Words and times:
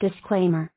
Disclaimer. 0.00 0.70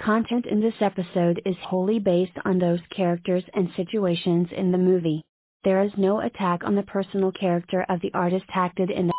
Content 0.00 0.46
in 0.46 0.60
this 0.60 0.74
episode 0.80 1.40
is 1.44 1.56
wholly 1.62 1.98
based 2.00 2.38
on 2.44 2.58
those 2.58 2.80
characters 2.90 3.44
and 3.54 3.68
situations 3.76 4.48
in 4.52 4.72
the 4.72 4.78
movie. 4.80 5.24
There 5.64 5.82
is 5.82 5.92
no 5.98 6.20
attack 6.20 6.64
on 6.64 6.74
the 6.74 6.82
personal 6.84 7.30
character 7.32 7.84
of 7.88 8.00
the 8.00 8.10
artist 8.14 8.46
acted 8.56 8.90
in 8.92 9.06
the 9.08 9.14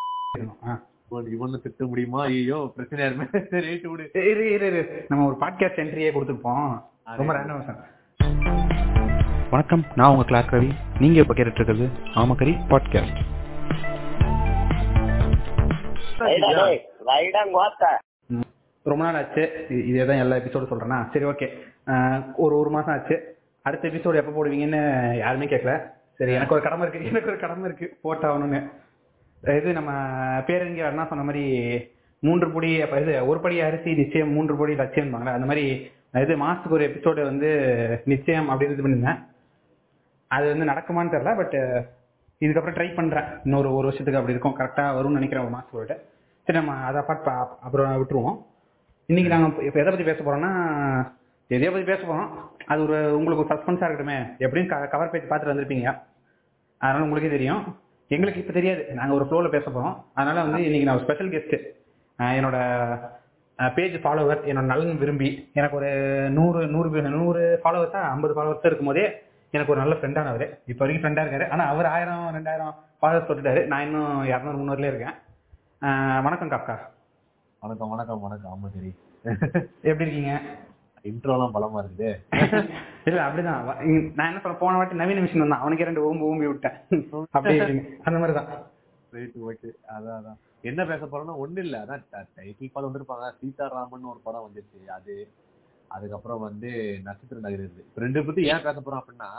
ஆ. 0.65 0.73
இவன் 1.09 1.27
இவனை 1.33 1.57
திட்ட 1.59 1.81
முடியுமா 1.85 2.21
ஐயோ 2.29 2.57
பிரச்சனையா 2.75 3.07
இருமே 3.09 3.25
சரி 3.45 3.65
right 3.67 3.89
விடு 3.91 4.05
இரு 4.23 4.45
இரு 4.49 4.67
இரு 4.71 4.81
நம்ம 5.09 5.27
ஒரு 5.27 5.37
பாட்காஸ்ட் 5.41 5.81
என்ட்ரியே 5.83 6.09
கொடுத்துருப்போம் 6.15 6.65
ரொம்ப 7.19 7.33
ரேண்டம் 7.37 7.63
சார் 7.67 7.79
வணக்கம் 9.53 9.85
நான் 9.99 10.11
உங்க 10.13 10.25
கிளாக் 10.31 10.53
ரவி 10.55 10.71
நீங்க 10.99 11.19
இப்ப 11.23 11.35
கேட்டுட்டு 11.37 11.61
இருக்கிறது 11.61 11.87
ஆமக்கரி 12.21 12.55
பாட்காஸ்ட் 12.71 13.21
ரொம்ப 18.91 19.01
நாள் 19.05 19.19
ஆச்சு. 19.19 19.43
இதே 19.89 20.03
தான் 20.09 20.21
எல்லா 20.23 20.35
எபிசோடும் 20.41 20.71
சொல்றேனா 20.71 20.97
சரி 21.13 21.25
ஓகே 21.31 21.47
ஒரு 22.43 22.53
ஒரு 22.61 22.69
மாசம் 22.75 22.93
ஆச்சு. 22.95 23.15
அடுத்த 23.65 23.89
எபிசோடு 23.89 24.21
எப்போ 24.21 24.33
போடுவீங்கன்னு 24.35 24.81
யாருமே 25.23 25.45
கேட்கல 25.53 25.73
சரி 26.19 26.33
எனக்கு 26.37 26.55
ஒரு 26.55 26.63
கடமை 26.65 26.83
இருக்கு. 26.85 27.09
எனக்கு 27.11 27.31
ஒரு 27.31 27.39
கடமை 27.43 27.65
இருக்கு. 27.69 27.87
போட்டாகணும்னு. 28.05 28.61
இது 29.59 29.71
நம்ம 29.77 29.91
பேரறிஞர் 30.47 30.89
அண்ணா 30.89 31.05
சொன்ன 31.09 31.25
மாதிரி 31.29 31.43
மூன்று 32.23 32.47
பொடி 32.53 32.69
அப்போ 32.83 32.97
இது 33.01 33.13
ஒரு 33.31 33.39
படி 33.39 33.55
அரிசி 33.65 33.89
நிச்சயம் 34.01 34.31
மூன்று 34.35 34.53
பொடி 34.59 34.73
லட்சியம் 34.81 35.13
அந்த 35.37 35.47
மாதிரி 35.49 35.65
இது 36.23 36.33
மாசத்துக்கு 36.43 36.77
ஒரு 36.77 36.85
எபிசோடு 36.89 37.21
வந்து 37.31 37.49
நிச்சயம் 38.11 38.47
அப்படின்னு 38.49 38.75
இது 38.75 38.85
பண்ணிருந்தேன். 38.85 39.19
அது 40.31 40.45
வந்து 40.51 40.71
நடக்குமான்னு 40.71 41.13
தெரில 41.15 41.33
பட் 41.41 41.55
இதுக்கப்புறம் 42.45 42.77
ட்ரை 42.77 42.87
பண்றேன். 42.95 43.27
இன்னொரு 43.45 43.69
ஒரு 43.77 43.85
வருஷத்துக்கு 43.89 44.19
அப்படி 44.19 44.35
இருக்கும். 44.35 44.57
கரெக்டாக 44.59 44.95
வரும்னு 44.97 45.19
நினைக்கிறேன் 45.19 45.45
ஒரு 45.47 45.55
மாசம் 45.57 46.03
சரி 46.47 46.59
நம்ம 46.59 46.73
அதை 46.89 47.01
பார்த்து 47.09 47.31
அப்புறம் 47.65 47.99
விட்டுருவோம். 48.01 48.39
இன்னைக்கு 49.07 49.31
நாங்க 49.33 49.63
இப்ப 49.63 49.79
எதை 49.79 49.91
பத்தி 49.93 50.03
பேச 50.03 50.19
போறோம்னா 50.19 50.51
எதைய 51.53 51.71
பத்தி 51.71 51.87
பேச 51.89 52.01
போறோம். 52.01 52.29
அது 52.71 52.79
ஒரு 52.85 53.17
உங்களுக்கு 53.17 53.43
ஒரு 53.43 53.51
சஸ்பென்ஸா 53.51 53.85
இருக்கட்டுமே. 53.87 54.15
எப்படியும் 54.37 54.89
கவர் 54.89 55.09
பேஜ் 55.09 55.29
பார்த்துட்டு 55.29 55.51
வந்திருப்பீங்க. 55.51 55.89
அதனால 56.77 57.03
உங்களுக்கே 57.03 57.31
தெரியும். 57.35 57.77
எங்களுக்கு 58.07 58.41
இப்ப 58.41 58.53
தெரியாது. 58.53 58.87
நாங்க 58.93 59.13
ஒரு 59.17 59.25
ஃப்ளோல 59.25 59.49
பேச 59.49 59.65
போறோம். 59.69 59.95
அதனால 60.13 60.41
வந்து 60.47 60.63
இன்னைக்கு 60.63 60.87
நான் 60.87 60.95
ஒரு 60.95 61.05
ஸ்பெஷல் 61.05 61.31
கெஸ்ட் 61.35 61.55
என்னோட 62.37 62.57
பேஜ் 63.75 63.95
ஃபாலோவர் 64.05 64.41
என்னோட 64.51 64.69
நலன் 64.71 64.97
விரும்பி 64.97 65.29
எனக்கு 65.53 65.77
ஒரு 65.77 65.91
நூறு 66.37 66.67
நூறு 66.67 67.01
நூறு 67.01 67.43
ஃபாலோவர்ஸா 67.63 68.01
ஐம்பது 68.15 68.33
ஃபாலோவர்ஸ் 68.37 68.65
இருக்கும் 68.69 68.89
போதே 68.91 69.05
எனக்கு 69.51 69.73
ஒரு 69.73 69.81
நல்ல 69.81 69.95
ஃப்ரெண்டானவர் 69.95 70.45
இப்போ 70.65 70.85
வரைக்கும் 70.85 71.03
ஃப்ரெண்டா 71.03 71.23
இருக்காரு. 71.25 71.49
ஆனா 71.49 71.65
அவர் 71.73 71.85
ஆயிரம் 71.85 72.25
ரெண்டாயிரம் 72.37 72.73
ஃபாலோவர்ஸ் 73.01 73.29
தொட்டுட்டாரு. 73.29 73.65
நான் 73.65 73.85
இன்னும் 73.87 74.25
இரநூறு 74.25 74.59
முந்நூறுல 74.59 74.91
இருக்கேன். 74.91 75.15
வணக்கம் 76.23 76.51
காக்கா. 76.51 76.75
வணக்கம் 77.65 77.89
வணக்கம் 77.89 78.21
வணக்கம். 78.21 78.51
ஆமா 78.53 78.67
சரி. 78.73 78.89
எப்படி 79.81 80.05
இருக்கீங்க? 80.05 80.33
இன்ட்ரோலாம் 81.03 81.53
பலமா 81.55 81.79
இருக்குது. 81.83 82.09
இல்ல 83.09 83.19
அப்படிதான். 83.27 83.61
நான் 84.17 84.27
என்ன 84.27 84.39
சொல்ல 84.43 84.57
போன 84.57 84.77
வாட்டி 84.77 84.95
நவீன 84.95 85.19
மிஷின் 85.19 85.43
வந்தான். 85.43 85.59
அவனுக்கு 85.59 85.87
ரெண்டு 85.87 86.01
ஊம்பு 86.07 86.25
ஊம்பி 86.29 86.47
விட்டேன். 86.47 86.75
அப்படியே. 87.31 87.65
அந்த 88.03 88.17
மாதிரிதான். 88.19 88.49
ரைட் 89.11 89.37
ஓகே 89.45 89.69
அதான் 89.95 90.17
அதான். 90.19 90.37
என்ன 90.61 90.85
பேச 90.85 91.05
போறோம்னா 91.05 91.35
ஒண்ணு 91.43 91.57
இல்ல. 91.57 91.77
அதான் 91.83 92.03
டைட்டில் 92.37 92.71
பார்த்து 92.71 92.89
வந்திருப்பாங்க. 92.89 93.29
சீதாராமன் 93.39 94.09
ஒரு 94.11 94.21
படம் 94.23 94.45
வந்துருச்சு 94.47 94.89
அது 94.89 95.15
அதுக்கப்புறம் 95.91 96.39
வந்து 96.39 96.69
நட்சத்திர 97.03 97.39
நகர் 97.39 97.59
இருக்கு 97.59 97.85
இப்ப 97.87 98.01
ரெண்டு 98.01 98.25
பத்தி 98.25 98.43
ஏன் 98.47 98.63
பேச 98.63 98.77
போறோம் 98.79 99.01
அப்படின்னா 99.01 99.31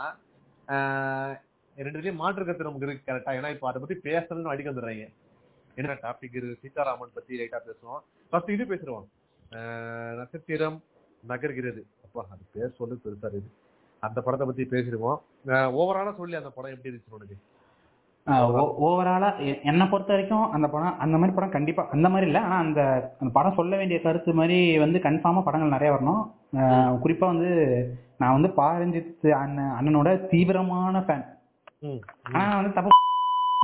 ரெண்டுலயும் 1.77 2.15
மாற்று 2.15 2.45
கருத்து 2.45 2.63
நமக்கு 2.63 2.87
இருக்கு 2.87 3.07
கரெக்டா 3.09 3.33
ஏன்னா 3.37 3.49
இப்ப 3.49 3.67
அதை 3.67 3.81
பத்தி 3.81 3.97
பேசணும்னு 4.09 4.53
அடிக்க 4.53 4.71
வந்துடுறாங்க. 4.71 5.07
என்ன 5.77 5.93
டாபிக் 6.03 6.35
இருக்கு 6.37 6.59
சீதாராமன் 6.61 7.15
பத்தி 7.17 7.39
ரைட்டா 7.41 7.59
பேசுவோம். 7.67 8.01
ஃபர்ஸ்ட் 8.33 8.53
இது 8.55 8.65
ஆஹ் 9.57 10.13
நட்சத்திரம் 10.19 10.77
நகர்கிறது. 11.23 11.81
அப்பா 12.05 12.21
அது 12.33 12.43
பேர் 12.53 12.73
சொல்லு 12.79 12.95
பெருசா 13.03 13.27
இருக்கு. 13.31 13.51
அந்த 14.03 14.19
படத்தை 14.25 14.45
பத்தி 14.49 14.63
பேசிடுவோம். 14.73 15.19
ஓவராலா 15.81 16.11
சொல்லி 16.17 16.35
அந்த 16.39 16.49
படம் 16.55 16.73
எப்படி 16.73 16.91
இருந்துச்சு 16.91 17.15
உனக்கு? 17.17 17.37
ஓவராலா 18.87 19.29
என்னை 19.69 19.85
பொறுத்த 19.91 20.11
வரைக்கும் 20.13 20.51
அந்த 20.55 20.67
படம் 20.73 20.97
அந்த 21.03 21.15
மாதிரி 21.17 21.35
படம் 21.37 21.55
கண்டிப்பா 21.55 21.83
அந்த 21.95 22.07
மாதிரி 22.13 22.27
இல்ல. 22.29 22.39
ஆனா 22.47 22.57
அந்த 22.65 22.81
அந்த 23.19 23.31
படம் 23.37 23.57
சொல்ல 23.59 23.73
வேண்டிய 23.81 23.99
கருத்து 24.01 24.33
மாதிரி 24.39 24.57
வந்து 24.83 24.99
கன்ஃபார்மா 25.05 25.43
படங்கள் 25.47 25.75
நிறைய 25.75 25.91
வரணும். 25.95 26.23
குறிப்பா 27.03 27.25
வந்து 27.33 27.49
நான் 28.21 28.35
வந்து 28.37 28.51
பாரஞ்சித் 28.61 29.27
அண்ணன் 29.41 29.73
அண்ணனோட 29.77 30.11
தீவிரமான 30.33 31.03
ஃபேன் 31.07 31.25
ஆனா 32.35 32.55
வந்து 32.59 32.73
தப்பு 32.77 32.95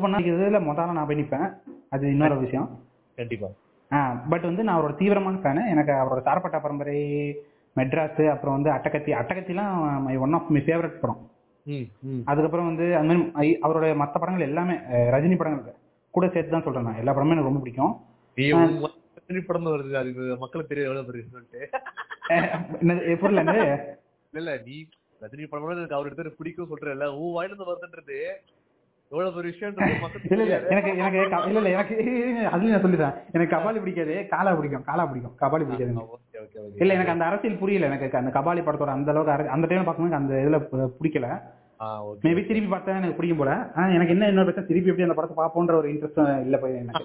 பண்ணாக்கிறதுல 0.04 0.60
முதல்ல 0.68 0.98
நான் 0.98 1.08
போய் 1.10 1.22
நிப்பேன். 1.22 1.50
அது 1.94 2.06
இன்னொரு 2.14 2.38
விஷயம். 2.44 2.70
கண்டிப்பா. 3.18 3.50
பட் 4.32 4.46
வந்து 4.50 4.62
நான் 4.68 4.78
அவரோட 4.78 4.94
தீவிரமான 5.02 5.42
ஃபேனு 5.44 5.64
எனக்கு 5.74 5.94
அவரோட 6.02 6.22
சாரப்பட்டா 6.28 6.60
பரம்பரை 6.66 6.98
மெட்ராஸ் 7.76 8.24
அப்புறம் 8.34 8.56
வந்து 8.56 8.72
Attakathi. 8.76 9.12
அட்டகத்திலாம் 9.20 9.76
my 10.06 10.16
one 10.24 10.36
of 10.38 10.50
my 10.56 10.62
favourite 10.68 11.02
படம். 11.04 11.22
அதுக்கப்புறம் 12.32 12.70
வந்து 12.72 12.86
அந்த 13.02 13.14
மாதிரி 13.36 13.52
அவரோட 13.68 13.88
மற்ற 14.02 14.16
படங்கள் 14.24 14.48
எல்லாமே 14.50 14.76
ரஜினி 15.16 15.38
படங்கள் 15.42 15.78
கூட 16.14 16.26
சேர்த்து 16.34 16.54
தான் 16.56 16.66
சொல்றேன் 16.66 16.88
நான். 16.88 17.00
எல்லா 17.02 17.14
படமும் 17.14 17.34
எனக்கு 17.36 17.52
ரொம்ப 17.52 17.64
பிடிக்கும். 17.66 17.94
உன் 18.60 18.76
ரஜினி 19.18 19.42
படம் 19.50 19.70
வருது. 19.76 19.94
அதுக்கு 20.02 20.24
மக்களுக்கு 20.44 20.72
தெரியும் 20.72 20.90
எவ்வளவு 20.90 21.08
பெரிய 21.10 21.24
புரியல 23.22 23.42
இல்ல 23.52 23.64
இல்ல 24.42 24.52
நீ 24.68 24.76
ரஜினி 25.22 25.46
படம் 25.52 25.76
எனக்கு 25.78 25.98
அவர் 25.98 26.10
எடுத்து 26.10 26.38
பிடிக்கும் 26.42 26.72
சொல்றல 26.72 27.08
உன் 27.22 27.34
வாயில 27.36 27.52
இருந்து 27.52 27.70
வருதுன்றது. 27.72 28.20
எவ்வளவு 29.12 29.34
பெரிய 29.36 29.52
விஷயம் 29.52 29.74
மக்களுக்கு 30.04 30.30
இல்ல 30.30 30.44
இல்ல 30.44 30.54
தெரியாது. 30.54 30.70
எனக்கு 30.74 30.92
எனக்கு 31.02 31.18
இல்ல 31.50 31.60
இல்ல 31.62 31.72
எனக்கு 31.74 31.96
அதுலயும் 32.54 32.74
நான் 32.74 32.84
சொல்லிடுறேன். 32.86 33.16
எனக்கு 33.34 33.54
கபாலி 33.56 33.80
பிடிக்காது 33.82 34.14
காலா 34.32 34.52
பிடிக்கும் 34.58 34.86
காலா 34.88 35.04
பிடிக்கும் 35.10 35.36
கபாலி 35.42 35.66
பிடிக்காது 35.66 35.92
இல்ல 36.82 36.96
எனக்கு 36.98 37.14
அந்த 37.14 37.26
அரசியல் 37.30 37.60
புரியல 37.62 37.90
எனக்கு 37.90 38.22
அந்த 38.22 38.32
கபாலி 38.38 38.64
படத்தோட 38.64 38.94
அந்த 38.96 39.12
அளவுக்கு 39.14 39.54
அந்த 39.56 39.68
டைம்ல 39.70 39.86
பார்க்கும்போது 39.86 40.20
அந்த 40.22 40.34
இதுல 40.44 40.60
பிடிக்கல. 40.96 41.28
மேபி 42.24 42.42
திருப்பி 42.44 42.70
பார்த்தா 42.72 42.98
எனக்கு 43.00 43.18
பிடிக்கும் 43.18 43.40
போல. 43.40 43.54
ஆனா 43.74 43.88
எனக்கு 43.96 44.14
என்ன 44.16 44.28
இன்னொரு 44.32 44.48
பிரச்சனை 44.48 44.68
திருப்பி 44.68 44.92
எப்படி 44.92 45.08
அந்த 45.08 45.18
படத்தை 45.18 45.38
பார்ப்போன்ற 45.38 45.74
ஒரு 45.80 45.88
இன்ட்ரெஸ்ட் 45.92 46.20
இல்ல 46.46 46.58
போய் 46.60 46.76
எனக்கு. 46.78 47.04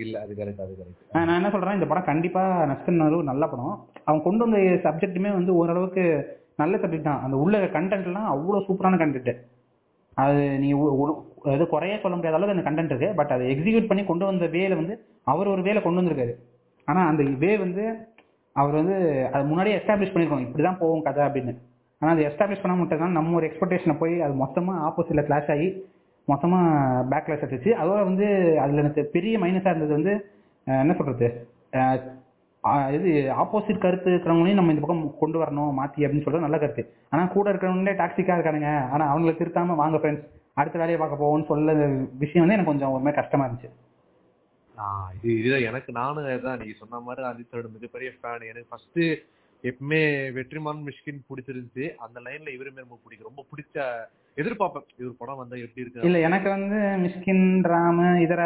இல்ல 0.00 0.16
அது 0.24 0.32
கரெக்ட் 0.38 0.62
அது 0.64 0.74
கரெக்ட் 0.74 1.14
ஆஹ் 1.14 1.26
நான் 1.28 1.38
என்ன 1.38 1.50
சொல்றேன் 1.54 1.78
இந்த 1.78 1.88
படம் 1.90 2.08
கண்டிப்பா 2.10 2.42
நஷ்டம் 2.70 3.00
ஒரு 3.10 3.30
நல்ல 3.30 3.44
படம். 3.48 3.74
அவன் 4.06 4.24
கொண்டு 4.26 4.44
வந்த 4.44 4.58
சப்ஜெக்ட்டுமே 4.86 5.32
வந்து 5.34 5.52
ஓரளவுக்கு 5.60 6.04
நல்ல 6.56 6.74
சப்ஜெக்ட் 6.76 7.08
தான். 7.08 7.22
அந்த 7.24 7.36
உள்ள 7.38 7.58
கண்டென்ட் 7.74 8.08
எல்லாம் 8.10 8.30
அவ்வளவு 8.34 8.66
சூப்பரான 8.68 8.98
கண்டென்ட் 9.02 9.32
அது 10.16 10.42
நீ 10.62 10.68
அது 11.52 11.66
குறைய 11.72 11.98
சொல்ல 12.02 12.16
முடியாத 12.16 12.36
அளவுக்கு 12.36 12.56
அந்த 12.56 12.66
கண்டென்ட் 12.68 12.92
இருக்கு. 12.92 13.08
பட் 13.18 13.32
அதை 13.36 13.44
எக்ஸிக்யூட் 13.54 13.88
பண்ணி 13.90 14.02
கொண்டு 14.10 14.24
வந்த 14.30 14.46
வேல 14.56 14.76
வந்து 14.80 14.94
அவர் 15.32 15.52
ஒரு 15.54 15.62
வேலை 15.62 15.82
கொண்டு 15.82 16.00
வந்திருக்காரு. 16.00 16.34
ஆனா 16.88 17.00
அந்த 17.10 17.22
வே 17.42 17.52
வந்து 17.64 17.84
அவர் 18.56 18.74
வந்து 18.80 18.96
அது 19.32 19.44
முன்னாடியே 19.50 19.76
எஸ்டாப்ளிஷ் 19.78 20.12
பண்ணிருக்கோம். 20.14 20.44
இப்படிதான் 20.46 20.80
போகும் 20.82 21.06
கதை 21.06 21.22
அப்படின்னு. 21.26 21.54
ஆனா 22.00 22.12
அது 22.12 22.22
எஸ்டாப்ளிஷ் 22.28 22.62
பண்ண 22.62 22.74
மட்டும்தான் 22.76 23.16
நம்ம 23.18 23.36
ஒரு 23.38 23.46
எக்ஸ்பெக்டேஷனை 23.48 23.96
போய் 23.98 24.14
அது 24.26 24.34
மொத்தமா 24.44 24.74
ஆப்போசிட்ல 24.88 25.24
கிளாஷ் 25.28 25.52
ஆகி 25.54 25.68
மொத்தமா 26.28 26.58
பேக் 27.10 27.24
கிளாஸ் 27.24 27.42
ஆச்சு 27.44 27.72
அதோட 27.82 28.00
வந்து 28.10 28.26
அதுல 28.62 28.82
எனக்கு 28.82 29.02
பெரிய 29.16 29.38
மைனஸா 29.38 29.72
இருந்தது 29.72 29.92
வந்து 29.98 30.12
என்ன 30.82 30.92
சொல்றது? 30.98 31.26
இது 32.96 33.10
ஆப்போசிட் 33.42 33.82
கருத்து 33.82 34.10
இருக்கிறவங்களையும் 34.10 34.60
நம்ம 34.60 34.72
இந்த 34.74 34.82
பக்கம் 34.84 35.02
கொண்டு 35.22 35.38
வரணும் 35.42 35.74
மாத்தி 35.80 36.04
அப்படின்னு 36.04 36.24
சொல்றது 36.26 36.46
நல்ல 36.46 36.58
கருத்து. 36.62 36.84
ஆனா 37.12 37.24
கூட 37.34 37.46
இருக்கிறவங்களே 37.52 37.94
டாக்ஸிக்கா 38.00 38.36
இருக்கானுங்க. 38.36 38.70
ஆனா 38.94 39.04
அவங்களை 39.14 39.34
திருத்தாம 39.40 39.76
வாங்க 39.82 39.98
ஃப்ரெண்ட்ஸ் 39.98 40.24
அடுத்த 40.56 40.76
வேலையை 40.78 40.98
பார்க்க 41.02 41.22
போவோம்னு 41.22 41.50
சொல்ல 41.52 41.72
விஷயம் 42.22 42.42
வந்து 42.42 42.56
எனக்கு 42.56 42.70
கொஞ்சம் 42.70 42.92
ஒரு 42.94 43.02
மாதிரி 43.04 43.20
கஷ்டமா 43.20 43.46
இருந்துச்சு. 43.46 43.70
இது 45.16 45.38
இது 45.38 45.62
எனக்கு 45.70 45.90
நானும் 45.92 46.24
அதான். 46.24 46.58
நீங்க 46.60 46.76
சொன்ன 46.82 47.00
மாதிரி 47.06 47.22
அஜித்தோட 47.28 47.66
மிகப்பெரிய 47.76 48.10
ஃபேன் 48.16 48.46
எனக்கு 48.50 48.70
ஃபர்ஸ்ட் 48.70 49.00
எப்பவுமே 49.64 50.00
வெற்றிமான் 50.38 50.80
மிஷ்கின் 50.88 51.20
பிடிச்சிருந்துச்சு. 51.28 51.84
அந்த 52.04 52.16
லைன்ல 52.24 52.54
இவருமே 52.56 52.82
ரொம்ப 52.84 52.98
பிடிக்கும். 53.04 53.28
ரொம்ப 53.30 53.42
பிடிச்ச 53.50 53.76
எதிர்பார்ப்பேன். 54.36 54.86
இவர் 55.00 55.20
படம் 55.20 55.40
வந்தா 55.42 55.56
எப்படி 55.56 55.82
இருக்கு? 55.84 56.06
இல்ல 56.08 56.18
எனக்கு 56.28 56.48
வந்து 56.56 56.78
மிஷ்கின் 57.04 57.44
ராம 57.72 58.08
இதர 58.20 58.42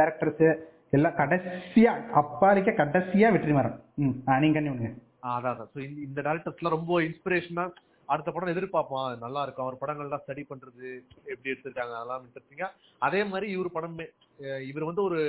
டேரக்டர்ஸ் 0.00 0.44
எல்லாம் 0.90 1.18
கடைசியா 1.20 1.92
அப்பாலிக்க 2.20 2.70
கடைசியா 2.82 3.28
வெற்றிமாறன். 3.36 3.78
நீங்க 3.96 4.88
அதான் 5.30 5.50
அதான். 5.52 5.70
இந்த 6.06 6.18
டேரக்டர்ஸ்லாம் 6.26 6.76
ரொம்ப 6.76 7.00
இன்ஸ்பிரேஷனா 7.02 7.64
அடுத்த 8.12 8.30
படம் 8.30 8.52
எதிர்பார்ப்பான் 8.54 9.22
நல்லா 9.24 9.40
இருக்கும். 9.44 9.66
அவர் 9.66 9.80
படங்கள்லாம் 9.82 10.22
ஸ்டடி 10.24 10.42
பண்றது 10.50 10.88
எப்படி 11.32 11.52
எடுத்திருக்காங்க 11.52 11.94
அதெல்லாம் 11.98 12.24
இன்ட்ரெஸ்டிங்கா 12.26 12.68
அதே 13.02 13.20
மாதிரி 13.24 13.48
இவர் 13.56 13.76
படமே 13.76 14.06
இவர் 14.70 14.88
வந்து 14.90 15.02
ஒரு 15.02 15.20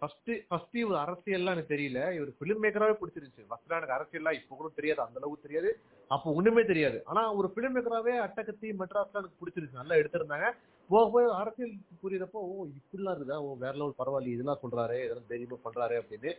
ஃபர்ஸ்ட் 0.00 0.30
ஃபர்ஸ்ட் 0.48 0.76
இவர் 0.82 1.00
அரசியல்லாம் 1.02 1.54
எனக்கு 1.54 1.72
தெரியல. 1.74 2.00
இவர் 2.16 2.30
ஃபிலிம் 2.38 2.62
மேக்கராவே 2.64 2.94
பிடிச்சிருந்துச்சு. 3.00 3.44
ஃபர்ஸ்ட்லாம் 3.50 3.78
எனக்கு 3.80 3.96
அரசியல்லாம் 3.96 4.38
இப்போ 4.40 4.56
கூட 4.56 4.68
தெரியாது. 4.78 5.00
அந்த 5.06 5.20
அளவுக்கு 5.20 5.46
தெரியாது. 5.46 5.70
அப்போ 6.14 6.32
ஒண்ணுமே 6.38 6.64
தெரியாது. 6.72 6.98
ஆனா 7.10 7.22
ஒரு 7.38 7.48
ஃபிலிம் 7.52 7.74
மேக்கராகவே 7.76 8.14
அட்டகத்தி 8.26 8.68
மெட்ராஸ்லாம் 8.80 9.20
எனக்கு 9.20 9.40
பிடிச்சிருச்சு 9.40 9.80
நல்லா 9.80 9.94
எடுத்திருந்தாங்க. 10.00 10.48
போக 10.90 11.04
போய் 11.12 11.32
அரசியல் 11.38 11.72
புரியுறப்போ 12.02 12.40
ஓ 12.50 12.64
இப்படிலாம் 12.78 13.14
இருக்குதா? 13.14 13.38
ஓ 13.46 13.54
வேற 13.62 13.72
லெவல் 13.80 13.98
பரவாயில்ல 14.00 14.32
இதெல்லாம் 14.34 14.60
சொல்றாரு. 14.64 14.98
இதெல்லாம் 15.04 15.30
தைரியமா? 15.32 15.58
பண்றாரு 15.64 15.94
அப்படின்னு. 16.02 16.32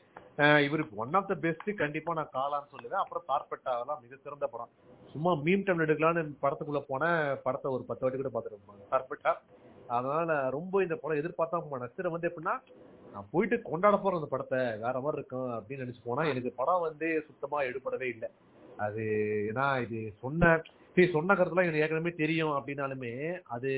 இவருக்கு 0.67 1.01
ஒன் 1.03 1.17
ஆஃப் 1.19 1.27
த 1.31 1.35
பெஸ்ட் 1.45 1.69
கண்டிப்பா 1.83 2.13
நான் 2.19 2.33
காலான்னு 2.37 2.71
சொல்லுவேன். 2.75 3.01
அப்புறம் 3.03 3.27
கார்பெட்டாவெல்லாம் 3.31 4.01
மிக 4.05 4.15
சிறந்த 4.25 4.47
படம். 4.53 4.71
சும்மா 5.13 5.31
மீம் 5.45 5.65
டைம் 5.67 5.83
எடுக்கலாம்னு 5.85 6.23
படத்துக்குள்ள 6.45 6.81
போனேன். 6.91 7.35
படத்தை 7.47 7.71
ஒரு 7.77 7.83
பத்து 7.89 8.03
வாட்டி 8.05 8.19
கூட 8.21 8.31
பார்த்துருப்பாங்க 8.35 8.85
கார்பெட்டா. 8.93 9.33
அதனால 9.97 10.31
ரொம்ப 10.57 10.81
இந்த 10.85 10.95
படம் 11.01 11.19
எதிர்பார்த்தா 11.19 11.59
போன 11.71 12.09
வந்து 12.15 12.29
எப்படின்னா 12.29 12.55
நான் 13.13 13.29
போயிட்டு 13.33 13.55
கொண்டாட 13.69 13.95
போற 14.01 14.17
அந்த 14.19 14.29
படத்தை 14.31 14.59
வேற 14.85 14.95
மாதிரி 15.03 15.19
இருக்கும் 15.19 15.51
அப்படின்னு 15.57 15.83
நினைச்சு 15.85 16.07
போனா 16.07 16.23
எனக்கு 16.31 16.51
படம் 16.59 16.85
வந்து 16.87 17.07
சுத்தமா 17.27 17.59
எடுபடவே 17.69 18.07
இல்லை. 18.15 18.29
அது 18.85 19.03
ஏன்னா 19.51 19.67
இது 19.85 19.99
சொன்ன 20.23 20.51
சரி 20.95 21.07
சொன்ன 21.15 21.35
கருத்துலாம் 21.37 21.67
எனக்கு 21.67 21.83
ஏற்கனவே 21.83 22.13
தெரியும் 22.23 22.55
அப்படின்னாலுமே 22.57 23.13
அது 23.55 23.71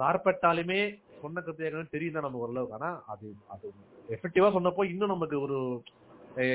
சார்பட்டாலுமே 0.00 0.80
சொன்ன 1.22 1.40
கருத்து 1.44 1.66
ஏற்கனவே 1.66 1.94
தெரியும் 1.94 2.16
தான் 2.16 2.26
நம்ம 2.26 2.42
ஓரளவுக்கு. 2.44 2.76
ஆனா 2.78 2.90
அது 3.12 3.28
அது 3.54 3.68
எஃபெக்டிவா 4.16 4.50
சொன்னப்போ 4.56 4.84
இன்னும் 4.92 5.14
நமக்கு 5.14 5.38
ஒரு 5.46 5.58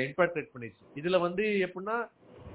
இம்பாக்ட் 0.08 0.34
கிரியேட் 0.34 0.54
பண்ணிச்சு 0.54 0.84
இதுல 1.00 1.16
வந்து 1.26 1.46
எப்படின்னா 1.66 1.96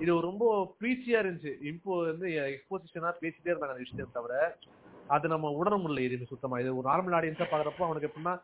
இது 0.03 0.11
ரொம்ப 0.29 0.43
ப்ரீச்சியா 0.79 1.17
இருந்துச்சு. 1.21 1.53
இப்போ 1.71 1.91
வந்து 2.09 2.27
எக்ஸ்போசிஷனா 2.53 3.09
பேசிட்டே 3.23 3.51
இருந்தாங்க 3.51 3.75
அந்த 3.75 3.85
விஷயத்தை 3.85 4.13
தவிர 4.17 4.35
அது 5.15 5.25
நம்ம 5.33 5.51
உணர 5.59 5.75
முடியல 5.81 6.05
எதுவுமே 6.07 6.31
சுத்தமா. 6.31 6.55
இது 6.63 6.77
ஒரு 6.79 6.87
நார்மல் 6.91 7.17
ஆடியன்ஸா 7.17 7.47
பாக்குறப்போ 7.51 7.85
அவனுக்கு 7.87 8.09
எப்படின்னா 8.09 8.35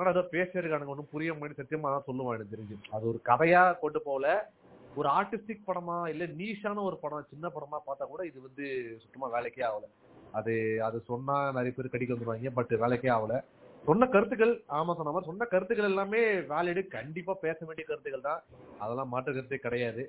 என்னடா 0.00 0.12
ஏதோ 0.16 0.28
பேசியிருக்கானுங்க. 0.34 0.92
ஒன்றும் 0.94 1.12
புரிய 1.14 1.30
முடியும் 1.38 1.58
சத்தியமா 1.60 1.88
தான் 1.94 2.06
சொல்லுவான் 2.06 2.36
எனக்கு 2.36 2.54
தெரிஞ்சு. 2.54 2.76
அது 2.96 3.04
ஒரு 3.10 3.18
கதையா 3.30 3.62
கொண்டு 3.82 3.98
போகல. 4.06 4.28
ஒரு 4.98 5.08
ஆர்டிஸ்டிக் 5.16 5.66
படமா 5.66 5.96
இல்ல 6.12 6.24
நீஷான 6.38 6.82
ஒரு 6.88 6.96
படம் 7.02 7.28
சின்ன 7.32 7.46
படமா 7.56 7.78
பார்த்தா 7.88 8.04
கூட 8.12 8.22
இது 8.28 8.38
வந்து 8.46 8.64
சுத்தமா 9.02 9.26
வேலைக்கே 9.34 9.64
ஆகல. 9.68 9.86
அது 10.38 10.52
அது 10.86 10.96
சொன்னா 11.10 11.36
நிறைய 11.56 11.72
பேர் 11.76 11.92
கடிக்க 11.92 12.14
வந்துருவாங்க 12.14 12.52
பட் 12.58 12.72
வேலைக்கே 12.84 13.10
ஆகல. 13.16 13.34
சொன்ன 13.84 14.08
கருத்துக்கள் 14.14 14.54
ஆமா 14.78 14.92
சொன்ன 14.96 15.12
மாதிரி 15.12 15.28
சொன்ன 15.30 15.46
கருத்துக்கள் 15.52 15.90
எல்லாமே 15.90 16.22
வேலிடு 16.52 16.82
கண்டிப்பா 16.96 17.34
பேச 17.44 17.58
வேண்டிய 17.68 17.84
கருத்துக்கள் 17.90 18.26
தான். 18.30 18.40
அதெல்லாம் 18.84 19.12
மாற்று 19.12 19.36
கருத்தே 19.36 19.60
கிடையாது. 19.66 20.02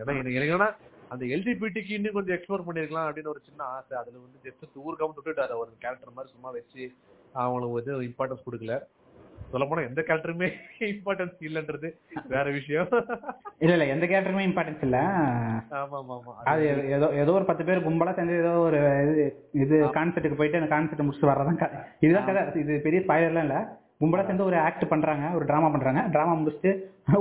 ஏன்னா 0.00 0.18
எனக்கு 0.18 0.38
என்னன்னா 0.40 0.68
அந்த 1.14 1.24
எல்டிபிடிக்கு 1.36 1.96
இன்னும் 1.98 2.16
கொஞ்சம் 2.18 2.36
எக்ஸ்ப்ளோர் 2.36 2.66
பண்ணிருக்கலாம் 2.68 3.08
அப்படின்னு 3.08 3.32
ஒரு 3.34 3.42
சின்ன 3.48 3.62
ஆசை. 3.76 3.94
அதுல 4.02 4.22
வந்து 4.26 4.44
ஜஸ்ட் 4.48 4.82
ஊருக்காம 4.86 5.16
விட்டுட்டாரு 5.18 5.60
ஒரு 5.62 5.72
கேரக்டர் 5.84 6.16
மாதிரி 6.18 6.34
சும்மா 6.36 6.52
வச்சு 6.58 6.84
அவங்களுக்கு 7.34 7.78
வந்து 7.78 7.94
இம்பார்ட்டன்ஸ் 8.10 8.46
கொடுக்கல. 8.46 8.76
சொல்ல 9.50 9.64
போனா 9.66 9.82
எந்த 9.86 10.00
கேரக்டருமே 10.02 10.48
இம்பார்ட்டன்ஸ் 10.88 11.36
இல்லைன்றது 11.46 11.88
வேற 12.28 12.46
விஷயம். 12.56 12.88
இல்ல 13.60 13.72
இல்ல 13.76 13.86
எந்த 13.94 14.04
கேரக்டருமே 14.06 14.46
இம்பார்ட்டன்ஸ் 14.48 14.84
இல்ல. 14.86 14.98
ஆமா 15.78 15.96
ஆமா 16.00 16.14
ஆமா 16.18 16.32
அது 16.50 16.64
ஏதோ 16.96 17.08
ஏதோ 17.22 17.32
ஒரு 17.32 17.46
பத்து 17.50 17.64
பேர் 17.64 17.86
கும்பலா 17.86 18.14
சேர்ந்து 18.14 18.40
ஏதோ 18.42 18.52
ஒரு 18.66 18.80
இது 19.04 19.24
இது 19.62 19.76
கான்செப்ட்டுக்கு 19.96 20.40
போயிட்டு 20.40 20.60
அந்த 20.60 20.70
கான்செப்ட் 20.74 21.04
முடிச்சுட்டு 21.04 21.32
வர்றதான் 21.32 21.60
கதை. 21.62 21.78
இதுதான் 22.00 22.28
கதை. 22.30 22.42
இது 22.62 22.80
பெரிய 22.86 23.00
ஸ்பாயிலர்லாம் 23.04 23.46
இல்ல. 23.48 23.58
கும்பலா 24.00 24.24
சேர்ந்து 24.24 24.48
ஒரு 24.48 24.56
ஆக்ட் 24.64 24.90
பண்றாங்க 24.90 25.26
ஒரு 25.36 25.44
டிராமா 25.44 25.68
பண்றாங்க. 25.68 26.00
டிராமா 26.14 26.34
முடிச்சுட்டு 26.34 26.72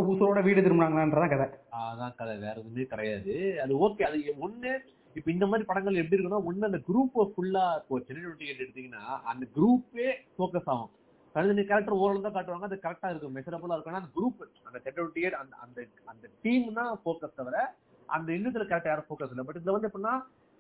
உசுரோட 0.06 0.40
வீடு 0.44 0.66
திரும்புறாங்களான்றதான் 0.66 1.34
கதை. 1.34 1.48
அதான் 1.84 2.18
கதை. 2.18 2.36
வேற 2.40 2.56
எதுவுமே 2.56 2.86
கிடையாது. 2.86 3.34
அது 3.64 3.74
ஓகே 3.80 4.06
அது 4.08 4.18
ஒண்ணு 4.40 4.72
இப்ப 5.16 5.30
இந்த 5.32 5.46
மாதிரி 5.46 5.66
படங்கள் 5.68 6.00
எப்படி 6.00 6.16
இருக்குன்னா 6.16 6.46
ஒண்ணு 6.46 6.70
அந்த 6.70 6.80
குரூப் 6.88 7.14
ஃபுல்லா 7.34 7.66
இப்போ 7.80 8.00
சென்னை 8.08 8.24
எடுத்தீங்கன்னா 8.54 9.04
அந்த 9.26 9.44
குரூப்பே 9.56 10.08
ஃபோக்கஸ் 10.36 10.70
ஆகும். 10.74 10.92
தனித்தனி 11.36 11.64
கேரக்டர் 11.70 12.02
ஓரளவு 12.04 12.26
தான் 12.26 12.36
காட்டுவாங்க. 12.38 12.68
அது 12.70 12.78
கரெக்டா 12.86 13.10
இருக்கும். 13.14 13.36
மெசரபுளா 13.38 13.76
இருக்கும். 13.78 14.00
அந்த 14.02 14.12
குரூப் 14.18 14.42
அந்த 14.68 14.78
டுவெண்ட்டி 14.96 15.24
அந்த 15.42 15.54
அந்த 15.66 15.80
அந்த 16.12 16.26
டீம் 16.46 16.68
தான் 16.80 16.92
ஃபோக்கஸ் 17.04 17.38
தவிர 17.42 17.58
அந்த 18.10 18.30
இன்னத்துல 18.38 18.66
கேரக்டர் 18.72 18.92
யாரும் 18.94 19.08
ஃபோக்கஸ் 19.10 19.34
இல்லை. 19.34 19.46
பட் 19.48 19.60
இதுல 19.60 19.76
வந்து 19.78 19.90
எப்படின்னா 19.90 20.16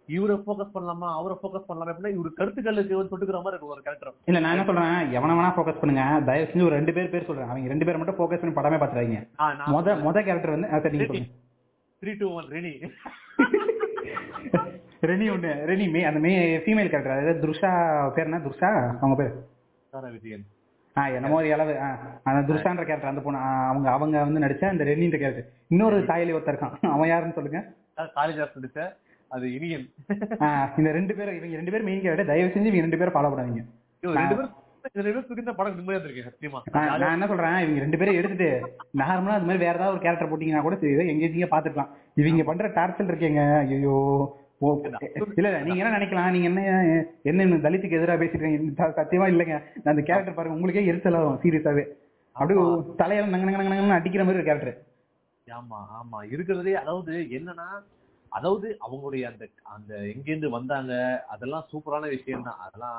இவரை 0.09 0.35
ஃபோக்கஸ் 0.45 0.73
பண்ணலாமா 0.73 1.07
அவரை 1.19 1.35
ஃபோக்கஸ் 1.41 1.67
பண்ணலாமா 1.67 1.91
எப்படின்னா 1.91 2.11
இவரு 2.15 2.29
கருத்துக்களுக்கு 2.39 2.97
வந்து 2.97 3.11
தொட்டுக்கிற 3.11 3.39
மாதிரி 3.45 3.55
இருக்கும் 3.55 3.75
ஒரு 3.75 3.85
கேரக்டர் 3.85 4.11
இல்ல 4.29 4.39
நான் 4.43 4.53
என்ன 4.55 4.65
சொல்றேன்? 4.69 4.97
எவன 5.17 5.35
வேணா 5.37 5.53
ஃபோக்கஸ் 5.55 5.79
பண்ணுங்க. 5.81 6.03
தயவு 6.27 6.49
செஞ்சு 6.49 6.67
ஒரு 6.67 6.77
ரெண்டு 6.79 6.93
பேர் 6.97 7.13
பேர் 7.13 7.27
சொல்றேன். 7.29 7.49
அவங்க 7.51 7.71
ரெண்டு 7.73 7.87
பேர் 7.87 7.99
மட்டும் 8.01 8.17
ஃபோக்கஸ் 8.19 8.41
பண்ணி 8.43 8.57
படமே 8.59 8.79
பாத்துறாங்க 8.83 9.21
மொத 9.75 9.95
மொத 10.07 10.17
கேரக்டர் 10.27 10.55
வந்து 10.55 10.69
three 12.01 12.13
two 12.21 12.27
one 12.37 12.47
Rene. 12.55 12.73
Rene 15.09 15.27
ஒண்ணு 15.35 15.51
ரெனி 15.69 15.85
மே 15.95 16.01
அந்த 16.09 16.19
மே 16.25 16.33
ஃபீமேல் 16.65 16.91
கேரக்டர் 16.91 17.15
அதாவது 17.15 17.41
துருஷா 17.45 17.71
பேர் 18.17 18.29
என்ன? 18.29 18.39
துருஷா 18.47 18.69
அவங்க 19.01 19.15
பேர்? 19.21 19.33
சாரா 19.93 20.09
விஜயன் 20.15 20.45
என்னமோ 21.13 21.37
ஒரு 21.37 21.47
இளவு 21.49 21.73
அந்த 22.25 22.41
துருஷான்ற 22.47 22.83
கேரக்டர் 22.83 23.11
அந்த 23.11 23.21
பொண்ணு. 23.21 23.39
அவங்க 23.69 23.87
அவங்க 23.93 24.21
வந்து 24.23 24.43
நடிச்ச 24.43 24.63
அந்த 24.69 24.83
ரெனின்ற 24.89 25.17
கேரக்டர் 25.17 25.47
இன்னொரு 25.71 25.97
சாயலி 26.07 26.35
ஒருத்தர் 26.35 26.55
இருக்கான். 26.55 26.75
அவன் 26.93 27.09
யாருன்னு 27.09 27.37
சொல்லுங்க. 27.37 27.61
காலேஜ் 28.15 28.39
நடிச்ச 28.57 28.79
அது 29.31 29.45
ஆ, 30.41 30.47
இந்த 30.77 30.89
ரெண்டு 30.97 31.13
பேரும் 31.13 31.37
இவங்க 31.37 31.57
ரெண்டு 31.57 31.71
பேரும் 31.73 31.87
மெயின் 31.87 32.03
கேரக்டர் 32.03 32.31
தயவு 32.31 32.53
செஞ்சு 32.53 32.69
இவங்க 32.69 32.85
ரெண்டு 32.85 32.99
பேரும் 33.01 33.15
ஃபாலோ 33.15 33.31
பண்ணாதீங்க. 33.31 33.63
ரெண்டு 34.17 34.35
பேரும் 34.35 34.53
நான் 37.01 37.13
என்ன 37.13 37.27
சொல்றேன்? 37.29 37.55
இவங்க 37.61 37.79
ரெண்டு 37.79 37.99
பேரும் 37.99 38.17
எடுத்துட்டு 38.17 38.49
நார்மலா 38.99 39.37
அது 39.37 39.47
மாதிரி 39.47 39.63
வேற 39.63 39.75
ஏதாவது 39.75 39.93
ஒரு 39.93 40.03
கேரக்டர் 40.03 40.29
போட்டீங்கன்னா 40.31 40.61
கூட 40.61 40.75
சரி 40.81 41.09
எங்கேஜிங்க 41.13 41.47
பாத்துக்கலாம் 41.51 41.89
இவங்க 42.17 42.45
பண்ற 42.45 42.67
டார்ச்சல் 42.75 43.09
இருக்கீங்க 43.11 43.41
ஐயோ 43.69 43.95
இல்ல 44.61 45.49
நீங்க 45.63 45.79
என்ன 45.81 45.93
நினைக்கலாம்? 45.95 46.29
நீங்க 46.35 46.47
என்ன 46.49 46.61
என்ன 47.31 47.57
தலித்துக்கு 47.65 47.97
எதிராக 47.97 48.27
ச- 48.77 48.93
சத்தியமா 48.99 49.27
இல்லைங்க. 49.31 49.55
நான் 49.75 49.93
அந்த 49.93 50.03
கேரக்டர் 50.03 50.37
பாருங்க 50.37 50.57
உங்களுக்கே 50.57 50.87
எரிச்சல் 50.87 51.17
ஆகும் 51.19 51.41
சீரியஸாவே. 51.43 51.83
அப்படியே 52.35 52.61
தலையில 52.99 53.27
நங்க 53.27 53.45
நங்க 53.45 53.59
நங்க 53.59 53.73
நங்கன்னு 53.73 53.97
அடிக்கிற 53.97 54.23
மாதிரி 54.23 54.39
ஒரு 54.39 54.47
கேரக்டர் 54.47 54.77
ஆமா 55.47 55.79
ஆமா. 55.97 56.19
இருக்கிறதே 56.33 56.73
அதாவது 56.79 57.13
என்னன்னா 57.37 57.67
அதாவது 58.31 58.67
அவங்களுடைய 58.85 59.23
அந்த 59.29 59.43
அந்த 59.73 59.91
எங்கேருந்து 60.11 60.49
வந்தாங்க 60.55 60.93
அதெல்லாம் 61.33 61.67
சூப்பரான 61.71 62.05
விஷயம் 62.13 62.47
தான் 62.47 62.61
அதெல்லாம் 62.63 62.97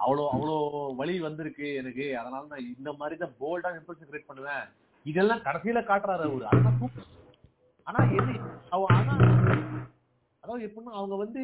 அவ்வளோ 0.00 0.24
அவ்வளோ 0.30 0.56
வழி 0.98 1.14
வந்திருக்கு 1.20 1.66
எனக்கு. 1.80 2.06
அதனால 2.20 2.42
நான் 2.50 2.68
இந்த 2.70 2.90
மாதிரி 2.98 3.16
தான் 3.18 3.34
போல்டா 3.40 3.70
இம்ப்ரெஷன் 3.76 4.08
கிரியேட் 4.08 4.30
பண்ணுவேன். 4.30 4.64
இதெல்லாம் 5.06 5.44
கடைசியில 5.46 5.80
காட்டுறாரு 5.86 6.24
அவரு. 6.28 6.46
அதெல்லாம் 6.50 6.78
ஆனா 7.86 8.00
எது 8.18 8.34
அவ 8.70 8.82
ஆனா 8.96 9.14
அதாவது 10.42 10.66
எப்படின்னா 10.68 10.92
அவங்க 11.00 11.16
வந்து 11.24 11.42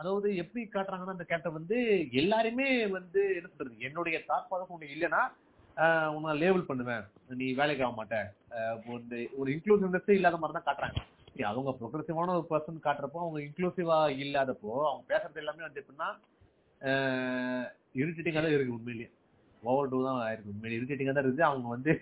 அதாவது 0.00 0.28
எப்படி 0.42 0.60
காட்டுறாங்கன்னா 0.64 1.14
அந்த 1.16 1.26
கேரக்டர் 1.28 1.58
வந்து 1.58 1.78
எல்லாருமே 2.20 2.66
வந்து 2.98 3.22
என்ன 3.38 3.48
சொல்றது 3.50 3.86
என்னுடைய 3.88 4.16
தாத்பாதம் 4.30 4.74
ஒண்ணு 4.74 4.92
இல்லைன்னா 4.94 5.22
உன்னை 6.14 6.32
லேபிள் 6.42 6.68
பண்ணுவேன். 6.68 7.04
நீ 7.40 7.46
வேலைக்கு 7.60 7.84
ஆக 7.86 7.94
மாட்டேன் 7.98 8.26
இந்த 8.96 9.16
ஒரு 9.40 9.48
இன்க்ளூசிவ்னஸே 9.54 10.16
இல்லாத 10.18 10.38
மாதிரி 10.40 10.56
தான் 10.56 10.66
காட்டுறாங்க. 10.68 10.98
அவங்க 11.50 11.70
ப்ரொக்ரெசிவான 11.80 12.34
ஒரு 12.38 12.46
பர்சன் 12.50 12.84
காட்டுறப்போ 12.86 13.18
அவங்க 13.24 13.38
இன்க்ளூசிவா 13.46 13.98
இல்லாதப்போ 14.22 14.72
அவங்க 14.88 15.04
பேசுறது 15.12 15.40
எல்லாமே 15.42 15.66
வந்து 15.66 15.80
எப்படின்னா 15.82 16.08
இரிட்டேட்டிங்காக 18.00 18.42
தான் 18.44 18.56
இருக்கு 18.56 18.76
உண்மையிலேயே. 18.78 19.10
ஓவர் 19.62 19.90
டூ 19.92 19.98
தான் 20.08 20.20
இருக்கு 20.32 20.52
உண்மையிலே 20.54 20.78
இரிட்டேட்டிங்காக 20.80 21.14
தான் 21.16 21.24
இருக்குது. 21.24 21.48
அவங்க 21.50 21.68
வந்து 21.76 21.92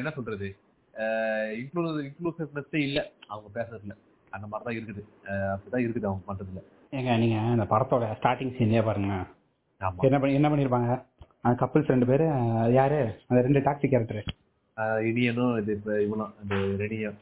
என்ன 0.00 0.12
சொல்றது 0.18 0.48
இன்க்ளூ 1.62 1.84
இன்க்ளூசிவ்னஸே 2.08 2.80
இல்லை. 2.88 3.04
அவங்க 3.32 3.48
பேசுறதுல. 3.58 3.96
அந்த 4.34 4.46
மாதிரி 4.46 4.64
தான் 4.66 4.76
இருக்குது 4.78 5.02
அப்படிதான் 5.52 5.84
இருக்குது 5.84 6.08
அவங்க 6.08 6.22
பண்றதுல. 6.28 6.60
ஏங்க 6.92 7.12
நீங்க 7.22 7.36
அந்த 7.52 7.66
படத்தோட 7.70 8.06
ஸ்டார்டிங் 8.18 8.54
சீன்லயே 8.56 8.82
பாருங்க. 8.86 9.14
என்ன 10.04 10.18
பண்ணி 10.18 10.38
என்ன 10.38 10.48
பண்ணிருப்பாங்க? 10.50 10.90
அந்த 11.44 11.54
கப்பிள்ஸ் 11.60 11.92
ரெண்டு 11.92 12.08
பேரு 12.10 12.26
யாரு? 12.76 12.98
அந்த 13.28 13.40
ரெண்டு 13.42 13.62
டாக்ஸி 13.66 13.88
கேரக்டர் 13.88 14.22
இனியனும் 15.08 15.56
இது 15.60 15.72
இவனும் 16.04 16.32
அந்த 16.40 16.54
ரெனியும். 16.82 17.18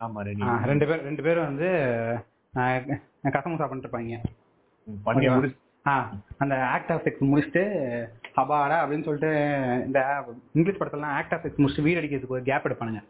ஆமா 0.00 0.20
ரெனி 0.26 0.44
ரெண்டு 0.70 0.86
பேர் 0.88 1.06
ரெண்டு 1.06 1.22
பேரும் 1.24 1.48
வந்து 1.48 1.68
கசமுசா 3.34 3.64
பண்ணிட்டு 3.64 3.86
இருப்பாங்க 3.86 4.14
ம், 4.86 5.00
பண்ணி 5.06 5.20
ஓகேவா? 5.20 5.36
முடிச்சு 5.36 5.58
ஆ 5.86 5.94
அந்த 6.38 6.54
ஆக்ட் 6.72 6.92
ஆஃப் 6.92 7.04
செக்ஸ் 7.04 7.28
முடிச்சுட்டு 7.28 7.62
அபாடா 8.40 8.76
அப்படின்னு 8.82 9.06
சொல்லிட்டு 9.06 9.30
இந்த 9.86 10.00
இங்கிலீஷ் 10.54 10.80
படத்துலலாம் 10.80 11.16
ஆக்ட் 11.18 11.34
ஆஃப் 11.36 11.44
செக்ஸ் 11.44 11.60
முடிச்சுட்டு 11.60 11.86
வீடு 11.86 12.00
அடிக்கிறதுக்கு 12.00 12.36
ஒரு 12.38 12.44
கேப் 12.44 12.66
எடுப்பானுங்க. 12.68 13.02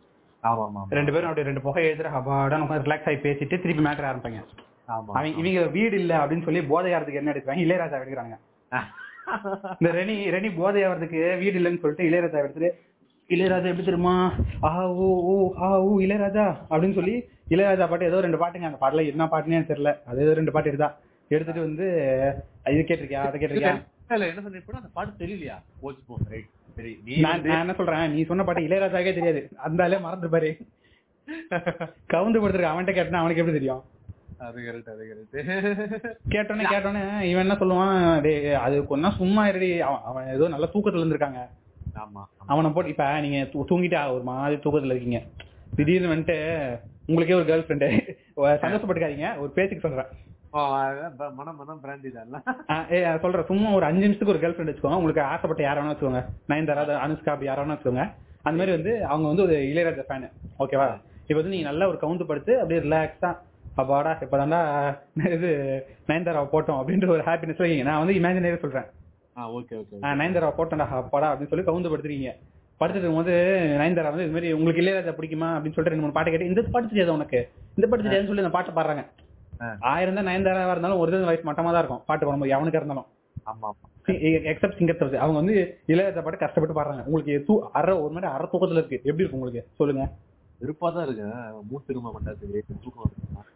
ரெண்டு 0.99 1.13
பேரும் 1.15 1.29
அப்படியே 1.31 1.49
ரெண்டு 1.49 1.63
புகை 1.65 1.83
எழுதுற 1.89 2.11
அபாடா 2.19 2.59
உட்காந்து 2.65 2.87
ரிலாக்ஸ் 2.87 3.09
ஆகி 3.11 3.19
பேசிட்டு 3.25 3.57
திருப்பி 3.63 3.83
மேட்டர் 3.87 4.09
ஆரம்பிப்பாங்க. 4.11 4.41
ஆமா 4.95 5.11
அவங்க 5.17 5.41
இவங்க 5.41 5.63
வீடு 5.75 5.97
இல்ல 6.03 6.13
அப்படின்னு 6.21 6.47
சொல்லி 6.47 6.61
போதையாறதுக்கு 6.73 7.21
என்ன 7.21 7.33
எடுக்கிறாங்க? 7.33 7.65
இளையராஜா 7.67 7.99
எடுக்கிறாங்க 8.01 8.37
இந்த 9.81 9.91
ரெனி 9.99 10.15
ரெனி 10.35 10.49
போதையாகிறதுக்கு 10.61 11.21
வீடு 11.43 11.59
இல்லைன்னு 11.61 11.83
சொல்லிட்டு 11.83 12.09
இளையராஜா 12.09 12.41
எடுத்துட்டு 12.43 12.71
இளையராஜா 13.31 13.71
எப்படி 13.73 13.87
தெரியுமா? 13.89 14.15
ஆ 14.69 14.71
ஓ 15.03 15.09
ஓ 15.33 15.35
ஆ 15.65 15.69
ஊ 15.89 15.91
இளையராஜா 16.07 16.47
அப்படின்னு 16.71 16.99
சொல்லி 16.99 17.15
இளையராஜா 17.55 17.87
பாட்டு 17.91 18.09
ஏதோ 18.11 18.21
ரெண்டு 18.27 18.41
பாட்டுங்க. 18.43 18.69
அந்த 18.71 18.81
பாட்டுல 18.83 19.05
என்ன 19.13 19.27
பாட்டுனே 19.35 19.61
தெரியல. 19.71 19.93
அது 20.09 20.25
ஏதோ 20.25 20.33
ரெண்டு 20.41 20.55
பாட்டு 20.55 20.71
எடுத்தா 20.73 20.89
எடுத்துட்டு 21.31 21.67
வந்து 21.67 21.87
இது 22.75 22.83
கேட்டிருக்கியா? 22.89 23.23
அதை 23.29 23.37
கேட்டிருக்கியா? 23.41 23.75
இல்ல 24.17 24.27
என்ன 24.31 24.43
சொன்ன 24.47 24.81
அந்த 24.81 24.91
பாட்டு 24.99 25.21
தெரியலையா? 25.23 25.57
போச்சு 25.83 26.03
போ 26.09 26.17
ரைட் 26.33 26.49
சரி 26.77 26.93
நீ 27.07 27.15
நான் 27.25 27.45
என்ன 27.63 27.75
சொல்றேன்? 27.79 28.05
நீ 28.15 28.21
சொன்ன 28.31 28.45
பாட்டு 28.45 28.67
இளையராஜாக்கே 28.69 29.15
தெரியாது. 29.19 29.41
அந்த 29.67 29.85
ஆளே 29.85 29.99
மறந்து 30.07 30.29
பாரு. 30.35 30.51
கவுந்து 32.13 32.41
படுத்துருக்க 32.41 32.73
அவன்கிட்ட 32.73 32.95
கேட்டா 32.99 33.23
அவனுக்கு 33.23 33.43
எப்படி 33.43 33.57
தெரியும்? 33.59 33.83
அது 34.47 34.59
கரெக்ட் 34.67 34.93
அது 34.93 35.03
கரெக்ட் 35.09 36.07
கேட்டோன்னே 36.35 36.65
கேட்டோன்னே 36.73 37.03
இவன் 37.31 37.45
என்ன 37.45 37.57
சொல்லுவான்? 37.63 38.57
அது 38.65 38.77
கொஞ்சம் 38.93 39.19
சும்மா 39.21 39.43
இருடி. 39.51 39.71
அவன் 40.11 40.31
ஏதோ 40.37 40.49
நல்ல 40.55 40.69
தூக்கத்துல 40.75 41.03
இருந்திருக்காங்க. 41.03 41.43
ஆமா 42.03 42.23
அவனை 42.53 42.71
போட்டு 42.71 42.95
இப்ப 42.95 43.07
நீங்க 43.27 43.39
தூங்கிட்டா 43.71 44.03
ஒரு 44.15 44.25
மாதிரி 44.31 44.57
தூக்கத்துல 44.65 44.95
இருக்கீங்க. 44.95 45.21
திடீர்னு 45.77 46.13
வந்துட்டு 46.15 46.37
உங்களுக்கே 47.09 47.39
ஒரு 47.41 47.49
கேர்ள் 47.51 47.67
ஃப்ரெண்டு 47.67 47.89
சந்தோஷப்பட்டுக்காதீங்க. 48.63 49.29
ஒரு 49.43 49.51
பேச்சுக்கு 49.57 49.87
சொல்றேன். 49.87 50.11
மனம் 50.55 51.59
மனம் 51.61 51.81
பிராண்டி 51.83 52.11
தான் 52.15 53.21
சொல்றேன் 53.25 53.49
சும்மா 53.51 53.69
ஒரு 53.79 53.85
அஞ்சு 53.89 54.03
நிமிஷத்துக்கு 54.05 54.35
ஒரு 54.35 54.41
கேர்ள் 54.43 54.55
ஃப்ரெண்ட் 54.55 54.71
வச்சுக்கோங்க. 54.71 54.99
உங்களுக்கு 55.01 55.23
ஆசைப்பட்ட 55.33 55.63
யார 55.67 55.77
வேணா 55.81 55.93
வச்சுக்கோங்க. 55.93 56.23
நயன்தாரா 56.51 56.97
அனுஷ்கா 57.05 57.33
அப்படி 57.35 57.49
யார 57.51 57.63
வேணா 57.63 57.77
வச்சுக்கோங்க. 57.77 58.05
அந்த 58.47 58.57
மாதிரி 58.61 58.75
வந்து 58.77 58.93
அவங்க 59.13 59.27
வந்து 59.33 59.45
ஒரு 59.47 59.57
இளையராஜா 59.73 60.05
ஃபேன் 60.09 60.27
ஓகேவா? 60.65 60.89
இப்போ 61.27 61.39
வந்து 61.41 61.55
நீங்க 61.55 61.67
நல்லா 61.71 61.89
ஒரு 61.91 61.99
கவுந்து 62.03 62.29
படுத்து 62.31 62.53
அப்படியே 62.61 62.81
ரிலாக்ஸா 62.87 63.31
அப்பாடா 63.81 64.13
இப்பதான்டா 64.25 64.61
இது 65.37 65.51
நயன்தாராவை 66.09 66.49
போட்டோம் 66.55 66.79
அப்படின்ற 66.81 67.09
ஒரு 67.17 67.23
ஹாப்பினஸ் 67.29 67.63
நான் 67.89 68.01
வந்து 68.03 68.17
இமேஜினரி 68.21 68.61
சொல்றேன். 68.65 68.89
ஓகே 69.59 69.75
ஓகே 69.83 70.01
நயன்தாரா 70.23 70.49
போட்டேன்டா 70.59 70.87
அப்பாடா 71.03 71.29
அப்படின்னு 71.33 71.53
சொல்லி 71.53 71.67
கவுந்து 71.69 71.93
படுத்துறீங்க 71.93 72.33
படுத்துட்டு 72.81 73.07
இருக்கும்போது 73.07 73.35
நயன்தாரா 73.81 74.11
வந்து 74.13 74.27
இது 74.27 74.35
மாதிரி 74.37 74.51
உங்களுக்கு 74.59 74.83
இளையராஜா 74.83 75.13
பிடிக்குமா? 75.17 75.49
அப்படின்னு 75.57 75.77
சொல்லிட்டு 75.77 75.95
ரெண்டு 75.95 76.05
மூணு 76.07 76.17
பாட்டு 76.19 76.33
கேட்டு 76.35 76.51
இந்த 76.51 76.63
பாட்டு 76.75 76.93
தெரியாது 76.93 77.17
உனக்கு? 77.19 77.41
இந்த 77.79 77.87
பாட்டு 77.89 78.07
தெரியாதுன்னு 78.07 78.31
சொல்லி 78.31 78.45
அந்த 78.47 78.55
பாட்டை 78.57 78.73
பாடுறாங்க. 78.79 79.05
ஆயிரம் 79.81 80.15
தான் 80.15 80.27
நயன்தாராவா 80.27 80.71
இருந்தாலும் 80.71 80.99
ஒரு 80.99 81.25
வயசு 81.25 81.53
மட்டமா 81.53 81.63
தான் 81.63 81.75
இருக்கும். 81.75 82.03
பாட்டு 82.07 82.27
பாடும்போது 82.27 82.53
எவனுக்கு 82.53 82.77
இருந்தாலும். 82.77 83.07
எக்ஸப்ட் 84.07 84.79
சிங்கர் 84.79 85.15
அவங்க 85.15 85.39
வந்து 85.39 85.79
இளையராஜா 85.87 86.23
பாட்டு 86.23 86.39
கஷ்டப்பட்டு 86.39 86.81
பாடுறாங்க. 86.81 87.05
உங்களுக்கு 87.05 87.69
அரை 87.73 87.95
ஒரு 87.99 88.13
மாதிரி 88.13 88.33
அரை 88.33 88.49
தூக்கத்துல 88.53 88.73
இருக்கு. 88.73 88.97
எப்படி 88.97 89.19
இருக்கு 89.19 89.39
உங்களுக்கு? 89.39 89.71
சொல்லுங்க. 89.77 90.11
வெறுப்பா 90.61 90.95
தான் 90.95 91.05
இருக்கு. 91.05 91.25
மூணு 91.71 91.85
திரும்ப 91.87 92.13
மாட்டாது. 92.13 92.65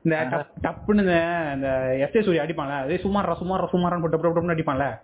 இந்த 0.02 0.26
டப்- 0.30 0.64
டப்புன்னு 0.66 1.54
இந்த 1.54 1.96
எஸ் 1.96 2.14
ஏ 2.14 2.22
சூரிய 2.22 2.42
அடிப்பான்ல. 2.42 2.78
அதே 2.78 2.96
சுமாரா 2.96 3.34
சுமாரா 3.42 3.66
சுமாரான்னு 3.72 4.00
போட்டு 4.00 4.18
டப்பு 4.18 4.36
டப்புன்னு 4.36 4.56
அடிப்பான்ல. 4.56 5.00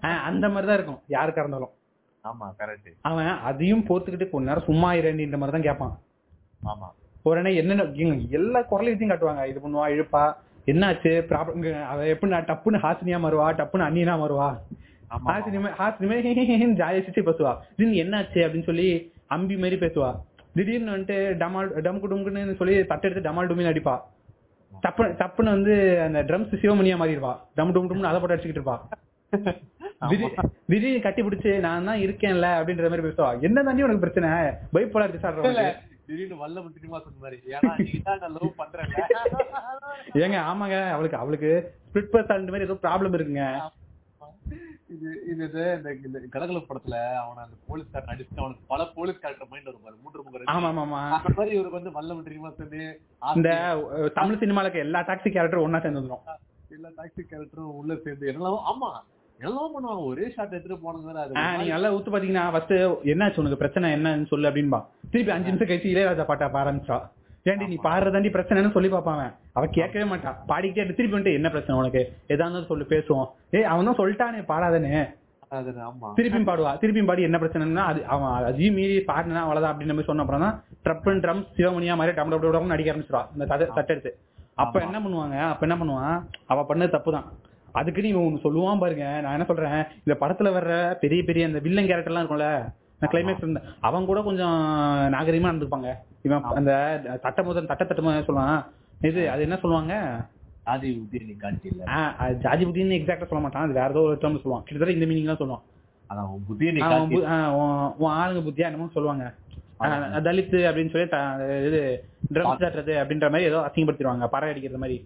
அந்த 0.00 0.48
மாதிரி 0.48 0.66
தான் 0.66 0.76
இருக்கும். 0.76 1.00
யாருக்கா 1.08 1.38
இருந்தாலும். 1.38 1.70
ஆமா 2.24 2.54
கரெக்ட் 2.58 2.96
அவன் 3.00 3.26
அதையும் 3.26 3.84
போத்துக்கிட்டு 3.84 4.30
கொஞ்ச 4.30 4.48
நேரம் 4.48 4.64
சும்மா 4.64 4.92
இரண்டின்ற 4.92 5.38
மாதிரி 5.38 5.62
தான் 5.62 5.62
கேட்பான். 5.62 5.98
ஆமா. 6.64 7.01
உடனே 7.28 7.50
என்னென்ன 7.60 7.84
எல்லா 8.38 8.60
குரலையும் 8.70 9.12
காட்டுவாங்க. 9.12 9.42
இது 9.50 9.60
பண்ணுவா 9.64 9.86
இழுப்பா 9.94 10.24
என்னாச்சு 10.72 11.12
ப்ராப்ளம் 11.30 11.84
அவ 11.92 12.06
எப்படி 12.14 12.40
டப்புன்னு 12.50 12.82
ஹாசினியா 12.84 13.18
மாறுவா 13.24 13.46
டப்புன்னு 13.60 13.86
அண்ணினா 13.88 14.14
மாறுவா. 14.22 14.48
ஹாசினிமே 15.28 15.70
ஹாசினிமே 15.80 16.16
ஜாலியா 16.80 17.02
சிரிச்சு 17.06 17.28
பேசுவா. 17.28 17.52
திடீர்னு 17.76 18.02
என்னாச்சு 18.04 18.40
அப்படின்னு 18.44 18.68
சொல்லி 18.70 18.88
அம்பி 19.36 19.56
மாதிரி 19.64 19.76
பேசுவா. 19.84 20.10
திடீர்னு 20.56 20.94
வந்துட்டு 20.94 21.18
டமால் 21.42 21.68
டம்கு 21.86 22.10
டும்குன்னு 22.12 22.56
சொல்லி 22.60 22.74
தட்டெடுத்து 22.90 23.26
டமால் 23.28 23.50
டுமின்னு 23.50 23.72
அடிப்பா. 23.72 23.94
தப்பு 24.84 25.04
தப்புன்னு 25.22 25.54
வந்து 25.56 25.74
அந்த 26.06 26.18
ட்ரம்ஸ் 26.28 26.54
சிவமணியா 26.62 26.96
மாறிடுவா. 27.02 27.32
டம் 27.58 27.74
டும் 27.76 27.88
டும்னு 27.90 28.10
அதை 28.10 28.18
போட்டு 28.20 28.34
அடிச்சுக்கிட்டு 28.34 28.62
இருப்பா. 28.62 28.78
திடீர் 30.10 30.36
திடீர்னு 30.70 31.04
கட்டி 31.06 31.22
பிடிச்சு 31.26 31.50
நான் 31.66 31.88
தான் 31.88 32.02
இருக்கேன்ல 32.06 32.48
அப்படின்ற 32.58 32.88
மாதிரி 32.92 33.06
பேசுவா. 33.08 33.30
என்ன 33.48 33.62
தாண்டி 33.68 33.86
உனக்கு 33.86 34.04
பிரச்சனை? 34.04 34.30
பைப்போலார் 34.76 35.14
டிசார்டர் 35.16 35.78
திடீர்னு 36.12 36.36
வல்ல 36.40 36.62
முட்டிமா 36.64 36.98
சொன்ன 37.02 37.20
மாதிரி 37.22 37.38
ஏன்னா 37.52 37.72
நீ 37.82 37.92
தான் 38.06 38.20
நான் 38.22 38.34
லவ் 38.36 38.58
பண்றேன் 38.58 38.90
ஏங்க 40.22 40.38
ஆமாங்க 40.48 40.78
அவளுக்கு 40.94 41.16
அவளுக்கு 41.18 41.50
ஸ்பிளிட் 41.84 42.12
பர்சனாலிட்டி 42.12 42.52
மாதிரி 42.52 42.68
ஏதோ 42.68 42.76
ப்ராப்ளம் 42.82 43.16
இருக்குங்க. 43.16 43.44
இது 44.94 45.10
இது 45.32 45.42
இந்த 45.74 45.90
இந்த 46.06 46.18
கடகல 46.32 46.60
படத்துல 46.64 46.96
அவன 47.20 47.42
அந்த 47.44 47.56
போலீஸ்காரன் 47.68 48.12
அடிச்சு 48.14 48.40
அவனுக்கு 48.40 48.64
பல 48.72 48.82
போலீஸ் 48.96 49.20
கேரக்டர் 49.22 49.50
மைண்ட் 49.52 49.68
வரும் 49.68 49.84
பாரு 49.84 49.96
மூன்று 50.02 50.24
முகம் 50.24 50.50
ஆமா 50.54 50.68
ஆமா 50.70 50.82
ஆமா 50.86 51.00
அந்த 51.18 51.32
மாதிரி 51.38 51.54
இவருக்கு 51.56 51.78
வந்து 51.78 51.94
வல்ல 51.96 52.16
முட்டிமா 52.16 52.50
சொல்லி 52.58 52.82
இந்த 53.34 53.50
அஹ், 53.94 54.10
தமிழ் 54.18 54.40
சினிமாலுக்கு 54.42 54.84
எல்லா 54.84 55.02
டாக்ஸி 55.08 55.30
கேரக்டரும் 55.30 55.66
ஒன்னா 55.66 55.80
சேர்ந்து 55.82 56.02
வந்துரும். 56.02 56.26
எல்லா 56.70 56.90
டாக்ஸி 56.98 57.22
கேரக்டரும் 57.24 57.72
உள்ள 57.80 57.94
சேர்ந்து 58.04 58.28
என்னெல்லாம் 58.30 58.68
ஆமா. 58.70 58.90
என்னெல்லாம் 59.42 59.72
பண்ணுவாங்க 59.74 60.02
ஒரே 60.08 60.26
ஷாட் 60.32 60.52
எடுத்துட்டு 60.52 60.76
ஆ, 61.38 61.56
நீங்க 61.58 61.72
நல்லா 61.74 61.88
ஊத்து 61.94 62.12
பாத்தீங்கன்னா 62.12 62.44
ஃபர்ஸ்ட் 62.52 62.74
என்னாச்சு 63.12 63.40
உனக்கு 63.42 63.60
பிரச்சனை 63.62 63.86
என்னன்னு 63.96 64.30
சொல்லு 64.30 64.48
அப்படின்பா 64.50 64.80
திருப்பி 65.08 65.32
அஞ்சு 65.34 65.50
நிமிஷம் 65.50 65.70
கழிச்சு 65.70 65.92
இளையராஜா 65.92 66.24
பாட்டா 66.26 66.48
பாட 66.48 66.64
ஆரம்பிச்சா 66.64 66.98
ஏன்டி 67.46 67.64
நீ 67.66 67.76
பாடுறதாண்டி 67.84 68.30
பிரச்சனைன்னு 68.34 68.74
சொல்லி 68.74 68.90
அவன். 68.90 69.24
அவ 69.56 69.64
கேட்கவே 69.72 70.04
மாட்டா 70.10 70.30
பாடிக்கிட்டே. 70.50 70.84
திருப்பி 70.90 71.14
வந்துட்டு 71.14 71.38
என்ன 71.38 71.48
பிரச்சனை 71.54 71.78
உனக்கு 71.80 72.02
எதா 72.26 72.44
இருந்தாலும் 72.44 72.70
சொல்லு 72.70 72.84
பேசுவோம் 72.92 73.26
ஏய் 73.56 73.68
அவன் 73.70 73.88
தான் 73.88 73.98
சொல்லிட்டானே 74.00 74.42
ஆமா 75.86 76.10
திருப்பியும் 76.18 76.46
பாடுவா 76.46 76.70
திருப்பியும் 76.80 77.08
பாடி 77.08 77.26
என்ன 77.26 77.38
பிரச்சனைன்னா 77.40 77.86
அது 77.88 78.00
அவன் 78.12 78.28
அதையும் 78.46 78.76
மீறி 78.78 78.94
பாடினா 79.08 79.40
அவ்வளவுதான் 79.42 79.72
அப்படின்னு 79.72 79.92
நம்ம 79.92 80.06
சொன்ன 80.06 80.24
அப்புறம் 80.24 80.44
தான் 80.46 80.54
ட்ரப்பன் 80.84 81.22
ட்ரம் 81.24 81.42
சிவமணியா 81.56 81.96
மாதிரி 81.98 82.14
டம் 82.16 82.30
டம் 82.54 82.72
நடிக்க 82.72 82.92
ஆரம்பிச்சிருவா 82.92 83.24
இந்த 83.34 83.46
தட்டு 83.50 83.66
தட்டெடுத்து 83.76 84.12
அப்ப 84.58 84.76
என்ன 84.86 84.98
பண்ணுவாங்க 85.02 85.36
அப்ப 85.48 85.66
என்ன 85.68 85.76
பண்ணுவான் 85.80 86.16
அவ 86.48 86.62
பண்ணது 86.70 86.94
தப்பு 86.94 87.12
தான் 87.12 87.26
அதுக்கு 87.72 88.02
நீ 88.02 88.12
ஒண்ணு 88.12 88.40
சொல்லுவான் 88.44 88.78
பாருங்க. 88.78 89.20
நான் 89.20 89.32
என்ன 89.32 89.44
சொல்றேன்? 89.44 89.84
இந்த 90.04 90.26
படத்துல 90.26 90.56
வர்ற 90.58 90.94
பெரிய 90.94 91.22
பெரிய 91.22 91.46
அந்த 91.46 91.58
வில்லன் 91.58 91.86
கேரக்டர் 91.86 92.12
எல்லாம் 92.12 92.28
இருக்கும்ல? 92.28 92.72
கிளைமேக்ஸ் 93.10 93.36
இருந்த 93.36 93.62
அவன் 93.80 94.04
கூட 94.04 94.22
கொஞ்சம் 94.22 94.58
நாகரிகமா 95.12 95.48
நடந்துப்பாங்க. 95.50 95.92
இவன் 96.22 96.42
அந்த 96.42 97.00
தட்ட 97.22 97.42
முதல் 97.42 97.66
தட்ட 97.66 97.84
தட்டு 97.84 98.02
முதல் 98.02 98.26
சொல்லுவான். 98.26 98.64
இது 99.00 99.30
அது 99.30 99.40
என்ன 99.42 99.56
சொல்லுவாங்க? 99.56 99.94
ஜாதி 102.34 102.64
புத்தின்னு 102.64 102.96
எக்ஸாக்டா 102.98 103.26
சொல்ல 103.26 103.38
மாட்டான். 103.38 103.64
அது 103.64 103.72
வேற 103.72 103.88
ஏதோ 103.88 104.00
ஒரு 104.00 104.14
டேர்ம் 104.14 104.40
சொல்லுவான். 104.44 104.62
கிட்டத்தட்ட 104.62 104.92
இந்த 104.92 105.06
மீனிங் 105.06 105.36
தான் 105.36 105.40
சொல்லுவான் 105.40 105.60
உன் 107.96 108.12
ஆளுங்க 108.12 108.48
புத்தியா 108.48 108.64
என்னமோ 108.64 108.88
சொல்லுவாங்க. 108.92 109.34
ஆ, 109.80 109.86
தலித் 109.96 110.56
அப்படின்னு 110.68 110.90
சொல்லி 110.90 111.66
இது 111.66 112.04
ட்ரம்ஸ் 112.32 112.62
தட்டுறது 112.62 112.92
அப்படின்ற 113.02 113.20
மாதிரி 113.20 113.42
ஏதோ 113.42 113.58
அசிங்கப்படுத்திடுவாங்க. 113.58 114.26
பறை 114.26 114.48
அடிக்கிறது 114.48 114.78
மாதிரி. 114.78 115.04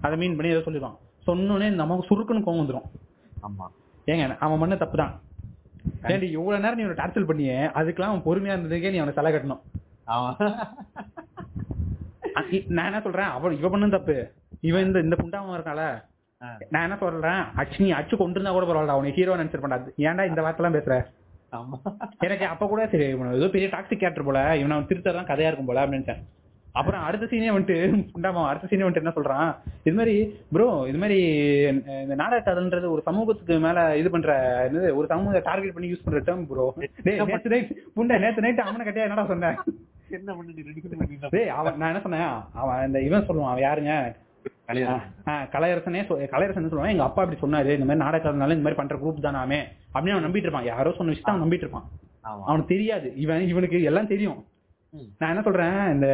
அதை 0.00 0.18
மீன் 0.18 0.36
பண்ணி 0.36 0.52
ஏதோ 0.52 0.70
சொல்லிடுவான். 0.70 0.96
சொன்னோடனே 1.26 1.68
நமக்கு 1.80 2.08
சுருக்குன்னு 2.08 2.44
கோவம் 2.44 2.62
வந்துடும் 2.62 2.88
ஆமா. 3.42 3.66
ஏங்க 4.06 4.24
அவன் 4.38 4.60
பண்ண 4.60 4.76
தப்பு 4.76 4.96
தான் 4.98 5.12
ஏன்டி 6.08 6.26
இவ்வளவு 6.30 6.62
நேரம் 6.64 6.78
நீ 6.78 6.84
அவனை 6.84 6.98
டார்ச்சல் 6.98 7.28
பண்ணியே 7.28 7.56
அதுக்கெல்லாம் 7.78 8.12
அவன் 8.12 8.26
பொறுமையா 8.26 8.54
இருந்ததுக்கே 8.54 8.92
நீ 8.92 8.98
அவனை 8.98 9.14
தலை 9.14 9.30
கட்டணும். 9.32 9.62
நான் 12.70 12.88
என்ன 12.88 13.00
சொல்றேன்? 13.00 13.30
அவன் 13.36 13.56
இவ 13.56 13.68
பண்ண 13.68 13.88
தப்பு. 13.90 14.16
இவன் 14.68 14.86
இந்த 14.86 14.98
இந்த 15.00 15.16
புண்டாம 15.16 15.54
இருக்கால. 15.56 15.82
நான் 16.70 16.84
என்ன 16.86 16.96
சொல்றேன்? 17.00 17.40
அச்சு 17.60 17.78
நீ 17.84 17.88
அச்சு 17.92 18.14
கொண்டு 18.16 18.36
இருந்தா 18.36 18.52
கூட 18.52 18.66
பரவாயில்ல 18.66 18.96
அவனை 18.96 19.12
ஹீரோ 19.16 19.36
நினைச்சிருப்பான் 19.36 19.74
ஏன்டா 20.04 20.24
இந்த 20.30 20.42
வார்த்தைலாம் 20.44 20.76
பேசுற? 20.76 20.94
ஆமா. 21.52 21.76
எனக்கு 22.20 22.44
அப்ப 22.46 22.66
கூட 22.66 22.82
சரி 22.92 23.06
இவன் 23.10 23.36
ஏதோ 23.38 23.48
பெரிய 23.54 23.68
டாக்ஸிக் 23.72 24.02
கேரக்டர் 24.02 24.28
போல 24.28 24.40
இவன் 24.60 24.74
அவன் 24.74 24.88
திருத்ததான் 24.90 25.30
கதையா 25.30 25.48
இருக்கும் 25.48 25.70
போல 25.70 25.82
அப்படின்னு 25.84 26.16
அப்புறம் 26.78 27.02
அடுத்த 27.06 27.28
சீனே 27.30 27.52
வந்துட்டு 27.54 27.76
புண்டாமா 28.14 28.42
அடுத்த 28.50 28.68
சீனே 28.70 28.84
வந்துட்டு 28.86 29.02
என்ன 29.02 29.14
சொல்றான்? 29.16 29.50
இது 29.88 29.94
மாதிரி 29.98 30.14
ப்ரோ 30.54 30.68
இது 30.90 30.98
மாதிரி 31.02 31.18
இந்த 32.04 32.16
நாடக 32.22 32.90
ஒரு 32.94 33.02
சமூகத்துக்கு 33.08 33.58
மேல 33.66 33.78
இது 34.00 34.10
பண்ற 34.10 34.32
என்னது 34.68 34.90
ஒரு 34.98 35.06
சமூகத்தை 35.12 35.42
டார்கெட் 35.48 35.76
பண்ணி 35.76 35.92
யூஸ் 35.92 36.04
பண்ற 36.06 36.20
டேர்ம் 36.28 36.48
ப்ரோ 36.50 36.66
நேத்து 37.26 37.54
நைட் 37.54 37.72
புண்டை 37.98 38.18
நேத்து 38.24 38.44
நைட் 38.46 38.66
அவனை 38.66 38.86
கட்டியா 38.88 39.06
என்னடா 39.08 39.26
சொன்னேன் 39.32 39.58
என்ன 40.18 40.32
பண்ணி 40.36 40.52
நீ 40.54 40.62
ரெண்டு 40.68 40.82
பேரும் 40.82 41.00
பண்ணி 41.02 41.30
டேய் 41.34 41.52
அவன் 41.58 41.76
நான் 41.80 41.90
என்ன 41.92 42.02
சொன்னேன்? 42.06 42.32
அவன் 42.60 42.86
இந்த 42.86 43.00
இவன் 43.08 43.26
சொல்லுவான் 43.28 43.52
அவன் 43.52 43.66
யாருங்க? 43.66 43.94
கலையரசனே. 45.52 46.00
கலையரசன் 46.32 46.70
சொல்லுவான்? 46.70 46.92
எங்க 46.94 47.04
அப்பா 47.06 47.22
இப்படி 47.24 47.40
சொன்னாரு 47.42 47.70
இந்த 47.76 47.86
மாதிரி 47.88 48.02
நாடகத்தினால 48.04 48.56
இந்த 48.56 48.66
மாதிரி 48.66 48.80
பண்ற 48.80 48.96
குரூப் 49.02 49.24
தானாமே. 49.26 49.60
அப்படின்னு 49.94 50.14
அவன் 50.14 50.26
நம்பிட்டு 50.26 50.46
இருப்பான். 50.46 50.68
யாரோ 50.72 50.92
சொன்ன 50.98 51.12
விஷயத்த 51.12 51.32
அவன் 51.32 51.44
நம்பிட்டு 51.44 51.66
இருப்பான். 51.66 51.86
அவனுக்கு 52.48 52.72
தெரியாது. 52.74 53.08
இவன் 53.24 53.46
இவனுக்கு 53.52 53.78
எல்லாம் 53.90 54.10
தெரியும். 54.12 54.38
நான் 54.92 55.32
என்ன 55.32 55.42
சொல்றேன்? 55.46 55.76
இந்த 55.94 56.06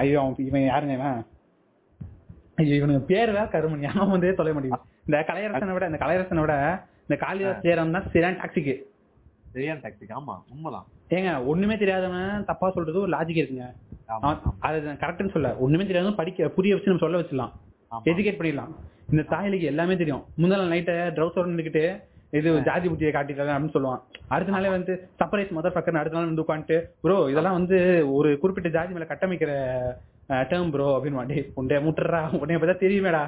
ஐயோ 0.00 0.18
அவன் 0.22 0.48
இவன் 0.48 0.66
யாருங்க 0.70 0.94
இவன்? 0.98 1.20
ஐயோ 2.60 2.74
இவனுக்கு 2.78 3.08
பேர் 3.12 3.34
வேற 3.36 3.46
கருமணி 3.54 3.86
அவன் 3.92 4.12
வந்து 4.14 4.30
தொலை 4.40 4.52
முடியும். 4.56 4.82
இந்த 5.06 5.18
கலையரசனை 5.30 5.74
விட 5.76 5.86
இந்த 5.90 6.00
கலையரசனை 6.02 6.42
விட 6.44 6.56
இந்த 7.06 7.16
காளிதாஸ் 7.24 7.64
ஜெயராம் 7.66 7.96
தான் 7.96 8.06
சரியான 8.12 8.38
டாக்ஸிக்கு 8.42 8.74
சரியான 9.54 9.80
டாக்டிக் 9.84 10.14
ஆமா 10.18 10.34
உண்மைதான். 10.52 10.86
ஏங்க 11.16 11.32
ஒண்ணுமே 11.50 11.74
தெரியாதவன் 11.82 12.46
தப்பா 12.50 12.68
சொல்றது 12.76 13.02
ஒரு 13.04 13.12
லாஜிக் 13.16 13.40
இருக்குங்க. 13.40 13.66
அது 14.66 14.78
கரெக்ட்னு 15.02 15.34
சொல்ல. 15.34 15.50
ஒண்ணுமே 15.64 15.84
தெரியாதவன் 15.90 16.20
படிக்க 16.20 16.48
புரிய 16.56 16.74
வச்சு 16.74 16.90
நம்ம 16.90 17.04
சொல்ல 17.04 17.20
வச்சிடலாம். 17.20 17.52
எஜுகேட் 18.10 18.38
பண்ணிடலாம். 18.40 18.72
இந்த 19.12 19.22
தாயலிக்கு 19.32 19.70
எல்லாமே 19.72 19.96
தெரியும். 20.02 20.24
முந்தாள் 20.42 20.72
நைட்டை 20.74 20.96
ட்ரௌசர் 21.18 21.50
நின்றுக்கிட்டு 21.50 21.84
இது 22.38 22.48
ஜாதி 22.68 22.86
புத்தியை 22.90 23.12
காட்டிக்கலாம் 23.14 23.56
அப்படின்னு 23.56 23.76
சொல்லுவான். 23.76 24.02
அடுத்த 24.34 24.54
நாளே 24.54 24.70
வந்து 24.76 24.92
சர்ப்ரைஸ் 25.20 25.54
மதர் 25.56 25.74
ஃபக்கர் 25.74 26.00
அடுத்த 26.00 26.18
நாள் 26.18 26.30
வந்து 26.30 26.44
உட்காந்துட்டு 26.44 26.78
ப்ரோ 27.04 27.16
இதெல்லாம் 27.32 27.58
வந்து 27.58 27.76
ஒரு 28.18 28.30
குறிப்பிட்ட 28.42 28.70
ஜாதி 28.76 28.94
மேல 28.96 29.06
கட்டமைக்கிற 29.10 29.52
டேர்ம் 30.50 30.72
ப்ரோ 30.74 30.88
அப்படின்னு 30.96 31.20
வாண்டி 31.20 31.38
உண்டே 31.60 31.78
முட்டுறா 31.86 32.20
உடனே 32.40 32.58
பார்த்தா 32.60 32.82
தெரியுமேடா. 32.84 33.24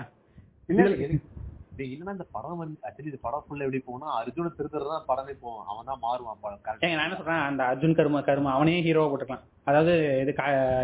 இல்லன்னா 1.84 2.12
இந்த 2.16 2.26
படம் 2.34 2.60
வந்து 2.60 2.76
ஆக்சுவலி 2.86 3.10
இந்த 3.10 3.20
படம் 3.24 3.42
ஃபுல்லா 3.46 3.64
எப்படி 3.66 3.80
போகும்னா 3.86 4.12
அர்ஜுன 4.18 4.52
திருத்தர் 4.58 5.08
படமே 5.10 5.34
போவோம் 5.42 5.64
அவன் 5.70 5.88
தான் 5.90 6.00
மாறுவான் 6.04 6.40
படம். 6.44 6.62
ஏங்க 6.84 6.96
நான் 6.98 7.06
என்ன 7.08 7.18
சொல்றேன்? 7.18 7.42
அந்த 7.48 7.62
அர்ஜுன் 7.70 7.98
கருமா 7.98 8.20
கருமா 8.28 8.54
அவனே 8.56 8.76
ஹீரோவா 8.86 9.10
போட்டுக்கலாம். 9.10 9.44
அதாவது 9.70 9.94
இது 10.22 10.34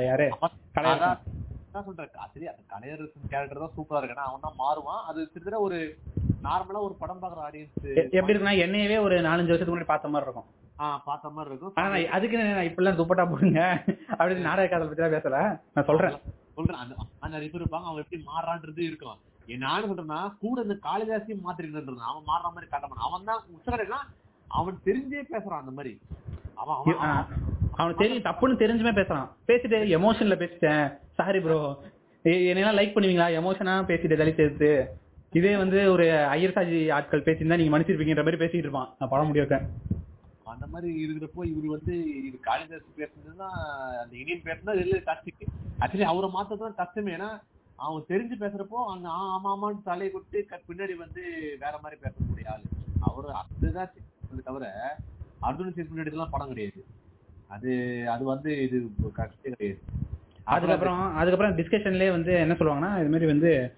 யாரு? 0.09 0.27
நான் 1.75 1.85
சொல்றேன் 1.87 2.23
ஆக்சுவலி 2.23 2.49
அந்த 2.51 2.63
கலையரசன் 2.73 3.31
கேரக்டர் 3.33 3.65
தான் 3.65 3.77
சூப்பரா 3.77 4.01
இருக்கு. 4.01 4.27
அவன் 4.29 4.45
தான் 4.47 4.59
மாறுவான். 4.59 5.03
அது 5.09 5.19
கிட்டத்தட்ட 5.25 5.61
ஒரு 5.67 5.79
நார்மலா 6.47 6.83
ஒரு 6.89 6.95
படம் 6.95 7.23
பாக்குற 7.23 7.41
ஆடியன்ஸ் 7.47 7.77
எப்படி 8.17 8.33
இருக்குன்னா 8.33 8.57
என்னையவே 8.65 8.97
ஒரு 9.07 9.17
நாலஞ்சு 9.29 9.53
வருஷத்துக்கு 9.53 9.75
முன்னாடி 9.75 9.91
பார்த்த 9.93 10.13
மாதிரி 10.15 10.29
இருக்கும். 10.29 10.49
ஆஹ் 10.79 11.01
பார்த்த 11.05 11.35
மாதிரி 11.37 11.51
இருக்கும். 11.53 11.75
ஆனா 11.75 11.97
அதுக்கு 12.17 12.39
நான் 12.41 12.69
இப்பெல்லாம் 12.69 12.99
துப்பட்டா 13.01 13.25
போடுங்க 13.33 13.61
அப்படின்னு 14.19 14.49
நாடக 14.49 14.69
காதல் 14.69 14.89
பத்தி 14.89 15.03
எல்லாம் 15.03 15.17
பேசல. 15.17 15.41
நான் 15.75 15.89
சொல்றேன். 15.91 16.17
சொல்றேன். 16.57 16.81
அந்த 16.83 16.95
அந்த 17.21 17.33
நிறைய 17.37 17.51
பேர் 17.53 17.63
இருப்பாங்க. 17.63 17.89
அவன் 17.91 18.03
எப்படி 18.05 18.21
மாறான்றது 18.31 18.83
இருக்கும் 18.91 19.21
ஏன் 19.49 19.65
நானும் 19.67 19.91
சொல்றேன்னா 19.91 20.21
கூட 20.43 20.59
இந்த 20.63 20.77
காளிதாசியும் 20.89 21.45
மாத்திருக்கிறான் 21.47 22.11
அவன் 22.11 22.29
மாறுற 22.31 22.51
மாதிரி 22.55 22.69
காட்ட 22.69 23.05
அவன் 23.09 23.29
தான் 23.31 23.43
உச்சகடைனா 23.57 24.01
அவன் 24.51 24.83
தெரிஞ்சே 24.87 25.23
பேசுறான் 25.33 25.63
அந்த 25.63 25.75
மாதிரி. 25.79 25.93
அவன் 26.55 26.79
அவனுக்கு 27.77 28.05
தெரியும் 28.05 28.25
தப்புன்னு 28.25 28.61
தெரிஞ்சுமே 28.63 28.93
பேசுறான். 28.99 29.29
பேசிட்டு 29.47 29.79
எமோஷன்ல 29.99 30.37
பேசிட்டேன். 30.43 30.99
சாரி 31.15 31.41
ப்ரோ 31.41 31.59
என்னெல்லாம் 32.25 32.79
லைக் 32.81 32.97
பண்ணுவீங்களா? 32.97 33.29
எமோஷனா 33.39 33.75
பேசிட்டு 33.91 34.21
தலித் 34.21 34.45
எடுத்து 34.47 34.71
இதே 35.33 35.57
வந்து 35.57 35.91
ஒரு 35.91 36.07
ஐயர் 36.27 36.55
சாஜி 36.57 36.93
ஆட்கள் 36.93 37.23
பேசியிருந்தா 37.23 37.57
நீங்க 37.57 37.79
மன்னிச்சிருப்பீங்கன்ற 37.79 38.25
மாதிரி 38.25 38.45
பேசிட்டு 38.45 38.65
இருப்பான். 38.65 38.95
நான் 38.99 39.09
படம் 39.09 39.33
வைப்பேன். 39.33 39.67
அந்த 40.45 40.67
மாதிரி 40.67 40.91
இருக்கிறப்போ 41.07 41.41
இவரு 41.43 41.69
வந்து 41.75 41.95
இது 42.27 42.39
காளிதாஸ் 42.41 42.99
பேசுனதுன்னா 42.99 43.49
அந்த 44.03 44.17
இனியன் 44.17 44.45
பேசுனா 44.45 44.73
வெளில 44.81 44.99
டாக்டிக் 45.09 45.47
ஆக்சுவலி 45.81 46.09
அவரை 46.13 46.31
மாத்ததான் 46.35 46.75
கஷ்டமே 46.75 47.13
ஏன்னா 47.13 47.31
அவன் 47.77 48.05
தெரிஞ்சு 48.09 48.37
பேசுறப்போ 48.41 48.79
அங்க 48.93 49.09
ஆமா 49.09 49.49
ஆமான்னு 49.53 49.83
தலையை 49.83 50.11
கொட்டு 50.11 50.47
பின்னாடி 50.51 50.95
வந்து 50.95 51.23
வேற 51.61 51.75
மாதிரி 51.83 52.01
பேசக்கூடிய 52.01 52.49
ஆளு. 52.49 52.63
அவரு 53.01 53.29
அதுதான் 53.33 53.91
தவிர 54.45 54.67
அர்ஜுன் 55.43 55.89
பின்னாடி 55.95 56.11
எல்லாம் 56.11 56.31
படம் 56.31 56.49
கிடையாது. 56.49 56.85
அது 57.53 58.03
அது 58.11 58.25
வந்து 58.25 58.63
இது 58.63 58.91
கஷ்டம் 59.15 59.41
கிடையாது. 59.43 59.81
அதுக்கப்புறம் 60.45 61.17
அதுக்கப்புறம் 61.17 61.57
டிஸ்கஷன்லயே 61.57 62.11
வந்து 62.11 62.33
என்ன 62.33 62.53
சொல்லுவாங்கன்னா 62.53 62.99
இது 62.99 63.09
மாதிரி 63.09 63.27
வந்து 63.27 63.73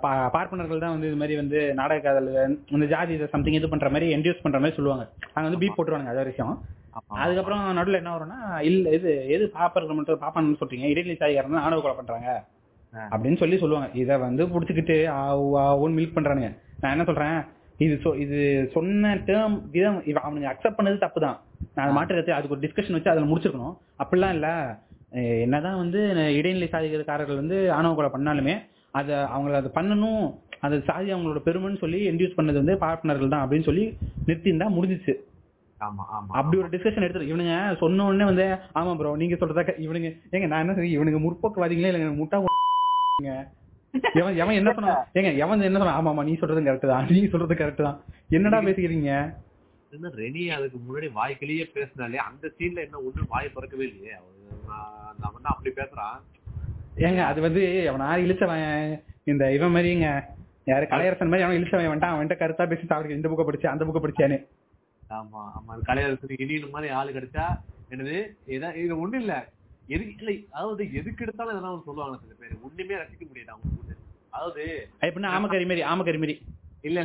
பார்ப்பனர்கள் 0.00 0.78
தான் 0.78 0.90
வந்து 0.90 1.06
இது 1.06 1.16
மாதிரி 1.16 1.36
வந்து 1.36 1.74
நாடக 1.74 2.00
காதல் 2.00 2.64
இந்த 2.68 2.86
ஜாதி 2.86 3.26
சம்திங் 3.26 3.52
இது 3.52 3.68
பண்ற 3.68 3.88
மாதிரி 3.88 4.16
என்டியூஸ் 4.16 4.42
பண்ற 4.42 4.58
மாதிரி 4.58 4.76
சொல்லுவாங்க. 4.76 5.10
அங்க 5.32 5.50
வந்து 5.50 5.66
பீப் 5.66 5.78
போட்டுருவாங்க 5.78 6.06
அது 6.06 6.24
விஷயம். 6.24 6.62
அதுக்கப்புறம் 7.06 7.72
நடுவில் 7.72 7.94
என்ன 7.94 8.16
வரும்னா 8.16 8.60
இல்ல 8.60 8.90
இது 8.90 9.28
எது 9.28 9.52
பாப்பர்கள் 9.54 9.94
மட்டும் 9.94 10.20
பாப்பான்னு 10.20 10.62
சொல்றீங்க? 10.62 10.88
இடைநிலை 10.88 11.16
சாதிகாரன் 11.20 11.56
ஆணவ 11.56 11.80
கொலை 11.80 11.96
பண்றாங்க. 11.96 12.44
அப்படின்னு 13.10 13.36
சொல்லி 13.36 13.58
சொல்லுவாங்க. 13.58 13.90
இத 13.92 14.18
வந்து 14.18 14.46
புடிச்சுக்கிட்டு 14.46 15.08
ஓன் 15.72 15.96
மில்க் 15.96 16.16
பண்றானுங்க. 16.16 16.56
நான் 16.80 16.90
என்ன 16.90 17.04
சொல்றேன்? 17.04 17.42
இது 17.76 18.00
சொ- 18.04 18.18
இது 18.18 18.70
சொன்ன 18.72 19.14
டேர்ம் 19.14 19.62
விதம் 19.70 20.02
அவனுங்க 20.06 20.46
அக்செப்ட் 20.46 20.78
பண்ணது 20.78 20.98
தப்பு 20.98 21.20
தான் 21.20 21.40
நான் 21.76 21.96
மாற்றுறது 21.96 22.32
அதுக்கு 22.36 22.54
ஒரு 22.56 22.64
டிஸ்கஷன் 22.64 22.96
வச்சு 22.96 23.12
அதில் 23.12 23.30
முடிச்சிருக்கணும். 23.30 23.74
அப்படிலாம் 24.02 24.34
இல்ல. 24.36 24.48
என்னதான் 25.44 25.80
வந்து 25.80 26.00
இடைநிலை 26.36 26.68
சாதிகாரர்கள் 26.68 27.40
வந்து 27.40 27.56
ஆணவ 27.76 27.92
கொலை 27.94 28.10
பண்ணாலுமே 28.12 28.54
அதை 28.94 29.16
அவங்கள 29.34 29.54
அதை 29.58 29.70
பண்ணணும் 29.74 30.22
அது 30.64 30.76
சாதி 30.88 31.08
அவங்களோட 31.12 31.40
பெருமைன்னு 31.46 31.82
சொல்லி 31.82 32.00
இன்டியூஸ் 32.10 32.38
பண்ணது 32.38 32.60
வந்து 32.60 32.74
பார்ட்னர்கள் 32.82 33.32
தான் 33.32 33.44
அப்படின்னு 33.44 33.68
சொல்லி 33.68 33.84
நிறுத்தியிருந்தா 34.28 34.68
முடிஞ்சிச்சு. 34.76 35.14
ஆமா 35.80 36.02
ஆமா 36.16 36.32
அப்படி 36.38 36.56
ஒரு 36.62 36.70
டிஸ்கஷன் 36.74 37.04
எடுத்து 37.06 37.30
இவனுங்க 37.30 37.54
சொன்ன 37.80 38.04
உடனே 38.08 38.26
வந்து 38.30 38.44
ஆமா 38.80 38.92
ப்ரோ 38.98 39.12
நீங்க 39.22 39.36
சொல்றதா 39.40 39.64
இவனுங்க 39.86 40.10
ஏங்க 40.34 40.48
நான் 40.52 40.62
என்ன 40.64 40.88
இவனுங்க 40.96 41.20
முற்போக்குவாதிகளே 41.24 41.90
இல்லைங்க 41.90 42.10
முட்டா. 42.20 42.38
எவன் 44.20 44.36
எவன் 44.42 44.58
என்ன 44.58 44.70
சொன்னா 44.76 44.92
ஏங்க 45.18 45.30
எவன் 45.42 45.66
என்ன 45.66 45.80
சொன்னா 45.80 45.96
ஆமா 45.98 46.10
ஆமா 46.12 46.22
நீ 46.28 46.34
சொல்றது 46.40 46.62
கரெக்ட் 46.68 46.92
தான் 46.92 47.08
நீ 47.12 47.22
சொல்றது 47.32 47.54
கரெக்ட் 47.56 47.86
தான். 47.86 47.98
என்னடா 48.30 48.60
பேசிக்கிறீங்க? 48.66 49.10
என்ன 49.92 50.10
ரெனி 50.18 50.42
அதுக்கு 50.56 50.78
முன்னாடி 50.80 51.08
வாய்க்கிலேயே 51.16 51.64
பேசினாலே 51.74 52.18
அந்த 52.26 52.46
சீன்ல 52.56 52.84
என்ன 52.86 53.00
ஒண்ணு 53.06 53.32
வாய் 53.32 53.54
பிறக்கவே 53.54 53.84
இல்லையே. 53.88 54.14
அவன் 55.20 55.42
தான் 55.44 55.54
அப்படி 55.54 55.72
பேசுறான். 55.78 56.18
ஏங்க 56.98 57.20
அது 57.26 57.40
வந்து 57.46 57.62
அவன் 57.90 58.06
ஆறு 58.08 58.24
இழிச்சவன் 58.24 58.64
இந்த 59.26 59.44
இவன் 59.56 59.74
மாதிரிங்க 59.74 60.08
யாரு 60.66 60.84
கலையரசன் 60.90 61.30
மாதிரி 61.30 61.44
அவன் 61.46 61.58
இழிச்சவன் 61.58 61.86
வந்துட்டான் 61.86 62.14
அவன்கிட்ட 62.14 62.36
கருத்தா 62.42 62.64
பேசி 62.70 62.88
அவருக்கு 62.90 63.18
இந்த 63.18 63.30
புக்கை 63.30 63.46
படிச்சு 63.46 63.72
அந்த 63.72 63.84
புக்கை 63.86 64.02
படிச்சானு. 64.02 64.38
ஆமா 65.10 65.40
ஆமா. 65.56 65.72
கலையரசு 65.88 66.40
இனியன் 66.44 66.74
மாதிரி 66.74 66.90
ஆளு 66.98 67.10
கிடைச்சா 67.12 67.46
என்னது 67.90 68.16
ஏதா 68.54 68.68
இது 68.82 68.94
ஒண்ணு 69.02 69.18
இல்ல. 69.22 69.34
எதுக்கு 69.88 70.14
இல்லை 70.18 70.36
அதாவது 70.52 70.82
எதுக்கு 71.00 71.24
எடுத்தாலும் 71.24 71.54
எதனா 71.54 71.72
சொல்லுவாங்க 71.88 72.18
சில 72.22 72.34
பேர். 72.40 72.56
ஒண்ணுமே 72.66 73.00
ரசிக்க 73.02 73.22
முடியாது 73.30 73.52
அவங்க. 73.54 73.96
அதாவது 74.32 74.62
எப்படின்னா 75.02 75.32
ஆமக்கறி 75.36 75.66
மாரி 75.70 75.84
ஆமக்கறி 75.90 76.20
மாரி 76.22 76.36
இல்ல. 76.84 77.00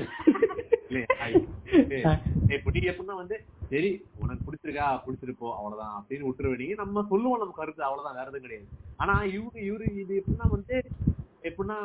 இல்ல 0.89 0.99
இல்ல 1.27 2.11
இப்ப 2.55 2.71
நீ 2.73 2.79
எப்படின்னா 2.89 3.15
வந்து 3.15 3.37
சரி 3.69 3.89
உனக்கு 4.19 4.43
பிடிச்சிருக்கா 4.47 4.85
பிடிச்சிருப்போ 5.05 5.47
அவ்வளவுதான் 5.57 5.95
அப்படின்னு 5.99 6.27
விட்டுருவ 6.27 6.57
நீங்க 6.57 6.75
நம்ம 6.75 7.05
சொல்லுவோம் 7.09 7.39
நம்ம 7.39 7.55
கருத்து 7.55 7.83
அவ்வளவுதான் 7.83 8.17
வேற 8.19 8.27
எதுவும் 8.27 8.45
கிடையாது. 8.45 8.67
ஆனா 8.97 9.13
இவரு 9.37 9.59
இவரு 9.69 9.87
இது 10.03 10.13
எப்படின்னா 10.21 10.47
வந்து 10.49 10.75
எப்படின்னா 11.43 11.77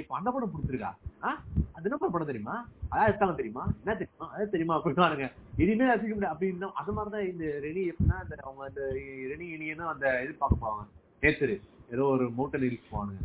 இப்ப 0.00 0.16
அந்த 0.16 0.30
படம் 0.30 0.52
பிடிச்சிருக்கா? 0.54 0.90
அது 1.76 1.86
என்ன 1.88 2.08
படம் 2.12 2.30
தெரியுமா? 2.30 2.56
அதான் 2.90 3.38
தெரியுமா? 3.40 3.64
என்ன 3.82 3.94
தெரியுமா? 4.00 4.26
அது 4.34 4.50
தெரியுமா? 4.50 4.76
அப்படின்னு 4.78 5.28
இனிமே 5.64 5.86
ரசிக்க 5.90 6.14
முடியாது. 6.14 6.34
அப்படின்னு 6.34 6.70
அது 6.80 6.92
மாதிரிதான் 6.92 7.28
இந்த 7.32 7.44
ரெனி 7.66 7.82
எப்படின்னா 7.90 8.18
அந்த 8.22 8.36
அவங்க 8.42 8.64
அந்த 8.64 8.82
ரெனி 9.32 9.46
இனியனும் 9.56 9.92
அந்த 9.92 10.06
இது 10.24 10.34
பார்க்க 10.42 10.64
போவாங்க. 10.64 10.84
நேத்துரு. 11.22 11.56
ஏதோ 11.92 12.04
ஒரு 12.14 12.24
மவுண்டன் 12.30 12.66
ஹில்ஸ் 12.66 12.92
போவானுங்க. 12.92 13.24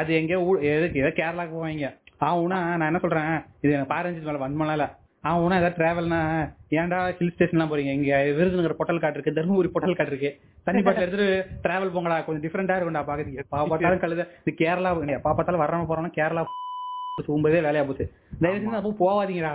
அது 0.00 0.10
எங்க 0.20 0.34
ஏதோ 0.72 1.10
கேரளாக்கு 1.20 1.56
போவாங்க. 1.56 1.90
ஆவுனா 2.20 2.58
நான் 2.78 2.90
என்ன 2.90 3.00
சொல்றேன்? 3.04 3.34
இது 3.62 3.72
எனக்கு 3.74 3.92
பாரஞ்சு 3.92 4.28
மேல 4.28 4.40
வன்மலால 4.44 4.84
ஆவுனா 5.30 5.58
ஏதாவது 5.60 5.78
டிராவல்னா 5.78 6.18
ஏன்டா 6.80 6.98
ஹில் 7.18 7.32
ஸ்டேஷன்லாம் 7.34 7.70
போறீங்க? 7.70 7.92
இங்க 7.98 8.10
விருதுநகர் 8.38 8.78
பொட்டல் 8.80 9.00
காட்டு 9.02 9.18
இருக்கு 9.18 9.34
தருமபுரி 9.38 9.70
பொட்டல் 9.74 9.96
காட்டு 9.98 10.12
இருக்கு 10.14 10.30
தண்ணி 10.66 10.80
பாட்டில் 10.86 11.04
எடுத்துட்டு 11.06 11.28
டிராவல் 11.64 11.92
போங்கடா 11.94 12.16
கொஞ்சம் 12.26 12.44
டிஃப்ரெண்டா 12.44 12.76
இருக்கும்டா 12.76 13.02
பாக்குறீங்க 13.10 13.44
பா 13.54 13.60
பார்த்தாலும் 13.72 14.04
கழுத. 14.04 14.24
இது 14.44 14.52
கேரளா 14.62 14.92
பா 15.26 15.32
பார்த்தாலும் 15.32 15.64
வர்றவங்க 15.64 15.88
போறோம்னா 15.90 16.12
கேரளா 16.18 16.44
போகும்போதே 17.28 17.60
வேலையா 17.66 17.84
போச்சு. 17.86 18.06
தயவு 18.42 18.58
செஞ்சு 18.62 18.80
அப்போ 18.80 18.92
போவாதீங்கடா. 19.04 19.52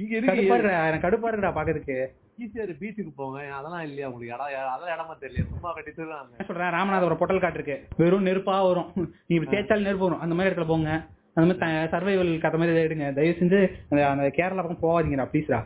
இங்க 0.00 0.12
இருக்கு. 0.16 0.44
எனக்கு 0.88 1.04
கடுப்பா 1.06 1.30
இருக்குடா 1.30 1.52
பாக்குறதுக்கு 1.58 1.96
ஈஸியாரு 2.44 2.74
பீச்சுக்கு 2.80 3.10
போங்க. 3.20 3.38
அதெல்லாம் 3.56 3.82
இல்லையா 3.86 4.06
உங்களுக்கு? 4.10 4.34
இடம் 4.34 4.52
அதெல்லாம் 4.74 4.94
இடமா 4.96 5.14
தெரியல. 5.22 5.46
சும்மா 5.54 5.70
கட்டி 5.76 5.92
சொல்றேன்? 5.96 6.74
ராமநாதபுரம் 6.76 7.20
பொட்டல் 7.22 7.42
காட்டு 7.44 7.58
இருக்கு 7.60 7.76
வெறும் 8.02 8.26
நெருப்பா 8.28 8.54
வரும். 8.68 8.88
நீங்க 9.28 9.50
தேய்ச்சாலும் 9.54 9.88
நெருப்பு 9.88 10.06
வரும். 10.08 10.22
அந்த 10.24 10.34
மாதிரி 10.36 10.50
இடத்துல 10.50 10.68
போங்க. 10.72 10.92
அந்த 11.36 11.44
மாதிரி 11.48 11.90
சர்வைவல் 11.94 12.32
கதை 12.44 12.56
மாதிரி 12.60 12.80
எடுங்க. 12.86 13.06
தயவு 13.18 13.34
செஞ்சு 13.40 13.60
அந்த 13.90 14.00
அந்த 14.12 14.24
கேரளா 14.38 14.62
பக்கம் 14.64 14.84
போகாதீங்கடா 14.86 15.26
ப்ளீஸ்டா 15.32 15.60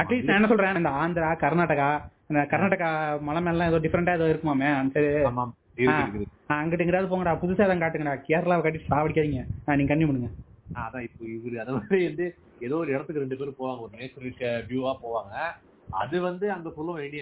அட்லீஸ்ட் 0.00 0.28
நான் 0.28 0.38
என்ன 0.38 0.48
சொல்றேன் 0.52 0.80
இந்த 0.80 0.92
ஆந்திரா 1.02 1.30
கர்நாடகா 1.44 1.88
இந்த 2.30 2.42
கர்நாடகா 2.52 2.88
மலை 3.28 3.40
மேலாம் 3.46 3.70
ஏதோ 3.70 3.80
டிஃப்ரெண்டா 3.84 4.12
ஏதோ 4.18 4.28
இருக்குமாமே. 4.32 4.68
அங்கிட்டு 4.78 5.02
எங்கேயாவது 6.84 7.10
போங்கடா 7.10 7.32
புதுசா 7.42 7.64
தான் 7.70 7.82
காட்டுங்கடா. 7.82 8.14
கேரளாவை 8.28 8.62
கட்டி 8.64 8.80
சாவடிக்காதீங்க. 8.90 9.42
நீங்க 9.78 9.90
கண்ணி 9.92 10.06
பண்ணுங்க. 10.08 10.30
அதான் 10.82 11.04
இப்போ 11.06 11.22
இவரு 11.34 11.56
அது 11.62 11.72
வந்து 11.74 12.26
ஏதோ 12.66 12.76
ஒரு 12.82 12.90
இடத்துக்கு 12.94 13.22
ரெண்டு 13.24 13.38
பேரும் 13.40 13.58
போவாங்க. 13.60 13.82
ஒரு 13.86 13.94
நேச்சுரல் 14.00 14.66
வியூவா 14.70 14.92
போவாங்க. 15.04 15.34
அது 16.02 16.16
வந்து 16.28 16.46
அங்க 16.56 16.68
சொல்லுவோம் 16.76 17.04
இது 17.08 17.18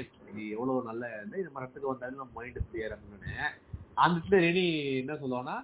எவ்வளவு 0.55 0.79
நல்ல 0.91 1.05
நம்ம 1.47 1.61
இடத்துக்கு 1.63 1.93
வந்தாலும் 1.93 2.21
நம்ம 2.23 2.35
மைண்ட் 2.41 2.61
கிளியர் 2.69 2.95
அப்படின்னு 2.97 3.33
அந்த 4.05 4.15
இடத்துல 4.17 4.41
ரெடி 4.49 4.65
என்ன 5.03 5.17
சொல்லுவாங்கன்னா 5.23 5.57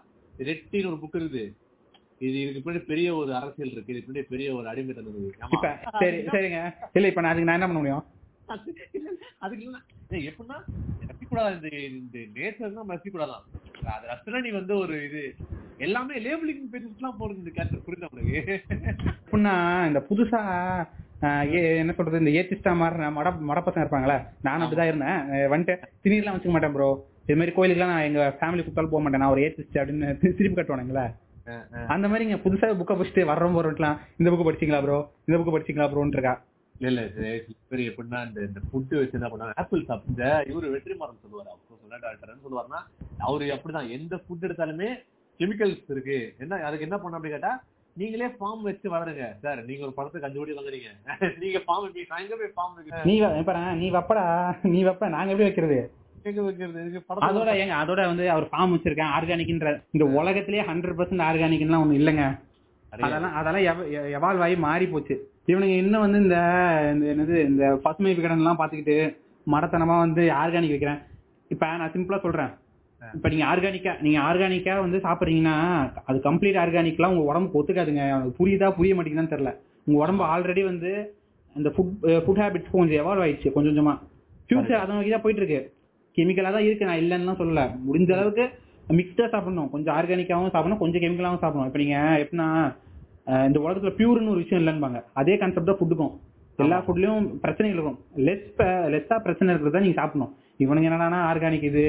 ரெட்டின்னு 0.48 0.90
ஒரு 0.92 0.98
புக் 1.02 1.18
இருக்குது. 1.20 1.44
இது 2.20 2.36
இதுக்கு 2.42 2.62
பின்னாடி 2.64 2.82
பெரிய 2.90 3.08
ஒரு 3.20 3.30
அரசியல் 3.38 3.72
இருக்கு. 3.74 3.92
இதுக்கு 3.92 4.08
பின்னாடி 4.08 4.30
பெரிய 4.34 4.48
ஒரு 4.58 4.66
அடிமைத்தனம். 4.72 5.16
இப்ப 5.56 5.70
சரி 6.02 6.18
சரிங்க. 6.34 6.60
இல்ல 6.96 7.08
இப்ப 7.10 7.22
நான் 7.24 7.32
அதுக்கு 7.32 7.48
நான் 7.50 7.58
என்ன 7.58 7.68
பண்ண 7.70 7.80
முடியும்? 7.82 8.04
அதுக்கு 9.44 9.64
எப்படின்னா 10.30 10.58
ரசிக்கூடாது 11.08 11.54
இந்த 11.56 11.68
இந்த 11.88 12.18
நேச்சர் 12.36 12.76
நம்ம 12.78 12.94
ரசிக்கூடாதான் 12.96 13.44
அது 13.94 14.04
ரசனா 14.12 14.38
நீ 14.44 14.50
வந்து 14.58 14.74
ஒரு 14.82 14.94
இது 15.08 15.22
எல்லாமே 15.86 16.20
லேபிளிங் 16.26 16.62
பெருசுலாம் 16.74 17.18
போறது 17.20 17.40
இந்த 17.42 17.52
கேரக்டர் 17.56 17.84
புரியுதா 17.86 18.08
உங்களுக்கு? 18.10 18.38
எப்படின்னா 19.24 19.54
இந்த 19.90 20.00
புதுசா 20.10 20.40
என்ன 21.82 21.92
சொல்றது 21.98 22.22
இந்த 22.22 22.32
ஏத்திஸ்டா 22.38 22.72
மாதிரி 22.82 23.10
மட 23.18 23.28
மடப்பசங்க 23.50 23.84
இருப்பாங்களே 23.84 24.16
நானும் 24.46 24.64
அப்படிதான் 24.64 24.90
இருந்தேன். 24.92 25.20
வந்துட்டு 25.52 25.74
திணீர்லாம் 26.04 26.36
வச்சுக்க 26.36 26.54
மாட்டேன் 26.56 26.74
ப்ரோ 26.76 26.88
இது 27.28 27.38
மாதிரி 27.40 27.54
கோயிலுக்குலாம் 27.56 27.94
நான் 27.94 28.08
எங்க 28.08 28.22
ஃபேமிலி 28.40 28.62
கூப்பிட்டாலும் 28.62 28.94
போக 28.94 29.02
மாட்டேன். 29.04 29.22
நான் 29.24 29.34
ஒரு 29.34 29.44
ஏத்திஸ்ட் 29.46 29.78
அப்படின்னு 29.82 30.08
திருப்பி 30.40 30.56
கட்டுவானுங்களே. 30.58 31.06
அந்த 31.94 32.06
மாதிரி 32.10 32.26
இங்க 32.26 32.38
புதுசா 32.44 32.68
புக்கை 32.80 32.94
படிச்சுட்டு 32.96 33.30
வர்றோம் 33.30 33.56
போறோம்லாம் 33.56 33.98
இந்த 34.18 34.28
புக்கு 34.30 34.46
படிச்சீங்களா 34.48 34.82
ப்ரோ 34.84 34.98
இந்த 35.26 35.36
புக்கு 35.38 35.54
படிச்சீங்களா 35.54 35.88
ப்ரோன்னு 35.92 36.16
இருக்கா 36.16 36.34
இல்ல 36.80 37.02
இல்ல 37.08 37.28
எப்படின்னா 37.90 38.18
இந்த 38.28 38.40
இந்த 38.48 38.60
ஃபுட் 38.64 38.94
வச்சு 38.98 39.18
என்ன 39.18 39.28
பண்ணாங்க 39.32 39.54
ஆப்பிள் 39.62 39.86
சாப்பிட்டு 39.90 40.12
இந்த 40.14 40.24
இவரு 40.50 40.72
வெற்றிமாறன் 40.74 41.22
சொல்லுவாரு. 41.22 41.48
அப்போ 41.54 41.76
சொன்ன 41.82 42.00
டாக்டர் 42.02 42.42
சொல்லுவாருன்னா 42.46 42.80
அவரு 43.28 43.46
அப்படிதான் 43.54 43.92
எந்த 43.96 44.14
ஃபுட் 44.24 44.44
எடுத்தாலுமே 44.48 44.88
கெமிக்கல்ஸ் 45.40 45.92
இருக்கு. 45.94 46.18
என்ன 46.42 46.60
அதுக்கு 46.66 46.86
என்ன 46.88 46.98
பண்ண 47.00 47.18
அப்படி 47.18 47.32
கேட்டா 47.34 47.52
நீங்களே 47.96 48.28
ஃபார்ம் 48.36 48.66
வச்சு 48.68 48.86
வளருங்க. 48.94 49.26
சார் 49.42 49.60
நீங்க 49.68 49.82
ஒரு 49.86 49.94
படத்துக்கு 49.98 50.26
அஞ்சு 50.28 50.40
கோடி 50.40 50.56
வாங்குறீங்க. 50.58 50.90
நீங்க 51.42 51.58
ஃபார்ம் 51.66 51.86
நான் 52.10 52.22
எங்க 52.24 52.36
போய் 52.40 52.54
ஃபார்ம் 52.56 52.74
நீ 53.10 53.14
நீ 53.80 53.88
வப்படா 53.96 54.24
நீ 54.72 54.80
வப்ப 54.88 55.08
நாங்க 55.16 55.32
எப்படி 55.32 55.48
வைக்கிறது? 55.48 55.78
அதோட 57.26 57.50
ஏங்க 57.62 57.74
அதோட 57.82 58.00
வந்து 58.10 58.24
அவர் 58.34 58.46
ஃபார்ம் 58.50 58.72
வச்சிருக்கேன் 58.74 59.12
ஆர்கானிக்ன்ற 59.16 59.70
இந்த 59.94 60.04
உலகத்திலேயே 60.18 60.62
ஹண்ட்ரட் 60.70 60.98
பர்சன்ட் 60.98 61.24
ஆர்கானிக்லாம் 61.28 61.82
ஒண்ணு 61.84 61.98
இல்லைங்க. 62.00 62.24
அதெல்லாம் 62.92 63.36
அதெல்லாம் 63.38 63.64
எவால்வ் 64.18 64.44
ஆகி 64.46 64.56
மாறி 64.66 64.86
போச்சு. 64.86 65.14
இவனுங்க 65.50 65.74
இன்னும் 65.82 66.04
வந்து 66.04 66.18
இந்த 66.24 66.38
இந்த 66.92 67.06
என்னது 67.14 67.34
இந்த 67.50 67.64
பசுமை 67.84 68.12
விகடன் 68.18 68.42
எல்லாம் 68.42 68.60
பாத்துக்கிட்டு 68.60 68.96
மடத்தனமா 69.46 69.96
வந்து 70.04 70.22
ஆர்கானிக் 70.42 70.74
வைக்கிறேன். 70.74 71.00
இப்ப 71.50 71.66
நான் 71.80 71.92
சிம்பிளா 71.94 72.18
சொல்றேன். 72.26 72.52
இப்ப 73.02 73.28
நீங்க 73.32 73.44
ஆர்கானிக்கா 73.52 73.92
நீங்க 74.04 74.18
ஆர்கானிக்கா 74.28 74.74
வந்து 74.84 74.98
சாப்பிடுறீங்கன்னா 75.06 75.56
அது 76.08 76.18
கம்ப்ளீட் 76.28 76.58
ஆர்கானிக்லாம் 76.62 77.12
உங்க 77.14 77.24
உடம்புக்கு 77.30 77.60
ஒத்துக்காதுங்க. 77.60 78.04
புரியுதா 78.38 78.68
புரிய 78.78 78.94
மாட்டேங்குதான்னு 78.96 79.34
தெரியல. 79.34 79.52
உங்க 79.86 79.96
உடம்பு 80.04 80.24
ஆல்ரெடி 80.32 80.64
வந்து 80.72 80.90
இந்த 81.56 81.68
ஃபுட் 81.74 81.92
ஃபுட் 82.24 82.40
ஹேபிட்ஸ் 82.42 82.72
கொஞ்சம் 82.72 83.00
எவால்வ் 83.02 83.24
ஆயிடுச்சு 83.26 83.52
கொஞ்சம் 83.56 83.72
கொஞ்சமா. 83.72 83.94
ஃபியூச்சர் 84.48 84.80
அதை 84.80 84.90
நோக்கி 84.96 85.12
தான் 85.14 85.24
போயிட்டு 85.24 85.42
இருக்கு. 85.42 85.60
கெமிக்கலா 86.16 86.52
தான் 86.56 86.66
இருக்கு. 86.66 86.88
நான் 86.90 87.02
இல்லைன்னு 87.02 87.40
சொல்லல. 87.42 87.62
முடிஞ்ச 87.86 88.10
அளவுக்கு 88.16 88.44
மிக்ஸ்டா 88.98 89.24
சாப்பிடணும். 89.34 89.70
கொஞ்சம் 89.74 89.94
ஆர்கானிக்காவும் 89.98 90.52
சாப்பிடணும். 90.54 90.80
கொஞ்சம் 90.82 91.02
கெமிக்கலாவும் 91.04 91.42
சாப்பிடணும். 91.44 91.68
இப்ப 91.70 91.80
நீங்க 91.84 91.96
எப்படின்னா 92.22 92.48
இந்த 93.48 93.58
உலகத்துல 93.62 93.90
பியூர்னு 93.98 94.32
ஒரு 94.32 94.40
விஷயம் 94.42 94.60
இல்லைன்பாங்க 94.62 94.98
அதே 95.20 95.36
கான்செப்ட் 95.40 95.70
தான் 95.70 95.78
ஃபுட்டுக்கும் 95.78 96.12
எல்லா 96.58 96.76
ஃபுட்லயும் 96.84 97.24
பிரச்சனைகள் 97.44 97.78
இருக்கும். 97.78 97.98
லெஸ் 98.26 98.60
லெஸ்ஸா 98.92 99.16
பிரச்சனை 99.24 99.48
இருக்கிறத 99.54 99.80
நீங்க 99.84 99.98
சாப்பிடணும். 100.00 100.32
இவனுங்க 100.64 100.88
என்னன்னா 100.90 101.18
ஆர்கானிக் 101.30 101.66
இது. 101.70 101.84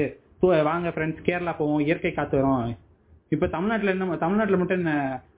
வாங்க 0.68 0.88
ஃப்ரெண்ட்ஸ் 0.94 1.24
கேரளா 1.28 1.52
போவோம். 1.60 1.80
இயற்கை 1.86 2.12
காத்து 2.16 2.36
வரும். 2.40 2.74
இப்ப 3.34 3.48
தமிழ்நாட்டுல 3.54 3.92
என்ன 3.94 4.18
தமிழ்நாட்டுல 4.24 4.58
மட்டும் 4.60 4.80
என்ன 4.80 4.92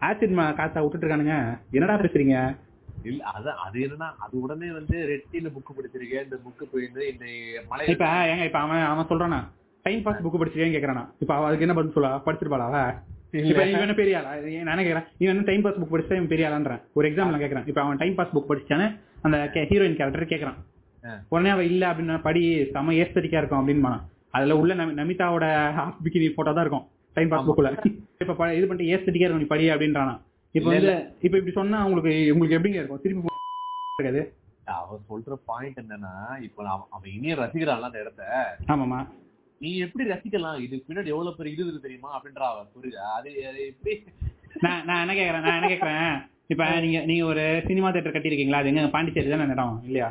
ஆசிட் 0.08 0.34
காத்தா 0.60 0.80
விட்டுட்டு 0.82 1.04
இருக்கானுங்க. 1.04 1.36
என்னடா 1.76 1.96
பேசுறீங்க? 2.02 2.36
இல்ல 3.02 3.22
அது 3.30 3.50
அது 3.58 3.78
என்னன்னா 3.80 4.08
அது 4.18 4.40
உடனே 4.40 4.70
வந்து 4.70 4.96
ரெட்டின்னு 5.10 5.50
புக் 5.52 5.76
படிச்சிருக்கேன் 5.76 6.24
இந்த 6.24 6.36
புக்கு 6.36 6.64
போயிருந்து 6.72 7.02
இந்த 7.12 7.26
மலை 7.68 7.86
இப்ப 7.86 8.06
ஏங்க 8.26 8.44
இப்ப 8.44 8.58
அவன் 8.58 8.82
அவன் 8.84 9.06
சொல்றானா 9.06 9.40
டைம் 9.86 10.02
பாஸ் 10.02 10.22
புக் 10.22 10.40
படிச்சிருக்கேன்னு 10.40 10.76
கேக்குறானா. 10.76 11.04
இப்ப 11.18 11.34
அதுக்கு 11.44 11.60
என்ன 11.60 11.74
பதில் 11.74 11.94
சொல்லுவா? 11.94 12.10
படிச்சிருப்பாளா 12.26 12.68
இப்ப 13.42 13.64
இவன் 13.66 13.94
பெரிய 13.94 14.18
ஆளா? 14.18 14.30
நான் 14.62 14.78
கேக்குறேன்? 14.78 15.06
இவன் 15.18 15.44
டைம் 15.44 15.62
பாஸ் 15.62 15.74
புக் 15.74 15.92
படிச்சா 15.92 16.12
இவன் 16.12 16.28
பெரிய 16.28 16.48
ஆளான்றேன். 16.48 16.80
ஒரு 16.92 17.10
எக்ஸாம்ல 17.10 17.38
கேக்குறேன். 17.38 17.66
இப்ப 17.66 17.80
அவன் 17.82 17.96
டைம் 17.96 18.14
பாஸ் 18.14 18.34
புக் 18.34 18.48
படிச்சானே 18.48 18.86
அந்த 19.22 19.36
ஹீரோயின் 19.70 19.96
கேரக்டர் 19.96 20.24
கேக்குறான். 20.24 20.58
உடனே 21.28 21.48
அவ 21.48 21.64
இல்ல 21.64 21.92
அப்படின்னு 21.92 22.20
படி 22.22 22.42
செம 22.72 22.92
ஏஸ்தட்டிக்கா 22.94 23.38
இருக்கும் 23.38 23.60
அப்படின்னு 23.60 23.92
அதுல 24.30 24.56
உள்ள 24.56 24.74
நமி- 24.74 24.96
நமிதாவோட 24.96 25.44
ஹாஃப் 25.76 25.96
பிகினி 26.04 26.28
போட்டோ 26.30 26.52
தான் 26.52 26.64
இருக்கும் 26.64 26.84
டைம் 27.16 27.28
பாஸ் 27.28 27.46
புக்ல 27.46 27.70
இப்ப 28.20 28.52
இது 28.52 28.66
பண்ணிட்டு 28.66 28.92
ஏஸ்தட்டிக்கா 28.92 29.26
இருக்கும் 29.26 29.38
நீ 29.38 29.46
படி 29.46 29.70
அப்படின்றானா 29.70 30.14
இப்ப 30.54 30.68
இல்ல, 30.70 30.92
வந்து 30.92 30.94
இப்ப 31.20 31.34
இப்படி 31.38 31.54
சொன்னா 31.56 31.78
உங்களுக்கு 31.86 32.12
உங்களுக்கு 32.32 32.56
எப்படிங்க 32.56 32.80
இருக்கும்? 32.80 33.02
திருப்பி 33.02 33.28
இருக்காது. 33.98 34.22
அவன் 34.74 35.04
சொல்ற 35.08 35.36
பாயிண்ட் 35.46 35.80
என்னன்னா 35.82 36.12
இப்ப 36.46 36.64
அவன் 36.88 37.12
இனியும் 37.12 37.40
ரசிக்கிறான்ல 37.40 37.88
அந்த 37.90 38.00
இடத்த 38.00 38.22
ஆமாமா 38.72 39.00
நீ 39.60 39.70
எப்படி 39.84 40.04
ரசிக்கலாம்? 40.10 40.58
இதுக்கு 40.64 40.86
பின்னாடி 40.86 41.12
எவ்வளவு 41.14 41.36
பெரிய 41.38 41.54
இது 41.54 41.64
இருக்கு 41.64 41.86
தெரியுமா? 41.86 42.10
அப்படின்ற 42.16 42.42
அவன் 42.50 42.68
புரியுதா. 42.74 43.06
அது 43.16 43.30
அது 43.50 43.60
எப்படி? 43.66 43.94
நான் 44.62 44.84
நான் 44.86 45.02
என்ன 45.02 45.14
கேக்குறேன்? 45.14 45.44
நான் 45.46 45.58
என்ன 45.58 45.70
கேக்குறேன்? 45.72 46.12
இப்ப 46.52 46.64
நீங்க 46.84 47.00
நீங்க 47.04 47.24
ஒரு 47.26 47.42
சினிமா 47.66 47.88
தியேட்டர் 47.90 48.14
கட்டியிருக்கீங்களா? 48.14 48.60
அது 48.62 48.70
எங்க? 48.72 48.84
பாண்டிச்சேரி 48.94 49.32
தானே 49.34 49.48
இடம் 49.48 49.76
இல்லையா? 49.84 50.08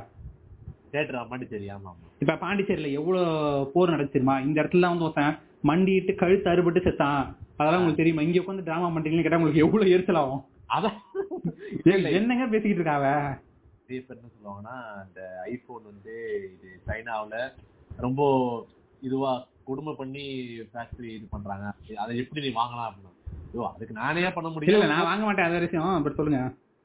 தேட்டர் 0.93 1.21
அம்மாட்டி 1.21 1.47
சரி 1.49 1.67
ஆமா. 1.69 1.91
இப்ப 2.21 2.35
பாண்டிச்சேரியில 2.43 2.91
எவ்வளவு 2.91 3.25
போர் 3.73 3.93
நடந்துச்சுமா 3.95 4.35
இந்த 4.45 4.57
இடத்துல 4.61 4.89
வந்து 4.89 5.05
ஒருத்தன் 5.05 5.35
மண்டிட்டு 5.63 6.15
கழுத்து 6.15 6.51
அறுபட்டு 6.51 6.81
செத்தான். 6.87 7.21
அதெல்லாம் 7.57 7.81
உங்களுக்கு 7.81 8.03
தெரியுமா? 8.03 8.21
இங்க 8.21 8.39
உட்காந்து 8.41 8.63
டிராமா 8.63 8.87
பண்றீங்கன்னு 8.87 9.25
கேட்டா 9.25 9.37
உங்களுக்கு 9.37 9.63
எவ்வளவு 9.65 9.91
எரிச்சல் 9.91 10.15
ஆகும் 10.15 10.43
அதான் 10.75 10.97
என்னங்க 12.17 12.47
பேசிக்கிட்டு 12.47 12.81
இருக்காவ 12.81 13.05
பேர் 13.87 14.03
என்ன 14.15 14.29
சொல்லுவாங்கன்னா 14.33 14.75
இந்த 15.07 15.21
ஐபோன் 15.45 15.83
வந்து 15.83 16.15
இது 16.55 16.69
சைனாவுல 16.87 17.37
ரொம்ப 17.97 18.21
இதுவா 19.01 19.31
கொடுமை 19.63 19.93
பண்ணி 19.93 20.25
ஃபேக்டரி 20.73 21.09
இது 21.17 21.25
பண்றாங்க. 21.29 21.65
அதை 21.95 22.17
எப்படி 22.17 22.41
நீ 22.45 22.53
வாங்கலாம் 22.59 22.87
அப்படின்னு? 22.89 23.67
அதுக்கு 23.73 23.93
நானே 23.93 24.31
பண்ண 24.31 24.49
முடியல 24.49 24.87
நான் 24.87 25.09
வாங்க 25.09 25.23
மாட்டேன். 25.25 25.45
அது 25.45 25.59
விஷயம். 25.59 26.03
பட் 26.03 26.15
சொல்லுங்க. 26.15 26.41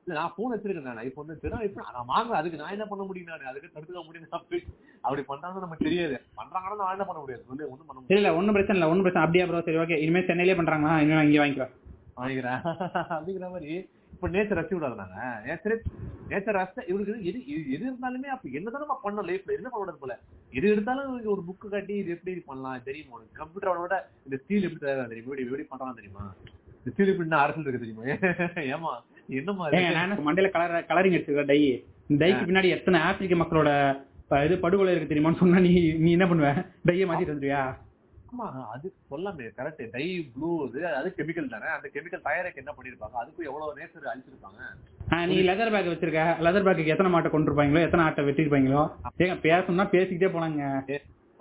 இல்ல 0.07 0.17
நான் 0.17 0.33
போன் 0.37 0.53
வச்சிருக்கேன் 0.53 0.89
நான் 0.89 1.03
ஐபோன் 1.03 1.29
வச்சிருக்கேன் 1.29 1.67
இப்ப 1.67 1.85
நான் 1.93 2.07
வாங்க 2.07 2.37
அதுக்கு 2.37 2.59
நான் 2.59 2.73
என்ன 2.73 2.87
பண்ண 2.87 3.05
முடியும் 3.05 3.31
நான்? 3.31 3.47
அதுக்கு 3.47 3.71
தடுத்துக்க 3.75 4.03
முடியும் 4.05 4.29
அப்படி 4.31 4.59
அப்படி 5.05 5.23
பண்றாங்கன்னு 5.23 5.65
நமக்கு 5.65 5.87
தெரியாது. 5.87 6.17
பண்றாங்கன்னா 6.37 6.79
நான் 6.81 6.93
என்ன 6.93 7.05
பண்ண 7.05 7.21
முடியாது 7.21 7.43
ஒண்ணும் 7.47 7.89
பண்ண 7.89 7.99
முடியாது. 7.99 8.17
இல்ல 8.17 8.35
ஒண்ணும் 8.37 8.57
பிரச்சனை 8.57 8.77
இல்ல 8.79 8.91
ஒண்ணும் 8.91 9.05
பிரச்சனை. 9.05 9.25
அப்படியே 9.27 9.47
ப்ரோ 9.47 9.61
சரி 9.61 9.79
ஓகே 9.79 9.99
இனிமே 9.99 10.23
சென்னையிலே 10.25 10.57
பண்றாங்களா? 10.57 10.95
இனிமே 10.99 11.15
நான் 11.15 11.27
இங்கே 11.27 11.43
வாங்கிக்கிறேன். 11.43 11.73
வாங்கிக்கிறேன். 12.17 12.61
அப்படிங்கிற 13.15 13.51
மாதிரி 13.51 13.71
இப்ப 14.13 14.29
நேச்சர் 14.29 14.59
ரசி 14.59 14.75
விடாது 14.75 14.97
நாங்க. 14.97 15.17
நேச்சர் 15.47 15.77
நேச்சர் 16.29 16.57
ரச 16.57 16.77
இவருக்கு 16.87 17.15
எது 17.25 17.39
எது- 17.49 17.73
இருந்தாலுமே 17.75 18.29
அப்ப 18.35 18.49
என்னதான் 18.53 18.85
நம்ம 18.85 19.01
பண்ணோம் 19.03 19.29
லைஃப்ல 19.29 19.57
என்ன 19.57 19.69
பண்ண 19.71 19.95
போல? 19.95 20.15
எது 20.53 20.71
எடுத்தாலும் 20.71 21.09
இவருக்கு 21.09 21.33
ஒரு 21.33 21.45
புக்கு 21.49 21.69
காட்டி 21.69 21.95
இது 21.95 22.11
எப்படி 22.11 22.35
பண்ணலாம்? 22.47 22.83
தெரியுமா 22.83 23.17
உனக்கு? 23.17 23.39
கம்ப்யூட்டரோட 23.41 23.97
இந்த 24.25 24.37
ஸ்டீல் 24.37 24.63
எப்படி 24.63 24.81
தயாரா 24.81 25.05
தெரியுமா? 25.05 25.33
இப்படி 25.33 25.47
எப்படி 25.47 25.65
பண்றாங்க 25.65 25.95
தெரியுமா? 25.95 26.25
இந்த 26.79 26.91
ஸ்டீல் 26.91 27.13
எப்படி 27.13 27.37
அரசியல் 27.39 27.67
இருக்கு 27.67 27.85
தெரியுமா? 27.85 28.07
ஏமா 28.73 28.93
மண்டையில 30.27 30.51
கலர் 30.57 30.89
கலரிங் 30.91 31.17
அடிச்சிருக்கேன் 31.17 31.51
டை. 31.53 31.61
இந்த 32.11 32.21
டைக்கு 32.23 32.49
பின்னாடி 32.49 32.75
எத்தனை 32.77 32.99
ஆப்பிரிக்க 33.09 33.37
மக்களோட 33.43 33.71
இது 34.47 34.55
படுகொலை 34.63 34.93
இருக்கு 34.93 35.11
தெரியுமான்னு 35.11 35.41
சொன்னா 35.41 35.59
நீ 35.65 35.71
நீ 36.05 36.11
என்ன 36.17 36.27
பண்ணுவ? 36.29 36.49
டையை 36.89 37.05
மாத்திட்டு 37.09 37.33
வந்துருவியா? 37.33 37.63
ஆமா 38.31 38.47
அது 38.75 38.87
சொல்லாமே 39.11 39.45
கரெக்ட் 39.59 39.83
டை 39.93 40.05
ப்ளூ 40.35 40.49
அது 41.01 41.09
கெமிக்கல் 41.19 41.53
தானே. 41.53 41.69
அந்த 41.77 41.89
கெமிக்கல் 41.95 42.25
தயாரிக்க 42.29 42.63
என்ன 42.63 42.73
பண்ணிருப்பாங்க? 42.77 43.17
அதுக்கும் 43.23 43.49
எவ்வளவு 43.51 43.77
நேச்சர் 43.79 44.11
அழிச்சிருப்பாங்க 44.13 44.61
நீ 45.31 45.37
லெதர் 45.49 45.73
பேக் 45.75 45.91
வச்சிருக்க. 45.93 46.23
லெதர் 46.47 46.67
பேக்கு 46.69 46.93
எத்தனை 46.95 47.11
மாட்டை 47.15 47.31
கொண்டிருப்பாங்களோ 47.35 47.85
எத்தனை 47.87 48.05
ஆட்டை 48.07 48.25
வெட்டிருப்பாங்களோ? 48.29 48.83
ஏங்க 49.25 49.37
பேசணும்னா 49.47 49.87
பேசிக்கிட்டே 49.95 50.33
போலாங்க. 50.37 50.63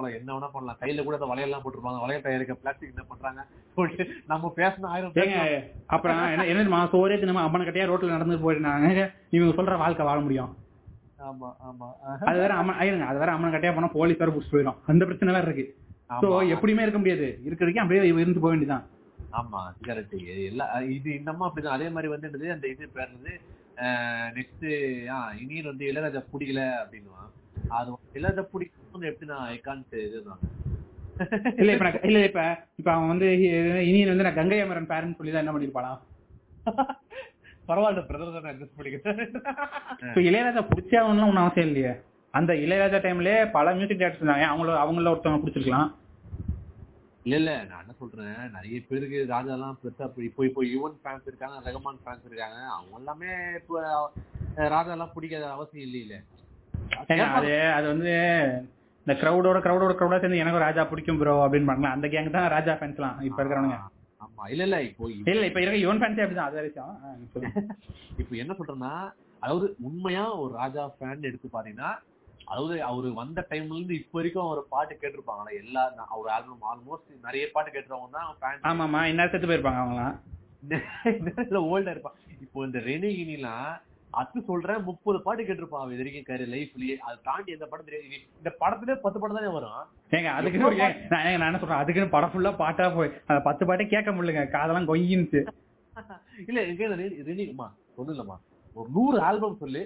அவ்வளவு 0.04 0.20
என்ன 0.20 0.34
வேணா 0.34 0.50
பண்ணலாம். 0.54 0.78
கையில 0.82 1.04
கூட 1.04 1.18
அந்த 1.18 1.30
வளையல்லாம் 1.32 1.62
போட்டிருப்பாங்க. 1.66 2.00
வளைய 2.00 2.22
தயாரிக்க 2.22 2.54
பிளாஸ்டிக் 2.54 2.92
என்ன 2.96 3.04
பண்றாங்க? 3.08 3.42
நம்ம 4.28 4.54
பேசணும் 4.56 4.86
ஆயிரம். 4.86 5.12
அப்புறம் 5.86 6.20
என்ன 6.48 6.86
சோறே 6.86 7.18
தினமா 7.24 7.42
அம்மன் 7.46 7.62
கட்டையா 7.62 7.88
ரோட்ல 7.92 8.08
நடந்து 8.08 8.38
போயிட்டாங்க. 8.44 9.10
இவங்க 9.30 9.62
சொல்ற 9.62 9.78
வாழ்க்கை 9.78 10.06
வாழ 10.06 10.20
முடியும். 10.20 10.52
ஆமா 11.20 11.48
ஆமா. 11.70 11.88
அது 12.24 12.40
வேற 12.40 12.54
அம்மன் 12.54 12.76
ஐயருங்க 12.76 13.06
அது 13.12 13.20
வேற 13.20 13.32
அம்மன் 13.32 13.54
கட்டையா 13.54 13.74
போனா 13.74 13.88
போலீஸ் 13.88 14.18
வேற 14.18 14.32
புடிச்சு 14.32 14.54
போயிடும். 14.54 14.76
அந்த 14.86 15.06
பிரச்சனை 15.06 15.34
வேற 15.34 15.46
இருக்கு. 15.46 15.66
சோ. 16.22 16.28
எப்படியுமே 16.54 16.82
இருக்க 16.82 16.98
முடியாது. 16.98 17.28
இருக்க 17.44 17.66
வரைக்கும் 17.66 17.86
அப்படியே 17.86 18.14
இருந்து 18.14 18.40
போக 18.40 18.56
வேண்டியதான் 18.56 18.84
ஆமா 19.32 19.62
கரெக்ட் 19.88 20.46
எல்லா 20.46 20.66
இது 20.96 21.14
இன்னமும் 21.14 21.52
அப்படிதான். 21.52 21.76
அதே 21.78 21.88
மாதிரி 21.90 22.08
வந்து 22.08 22.52
அந்த 22.52 22.68
இது 22.68 22.90
பேர் 22.96 23.40
நெக்ஸ்ட் 24.38 24.66
இனியன் 25.42 25.66
வந்து 25.66 25.86
இளையராஜா 25.92 26.22
பிடிக்கல 26.34 26.62
அப்படின்னுவான். 26.82 27.32
அது 27.70 27.90
இளையராஜா 28.14 28.44
பிடிக்கும் 28.52 28.80
எப்படி 29.04 29.30
நான் 29.32 29.48
ஐகான்ட் 29.52 29.96
இதுதான் 30.02 30.42
இல்ல 31.58 31.72
இப்ப 31.74 31.90
இல்ல 32.08 32.20
இப்ப 32.26 32.42
இப்ப 32.80 32.90
அவன் 32.92 33.12
வந்து 33.12 33.28
இனியன் 33.88 34.10
வந்து 34.10 34.28
நான் 34.28 34.40
கங்கை 34.40 34.60
அமரன் 34.62 34.92
பேரன் 34.92 35.18
சொல்லி 35.18 35.34
தான் 35.34 35.44
என்ன 35.44 35.54
பண்ணிருப்பானா? 35.54 35.92
பரவாயில்ல 37.68 38.02
பிரதர் 38.08 38.34
தான் 38.38 38.52
அட்ஜஸ்ட் 38.52 38.78
பண்ணிக்கிறேன் 38.78 39.20
இப்ப 40.06 40.22
இளையராஜா 40.22 40.64
பிடிச்சே 40.70 41.02
ஒன்றும் 41.02 41.28
ஒன்றும் 41.28 41.46
அவசியம் 41.46 41.70
இல்லையே. 41.70 41.92
அந்த 42.34 42.52
இளையராஜா 42.64 43.00
டைம்லயே 43.00 43.52
பல 43.52 43.74
மியூசிக் 43.76 44.00
டேரக்டர்ஸ் 44.00 44.22
இருந்தாங்க. 44.22 44.48
அவங்கள 44.52 44.78
அவங்கள 44.84 45.12
ஒருத்தவங்க 45.12 45.42
பிடிச்சிருக்கலாம். 45.42 45.90
இல்ல 47.26 47.36
இல்ல 47.36 47.52
நான் 47.64 47.84
என்ன 47.84 47.94
சொல்றேன்? 48.00 48.34
நிறைய 48.56 48.80
பேருக்கு 48.88 49.20
ராஜா 49.28 49.54
எல்லாம் 49.54 49.78
பெருசா 49.82 50.06
இப்ப- 50.10 50.24
இப்போ 50.24 50.42
இப்போ 50.46 50.62
யுவன் 50.72 50.98
ஃபேன்ஸ் 51.02 51.28
இருக்காங்க 51.28 51.58
ரஹ்மான் 51.68 52.02
ஃபேன்ஸ் 52.04 52.28
இருக்காங்க. 52.30 52.58
அவங்க 52.74 52.98
எல்லாமே 53.00 53.30
இப்போ 53.56 53.76
ராஜா 54.74 54.92
எல்லாம் 54.92 55.14
பிடிக்காத 55.16 55.46
அவசியம் 55.52 55.86
இல்லையில. 55.88 56.16
அது 57.38 57.52
அது 57.76 57.86
வந்து 57.92 58.14
இந்த 59.06 59.14
கிரௌடோட 59.22 59.58
கிரௌடோட 59.64 59.94
கிரௌடா 59.96 60.20
சேர்ந்து 60.20 60.44
எனக்கு 60.44 60.66
ராஜா 60.66 60.84
பிடிக்கும் 60.90 61.20
ப்ரோ 61.20 61.34
அப்படின்னு 61.44 61.70
பண்ணலாம் 61.70 61.96
அந்த 61.96 62.08
கேங் 62.14 62.36
தான் 62.36 62.48
ராஜா 62.54 62.74
ஃபேன்ஸ்லாம் 62.80 63.18
இப்ப 63.28 63.40
இருக்கிறவங்க 63.42 63.78
ஆமா. 64.22 64.44
இல்ல 64.52 64.64
இல்ல 64.68 64.78
இப்போ 64.88 65.06
இல்ல 65.32 65.44
இப்ப 65.50 65.60
இருக்க 65.62 65.80
யுவன் 65.82 66.00
ஃபேன்ஸே 66.02 66.24
அப்படிதான். 66.24 66.52
அது 66.52 66.70
சொல்லுங்க. 67.34 67.62
இப்போ 68.22 68.34
என்ன 68.42 68.54
சொல்றேன்னா 68.60 68.92
அதாவது 69.42 69.66
உண்மையா 69.88 70.24
ஒரு 70.42 70.52
ராஜா 70.60 70.84
ஃபேன் 70.94 71.28
எடுத்து 71.30 71.48
பாத்தீங்கன்னா 71.50 71.90
அதாவது 72.48 72.76
அவரு 72.88 73.10
வந்த 73.20 73.40
டைம்ல 73.50 73.76
இருந்து 73.76 73.96
இப்ப 74.00 74.18
வரைக்கும் 74.18 74.46
அவர் 74.46 74.62
பாட்டு 74.72 74.94
கேட்டிருப்பாங்களா 74.96 75.52
எல்லா 75.62 75.84
அவர் 76.14 76.30
ஆல்பம் 76.36 76.66
ஆல்மோஸ்ட் 76.72 77.12
நிறைய 77.28 77.46
பாட்டு 77.54 77.74
கேட்டுறவங்க 77.76 78.18
தான் 78.18 78.32
ஃபேன் 78.40 78.66
ஆமாமா 78.72 79.02
இந்நேரம் 79.12 79.34
செத்து 79.34 79.50
போயிருப்பாங்க 79.50 79.82
அவங்களாம் 79.84 80.16
ஓல்டா 81.70 81.92
இருப்பான். 81.96 82.18
இப்போ 82.46 82.60
இந்த 82.68 82.80
ரெனிகினிலாம் 82.88 83.72
அது 84.14 84.40
சொல்றேன் 84.48 84.84
முப்பது 84.88 85.18
பாட்டு 85.26 85.42
கேட்டிருப்பான் 85.44 85.84
அவன் 85.84 86.00
வரைக்கும் 86.00 86.28
கரு 86.28 86.46
லைஃப்லயே 86.52 86.96
அதை 87.06 87.16
தாண்டி 87.28 87.56
எந்த 87.56 87.66
படம் 87.66 87.88
தெரியாது. 87.88 88.08
இந்த 88.40 88.50
படத்துல 88.62 88.96
பத்து 89.04 89.18
படம் 89.20 89.38
தானே 89.38 89.52
வரும்? 89.56 89.78
ஏங்க 90.12 90.30
ஏன், 90.86 90.96
நான் 91.12 91.50
என்ன 91.50 91.62
சொல்றேன்? 91.62 91.82
அதுக்குன்னு 91.82 92.14
படம் 92.16 92.32
ஃபுல்லா 92.34 92.52
பாட்டா 92.62 92.88
போய் 92.98 93.14
அந்த 93.28 93.40
பத்து 93.48 93.64
பாட்டே 93.66 93.86
கேட்க 93.94 94.12
முடியலங்க. 94.12 94.44
காதெல்லாம் 94.56 94.90
கொய்யின்னுச்சு. 94.92 95.42
இல்ல 96.50 96.60
ரெனிமா 97.28 97.68
இல்லம்மா 98.04 98.38
ஒரு 98.76 98.88
நூறு 98.94 99.18
ஆல்பம் 99.22 99.60
சொல்லு. 99.60 99.82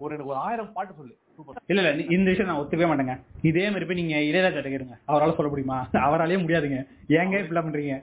ஒரு 0.00 0.14
எனக்கு 0.14 0.32
ஒரு 0.32 0.40
ஆயிரம் 0.44 0.70
பாட்டு 0.72 0.92
சொல்லு. 0.94 1.14
இல்ல 1.70 1.80
இல்ல 1.82 2.04
இந்த 2.14 2.28
விஷயம் 2.30 2.48
நான் 2.50 2.60
ஒத்துக்கவே 2.60 2.88
மாட்டேங்க. 2.90 3.14
இதே 3.42 3.64
மாதிரி 3.70 3.86
போய் 3.88 4.00
நீங்க 4.00 4.16
இளையராஜா 4.28 4.62
கேளுங்க 4.66 4.96
அவரால 5.10 5.34
சொல்ல 5.36 5.50
முடியுமா? 5.52 5.78
அவராலே 6.06 6.38
முடியாதுங்க. 6.44 6.78
ஏங்க 7.18 7.34
இப்படிலாம் 7.42 7.68
பண்றீங்க? 7.68 7.96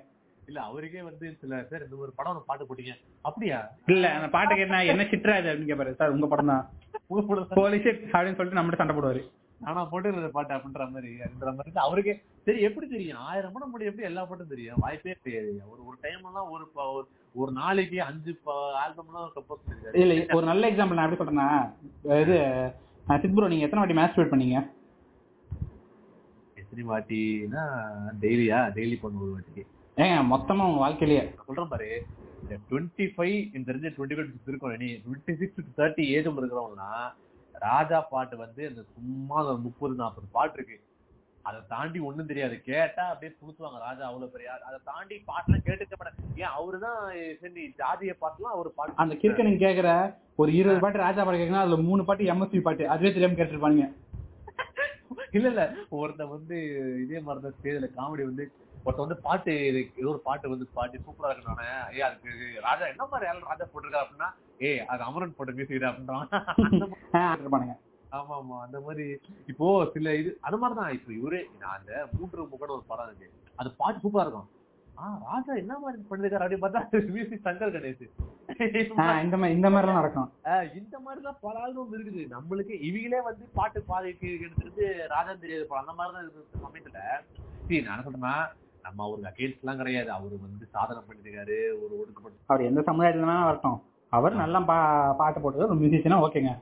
இல்ல 0.47 0.61
அவருக்கே 0.61 1.01
வந்து 1.01 1.37
சில 1.41 1.61
பேர் 1.61 1.83
இந்த 1.83 1.95
ஒரு 1.95 2.13
படம் 2.15 2.31
ஒரு 2.31 2.43
பாட்டு 2.47 2.65
போட்டீங்க. 2.65 2.93
அப்படியா? 3.21 3.69
இல்ல 3.85 4.13
அந்த 4.13 4.27
பாட்டை 4.27 4.57
கேட்டா 4.57 4.79
என்ன 4.79 5.03
சிட்ராது 5.03 5.43
அப்படின்னு 5.43 5.75
கேப்பாரு. 5.75 5.95
சார் 5.95 6.09
உங்க 6.09 6.27
படம் 6.27 6.45
தான். 6.45 6.69
போலீஸ் 7.07 7.81
அப்படின்னு 7.81 8.35
சொல்லிட்டு 8.35 8.61
நம்மகிட்ட 8.61 8.75
சண்டை 8.75 8.95
போடுவாரு. 8.95 9.31
ஆனா 9.61 9.85
போட்டு 9.85 10.29
பாட்டு 10.31 10.53
அப்படின்ற 10.53 10.91
மாதிரி 10.91 11.15
அப்படின்ற 11.15 11.43
மாதிரி 11.43 11.71
அவருக்கே 11.73 12.21
சரி 12.45 12.61
எப்படி 12.61 12.87
தெரியும்? 12.87 13.17
ஆயிரம் 13.17 13.51
படம் 13.51 13.71
போட்டு 13.71 13.85
எப்படி 13.85 14.05
எல்லா 14.07 14.25
பாட்டும் 14.25 14.47
தெரியும்? 14.47 14.75
வாய்ப்பே 14.79 15.15
தெரியாது. 15.23 15.61
ஒரு 15.69 15.85
ஒரு 15.85 15.97
டைம் 16.01 16.25
எல்லாம் 16.25 16.49
ஒரு 16.49 17.07
ஒரு- 17.39 17.51
நாளைக்கு 17.51 18.03
அஞ்சு 18.03 18.39
ஆல்பம் 18.73 19.05
எல்லாம் 19.07 19.31
கம்போஸ் 19.35 19.71
பண்ணிருக்காரு 19.71 19.95
இல்ல 19.95 20.35
ஒரு 20.35 20.45
நல்ல 20.45 20.71
எக்ஸாம்பிள் 20.71 20.93
நான் 20.93 21.11
எப்படி 21.11 21.37
சொல்றேன்னா 21.37 22.21
இது 22.21 22.71
சித்புரோ 23.07 23.47
நீங்க 23.47 23.65
எத்தனை 23.65 23.93
வாட்டி 23.93 23.93
மேஸ்ட் 23.93 24.25
பண்ணீங்க? 24.25 24.69
எத்தனை 26.55 26.87
வாட்டினா 26.87 27.83
டெய்லியா 28.21 28.69
டெய்லி 28.71 28.97
பண்ண 29.01 29.19
ஒரு 29.19 29.35
வாட்டிக்கு. 29.37 29.76
ஏங்க 29.97 30.17
மொத்தமா 30.31 30.63
உங்க 30.69 30.79
வாழ்க்கையிலேயே? 30.81 31.21
சொல்றேன் 31.45 31.71
பாரு 31.71 31.87
இந்த 32.41 32.55
டுவெண்ட்டி 32.67 33.05
ஃபைவ் 33.13 33.37
இந்த 33.53 33.65
தெரிஞ்ச 33.69 33.87
டுவெண்ட்டி 33.95 34.15
ஃபைவ் 34.17 34.27
இருக்கும். 34.47 34.75
நீ 34.83 34.89
twenty 35.05 35.33
six 35.39 35.57
to 35.59 35.71
thirty 35.79 36.03
age 36.15 36.27
இருக்கிறவங்கன்னா 36.31 36.91
Raja 37.55 37.99
பாட்டு 38.11 38.35
வந்து 38.43 38.61
அந்த 38.69 38.81
சும்மா 38.91 39.37
முப்பது 39.65 39.93
நாற்பது 40.01 40.27
பாட்டு 40.35 40.57
இருக்கு. 40.59 40.77
அதை 41.45 41.59
தாண்டி 41.71 41.99
ஒண்ணும் 42.07 42.29
தெரியாது. 42.31 42.55
கேட்டா 42.67 43.03
அப்படியே 43.11 43.31
புதுத்துவாங்க 43.35 43.77
ராஜா 43.85 44.03
அவ்வளவு 44.09 44.33
பெரிய. 44.33 44.47
அதை 44.67 44.77
தாண்டி 44.89 45.15
பாட்டுலாம் 45.29 45.65
கேட்டுக்க 45.67 45.95
மாட்டேன் 45.95 46.33
ஏன் 46.41 46.55
அவருதான் 46.57 46.99
சரி 47.41 47.63
ஜாதிய 47.79 48.13
பாட்டுலாம் 48.23 48.55
அவர் 48.55 48.69
பாட்டு 48.77 49.01
அந்த 49.03 49.15
கிறுக்க 49.21 49.47
நீங்க 49.47 49.61
கேக்குற 49.65 49.89
ஒரு 50.39 50.51
இருபது 50.59 50.81
பாட்டு 50.83 51.03
ராஜா 51.05 51.23
பாட்டு 51.23 51.41
கேட்கணும் 51.41 51.63
அதுல 51.63 51.79
மூணு 51.87 52.03
பாட்டு 52.09 52.31
எம்எஸ்பி 52.33 52.61
பாட்டு. 52.67 52.85
அதுவே 52.93 53.11
தெரியாம 53.11 53.39
கேட்டுருப்பானுங்க 53.39 53.87
இல்ல 55.37 55.47
இல்ல. 55.51 55.63
ஒருத்தன் 55.97 56.33
வந்து 56.33 56.55
இதே 57.03 57.19
மாதிரி 57.25 57.41
தான் 57.43 57.55
ஸ்டேஜ்ல 57.55 57.87
காமெடி 57.95 58.23
வந்து 58.27 58.43
ஒருத்தன் 58.87 59.05
வந்து 59.07 59.23
பாட்டு 59.27 59.53
ஏதோ 59.99 60.09
ஒரு 60.13 60.19
பாட்டு 60.27 60.51
வந்து 60.53 60.65
பாட்டு 60.77 61.01
சூப்பரா 61.05 61.29
இருக்கணும் 61.31 61.61
ஏ 61.97 62.01
அதுக்கு 62.07 62.31
ராஜா 62.67 62.85
என்ன 62.93 63.05
மாதிரி 63.11 63.39
ராஜா 63.49 63.65
போட்டிருக்கா? 63.71 64.01
அப்படின்னா 64.03 64.29
ஏ 64.67 64.69
அது 64.93 65.01
அமரன் 65.07 65.35
போட்ட 65.37 65.53
மியூசிக் 65.57 65.81
கேட்டிருப்பானுங்க. 65.81 67.75
ஆமா 68.17 68.35
ஆமா 68.39 68.57
அந்த 68.65 68.77
மாதிரி. 68.85 69.05
இப்போ 69.51 69.67
சில 69.93 70.13
இது 70.21 70.29
அது 70.47 70.57
மாதிரிதான் 70.57 70.93
இப்போ 70.97 71.11
இவரே 71.19 71.41
நான் 71.61 71.75
அந்த 71.79 71.91
மூன்று 72.19 72.45
முகன் 72.51 72.73
ஒரு 72.75 72.83
படம் 72.91 73.07
இருக்கு. 73.09 73.27
அது 73.61 73.69
பாட்டு 73.81 73.99
சூப்பரா 74.03 74.25
இருக்கும். 74.25 74.47
ஆஹ் 75.01 75.17
ராஜா 75.31 75.53
என்ன 75.61 75.73
மாதிரி 75.83 75.99
பண்ணிருக்காரு? 76.11 76.45
அப்படின்னு 76.45 76.65
பார்த்தா 76.65 77.11
மியூசிக் 77.15 77.45
சங்கர் 77.47 77.75
கணேஷ். 77.75 78.05
இந்த 79.25 79.37
மாதிரி 79.41 79.55
இந்த 79.57 79.69
நடக்கும். 79.97 80.29
இந்த 80.79 80.95
மாதிரிலாம் 81.05 81.41
பல 81.41 81.55
ஆல்பம் 81.65 81.91
இருக்குது. 81.93 82.23
நம்மளுக்கு 82.35 82.75
இவங்களே 82.89 83.19
வந்து 83.29 83.45
பாட்டு 83.57 83.81
பாதிக்கு 83.91 84.29
எடுத்துட்டு 84.45 84.85
ராஜா 85.15 85.33
தெரியாது 85.43 85.67
அந்த 85.81 85.93
மாதிரிதான் 85.99 86.23
இருக்கிற 86.23 86.63
சமயத்துல. 86.65 87.01
சரி 87.67 87.81
நான் 87.81 87.97
என்ன 87.97 88.05
சொல்றேன்னா 88.07 88.35
நம்ம 88.87 89.03
அவருக்கு 89.05 89.31
அகேன்ஸ்ட் 89.31 89.63
எல்லாம் 89.63 89.79
கிடையாது. 89.81 90.09
அவரு 90.17 90.35
வந்து 90.45 90.67
சாதனை 90.75 90.99
பண்ணிருக்காரு 91.07 91.57
ஒரு 91.83 91.93
ஒடுக்கப்பட்ட 92.01 92.53
அவர் 92.53 92.67
எந்த 92.69 92.81
சமுதாயத்துல 92.89 93.25
வேணா 93.25 93.47
வரட்டும் 93.49 93.79
அவர் 94.13 94.41
நல்லா 94.43 94.59
பா 94.69 94.77
பாட்டு 95.21 95.39
போட்டது 95.41 95.67
ஒரு 95.69 95.79
மியூசிஷியனா 95.81 96.19
ஓகேங்க. 96.25 96.53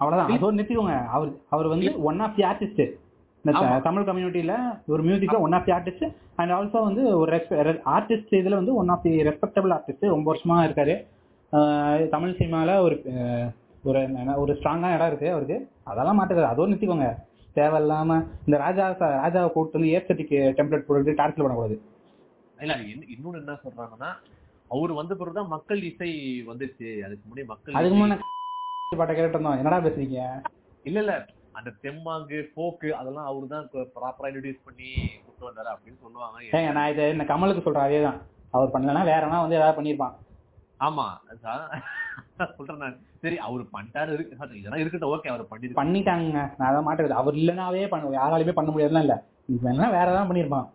அவ்வளவுதான். 0.00 0.32
அதோட 0.34 0.52
நிறுத்திக்கோங்க. 0.58 0.96
அவர் 1.16 1.30
அவர் 1.54 1.72
வந்து 1.74 1.90
one 2.10 2.20
of 2.26 2.36
the 2.36 2.44
artist. 2.50 2.84
Tamil 3.84 4.06
கம்யூனிட்டியில 4.08 4.54
ஒரு 4.92 5.02
மியூசிக்ல 5.08 5.36
one 5.46 5.54
of 5.58 5.66
the 5.66 5.72
artist 5.76 6.08
and 6.40 6.52
also 6.56 6.80
வந்து 6.88 7.02
ஒரு 7.20 7.38
ஆர்டிஸ்ட் 7.96 8.34
இதுல 8.40 8.58
வந்து 8.60 8.74
one 8.80 8.92
of 8.94 9.04
the 9.06 9.12
respectable 9.28 9.74
artist 9.76 10.12
ரொம்ப 10.14 10.26
வருஷமா 10.32 10.58
இருக்காரு. 10.66 10.96
தமிழ் 12.14 12.38
சினிமால 12.40 12.76
ஒரு 12.86 12.96
ஒரு 13.88 14.00
ஒரு 14.42 14.52
ஸ்ட்ராங்கான 14.58 14.94
இடம் 14.96 15.10
இருக்கு 15.10 15.28
அவருக்கு. 15.34 15.58
அதெல்லாம் 15.90 16.18
மாட்டுது 16.20 16.42
அதோட 16.50 16.68
நிறுத்திக்கோங்க. 16.72 17.08
தேவையில்லாம 17.56 18.10
இந்த 18.46 18.56
ராஜா 18.64 18.84
ராஜாவை 19.18 19.48
கூப்பிட்டு 19.48 19.78
வந்து 19.78 19.94
ஏஸ்தட்டிக் 19.96 20.34
டெம்ப்ளேட் 20.58 20.86
போட்டு 20.86 21.18
டார்ச்சர் 21.20 21.44
பண்ணக்கூடாது. 21.44 21.76
இல்ல 22.58 22.74
இன்னொன்னு 23.14 23.40
என்ன 23.42 23.54
சொல்றாங்கன்னா 23.64 24.10
அவர் 24.70 24.92
வந்த 24.92 25.12
பிறகுதான் 25.14 25.52
மக்கள் 25.54 25.80
இசை 25.90 26.10
வந்துச்சு 26.50 26.88
அதுக்கு 27.06 27.24
முன்னாடி 27.26 27.46
மக்கள் 27.46 27.78
அதுக்கு 27.80 27.96
முன்னாடி 27.96 28.26
பாட்டை 29.00 29.14
கேட்டு 29.14 29.36
இருந்தோம். 29.36 29.58
என்னடா 29.60 29.78
பேசுறீங்க? 29.84 30.20
இல்ல 30.84 30.98
இல்ல. 31.02 31.12
அந்த 31.58 31.70
தெம்மாங்கு 31.84 32.38
போக்கு 32.56 32.88
அதெல்லாம் 32.98 33.28
அவரு 33.30 33.46
தான் 33.52 33.66
ப்ராப்பரா 33.94 34.28
இன்ட்ரடியூஸ் 34.30 34.66
பண்ணி 34.66 34.88
கொண்டு 35.26 35.46
வந்தாரு 35.48 35.70
அப்படின்னு 35.74 35.98
சொல்லுவாங்க. 36.04 36.72
நான் 36.78 36.90
இதை 36.92 37.04
இந்த 37.14 37.24
கமலுக்கு 37.30 37.64
சொல்றேன் 37.66 37.86
அதே 37.88 38.00
தான் 38.06 38.18
அவர் 38.54 38.74
பண்ணலன்னா 38.74 39.02
வேறனா 39.10 39.38
வந்து 39.44 39.58
ஏதாவது 39.60 39.78
பண்ணியிருப்பான். 39.78 40.16
ஆமா 40.80 41.06
சொல்றேன் 42.46 42.76
நான். 42.76 42.96
சரி 43.20 43.38
அவரு 43.38 43.66
பண்ணிட்டாரு. 43.72 44.26
இதெல்லாம் 44.56 44.80
இருக்கட்டும். 44.80 45.10
ஓகே 45.10 45.28
அவர் 45.28 45.42
பண்ணிருக்காரு 45.42 45.76
பண்ணிட்டாங்க 45.76 46.32
நான் 46.32 46.70
அதை 46.70 46.82
மாட்டேங்குது 46.82 47.18
அவர் 47.18 47.34
இல்லைனாவே 47.34 47.88
பண்ண 47.88 48.08
யாராலுமே 48.08 48.52
பண்ண 48.52 48.70
முடியாதுலாம் 48.70 49.00
இல்ல. 49.00 49.24
வேணா 49.64 49.90
வேற 49.90 50.10
ஏதாவது 50.10 50.34
பண்ணியிருப்பான் 50.34 50.68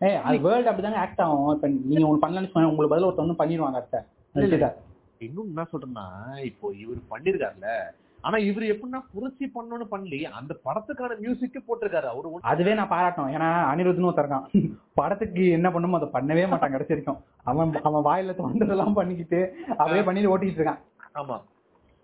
ஏய் 0.00 0.16
அது 0.16 0.38
வேர்ல்டு 0.40 0.70
அப்படிதாங்க 0.70 0.94
ஆக்ட் 0.94 1.20
ஆகும். 1.20 1.54
இப்ப 1.54 1.68
நீங்க 1.68 2.28
பண்ணலன்னு 2.28 2.50
சொன்னா 2.50 2.68
உங்களுக்கு 2.68 2.88
பதில் 2.88 3.04
ஒருத்தர் 3.04 3.34
வந்து 3.34 3.44
பண்ணிடுவாங்க 3.44 3.84
இன்னும் 5.18 5.46
என்ன 5.46 5.66
சொல்றேன்னா 5.72 6.38
இப்போ 6.44 6.74
இவர் 6.74 6.96
பண்ணிருக்காருல்ல. 7.10 7.66
ஆனா 8.20 8.36
இவர் 8.36 8.62
எப்படின்னா 8.62 9.02
புரட்சி 9.12 9.52
பண்ணணும்னு 9.54 9.84
பண்ணி 9.84 10.24
அந்த 10.24 10.56
படத்துக்கான 10.64 11.10
மியூசிக்கே 11.22 11.56
போட்டிருக்காரு. 11.68 12.02
அவரு 12.02 12.28
ஒண்ணு- 12.28 12.40
அதுவே 12.40 12.74
நான் 12.74 12.88
பாராட்டணும். 12.88 13.32
ஏன்னா 13.34 13.74
அனிருத்னு 13.74 14.12
ஒருத்தர் 14.12 14.26
இருக்கான். 14.26 14.72
படத்துக்கு 14.94 15.48
என்ன 15.48 15.70
பண்ணுமோ 15.70 15.96
அதை 15.96 16.08
பண்ணவே 16.08 16.48
மாட்டான் 16.48 16.70
கடைசி 16.70 16.94
வரைக்கும். 16.94 17.16
அவன் 17.42 17.82
அவன் 17.82 18.04
வாயில 18.04 18.30
தோன்றதெல்லாம் 18.30 18.92
பண்ணிக்கிட்டு 18.92 19.56
அப்படியே 19.68 20.02
பண்ணிட்டு 20.02 20.38
ஓட்டிட்டு 20.38 20.62
இருக்கான். 20.62 20.78
ஆமா. 21.14 21.40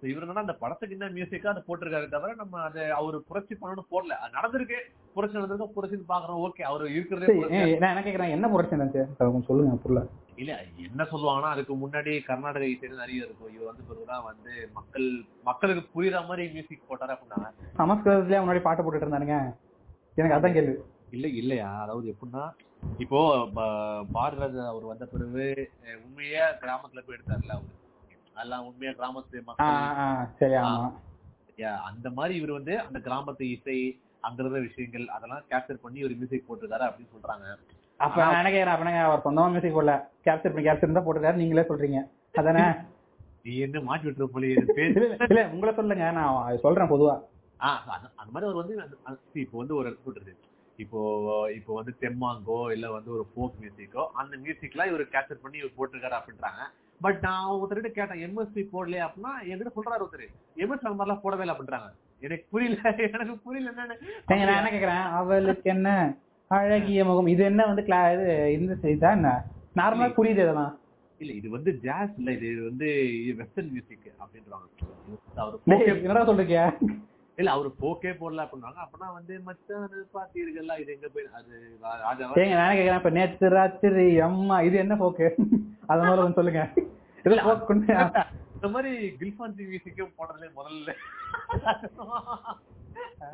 இவர் 0.03 0.29
என்னன்னா 0.29 0.35
அந்த 0.35 0.53
படத்துக்கு 0.53 0.97
என்ன 0.99 1.13
மியூசிக்கா 1.15 1.47
அதை 1.47 1.63
போட்டிருக்காரு 1.69 2.09
தவிர 2.09 2.35
நம்ம 2.35 2.61
அதை 2.61 2.91
அவரு 2.91 3.23
புரட்சி 3.23 3.57
பண்ணணும்னு 3.63 3.91
போடல. 3.91 4.15
நடந்திருக்கு. 4.33 4.77
புரட்சி 5.15 5.39
நடந்திருக்கு 5.39 5.71
புரட்சின்னு 5.77 6.13
பாக்குறோம் 6.13 6.49
ஓகே 6.49 6.63
அவர் 6.63 6.89
இருக்கிறதே 6.89 7.39
என்ன 7.71 8.03
கேக்குறேன்? 8.07 8.31
என்ன 8.31 8.49
புரட்சி 8.49 8.77
சொல்லுங்க 9.47 9.75
புரியல. 9.75 10.07
இல்ல 10.37 10.65
என்ன 10.77 11.03
சொல்லுவாங்கன்னா 11.03 11.51
அதுக்கு 11.51 11.77
முன்னாடி 11.77 12.25
கர்நாடக 12.25 12.67
இசை 12.67 12.89
நிறைய 12.89 13.25
இருக்கும். 13.25 13.55
இவர் 13.55 13.67
வந்து 13.67 13.83
பிறகுதான் 13.83 14.25
வந்து 14.25 14.71
மக்கள் 14.75 15.25
மக்களுக்கு 15.45 16.03
புரியுற 16.03 16.27
மாதிரி 16.27 16.49
மியூசிக் 16.49 16.83
போட்டாரு 16.89 17.17
அப்படின்னா. 17.17 17.51
சமஸ்கிருதத்திலேயே 17.79 18.43
முன்னாடி 18.45 18.61
பாட்டு 18.61 18.83
போட்டுட்டு 18.83 18.97
இருந்தானுங்க. 18.97 19.55
எனக்கு 20.15 20.49
அதான் 20.49 20.53
கேள்வி. 20.53 20.83
இல்ல 21.11 21.29
இல்லையா? 21.29 21.81
அதாவது 21.81 22.15
எப்படின்னா 22.15 22.51
இப்போ 22.99 23.49
ப- 23.55 23.63
பாரதிராஜா 24.15 24.67
அவர் 24.67 24.85
வந்த 24.85 25.07
பிறகு 25.07 25.71
உண்மையா 26.05 26.49
கிராமத்துல 26.51 27.01
போய் 27.07 27.17
எடுத்தாருல 27.17 27.51
அவரு. 27.51 27.83
அதெல்லாம் 28.37 28.65
உண்மையா 28.69 28.93
கிராமத்து 28.99 29.43
மக்கள் 29.49 30.57
அந்த 31.89 32.09
மாதிரி 32.17 32.35
இவர் 32.39 32.59
வந்து 32.59 32.75
அந்த 32.87 32.99
கிராமத்து 33.07 33.45
இசை 33.55 33.77
அங்க 34.27 34.39
இருக்கிற 34.41 34.61
விஷயங்கள் 34.67 35.05
அதெல்லாம் 35.17 35.45
கேப்சர் 35.51 35.85
பண்ணி 35.85 36.05
ஒரு 36.07 36.15
மியூசிக் 36.19 36.49
போட்டிருக்காரு 36.49 36.87
அப்படின்னு 36.89 37.15
சொல்றாங்க. 37.15 37.47
அப்ப 38.01 38.17
நான் 38.23 38.39
என்ன 38.39 38.51
கேக்குறேன் 38.51 38.75
அப்ப 38.75 38.87
நாங்க 38.89 39.03
அவர் 39.09 39.25
சொந்தமா 39.27 39.51
மியூசிக் 39.55 39.77
போடல. 39.77 39.95
கேப்சர் 40.27 40.53
பண்ணி 40.53 40.67
கேப்சர் 40.69 40.97
தான் 40.97 41.07
போட்டுருக்காரு 41.07 41.41
நீங்களே 41.43 41.65
சொல்றீங்க. 41.71 42.01
அதானே? 42.35 42.65
நீ 43.45 43.53
என்ன 43.65 43.81
மாட்டி 43.89 44.07
விட்டுற 44.09 44.27
போலி 44.35 44.49
இல்ல, 44.53 45.41
உங்களை 45.55 45.73
சொல்லுங்க. 45.75 46.07
நான் 46.19 46.63
சொல்றேன் 46.65 46.93
பொதுவா. 46.93 47.15
ஆஹ் 47.61 47.81
அந்த 48.21 48.31
மாதிரி 48.33 48.47
அவர் 48.49 48.61
வந்து 48.63 48.75
இப்போ 49.43 49.57
வந்து 49.63 49.75
ஒரு 49.81 49.91
சொல்றது. 50.07 50.33
இப்போ 50.79 51.01
இப்போ 51.59 51.73
வந்து 51.75 51.93
தெம்மாங்கோ 52.01 52.59
இல்ல 52.73 52.87
வந்து 52.91 53.11
ஒரு 53.17 53.25
ஃபோக் 53.31 53.61
மியூசிக்கோ 53.61 54.05
அந்த 54.21 54.35
மியூசிக்லாம் 54.45 54.91
இவர் 54.93 55.13
கேப்சர் 55.15 55.43
பண்ணி 55.45 55.59
இவர் 55.63 55.77
போட்டிருக்காரு 55.77 56.17
அப்படின்றாங்க. 56.19 56.63
பட் 57.01 57.19
நான் 57.21 57.49
ஒருத்தர்கிட்ட 57.51 57.91
கேட்டேன் 57.99 58.23
எம்எஸ்பி 58.27 58.63
போடலையா 58.73 59.05
அப்படின்னா 59.07 59.33
என்கிட்ட 59.51 59.73
சொல்றாரு 59.77 60.05
ஒருத்தர். 60.05 60.27
எம்எஸ் 60.57 60.87
அந்த 60.89 60.97
மாதிரிலாம் 60.99 61.25
போடவே 61.25 61.45
இல்லை 61.45 61.55
அப்படின்றாங்க. 61.55 61.89
எனக்கு 62.21 62.47
புரியல 62.51 62.77
எனக்கு 63.07 63.39
புரியல 63.47 63.71
என்னன்னு. 63.73 63.97
நான் 64.27 64.39
என்ன 64.39 64.71
கேக்குறேன்? 64.71 65.05
அவளுக்கு 65.21 65.71
என்ன 65.71 66.17
அழகிய 66.51 67.05
முகம்? 67.05 67.27
இது 67.27 67.45
என்ன 67.45 67.67
வந்து 67.67 67.83
கிளா 67.83 68.01
இது 68.15 68.53
இந்த 68.59 68.75
இதா 68.95 69.11
என்ன? 69.19 69.31
நார்மலா 69.81 70.09
புரியுது 70.19 70.45
இதெல்லாம். 70.47 70.79
இல்ல 71.19 71.33
இது 71.33 71.51
வந்து 71.51 71.71
ஜாஸ் 71.85 72.15
இல்ல 72.19 72.31
இது 72.31 72.49
வந்து 72.69 72.87
வெஸ்டர்ன் 73.37 73.71
மியூசிக் 73.71 74.13
அப்படின்றாங்க. 74.23 74.67
என்னடா 76.07 76.27
சொல்றீங்க? 76.31 76.61
இல்ல 77.39 77.49
அவரு 77.57 77.71
போக்கே 77.83 78.11
போடல 78.19 78.43
அப்படின்னாங்க. 78.45 78.81
அப்பனா 78.85 79.07
வந்து 79.17 79.35
மச்சான் 79.47 79.87
பாத்தீர்களா 80.17 80.75
இது 80.83 80.91
எங்க 80.97 81.09
போய் 81.15 81.25
அது 81.39 81.55
ஏங்க 82.43 82.57
நான் 82.61 82.77
கேக்குறேன். 82.79 83.01
இப்ப 83.01 83.13
நேத்து 83.19 83.49
ராத்திரி 83.57 84.07
அம்மா 84.29 84.57
இது 84.69 84.77
என்ன 84.85 84.97
போக்கு? 85.03 85.29
அத 85.91 85.99
மாதிரி 86.03 86.21
கொஞ்சம் 86.21 86.39
சொல்லுங்க. 86.41 86.63
இது 87.25 87.39
போக்கு 87.49 87.67
கொண்டு 87.71 87.97
இந்த 88.57 88.69
மாதிரி 88.75 88.93
கில்ஃபான்சி 89.21 89.63
மியூசிக்கும் 89.71 90.15
போடுறதுலே 90.19 90.51
முதல்ல. 90.59 90.91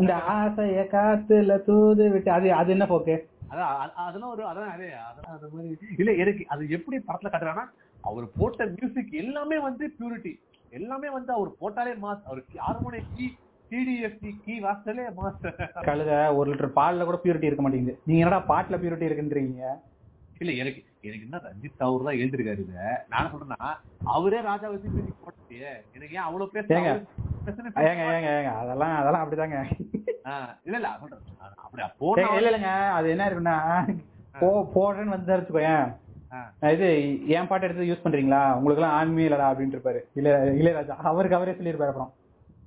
இந்த 0.00 0.12
ஆசைய 0.36 0.80
காத்துல 0.94 1.58
தூது 1.68 2.04
விட்டு 2.14 2.30
அது 2.38 2.48
அது 2.60 2.70
என்ன 2.76 2.86
போக்கு? 2.92 3.16
அதான் 3.52 3.70
அதெல்லாம் 4.06 4.32
ஒரு 4.34 4.42
அதான் 4.50 4.72
அதே 4.74 4.88
அதெல்லாம் 5.08 5.36
அந்த 5.36 5.48
மாதிரி. 5.52 5.92
இல்ல 6.00 6.10
எனக்கு 6.22 6.42
அது 6.54 6.62
எப்படி 6.78 6.96
படத்துல 7.08 7.30
காட்டுறாங்கன்னா 7.32 7.68
அவர் 8.04 8.26
போட்ட 8.38 8.66
மியூசிக் 8.76 9.12
எல்லாமே 9.22 9.58
வந்து 9.68 9.84
பியூரிட்டி 9.98 10.32
எல்லாமே 10.78 11.08
வந்து 11.18 11.30
அவர் 11.36 11.50
போட்டாலே 11.62 11.94
மாஸ் 12.04 12.26
அவருக்கு 12.30 12.56
ஹார்மோனிய 12.66 13.04
சிடிஎஃப்டி 13.70 14.30
கீ 14.44 14.54
வாசலே 14.64 15.04
கழுத 15.88 16.10
ஒரு 16.38 16.46
லிட்டர் 16.50 16.76
பால்ல 16.78 17.06
கூட 17.08 17.18
பியூரிட்டி 17.24 17.48
இருக்க 17.48 17.62
மாட்டேங்குது. 17.64 17.94
நீங்க 18.06 18.22
என்னடா 18.24 18.40
பாட்டுல 18.52 18.78
பியூரிட்டி 18.82 19.08
இருக்குன்றீங்க? 19.08 19.64
இல்ல 20.42 20.52
எனக்கு 20.62 20.80
எனக்கு 21.08 21.26
என்ன 21.26 21.38
ரஞ்சித் 21.46 21.84
அவர் 21.86 22.06
தான் 22.06 22.18
எழுதிருக்காரு 22.22 22.62
இத? 22.64 22.74
நான் 23.12 23.30
சொல்றேன்னா 23.32 23.70
அவரே 24.14 24.40
ராஜா 24.48 24.68
வச்சு 24.72 24.92
மியூசிக் 24.94 25.22
போட்டு 25.24 25.58
எனக்கு 25.96 26.16
ஏன் 26.18 26.26
அவ்வளவு 26.28 26.52
பேச 26.56 26.66
ஏங்க. 26.78 26.92
ஏங்க 27.88 28.02
ஏங்க 28.14 28.30
ஏங்க 28.38 28.52
அதெல்லாம் 28.62 28.94
அதெல்லாம் 29.00 29.22
அப்படிதாங்க. 29.24 29.58
இல்ல 30.66 30.76
இல்ல 30.80 30.88
சொல்றேன். 31.02 31.22
அப்படி 31.64 31.82
போன 32.02 32.26
இல்ல 32.38 32.50
இல்லங்க. 32.52 32.72
அது 32.98 33.06
என்ன 33.14 33.26
இருக்குன்னா 33.28 33.56
போ 34.40 34.48
போடுறேன்னு 34.74 35.16
வந்து 35.16 35.36
வச்சுக்கோயேன். 35.36 35.86
இது 36.74 36.88
என் 37.36 37.48
பாட்டு 37.50 37.66
எடுத்து 37.66 37.90
யூஸ் 37.90 38.04
பண்றீங்களா? 38.04 38.42
உங்களுக்கு 38.58 38.82
எல்லாம் 38.82 38.96
ஆன்மீக 38.98 39.28
இல்லடா 39.28 39.48
அப்படின்ட்டு 39.52 39.78
இருப்பாரு. 39.78 40.00
இல்ல 40.18 40.28
இளையராஜா. 40.60 40.96
அவருக்கு 41.10 41.38
அவரே 41.38 41.56
சொல்லியிருப்பாரு 41.58 41.92
அப்புறம். 41.92 42.12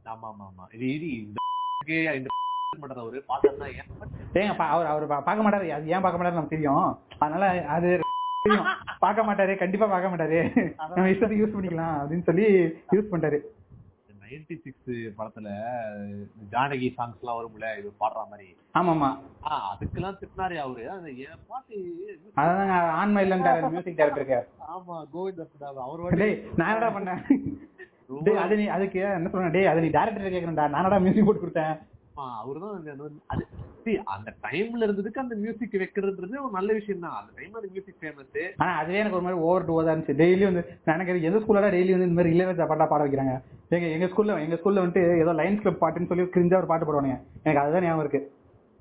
ஆமா 0.06 0.28
ஆமா 0.30 0.46
ஆமா 0.48 0.64
இது 0.76 0.88
இது 0.96 1.08
இந்த 1.16 1.40
இந்த 2.18 2.30
மாட்டார் 2.74 3.02
அவரு 3.02 3.20
பார்த்தா 3.28 3.68
ஏன்? 3.72 3.90
ஏங்க 4.36 4.54
பா- 4.60 4.70
அவர் 4.74 4.88
அவர் 4.88 5.06
பார்க்க 5.22 5.46
மாட்டாரு. 5.46 5.66
ஏன் 5.88 6.04
பார்க்க 6.04 6.20
மாட்டாரு 6.20 6.38
நமக்கு 6.38 6.56
தெரியும். 6.56 6.88
அதனால 7.20 7.46
அது 7.70 7.90
தெரியும். 8.46 8.70
பார்க்க 9.00 9.24
மாட்டாரு 9.24 9.54
கண்டிப்பா 9.58 9.88
பார்க்க 9.88 10.14
மாட்டாரு. 10.14 10.40
நம்ம 10.90 11.10
இஷ்டத்துக்கு 11.12 11.44
யூஸ் 11.44 11.56
பண்ணிக்கலாம் 11.56 11.98
அப்படின்னு 12.00 12.28
சொல்லி 12.30 12.48
யூஸ் 12.96 13.12
பண்ணிட்டாரு. 13.12 13.40
நைன்டி 14.24 14.56
சிக்ஸ் 14.60 14.90
படத்துல 15.18 15.48
ஜானகி 16.52 16.88
சாங்ஸ் 16.96 17.20
எல்லாம் 17.22 17.38
வரும்ல 17.40 17.68
இது 17.80 17.90
பாடுற 18.00 18.22
மாதிரி. 18.30 18.48
ஆமா 18.76 18.92
ஆமா 18.94 19.10
அதுக்கெல்லாம் 19.68 20.18
திட்டினாரு 20.20 20.56
அவரு. 20.60 20.84
அது 20.94 21.10
என் 21.26 21.44
பாட்டு 21.48 21.76
அதாங்க 22.38 22.76
ஆன்மா 22.96 23.22
மியூசிக் 23.70 24.00
டைரக்டருக்கு 24.00 24.40
ஆமா 24.70 24.96
கோவிந்த 25.14 25.46
அவர் 25.86 26.18
நான் 26.58 26.72
என்னடா 26.72 26.90
பண்ணேன்? 26.90 27.22
டேய் 28.28 28.44
அது 28.44 28.54
நீ 28.62 28.66
அதுக்கு 28.76 29.00
என்ன 29.18 29.30
சொல்றேன்? 29.34 29.56
டேய் 29.56 29.72
அது 29.72 29.84
நீ 29.86 29.90
டேரக்டர் 29.98 30.36
கேக்குறேன்டா 30.36 30.68
நானடா 30.76 31.00
மியூசிக் 31.06 31.28
போட்டு 31.28 31.44
கொடுத்தேன். 31.44 31.76
அவர்தான் 32.42 32.74
அது 33.34 33.44
அந்த 34.16 34.30
டைம்ல 34.46 34.86
இருந்ததுக்கு 34.88 35.22
அந்த 35.24 35.36
மியூசிக் 35.44 35.78
வைக்கிறதுன்றது 35.82 36.36
ஒரு 36.44 36.54
நல்ல 36.58 36.70
விஷயம் 36.80 37.04
தான் 37.06 37.16
அந்த 37.20 37.32
டைம்ல 37.38 37.60
அந்த 37.62 37.70
மியூசிக் 37.76 37.98
ஃபேமஸ் 38.02 38.38
ஆனா 38.62 38.72
அதுவே 38.82 39.00
எனக்கு 39.02 39.18
ஒரு 39.20 39.26
மாதிரி 39.28 39.42
ஓவர் 39.48 39.66
டூவா 39.70 39.82
தான் 39.86 39.94
இருந்துச்சு. 39.94 40.18
டெய்லி 40.22 40.44
வந்து 40.50 40.64
எனக்கு 40.94 41.28
எந்த 41.30 41.40
ஸ்கூல்ல 41.44 41.72
டெய்லி 41.76 41.96
வந்து 41.96 42.08
இந்த 42.10 42.18
மாதிரி 42.20 42.34
இளையராஜா 42.36 42.68
பாட்டா 42.72 42.88
பாட 42.92 43.02
வைக்கிறாங்க. 43.06 43.34
எங்க 43.78 43.88
எங்க 43.96 44.08
ஸ்கூல்ல 44.12 44.38
எங்க 44.46 44.58
ஸ்கூல்ல 44.60 44.84
வந்துட்டு 44.84 45.04
ஏதோ 45.24 45.34
லைன்ஸ் 45.42 45.64
கிளப் 45.64 45.82
பாட்டுன்னு 45.84 46.10
சொல்லி 46.12 46.26
கிரிஞ்சா 46.36 46.60
ஒரு 46.62 46.70
பாட்டு 46.72 46.88
போடுவானுங்க. 46.88 47.18
எனக்கு 47.46 47.62
அதுதான் 47.64 47.86
ஞாபகம் 47.88 48.06
இருக்கு. 48.06 48.22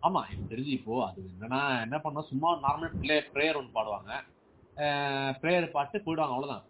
ஆமா 0.07 0.21
எனக்கு 0.31 0.53
தெரிஞ்சு 0.53 0.73
இப்போ 0.79 0.95
அது 1.09 1.21
என்னன்னா 1.33 1.63
என்ன 1.87 1.99
பண்ணா 2.05 2.23
சும்மா 2.31 2.53
நார்மல் 2.67 2.95
பிளே 3.03 3.19
ப்ரேயர் 3.35 3.59
ஒன்று 3.61 3.77
பாடுவாங்க. 3.79 4.13
ப்ரேயர் 5.43 5.75
பாட்டு 5.77 6.05
போயிடுவாங்க 6.07 6.35
அவ்வளவுதான். 6.37 6.65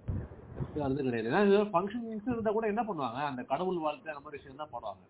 வந்து 0.74 1.02
கிடையாது. 1.02 1.28
ஏன்னா 1.30 1.60
ஃபங்க்ஷன் 1.72 2.06
இருந்தா 2.26 2.50
கூட 2.50 2.66
என்ன 2.66 2.82
பண்ணுவாங்க? 2.82 3.20
அந்த 3.30 3.42
கடவுள் 3.42 3.78
வாழ்க்கை 3.78 4.12
அந்த 4.14 4.24
மாதிரி 4.24 4.42
விஷயம் 4.42 4.60
தான் 4.62 4.72
பாடுவாங்க 4.72 5.04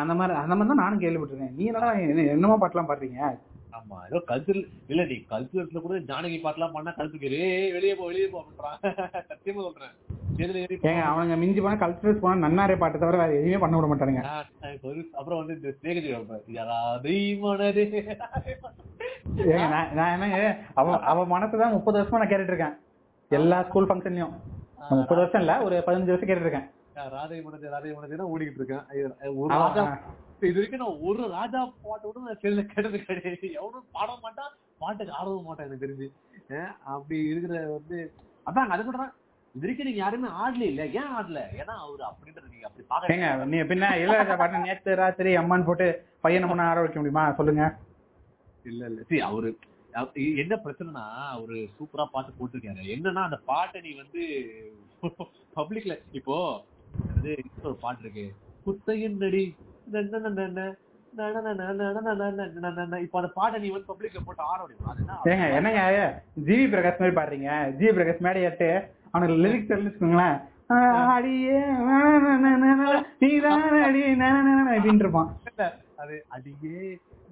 அந்த 0.00 0.14
மாதிரி 0.14 0.38
அந்த 0.38 0.54
மாதிரி 0.54 0.68
தான் 0.68 0.82
நானும் 0.84 1.00
கேள்விப்பட்டிருக்கேன். 1.00 1.54
நீ 1.54 1.64
என்னடா 1.64 1.92
என்ன- 1.92 2.30
என்னமோ 2.30 2.56
பாட்டுலாம் 2.60 2.90
பாடுறீங்க? 2.90 3.20
ஆமா 3.76 3.96
ஏதோ 4.06 4.18
கல்ச்சரல் 4.28 4.66
இல்ல 4.86 5.04
நீ 5.04 5.14
கல்ச்சுரல்ஸ்ல 5.30 5.80
கூட 5.80 5.98
ஜானகி 5.98 6.38
பாட்டுலாம் 6.38 6.72
பண்ணா 6.72 6.94
ரே 7.34 7.72
வெளியே 7.72 7.94
போ 7.94 8.04
வெளியே 8.04 8.26
போ 8.26 8.38
அப்படின்றான். 8.40 8.78
சத்தியமா 9.30 9.62
சொல்றேன். 9.68 9.94
ஏங்க 10.82 11.02
அவனுங்க 11.08 11.36
மிஞ்சி 11.38 11.60
போனா 11.60 11.86
கல்ச்சுரல்ஸ் 11.86 12.18
போனா 12.18 12.48
நன்னாரே 12.48 12.76
பாட்டு 12.78 12.98
தவிர 12.98 13.16
வேற 13.18 13.32
எதுவுமே 13.32 13.58
பண்ண 13.58 13.78
விட 13.78 13.88
மாட்டானுங்க. 13.92 14.22
அப்புறம் 15.12 15.46
வந்து 15.46 15.54
இந்த 15.54 15.68
ஸ்நேகஜி. 15.82 16.10
யாராதை 16.52 17.16
மனதே. 17.38 17.84
ஏங்க 19.36 19.68
நான் 19.68 19.92
நான் 19.94 20.12
என்னங்க 20.12 20.40
அவன் 20.74 21.00
அவன் 21.00 21.30
மனசுதான் 21.30 21.70
முப்பது 21.70 22.02
வருஷமா 22.02 22.18
நான் 22.18 22.28
கேட்டுட்டு 22.28 22.52
இருக்கேன். 22.52 22.74
எல்லா 23.32 23.58
ஸ்கூல் 23.66 23.88
ஃபங்க்ஷன்லயும் 23.88 24.34
முப்பது 24.92 25.20
வருஷம் 25.20 25.42
இல்ல 25.42 25.52
ஒரு 25.62 25.76
பதினஞ்சு 25.86 26.12
வருஷம் 26.14 26.68
ஆ, 26.94 27.04
ராதை 27.12 27.36
மனதே 27.44 27.68
ராதை 27.68 27.90
மனதே 27.92 28.24
ஓடிக்கிட்டு 28.28 28.60
இருக்கேன் 28.60 28.82
ஒரு 29.36 29.50
ராஜா 29.56 29.82
இது 30.42 30.56
வரைக்கும் 30.56 30.82
நான் 30.82 30.98
ஒரு 31.08 31.22
ராஜா 31.32 31.60
பாட்டு 31.84 32.04
கூட 32.08 32.20
நான் 32.24 32.40
செல்ல 32.42 32.60
கேட்டது 32.66 32.98
கிடையாது. 33.00 33.28
எவனும் 33.56 33.86
பாட 33.92 34.08
மாட்டான் 34.24 34.50
பாட்டுக்கு 34.80 35.12
ஆடவும் 35.18 35.46
மாட்டான் 35.46 35.66
எனக்கு 35.68 35.84
தெரிஞ்சு. 35.84 36.06
அப்படி 36.92 37.18
இருக்கிற 37.30 37.54
வந்து 37.70 37.98
அதான் 38.46 38.72
அது 38.74 38.82
கூட 38.84 38.98
இது 39.54 39.62
வரைக்கும் 39.62 39.88
நீங்க 39.88 40.00
யாருமே 40.02 40.28
ஆடல 40.38 40.62
இல்ல. 40.66 40.82
ஏன் 40.98 41.10
ஆடல? 41.16 41.40
ஏன்னா 41.58 41.74
அவரு 41.82 42.02
அப்படின்றது 42.08 42.52
நீங்க 42.52 42.66
அப்படி 42.68 42.84
பாக்க 42.86 43.46
நீ 43.50 43.58
பின்ன 43.70 43.90
இளையராஜா 44.02 44.36
பாட்டு 44.36 44.64
நேத்து 44.66 44.98
ராத்திரி 45.00 45.32
அம்மான்னு 45.40 45.68
போட்டு 45.68 45.88
பையனை 46.24 46.48
முன்ன 46.48 46.68
ஆட 46.68 46.80
வைக்க 46.82 46.98
முடியுமா? 47.00 47.24
சொல்லுங்க. 47.38 47.64
இல்ல 48.64 48.82
இல்ல. 48.90 49.00
சரி 49.08 49.22
அவரு 49.28 49.50
என்ன 50.42 50.54
பிரச்சனைனா 50.64 51.04
அவரு 51.30 51.56
சூப்பரா 51.76 52.04
பாட்டு 52.12 52.30
போட்டிருக்காரு. 52.38 52.82
என்னன்னா 52.94 53.22
அந்த 53.22 53.38
பாட்டை 53.44 53.80
நீ 53.80 53.92
வந்து 53.94 54.22
பப்ளிக்ல 55.56 55.94
இப்போ 56.12 56.34
அது 57.14 57.30
ஒரு 57.62 57.76
பாட்டு 57.80 58.02
இருக்கு. 58.04 58.24
குத்தையின் 58.66 59.16
நடி 59.16 59.42
இப்ப 63.04 63.18
அந்த 63.18 63.30
பாட்டை 63.34 63.58
நீ 63.60 63.68
வந்து 63.70 63.90
பப்ளிக்ல 63.90 64.20
போட்டு 64.24 64.42
ஆட 64.42 64.58
முடியும் 64.62 65.56
என்னங்க 65.56 65.82
ஜிவி 66.46 66.66
பிரகாஷ் 66.72 67.02
மாதிரி 67.02 67.16
பாடுறீங்க? 67.18 67.50
ஜிவி 67.78 67.92
பிரகாஷ் 67.96 68.24
மேடை 68.26 68.42
ஏட்டு 68.42 68.70
அவனுக்கு 69.10 69.36
லிரிக்ஸ் 69.44 69.70
தெரிஞ்சு 69.70 69.90
வச்சுக்கோங்களேன். 69.90 70.38
அடியே 71.14 71.58
நீதான் 73.22 73.64
அடி 73.86 74.02
அப்படின்னு 74.74 75.02
இருப்பான். 75.04 75.30
அது 75.96 76.14
அடியே 76.28 76.78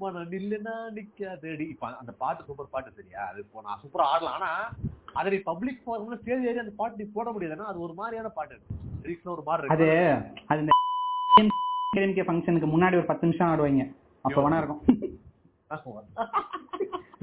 மன 0.03 0.25
நில்லுனா 0.33 0.75
நிக்காதடி. 0.97 1.67
அந்த 2.01 2.13
பாட்டு 2.23 2.47
சூப்பர் 2.49 2.73
பாட்டு 2.75 2.97
சரியா 2.99 3.23
அது 3.31 3.39
இப்போ 3.45 3.63
நான் 3.67 3.81
சூப்பரா 3.83 4.07
ஆடலாம் 4.13 4.37
ஆனா 4.39 4.51
அதை 5.19 5.29
நீ 5.35 5.39
பப்ளிக் 5.51 5.87
போறோம்னா 5.87 6.19
ஸ்டேஜ் 6.21 6.49
ஏறி 6.51 6.63
அந்த 6.65 6.75
பாட்டு 6.81 7.01
நீ 7.01 7.07
போட 7.17 7.29
முடியாதுன்னா 7.35 7.71
அது 7.71 7.85
ஒரு 7.87 7.95
மாதிரியான 8.01 8.31
பாட்டு. 8.39 8.57
லிரிக்ஸ்ல 9.05 9.33
ஒரு 9.37 9.45
மாதிரி 9.49 9.73
அது 9.75 9.89
அது 10.51 10.61
இந்த 10.63 12.25
ஃபங்க்ஷனுக்கு 12.27 12.69
முன்னாடி 12.73 12.99
ஒரு 12.99 13.09
பத்து 13.09 13.27
நிமிஷம் 13.27 13.51
ஆடுவாங்க. 13.53 13.85
அப்ப 14.25 14.39
வேணா 14.45 14.59
இருக்கும். 14.61 14.83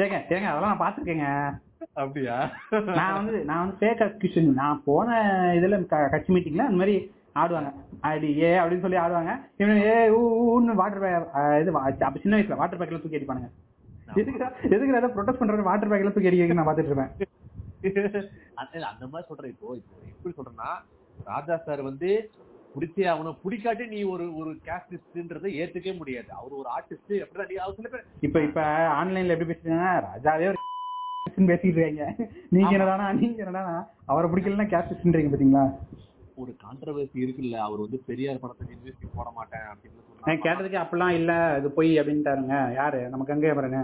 ஏங்க 0.03 0.17
ஏங்க 0.35 0.47
அதெல்லாம் 0.49 0.71
நான் 0.71 0.83
பாத்துருக்கேங்க 0.83 1.27
அப்படியா? 2.01 2.35
நான் 2.97 3.15
வந்து 3.19 3.37
நான் 3.49 3.61
வந்து 3.61 3.77
ஃபேக் 3.79 4.03
அக்யூஷன் 4.07 4.49
நான் 4.59 4.81
போன 4.87 5.07
இதுல 5.57 5.77
கட்சி 6.13 6.29
மீட்டிங்ல 6.33 6.67
அந்த 6.69 6.79
மாதிரி 6.81 6.95
ஆடுவாங்க. 7.37 7.69
அடி 8.01 8.41
ஏ 8.41 8.51
அப்படின்னு 8.57 8.79
சொல்லி 8.79 8.97
ஆடுவாங்க. 8.97 9.31
இவன் 9.57 9.79
ஏ 9.83 9.95
ஊன்னு 10.17 10.73
வாட்டர் 10.73 11.05
இது 11.61 11.71
வா- 11.73 12.01
அப்ப 12.01 12.19
சின்ன 12.19 12.37
வயசுல 12.37 12.55
வாட்டர் 12.55 12.79
பேக்ல 12.79 13.01
தூக்கி 13.01 13.17
அடிப்பானுங்க. 13.17 13.49
எதுக்குடா 14.15 14.49
எதுக்கு 14.65 14.91
ஏதாவது 14.91 15.15
ப்ரொடெஸ்ட் 15.15 15.41
பண்றது 15.41 15.61
வாட்டர் 15.61 15.89
பேக்ல 15.89 16.11
தூக்கி 16.11 16.27
அடிக்க 16.27 16.53
நான் 16.53 16.67
பாத்துட்டு 16.67 16.91
இருப்பேன். 16.91 17.11
அந்த 18.85 19.07
மாதிரி 19.07 19.27
சொல்றேன் 19.27 19.51
இப்போ 19.51 19.75
இப்போ 19.75 19.95
எப்படி 20.11 20.33
சொல்றேன்னா 20.37 20.69
ராஜா 21.25 21.57
சார் 21.57 21.81
வந்து 21.81 22.09
பிடிச்சே 22.75 23.03
அவனை 23.05 23.35
பிடிக்காட்டி 23.43 23.87
நீ 23.87 24.03
ஒரு 24.05 24.35
ஒரு 24.35 24.51
கேஸ்டிஸ்ட்ன்றதை 24.65 25.49
ஏத்துக்கவே 25.57 25.97
முடியாது. 25.97 26.29
அவர் 26.31 26.51
ஒரு 26.51 26.69
ஆர்டிஸ்ட் 26.69 27.13
எப்படிதான் 27.17 27.49
நீ 27.49 27.55
அவர் 27.55 27.75
சில 27.75 27.87
பேர் 27.87 28.05
இப்ப 28.19 28.41
இப்ப 28.41 28.61
ஆன்லைன்ல 28.97 29.27
எப்படி 29.27 29.49
பேசுறீங்க 29.49 29.87
ராஜாவே 30.07 30.47
ஒரு 30.47 30.59
பேசிட்டு 31.47 31.77
இருக்காங்க. 31.77 32.03
நீங்க 32.49 32.77
என்னடானா 32.77 33.13
நீங்க 33.13 33.43
என்னடானா 33.43 33.73
அவரை 34.05 34.29
பிடிக்கலன்னா 34.29 34.67
கேஸ்டிஸ்ட்ன்றீங்க 34.67 35.31
பாத்தீங்களா? 35.31 35.65
ஒரு 36.37 36.51
கான்ட்ரவர்சி 36.63 37.17
இருக்குல்ல 37.23 37.57
அவர் 37.65 37.83
வந்து 37.83 37.99
பெரியார் 38.07 38.41
படத்துக்கு 38.41 38.75
இன்வெஸ்ட் 38.75 39.15
போட 39.15 39.29
மாட்டேன் 39.37 39.67
அப்படின்னு 39.71 40.41
கேட்டதுக்கு 40.43 40.79
அப்படிலாம் 40.81 41.15
இல்ல 41.19 41.31
இது 41.59 41.67
போய் 41.77 41.91
அப்படின்ட்டாருங்க. 41.99 42.55
யாரு? 42.79 42.99
நமக்கு 43.13 43.33
அங்கே 43.35 43.53
பாருங்க 43.57 43.79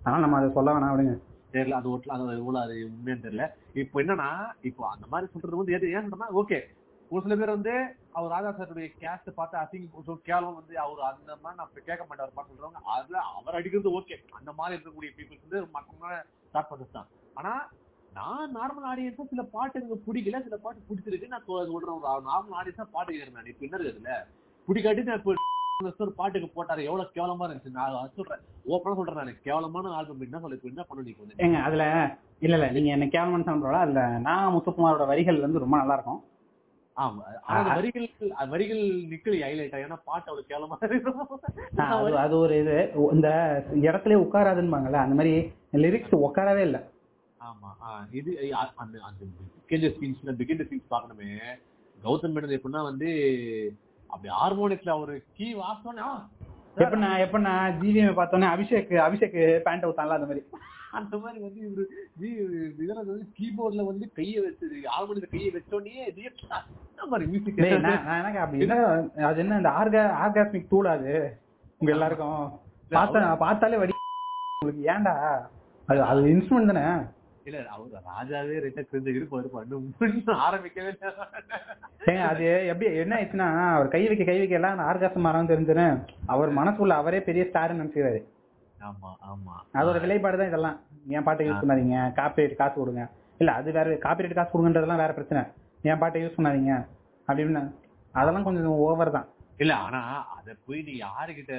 அதனால 0.00 0.22
நம்ம 0.24 0.38
அதை 0.40 0.48
சொல்ல 0.56 0.74
வேணாம் 0.74 0.92
அப்படிங்க 0.92 1.14
தெரியல 1.54 1.76
அது 1.78 1.88
ஒட்ல 1.92 2.14
அது 2.16 2.38
எவ்வளவு 2.38 2.62
அது 2.64 2.74
உண்மைன்னு 2.88 3.24
தெரியல. 3.26 3.44
இப்போ 3.82 3.96
என்னன்னா 4.02 4.28
இப்போ 4.70 4.82
அந்த 4.92 5.06
மாதிரி 5.12 5.26
சொல்றது 5.32 5.60
வந்து 5.60 5.76
எது 5.76 5.92
ஏன் 5.92 6.04
சொல்றேன்னா 6.04 6.38
ஓகே 6.40 6.58
ஒரு 7.10 7.22
சில 7.24 7.34
பேர் 7.36 7.56
வந்து 7.56 7.72
அவர் 8.16 8.32
ராஜா 8.34 8.50
சாருடைய 8.58 8.88
கேஸ்ட் 9.00 9.30
பார்த்து 9.38 9.56
அசிங் 9.62 9.86
கேவலம் 10.28 10.58
வந்து 10.60 10.74
அவர் 10.84 11.00
அந்த 11.10 11.32
மாதிரி 11.42 11.58
நான் 11.58 11.68
இப்ப 11.70 11.82
கேட்க 11.88 12.02
மாட்டார் 12.08 12.36
பாட்டு 12.36 12.54
சொல்றவங்க 12.54 12.82
அதுல 12.96 13.18
அவர் 13.32 13.58
அடிக்கிறது 13.58 13.96
ஓகே 13.98 14.16
அந்த 14.38 14.52
மாதிரி 14.58 14.76
இருக்கக்கூடிய 14.76 15.10
பீப்புள்ஸ் 15.16 15.44
வந்து 15.46 15.60
மற்றவங்க 15.76 16.08
ஸ்டார்ட் 16.48 16.70
பண்ணது 16.70 16.94
தான். 16.96 17.08
ஆனா 17.36 17.52
நான் 18.14 18.52
நார்மல் 18.56 18.86
ஆடியன்ஸா 18.90 19.24
சில 19.30 19.42
பாட்டு 19.54 19.78
எனக்கு 19.80 19.96
பிடிக்கல 20.06 20.40
சில 20.44 20.56
பாட்டு 20.58 20.80
பிடிச்சிருக்கு. 20.88 21.30
நான் 21.32 21.46
சொல்றேன் 21.46 22.02
நார்மல் 22.28 22.58
ஆடியன்ஸா 22.58 22.86
பாட்டு 22.92 23.10
கேட்கறேன் 23.12 23.38
நான். 23.38 23.50
இப்ப 23.52 23.66
என்ன 23.66 23.78
இருக்குதுல்ல 23.78 24.14
பிடிக்காட்டி 24.68 25.08
நான் 25.08 25.20
இப்போ 25.20 25.32
ஒரு 25.32 25.42
பாட்டுக்கு 26.18 26.48
போட்டாரு. 26.50 26.82
எவ்வளவு 26.88 27.14
கேவலமா 27.14 27.46
இருந்துச்சு. 27.46 27.72
நான் 27.78 28.12
சொல்றேன். 28.18 28.42
ஓப்பனா 28.68 28.96
சொல்றேன் 28.98 29.18
நான். 29.20 29.40
கேவலமான 29.46 29.94
ஆல்பம் 29.96 30.22
என்ன 30.26 30.40
சொல்லி 30.42 30.70
என்ன 30.70 30.84
பண்ண 30.88 31.02
நீங்க 31.02 31.22
வந்து? 31.22 31.40
ஏங்க 31.44 31.58
அதுல 31.64 31.84
இல்ல 32.42 32.54
இல்ல. 32.58 32.68
நீங்க 32.70 32.90
என்ன 32.92 33.08
கேவலமான 33.08 33.46
சொல்றோம் 33.48 33.82
அதுல 33.82 34.04
நான் 34.26 34.54
முத்துக்குமாரோட 34.54 35.06
வரிகள் 35.06 35.44
வந்து 35.44 35.62
ரொம்ப 35.64 35.76
நல்லா 35.76 35.96
இருக்கும். 35.98 36.20
ஆமா. 36.96 37.22
வரிகள் 37.70 38.06
வரிகள் 38.50 38.82
நிக்கலி 39.12 39.38
ஹைலைட் 39.44 39.76
ஏன்னா 39.78 39.98
பாட்டு 40.04 40.28
அவ்வளவு 40.30 40.48
கேவலமா 40.50 40.76
இருக்கும். 40.88 42.20
அது 42.24 42.34
ஒரு 42.38 42.56
இது. 42.62 42.76
இந்த 43.14 43.28
இடத்துல 43.86 44.20
உட்காராதுன்னுபாங்கல்ல 44.24 45.00
அந்த 45.04 45.16
மாதிரி 45.20 45.34
லிரிக்ஸ் 45.84 46.14
உட்காரவே 46.26 46.64
இல்ல. 46.68 46.80
ஆமா. 47.44 47.70
இது 48.10 48.54
அந்த 48.54 48.98
அந்த 49.00 49.24
பிகிண்டர் 49.68 49.94
சீன்ஸ் 50.00 50.24
பிகிண்டர் 50.24 50.68
சீன்ஸ் 50.70 50.90
பார்க்கணுமே. 50.90 51.38
கௌதம் 52.04 52.34
மேனன் 52.34 52.60
எப்படின்னா 52.60 52.82
வந்து 52.82 53.08
அப்படி 54.06 54.32
ஹார்மோனிக்ஸ்ல 54.34 55.00
ஒரு 55.00 55.22
கீ 55.32 55.54
வாசனே 55.54 56.02
எப்படின்னா 56.76 57.10
எப்படின்னா 57.24 57.52
ஜிவிஎம் 57.80 58.18
பார்த்தோன்னே 58.18 58.48
அபிஷேக் 58.54 58.94
அபிஷேக் 58.94 59.58
பேண்ட் 59.58 59.84
ஊத்தான்ல 59.84 60.16
அந்த 60.16 60.26
மாதிரி. 60.26 60.42
அந்த 60.90 61.18
மாதிரி 61.18 61.42
வந்து 61.42 61.60
இவரு 61.60 61.84
வி- 62.22 62.72
விகரன் 62.78 63.06
வந்து 63.06 63.32
கீபோர்ட்ல 63.38 63.84
வந்து 63.84 64.12
கையை 64.12 64.42
வச்சு 64.42 64.66
ஹார்மோனிக்ல 64.98 65.28
கையை 65.28 65.50
வச்சோடனே 65.50 66.26
மாதிரி 67.08 67.30
மியூசிக் 67.30 67.58
எனக்கு 67.58 68.38
அப்படி? 68.38 68.62
என்ன? 68.62 68.76
அது 69.26 69.40
என்ன 69.40 69.56
இந்த 69.56 69.68
ஆர்கா 69.68 70.14
ஆர்காஸ்மிக் 70.24 70.66
டூல் 70.68 70.86
அது? 70.86 71.38
உங்க 71.78 71.92
எல்லாருக்கும். 71.92 72.60
பார்த்தா 72.90 73.36
பார்த்தாலே 73.36 73.76
வடி 73.76 73.92
உங்களுக்கு 74.58 74.92
ஏன்டா? 74.92 75.40
அது 75.86 76.02
அது 76.02 76.20
இன்ஸ்ட்ருமெண்ட் 76.22 76.72
தானே. 76.72 77.04
இல்ல 77.48 77.58
அவர் 77.74 78.04
ராஜாவே 78.12 78.54
ரெட்ட 78.64 78.80
கிரிஞ்ச 78.90 79.08
இருப்பாரு 79.18 79.48
இன்னும் 79.64 80.42
ஆரம்பிக்கவே. 80.46 80.92
ஏங்க 82.10 82.22
அது 82.30 82.44
எப்படி 82.72 82.86
என்ன 83.02 83.16
ஆயிடுச்சுன்னா 83.16 83.48
அவர் 83.74 83.92
கை 83.94 84.02
வைக்க 84.10 84.24
கை 84.28 84.36
வைக்க 84.40 84.60
எல்லாம் 84.60 84.84
ஆர்காசம் 84.90 85.26
மரம் 85.26 85.50
தெரிஞ்சுன்னு 85.52 85.86
அவர் 86.34 86.58
மனசுக்குள்ள 86.60 86.96
அவரே 87.02 87.20
பெரிய 87.28 87.44
ஸ்டார்னு 87.50 87.80
நினைச்சுக்கிறாரு. 87.82 88.20
ஆமா 88.88 89.10
ஆமா. 89.30 89.54
அதோட 89.80 89.98
விலைப்பாடு 90.04 90.40
தான் 90.40 90.50
இதெல்லாம். 90.50 90.78
என் 91.16 91.26
பாட்டை 91.26 91.44
யூஸ் 91.48 91.60
பண்ணாதீங்க 91.62 91.98
காப்பிரைட் 92.18 92.60
காசு 92.62 92.76
கொடுங்க. 92.80 93.04
இல்ல 93.40 93.52
அது 93.60 93.68
வேற 93.76 93.94
காப்பிரைட் 94.06 94.38
காசு 94.38 94.52
கொடுங்கன்றதெல்லாம் 94.52 95.02
வேற 95.04 95.12
பிரச்சனை. 95.18 95.42
என் 95.90 96.00
பாட்டை 96.02 96.22
யூஸ் 96.24 96.36
பண்ணாதீங்க 96.38 96.74
அப்படின்னு 97.28 97.62
அதெல்லாம் 98.14 98.46
கொஞ்சம் 98.48 98.80
ஓவர் 98.88 99.16
தான். 99.18 99.28
இல்ல 99.62 99.72
ஆனா 99.86 100.00
அத 100.36 100.54
போய் 100.66 100.80
நீ 100.88 100.92
யாருகிட்ட 101.06 101.54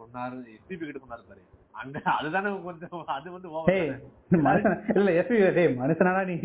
சொன்னாரு 0.00 0.36
எஸ்பிபி 0.56 0.84
கிட்ட 0.86 1.00
சொன்னாரு 1.04 1.24
பாரு. 1.30 1.42
அங்க 1.76 1.98
அதுதானே 2.14 2.50
கொஞ்சம் 2.64 2.92
அது 3.14 3.28
வந்து 3.30 3.48
இல்ல 4.96 5.10
எஸ்பி 5.18 5.38
டேய் 5.56 5.76
மனுஷனாடா 5.78 6.22
நீ. 6.30 6.36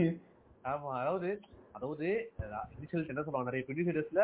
ஆமா 0.66 0.90
அதாவது 1.00 1.30
அதாவது 1.76 2.08
இனிஷியல் 2.74 3.10
என்ன 3.12 3.22
சொல்லுவாங்க 3.22 3.50
நிறைய 3.50 3.64
ப்ரொடியூசர்ஸ்ல 3.68 4.24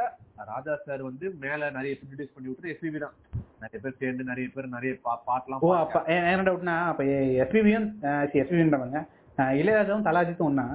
ராஜா 0.50 0.74
சார் 0.82 1.02
வந்து 1.08 1.26
மேல 1.43 1.70
நிறைய 1.72 1.93
ப்ரொடியூஸ் 2.00 2.34
பண்ணி 2.36 2.50
விட்டு 2.50 2.74
எஸ்பிபி 2.74 3.00
தான். 3.00 3.15
நிறைய 3.62 3.80
பேர் 3.84 4.00
சேர்ந்து 4.02 4.30
நிறைய 4.30 4.48
பேர் 4.56 4.76
நிறைய 4.76 4.91
பாட்டெல்லாம் 5.04 5.63
ஓ. 5.63 5.72
அப்ப 5.78 6.02
என்ன 6.15 6.46
டவுட்னா 6.48 6.76
அப்ப 6.89 7.06
எஸ்பிபியும் 7.41 7.88
எஸ்பிபின்றவங்க 8.36 9.00
இளையராஜாவும் 9.58 10.08
தலாஜித்தும் 10.08 10.50
ஒண்ணா? 10.50 10.67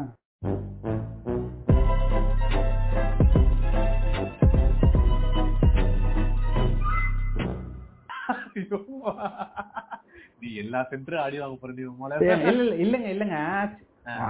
ஐயோ. 8.55 8.79
நீ 10.43 10.51
எல்லா 10.63 10.79
சென்டரும் 10.91 11.25
அடி 11.25 11.37
வாங்க 11.41 11.57
போற 11.57 11.73
நீ 11.73 11.83
ஏ, 11.83 12.37
இல்ல 12.45 12.53
இல்ல 12.55 12.75
இல்லங்க 12.85 13.09
இல்லங்க. 13.15 13.37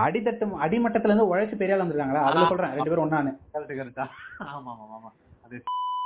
அடித்தட்டு 0.04 0.46
அடிமட்டத்துல 0.64 1.12
இருந்து 1.12 1.30
உழைச்சு 1.30 1.60
பெரிய 1.60 1.74
ஆள் 1.74 1.82
வந்திருக்காங்களா 1.82 2.24
அதுல 2.28 2.48
சொல்றேன் 2.50 2.74
ரெண்டு 2.76 2.90
பேரும் 2.90 3.04
ஒண்ணானு 3.06 3.30
கரெக்ட் 3.52 3.78
கரெக்டா 3.78 4.04
ஆமா 4.48 4.72
ஆமா 4.74 4.96
ஆமா 4.96 5.10
அது 5.44 5.56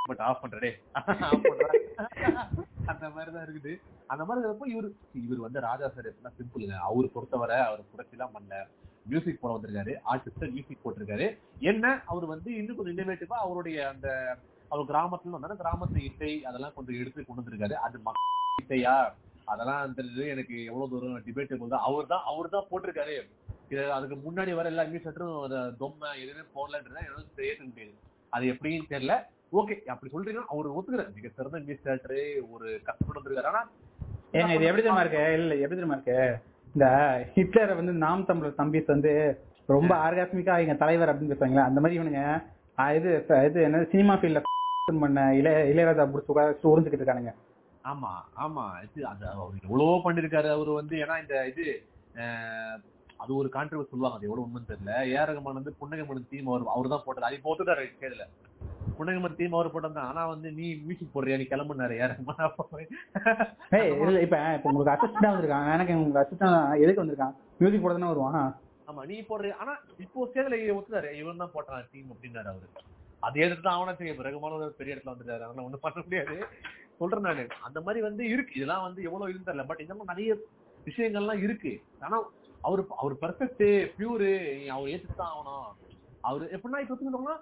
பட் 0.09 0.21
ஆஃப் 0.25 0.41
பண்றடே. 0.43 0.69
அந்த 2.91 3.05
மாதிரி 3.15 3.31
தான் 3.31 3.45
இருக்குது. 3.45 3.71
அந்த 4.09 4.23
மாதிரி 4.25 4.41
இருக்கப்போ 4.41 4.67
இவர் 4.71 4.85
இவர் 5.21 5.41
வந்து 5.45 5.59
ராஜா 5.65 5.87
சார் 5.87 6.07
எப்படின்னா 6.09 6.31
சிம்பிளுங்க 6.37 6.75
அவர் 6.87 7.07
பொறுத்தவரை 7.15 7.57
அவர் 7.65 7.81
புரட்சிலாம் 7.89 8.35
பண்ணல. 8.35 8.59
மியூசிக் 9.05 9.41
போட 9.41 9.51
வந்திருக்காரு. 9.55 9.93
ஆர்டிஸ்ட் 10.11 10.53
மியூசிக் 10.53 10.83
போட்டிருக்காரு. 10.83 11.27
என்ன 11.71 11.85
அவர் 12.07 12.25
வந்து 12.31 12.49
இன்னும் 12.59 12.77
கொஞ்சம் 12.77 12.93
இன்னோவேட்டிவா 12.95 13.37
அவருடைய 13.45 13.77
அந்த 13.91 14.07
அவர் 14.71 14.89
கிராமத்துல 14.89 15.35
வந்தாலும் 15.35 15.61
கிராமத்து 15.61 15.99
இசை 16.09 16.31
அதெல்லாம் 16.49 16.75
கொஞ்சம் 16.77 16.99
எடுத்து 17.01 17.19
கொண்டு 17.21 17.41
வந்திருக்காரு. 17.41 17.75
அது 17.85 17.97
மக்கள் 18.07 18.25
இசையா? 18.63 18.95
அதெல்லாம் 19.51 19.95
தெரிஞ்சது 19.97 20.25
எனக்கு 20.33 20.55
எவ்வளவு 20.69 20.91
தூரம் 20.93 21.23
டிபேட் 21.27 21.53
போகுது 21.61 21.77
அவர் 21.87 22.11
தான் 22.13 22.25
அவர் 22.31 22.53
தான் 22.55 22.67
போட்டிருக்காரு. 22.71 23.15
இது 23.71 23.83
அதுக்கு 23.97 24.15
முன்னாடி 24.25 24.51
வர 24.59 24.71
எல்லா 24.73 24.85
இங்கிலீஷ் 24.87 25.07
லெட்டரும் 25.07 25.55
தொம்மை 25.81 26.09
எதுவுமே 26.23 26.43
போடலன்றதா 26.57 27.01
எனக்கு 27.07 27.37
தெரிய 27.39 27.53
முடியாது 27.69 27.93
அது 28.35 28.45
எப்படின்னு 28.53 28.91
தெரியல. 28.93 29.15
ஓகே 29.59 29.75
அப்படி 29.93 30.11
சொல்றீங்கன்னா 30.13 30.51
அவர் 30.53 30.75
ஒத்துக்கிறார். 30.77 31.13
மிக 31.17 31.29
சிறந்த 31.37 31.61
இங்கிலீஷ் 31.61 31.87
லெட்டரு 31.89 32.19
ஒரு 32.53 32.67
கஷ்டப்பட்டு 32.87 33.19
வந்திருக்காரு 33.19 33.51
ஆனா 33.53 33.63
ஏங்க 34.37 34.53
இது 34.55 34.67
எப்படி 34.69 34.83
தெரியுமா 34.83 35.03
இருக்கு? 35.05 35.23
இல்ல 35.39 35.53
எப்படி 35.63 35.77
தெரியுமா 35.79 35.97
இருக்கு? 35.97 36.17
இந்த 36.75 36.87
ஹிட்லரை 37.35 37.75
வந்து 37.79 37.93
நாம் 38.05 38.27
தமிழர் 38.29 38.59
தம்பிஸ் 38.61 38.93
வந்து 38.95 39.11
ரொம்ப 39.75 39.91
ஆர்காஸ்மிக்கா 40.05 40.55
எங்க 40.63 40.75
தலைவர் 40.81 41.11
அப்படின்னு 41.11 41.33
பேசுவாங்களா 41.33 41.67
அந்த 41.69 41.79
மாதிரி 41.81 41.97
இவனுங்க 41.99 42.23
இது 42.97 43.09
இது 43.47 43.59
என்ன 43.67 43.85
சினிமா 43.93 44.15
ஃபீல்ட்ல 44.19 44.41
பண்ண 45.05 45.21
இளைய 45.39 45.57
இளையராஜா 45.71 46.03
பிடிச்சி 46.11 46.31
உட்காந்து 46.33 46.71
உறிஞ்சுக்கிட்டு 46.73 47.03
இருக்கானுங்க. 47.03 47.31
ஆமா 47.91 48.11
ஆமா. 48.45 48.65
இது 48.85 48.99
அது 49.11 49.23
அவர் 49.31 49.63
எவ்வளவோ 49.67 49.95
பண்ணிருக்காரு 50.05 50.49
அவரு 50.55 50.71
வந்து. 50.81 50.95
ஏன்னா 51.03 51.15
இந்த 51.23 51.35
இது 51.51 51.65
அது 53.23 53.31
ஒரு 53.41 53.49
கான்ட்ரிபியூட் 53.55 53.91
சொல்லுவாங்க. 53.91 54.17
அது 54.17 54.27
எவ்வளவு 54.27 54.45
உண்மைன்னு 54.45 54.71
தெரியல. 54.71 54.93
ஏஆர் 55.13 55.29
ரகுமான் 55.29 55.59
வந்து 55.59 55.73
புன்னகமன் 55.79 56.29
தீம் 56.33 56.49
அவர் 56.51 56.71
அவர் 56.75 56.91
தான் 56.93 57.05
போட்டது. 57.05 57.27
அது 57.27 57.37
இப்போ 57.37 57.51
ஒத்துட்டாரு 57.51 57.85
கேதுல 58.01 58.25
புன்னகமன் 58.97 59.37
தீம் 59.39 59.55
அவர் 59.57 59.71
போட்டது 59.73 60.01
ஆனா 60.09 60.21
வந்து 60.33 60.49
நீ 60.59 60.67
மியூசிக் 60.87 61.13
போடுறியா? 61.15 61.37
நீ 61.41 61.45
கிளம்புனாரு 61.53 61.95
ஏஆர் 61.99 62.13
ரகுமான் 62.13 62.41
இப்ப 64.25 64.37
இப்ப 64.57 64.69
உங்களுக்கு 64.71 64.93
அசிஸ்டன்டா 64.95 65.31
வந்திருக்கான். 65.33 65.67
எனக்கு 65.75 65.95
உங்களுக்கு 65.97 66.23
அசிஸ்டன்ட் 66.23 66.81
எதுக்கு 66.83 67.03
வந்திருக்கான்? 67.03 67.35
மியூசிக் 67.61 67.85
போட 67.85 67.97
வருவான். 68.11 68.39
ஆமா 68.89 69.01
நீ 69.09 69.15
போடுற 69.29 69.53
ஆனா 69.63 69.73
இப்போ 70.03 70.27
ஸ்டேஜ்ல 70.29 70.75
ஒத்துறாரு 70.79 71.09
இவன் 71.21 71.41
தான் 71.43 71.53
போட்டான் 71.55 71.87
டீம் 71.93 72.11
அப்படின்னாரு 72.13 72.49
அவரு. 72.53 72.67
அது 73.27 73.37
எதிர்த்து 73.45 73.69
அவனா 73.75 73.93
செய்யும். 73.99 74.25
ரகுமான 74.27 74.55
ஒரு 74.57 74.75
பெரிய 74.79 74.95
இடத்துல 74.95 75.13
வந்துட்டாரு. 75.13 75.43
அவனை 75.47 75.63
ஒண்ணும் 75.67 75.83
பண்ண 75.85 75.99
முடியாது. 76.05 76.35
சொல்றேன் 76.99 77.21
நானு. 77.21 77.47
அந்த 77.61 77.81
மாதிரி 77.81 78.01
வந்து 78.07 78.23
இருக்கு. 78.27 78.53
இதெல்லாம் 78.55 78.81
வந்து 78.81 79.01
எவ்வளவு 79.03 79.29
இருந்து 79.29 79.49
தெரியல. 79.51 79.65
பட் 79.65 79.79
இந்த 79.79 79.93
மாதிரி 79.93 80.11
நிறைய 80.13 80.31
விஷயங்கள்லாம் 80.85 81.43
இருக்கு. 81.43 81.73
ஆனா 81.99 82.17
அவரு 82.61 82.87
அவர் 82.97 83.13
பெர்ஃபெக்ட் 83.13 83.65
பியூரு 83.97 84.29
அவர் 84.67 84.89
ஏத்துட்டு 84.89 85.15
தான் 85.15 85.33
ஆகணும். 85.33 85.67
அவரு 86.21 86.45
எப்படின்னா 86.51 86.79
இப்ப 86.85 87.35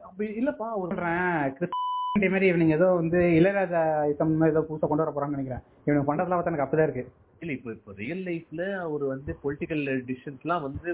அப்படி 0.00 0.28
இல்லப்பா 0.40 0.66
சொல்றேன். 0.82 1.54
கிறிஸ்டின் 1.56 2.32
மாதிரி 2.32 2.50
இவனுங்க 2.52 2.76
ஏதோ 2.78 2.88
வந்து 2.92 3.18
இளையராஜா 3.38 3.80
ஐட்டம் 4.08 4.48
ஏதோ 4.48 4.60
புதுசா 4.68 4.88
கொண்டு 4.88 5.04
வர 5.04 5.12
போறாங்கன்னு 5.14 5.38
நினைக்கிறேன். 5.38 5.64
இவனுக்கு 5.84 6.08
பண்றதுலாம் 6.10 6.38
பார்த்தா 6.38 6.52
எனக்கு 6.52 6.66
அப்படிதான் 6.66 6.88
இருக்கு. 6.88 7.04
இல்ல 7.40 7.52
இப்ப 7.52 7.70
இப்ப 7.70 7.92
ரியல் 7.92 8.22
லைஃப்ல 8.28 8.62
அவர் 8.78 9.04
வந்து 9.04 9.38
பொலிட்டிக்கல் 9.42 9.82
டிசிஷன்ஸ்லாம் 10.08 10.64
வந்து 10.66 10.88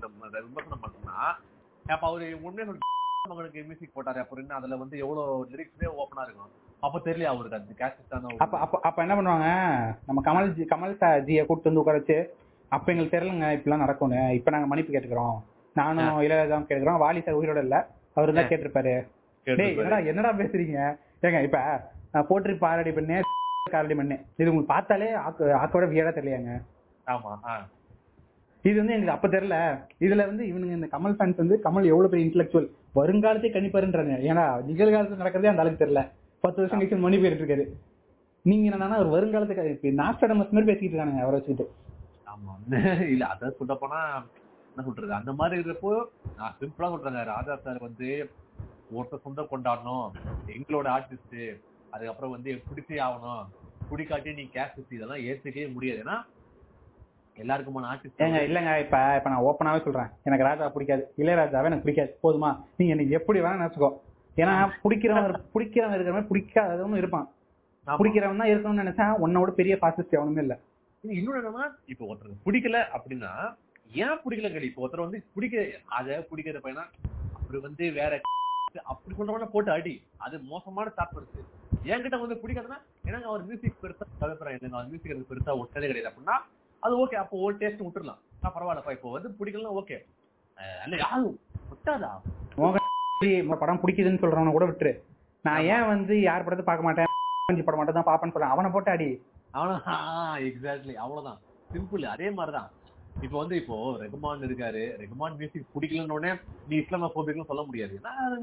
நம்ம 0.00 0.28
விமர்சனம் 0.28 0.82
பண்ணோம்னா 0.82 1.18
அப்ப 1.86 2.04
அவரு 2.06 2.26
உண்மையா 2.42 2.68
சொல்ற 2.70 2.90
மகனுக்கு 3.28 3.62
மியூசிக் 3.62 3.94
போட்டாரு 3.94 4.20
அப்புறம் 4.22 4.42
என்ன 4.44 4.54
அதுல 4.54 4.76
வந்து 4.76 4.96
எவ்வளவு 4.98 5.46
லிரிக்ஸே 5.52 5.88
ஓப்பனா 6.00 6.24
இருக்கும். 6.24 6.52
அப்ப 6.82 6.96
தெரியல 7.06 7.30
அவருக்கு 7.32 7.58
அந்த 7.58 7.74
கேசட்டான 7.80 8.30
அப்ப 8.44 8.54
அப்ப 8.64 8.78
அப்ப 8.88 8.98
என்ன 9.04 9.14
பண்ணுவாங்க? 9.18 9.48
நம்ம 10.08 10.22
கமல் 10.28 10.54
ஜி 10.56 10.64
கமல் 10.72 11.00
சார் 11.02 11.24
ஜியை 11.26 11.42
கூப்பிட்டு 11.44 11.70
வந்து 11.70 11.82
உட்கார 11.82 11.98
வச்சு 12.00 12.16
அப்ப 12.72 12.92
எங்களுக்கு 12.92 13.14
தெரியலங்க 13.14 13.48
இப்படிலாம் 13.56 13.84
நடக்கும்னு. 13.84 14.20
இப்ப 14.38 14.50
நாங்க 14.54 14.68
மன்னிப்பு 14.70 14.92
கேட்டுக்கிறோம். 14.92 15.36
நானும் 15.76 16.20
இளையராஜாவும் 16.24 16.66
கேட்டுக்கிறோம். 16.68 17.02
வாலி 17.02 17.20
சார் 17.24 17.38
உயிரோட 17.40 17.60
இல்ல. 17.66 17.76
அவரு 18.16 18.36
தான் 18.38 18.48
கேட்டிருப்பாரு. 18.50 18.94
டேய் 19.46 19.74
என்னடா 19.76 19.98
என்னடா 20.10 20.30
பேசுறீங்க? 20.40 20.78
ஏங்க 21.26 21.40
இப்ப 21.48 21.58
நான் 22.14 22.28
போற்றி 22.30 22.54
பாரடி 22.64 22.92
பண்ணு 22.98 23.16
காரடி 23.74 23.94
பண்ணு 24.00 24.16
இது 24.38 24.48
உங்களுக்கு 24.50 24.72
பார்த்தாலே 24.72 25.08
ஆக்கு 25.26 25.44
ஆக்கோட 25.60 25.84
வியடா 25.92 26.12
தெரியலையாங்க? 26.16 26.52
ஆமா. 27.06 27.32
இது 28.64 28.76
வந்து 28.80 28.96
எனக்கு 28.96 29.14
அப்ப 29.14 29.28
தெரியல. 29.34 29.56
இதுல 30.06 30.26
வந்து 30.30 30.44
இவனுங்க 30.50 30.74
இந்த 30.78 30.88
கமல் 30.94 31.16
ஃபேன்ஸ் 31.18 31.42
வந்து 31.42 31.56
கமல் 31.66 31.90
எவ்வளவு 31.92 32.12
பெரிய 32.12 32.26
இன்டெலெக்சுவல் 32.26 32.68
வருங்காலத்தை 32.98 33.50
கணிப்பாருன்றாங்க 33.54 34.16
ஏன்னா 34.30 34.44
நிகழ்காலத்துல 34.70 35.22
நடக்கிறதே 35.22 35.52
அந்த 35.52 35.64
அளவுக்கு 35.64 35.84
தெரியல. 35.84 36.02
பத்து 36.44 36.60
வருஷம் 36.60 36.80
கழிச்சு 36.80 37.02
மணி 37.02 37.18
போயிட்டு 37.18 37.42
இருக்காரு 37.42 37.64
நீங்க 38.44 38.64
என்னன்னா 38.70 38.98
ஒரு 38.98 39.10
வருங்காலத்துக்கு 39.10 39.78
இப்ப 39.78 40.02
நாஸ்டாடமஸ் 40.02 40.54
மாதிரி 40.54 40.64
பேசிக்கிட்டு 40.64 40.96
இருக்கானுங்க 40.96 41.20
அவரை 41.20 41.40
வச்சுக்கிட்டு. 41.40 41.66
ஆமா. 42.26 42.52
இல்ல 43.12 43.26
அத 43.26 43.50
சொல்ல 43.50 43.74
போனா 43.74 43.98
என்ன 44.76 44.82
சொல்றது? 44.84 45.12
அந்த 45.12 45.32
மாதிரி 45.32 45.60
இருக்கிறப்போ 45.60 45.92
நான் 46.36 46.56
சிம்பிளா 46.60 46.88
சொல்றேங்க. 46.92 47.24
ராஜா 47.24 47.56
சார் 47.56 47.78
வந்து 47.78 48.08
ஒருத்தர் 48.94 49.20
சொந்தம் 49.20 49.50
கொண்டாடணும். 49.50 50.06
எங்களோட 50.46 50.88
ஆர்டிஸ்ட் 50.96 51.60
அதுக்கப்புறம் 51.90 52.30
வந்து 52.30 52.62
பிடிச்சே 52.68 52.98
ஆகணும். 53.06 53.42
பிடிக்காட்டி 53.90 54.34
நீ 54.34 54.44
கேஸ் 54.48 54.92
இதெல்லாம் 54.92 55.24
ஏத்துக்கவே 55.30 55.72
முடியாது. 55.72 56.02
ஏன்னா 56.04 56.16
எல்லாருக்குமான 57.36 57.86
ஏங்க 57.86 57.92
ஆர்டிஸ்ட் 57.92 58.48
இல்லங்க 58.48 58.80
இப்ப 58.80 58.96
இப்ப 59.16 59.30
நான் 59.30 59.44
ஓப்பனாவே 59.44 59.84
சொல்றேன். 59.84 60.10
எனக்கு 60.22 60.44
ராஜா 60.44 60.68
பிடிக்காது. 60.68 61.12
இளையராஜாவே 61.16 61.68
எனக்கு 61.70 61.84
பிடிக்காது. 61.84 62.12
போதுமா? 62.22 62.50
நீங்க 62.76 62.94
எனக்கு 62.94 63.10
எப்படி 63.10 63.40
வேணா 63.40 63.60
நினைச்சுக்கோ. 63.62 63.90
ஏன்னா 64.36 64.52
பிடிக்கிறவன் 64.82 65.24
பிடிக்கிறவன் 65.54 65.94
இருக்கிற 65.96 66.14
மாதிரி 66.14 66.30
பிடிக்காதவனும் 66.30 67.00
இருப்பான். 67.00 67.26
பிடிக்கிறவன் 67.86 68.40
தான் 68.40 68.50
இருக்கணும்னு 68.52 68.82
நினைச்சா 68.82 69.06
உன்னோட 69.24 69.50
பெரிய 69.58 69.74
பாசிஸ்ட் 69.82 70.16
எவனுமே 70.18 70.42
இல்ல. 70.44 70.54
இன்னொன்னு 71.04 71.40
என்னன்னா 71.40 71.64
இப்ப 71.92 72.02
ஒருத்தருக்கு 72.08 72.44
பிடிக்கல 72.46 72.78
அப்படின்னா 72.96 73.32
ஏன் 74.02 74.20
பிடிக்கல 74.24 74.50
கேள்வி 74.52 74.70
இப்ப 74.70 74.82
ஒருத்தர் 74.84 75.06
வந்து 75.06 75.18
பிடிக்க 75.34 75.56
அத 75.98 76.18
பிடிக்கிற 76.30 76.60
பையனா 76.64 76.84
அப்படி 77.34 77.58
வந்து 77.64 77.84
வேற 77.98 78.12
அப்படி 78.92 79.14
சொல்றவன 79.16 79.46
போட்டு 79.50 79.70
அடி. 79.72 79.92
அது 80.24 80.36
மோசமான 80.50 80.92
தாக்கம் 80.98 81.20
இருக்கு 81.20 81.40
என்கிட்ட 81.84 82.16
வந்து 82.22 82.36
பிடிக்காதுன்னா 82.42 82.78
எனக்கு 83.08 83.28
அவர் 83.30 83.42
மியூசிக் 83.48 83.80
பெருசா 83.82 84.04
தவிர்க்கிறேன் 84.22 84.56
எனக்கு 84.56 84.76
அவர் 84.76 84.90
மியூசிக் 84.90 85.12
எனக்கு 85.12 85.30
பெருசா 85.32 85.56
ஒட்டதே 85.62 85.88
கிடையாது 85.90 86.10
அப்படின்னா 86.10 86.36
அது 86.82 86.94
ஓகே 87.02 87.16
அப்போ 87.22 87.36
ஒரு 87.44 87.54
டேஸ்ட் 87.60 87.84
விட்டுறலாம். 87.84 88.20
நான் 88.42 88.54
பரவாயில்லப்பா 88.54 88.94
இப்போ 88.96 89.10
வந்து 89.16 89.30
பிடிக்கலாம் 89.38 89.78
ஓகே 89.80 89.98
அல்ல 90.78 90.94
யாரும் 91.02 91.36
ஒட்டாதா? 91.70 92.12
படம் 93.62 93.80
பிடிக்குதுன்னு 93.82 94.22
சொல்றவன 94.22 94.52
கூட 94.56 94.66
விட்டுரு. 94.66 94.92
நான் 95.46 95.64
ஏன் 95.74 95.88
வந்து 95.92 96.14
யார் 96.28 96.44
படத்தை 96.44 96.66
பார்க்க 96.66 96.86
மாட்டேன்? 96.86 97.64
படம் 97.66 97.80
மட்டும் 97.80 97.98
தான் 97.98 98.08
பாப்பேன்னு 98.10 98.34
சொல்றேன். 98.34 98.54
அவனை 98.54 98.70
போட்டு 98.70 98.90
அடி. 98.90 99.08
அவனா 99.58 99.96
எக்ஸாக்ட்லி 100.48 100.94
அவ்வளவுதான். 101.04 101.40
சிம்பிள் 101.72 102.04
அதே 102.14 102.30
மாதிரிதான். 102.38 102.70
இப்போ 103.24 103.36
வந்து 103.38 103.56
இப்போ 103.60 103.76
ரெகுமான் 104.02 104.44
இருக்காரு. 104.48 104.82
ரெகுமான் 105.00 105.34
மியூசிக் 105.40 105.72
பிடிக்கலன்னு 105.74 106.14
உடனே 106.16 106.32
நீ 106.68 106.74
இஸ்லாமோபிக்னு 106.82 107.48
சொல்ல 107.50 107.62
முடியாது. 107.68 107.94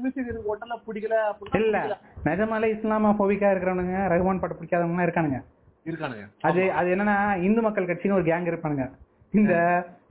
மியூசிக் 0.02 0.30
எனக்கு 0.32 0.52
ஒட்டெல்லாம் 0.52 0.84
பிடிக்கல 0.88 1.16
இல்ல. 1.62 1.98
நிஜமாலே 2.28 2.70
இஸ்லாமா 2.76 3.10
போபிக்கா 3.20 3.50
இருக்கிறவனுங்க 3.52 4.04
ரகுமான் 4.14 4.42
பாட்டு 4.42 4.58
பிடிக்காதவங்க 4.60 5.06
இருக்கானுங்க. 5.08 5.40
இருக்கானுங்க. 5.90 6.24
அது 6.48 6.62
அது 6.80 6.88
என்னன்னா 6.94 7.16
இந்து 7.48 7.60
மக்கள் 7.66 7.90
கட்சின்னு 7.90 8.18
ஒரு 8.20 8.26
கேங் 8.30 8.48
இருப்பானுங்க. 8.52 8.86
இந்த 9.40 9.54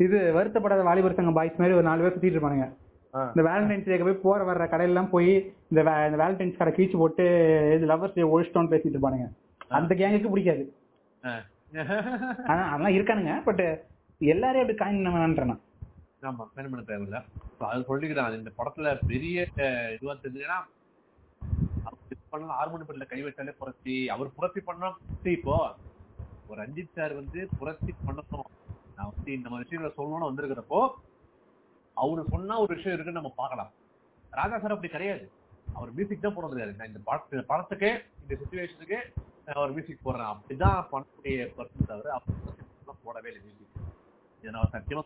இது 0.05 0.17
வருத்தப்படாத 0.37 0.83
வாலிபர் 0.89 1.17
சங்கம் 1.17 1.37
பாய்ஸ் 1.39 1.59
மாதிரி 1.61 1.77
ஒரு 1.79 1.87
நாலு 1.89 2.03
பேர் 2.03 2.15
சுத்திட்டு 2.15 2.37
இருப்பானுங்க. 2.37 2.67
இந்த 3.13 3.43
வேலண்டைன்ஸ் 3.49 3.87
டேக்கு 3.89 4.07
போய் 4.07 4.23
போற 4.25 4.39
வர்ற 4.49 4.65
கடையெல்லாம் 4.71 5.13
போய் 5.13 5.31
இந்த 5.71 5.81
வேலண்டைன்ஸ் 6.21 6.59
கடை 6.59 6.73
கீச்சு 6.77 6.97
போட்டு 7.01 7.25
இது 7.75 7.89
லவர்ஸ் 7.91 8.17
டே 8.17 8.25
ஒழிச்சிட்டோம்னு 8.33 8.71
பேசிட்டு 8.73 8.95
இருப்பானுங்க. 8.95 9.27
அந்த 9.79 9.91
கேங்குக்கு 10.01 10.33
பிடிக்காது. 10.33 10.63
ஆனா 12.49 12.61
அதெல்லாம் 12.71 12.95
இருக்கானுங்க 12.97 13.33
பட் 13.47 13.63
எல்லாரையும் 14.21 14.63
அப்படி 14.65 14.79
காயின் 14.83 15.15
வேணான்றேன். 15.15 15.59
ஆமா 16.29 16.45
பயன் 16.53 16.71
பண்ண 16.71 16.83
தேவையில்ல 16.87 17.19
அது 17.71 17.89
சொல்லிக்கிறான் 17.89 18.39
இந்த 18.39 18.51
படத்துல 18.59 18.87
பெரிய 19.11 19.47
இதுவா 19.95 20.15
இது 22.09 22.17
பண்ணலாம் 22.33 22.57
ஹார்மோனி 22.59 22.85
படல 22.87 23.05
கை 23.11 23.19
வச்சாலே 23.25 23.53
புரட்சி. 23.59 23.95
அவர் 24.13 24.35
புரட்சி 24.37 24.61
பண்ணா 24.69 24.87
இப்போ 25.37 25.55
ஒரு 26.49 26.57
ரஞ்சித் 26.61 26.97
சார் 26.97 27.13
வந்து 27.19 27.39
புரட்சி 27.59 27.91
பண்ணணும். 28.07 28.49
நான் 28.95 29.11
வந்து 29.11 29.31
இந்த 29.37 29.47
மாதிரி 29.49 29.65
விஷயங்களை 29.65 29.91
சொல்லணும்னு 29.97 30.29
வந்திருக்கிறப்போ 30.29 30.81
அவரு 32.03 32.25
சொன்னா 32.29 32.55
ஒரு 32.59 32.75
விஷயம் 32.75 32.97
இருக்குன்னு 32.97 33.19
நம்ம 33.19 33.33
பார்க்கலாம். 33.35 33.71
ராஜா 34.31 34.57
சார் 34.59 34.71
அப்படி 34.71 34.91
கிடையாது. 34.91 35.23
அவர் 35.73 35.91
மியூசிக் 35.91 36.21
தான் 36.21 36.33
போட 36.33 36.47
முடியாது 36.47 36.73
நான் 36.77 36.87
இந்த 36.87 36.99
படத்து 37.05 37.41
படத்துக்கு 37.41 37.89
இந்த 38.21 38.33
சுச்சுவேஷனுக்கு 38.35 38.97
அவர் 39.51 39.69
மியூசிக் 39.69 40.05
போடுறேன். 40.05 40.31
அப்படிதான் 40.33 40.79
பண்ணக்கூடிய 40.91 41.37
பர்சன் 41.57 41.87
தவிர 41.87 42.09
அவர் 42.09 42.37
போடவே 43.05 43.27
இல்லை. 43.27 43.41
மியூசிக் 43.41 43.75
இதை 44.39 44.51
நான் 44.51 44.69
சத்தியமா. 44.71 45.01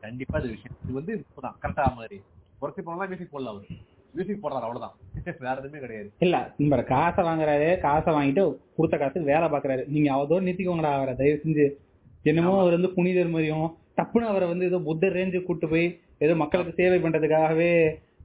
கண்டிப்பா 0.00 0.38
இது 0.38 0.48
விஷயம். 0.48 0.76
இது 0.84 0.92
வந்து 0.92 1.14
இப்பதான் 1.16 1.56
கரெக்டா 1.62 1.94
மாதிரி. 1.94 2.22
புரட்சி 2.58 2.82
பண்ணலாம் 2.82 3.08
மியூசிக் 3.08 3.34
போடல 3.34 3.46
அவரு. 3.46 3.66
மியூசிக் 4.14 4.44
போடுறாரு 4.44 4.66
அவ்வளவுதான். 4.66 4.94
வேற 5.38 5.52
எதுவுமே 5.52 5.78
கிடையாது. 5.78 6.12
இல்ல 6.18 6.54
இந்த 6.58 6.82
காசை 6.82 7.24
வாங்குறாரு 7.24 7.78
காசை 7.80 8.14
வாங்கிட்டு 8.14 8.42
கொடுத்த 8.76 8.96
காசு 8.98 9.22
வேலை 9.22 9.48
பாக்குறாரு 9.48 9.86
நீங்க 9.86 10.14
அவதோட 10.14 10.44
நிறுத்திக்கோங்கடா 10.48 10.92
அவரை. 10.92 11.14
தயவு 11.16 11.40
செஞ்சு 11.44 11.66
என்னமோ 12.22 12.60
அவர் 12.60 12.72
வந்து 12.72 12.90
புனிதர் 12.90 13.28
மாதிரியும் 13.28 13.76
டப்புன்னு 13.98 14.30
அவரை 14.30 14.48
வந்து 14.48 14.64
ஏதோ 14.64 14.78
புத்தர் 14.84 15.16
ரேஞ்சு 15.16 15.42
கூட்டு 15.42 15.68
போய் 15.68 15.86
ஏதோ 16.18 16.34
மக்களுக்கு 16.34 16.72
சேவை 16.72 16.98
பண்றதுக்காகவே 16.98 17.70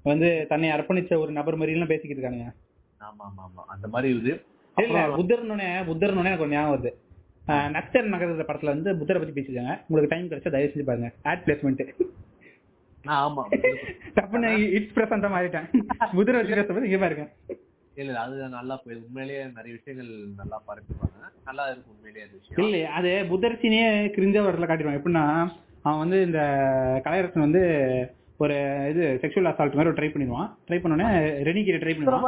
வந்து 0.04 0.28
தன்னை 0.50 0.70
அர்ப்பணிச்ச 0.72 1.18
ஒரு 1.18 1.32
நபர் 1.32 1.56
மாதிரி 1.56 1.74
எல்லாம் 1.74 1.88
பேசிக்கிட்டு 1.88 2.20
இருக்கானுங்க. 2.20 2.50
ஆமா 3.02 3.24
ஆமா 3.28 3.42
ஆமா 3.48 3.64
அந்த 3.68 3.88
மாதிரி 3.88 4.10
இது. 4.20 4.34
இல்ல 4.78 5.00
புத்தர்னு 5.18 5.68
புத்தர்னு 5.88 6.24
எனக்கு 6.24 6.48
ஞாபகம் 6.48 6.74
வருது. 6.74 6.92
ஆஹ் 7.48 7.70
நக்சல் 7.76 8.14
நகர 8.14 8.46
படத்துல 8.50 8.74
வந்து 8.76 8.98
புத்தரை 8.98 9.20
பத்தி 9.20 9.36
பேசிருக்காங்க 9.36 9.74
உங்களுக்கு 9.88 10.12
டைம் 10.14 10.30
கிடைச்சா 10.32 10.52
தயவு 10.56 10.72
செஞ்சு 10.72 10.90
பாருங்க. 10.90 11.10
ஆட் 11.24 11.44
பிளேஸ்மெண்ட் 11.46 11.84
ஆமா. 13.18 13.44
டப்புன்னு 14.16 14.50
இட்ஸ் 14.78 14.96
பிரசன்டா 14.96 15.30
மாறிட்டேன். 15.36 15.68
புத்தரை 16.16 16.38
வச்சு 16.40 16.58
பேசும்போது 16.60 16.90
இங்க 16.90 16.98
பாருங்க. 16.98 17.26
இல்ல 17.98 18.06
இல்ல. 18.06 18.20
அது 18.24 18.56
நல்லா 18.56 18.76
போய் 18.78 19.00
உண்மையிலேயே 19.00 19.42
நிறைய 19.56 19.72
விஷயங்கள் 19.78 20.10
நல்லா 20.36 20.58
பரப்பிப்பாங்க 20.68 21.16
நல்லா 21.46 21.64
இருக்கு 21.70 21.94
உண்மையிலேயே 21.94 22.26
அது 22.26 22.36
விஷயம். 22.38 22.60
இல்ல 22.64 22.78
அது 22.98 23.12
புத்தர்ச்சினே 23.32 23.82
கிரிஞ்சா 24.16 24.42
வரல 24.46 24.68
காட்டிடுவான் 24.68 25.00
எப்படின்னா 25.00 25.26
அவன் 25.84 26.02
வந்து 26.04 26.18
இந்த 26.24 26.40
கலையரசன் 27.06 27.46
வந்து 27.46 27.62
ஒரு 28.40 28.56
இது 28.90 29.04
செக்ஷுவல் 29.22 29.50
அசால்ட் 29.52 29.78
மாதிரி 29.78 29.96
ட்ரை 29.98 30.10
பண்ணிடுவான். 30.10 30.50
ட்ரை 30.68 30.78
பண்ணோடனே 30.78 31.08
ரெனி 31.48 31.62
கிட்ட 31.62 31.80
ட்ரை 31.80 31.94
பண்ணுவான் 31.94 32.26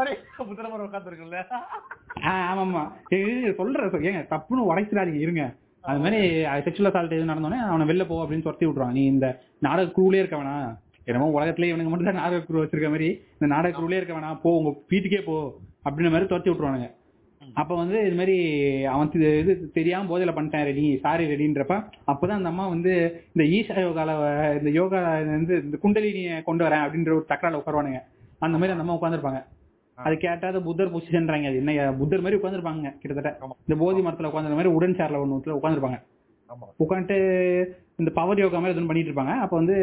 உட்காந்துருக்குல்ல 0.86 1.40
ஆமா 2.30 2.62
ஆமா 2.64 2.84
ஏய், 3.16 3.28
சொல்றேன் 3.54 3.92
சொ- 3.92 4.04
ஏங்க 4.06 4.22
தப்புன்னு 4.32 4.70
உடைச்சிடாதீங்க 4.70 5.20
இருங்க. 5.20 5.44
அது 5.84 6.00
மாதிரி 6.00 6.20
செக்ஷுவல் 6.66 6.90
அசால்ட் 6.90 7.14
எது 7.14 7.30
நடந்தோடனே 7.30 7.60
அவனை 7.68 7.86
வெளில 7.88 8.06
போ 8.06 8.24
அப்படின்னு 8.24 8.42
துரத்தி 8.42 8.66
விட்டுருவான். 8.66 8.92
நீ 8.92 9.04
இந்த 9.06 9.28
நாடக 9.60 9.92
குரூலே 9.92 10.22
இருக்க 10.22 10.38
வேணாம். 10.38 10.72
என்னமோ 11.08 11.28
உலகத்துல 11.38 11.70
இவனுக்கு 11.70 11.92
மட்டும் 11.92 12.10
தான் 12.10 12.22
நாடக 12.22 12.40
குரூ 12.48 12.62
வச்சிருக்க 12.62 12.90
மாதிரி 12.94 13.08
இந்த 13.36 13.48
நாடக 13.54 13.74
குரூலே 13.78 14.00
இருக்க 14.00 14.14
வேணாம் 14.18 14.40
போ 14.44 14.50
உங்க 14.60 14.72
வீட்டுக்கே 14.92 15.22
போ 15.28 15.36
அப்படின்ற 15.86 16.12
மாதிரி 16.14 16.30
துரத்தி 16.32 16.50
விட்டுருவானுங்க. 16.50 16.90
அப்ப 17.42 17.72
வந்து 17.82 17.98
இது 18.08 18.16
மாதிரி 18.20 18.36
அவன் 18.94 19.12
இது 19.44 19.54
தெரியாம 19.78 20.08
போதையில 20.12 20.32
பண்ணிட்டேன் 20.36 20.66
ரெடி 20.70 20.84
சாரி 21.04 21.24
ரெடின்றப்ப 21.32 21.76
அப்பதான் 22.12 22.40
அந்த 22.40 22.52
அம்மா 22.54 22.66
வந்து 22.74 22.92
இந்த 23.34 23.44
ஈஷா 23.58 23.78
யோகால 23.86 24.10
இந்த 24.60 24.72
யோகா 24.80 25.00
வந்து 25.38 25.56
இந்த 25.66 25.78
குண்டலினியை 25.84 26.36
கொண்டு 26.50 26.66
வரேன் 26.68 26.84
அப்படின்ற 26.86 27.14
ஒரு 27.18 27.26
தக்கரால 27.32 27.62
உட்காருவானுங்க. 27.62 28.02
அந்த 28.48 28.56
மாதிரி 28.60 28.76
அந்த 28.76 28.86
அம்மா 28.86 28.98
உட்காந்துருப்பாங்க 29.00 29.42
அது 29.98 30.16
கேட்டாத 30.26 30.58
புத்தர் 30.68 30.94
பொசிஷன்றாங்க 30.94 31.48
அது 31.50 31.58
என்ன 31.62 31.92
புத்தர் 32.02 32.24
மாதிரி 32.26 32.40
உட்காந்துருப்பாங்க 32.40 32.92
கிட்டத்தட்ட. 33.02 33.32
இந்த 33.68 33.78
போதி 33.84 34.02
மரத்துல 34.06 34.30
உட்காந்துற 34.32 34.58
மாதிரி 34.60 34.76
உடன் 34.78 34.98
சேர்ல 35.00 35.22
ஒன்று 35.24 35.58
உட்காந்துருப்பாங்க 35.60 36.00
உட்காந்துட்டு 36.84 37.18
இந்த 38.00 38.12
பவர் 38.12 38.38
யோகா 38.38 38.60
மாதிரி 38.60 38.80
எதுவும் 38.80 38.88
பண்ணிட்டு 38.88 39.12
இருப்பாங்க. 39.12 39.40
அப்போ 39.40 39.58
வந்து 39.58 39.76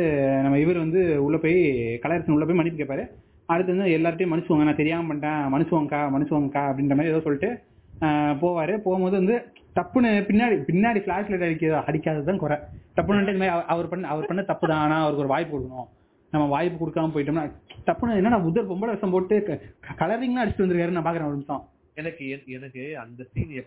நம்ம 0.43 0.59
இவர் 0.59 0.79
வந்து 0.79 1.25
உள்ள 1.25 1.37
போய் 1.37 1.55
கலையரசன் 2.03 2.31
உள்ள 2.31 2.45
போய் 2.45 2.55
மன்னிப்பு 2.55 2.85
கேட்பாரு 2.85 3.11
அடுத்து 3.47 3.77
வந்து 3.77 3.99
எல்லார்ட்டையும் 3.99 4.29
மன்னிச்சுவாங்க 4.29 4.65
நான் 4.65 4.77
தெரியாம 4.77 5.15
பண்ணிட்டேன் 5.15 5.55
மன்னிச்சுவாங்கக்கா 5.55 6.13
மன்னிச்சுவாங்கக்கா 6.15 6.69
அப்படின்ற 6.69 6.89
மாதிரி 6.89 7.09
ஏதோ 7.09 7.21
சொல்லிட்டு 7.21 7.61
ஆஹ் 8.01 8.37
போவாரு. 8.43 8.79
போகும்போது 8.79 9.17
வந்து 9.17 9.43
தப்புன்னு 9.75 10.13
பின்னாடி 10.13 10.63
பின்னாடி 10.73 10.99
ஃபிளாஷ் 10.99 11.29
லைட் 11.29 11.43
அடிக்க 11.43 11.85
அடிக்காததுதான் 11.87 12.37
குறை. 12.37 12.57
தப்புன்னு 12.97 13.29
இந்த 13.29 13.47
மாதிரி 13.47 13.75
அவர்- 13.75 13.89
பண்ண 13.89 14.09
அவர் 14.09 14.27
பண்ண 14.27 14.43
தப்பு 14.43 14.69
தான் 14.69 14.79
ஆனா 14.79 14.95
அவருக்கு 14.95 15.19
ஒரு 15.19 15.29
வாய்ப்பு 15.29 15.59
கொடுக்கணும். 15.59 15.89
நம்ம 16.31 16.47
வாய்ப்பு 16.47 16.87
கொடுக்காம 16.87 17.11
போயிட்டோம்னா 17.15 17.51
தப்புன்னு 17.87 18.15
என்னன்னா 18.17 18.43
உதர் 18.43 18.71
பொம்பளை 18.71 18.91
விஷம் 18.91 19.11
போட்டு 19.11 19.61
கலரிங்லாம் 19.99 20.43
அடிச்சுட்டு 20.45 20.67
வந்திருக்காரு 20.67 20.91
நான் 20.91 21.05
பாக்குறேன் 21.05 21.25
ஒரு 21.25 21.31
நிமிஷம். 21.31 21.69
எனக்கு 21.95 22.43
எனக்கு 22.47 22.99
அந்த 22.99 23.25
சீன் 23.33 23.65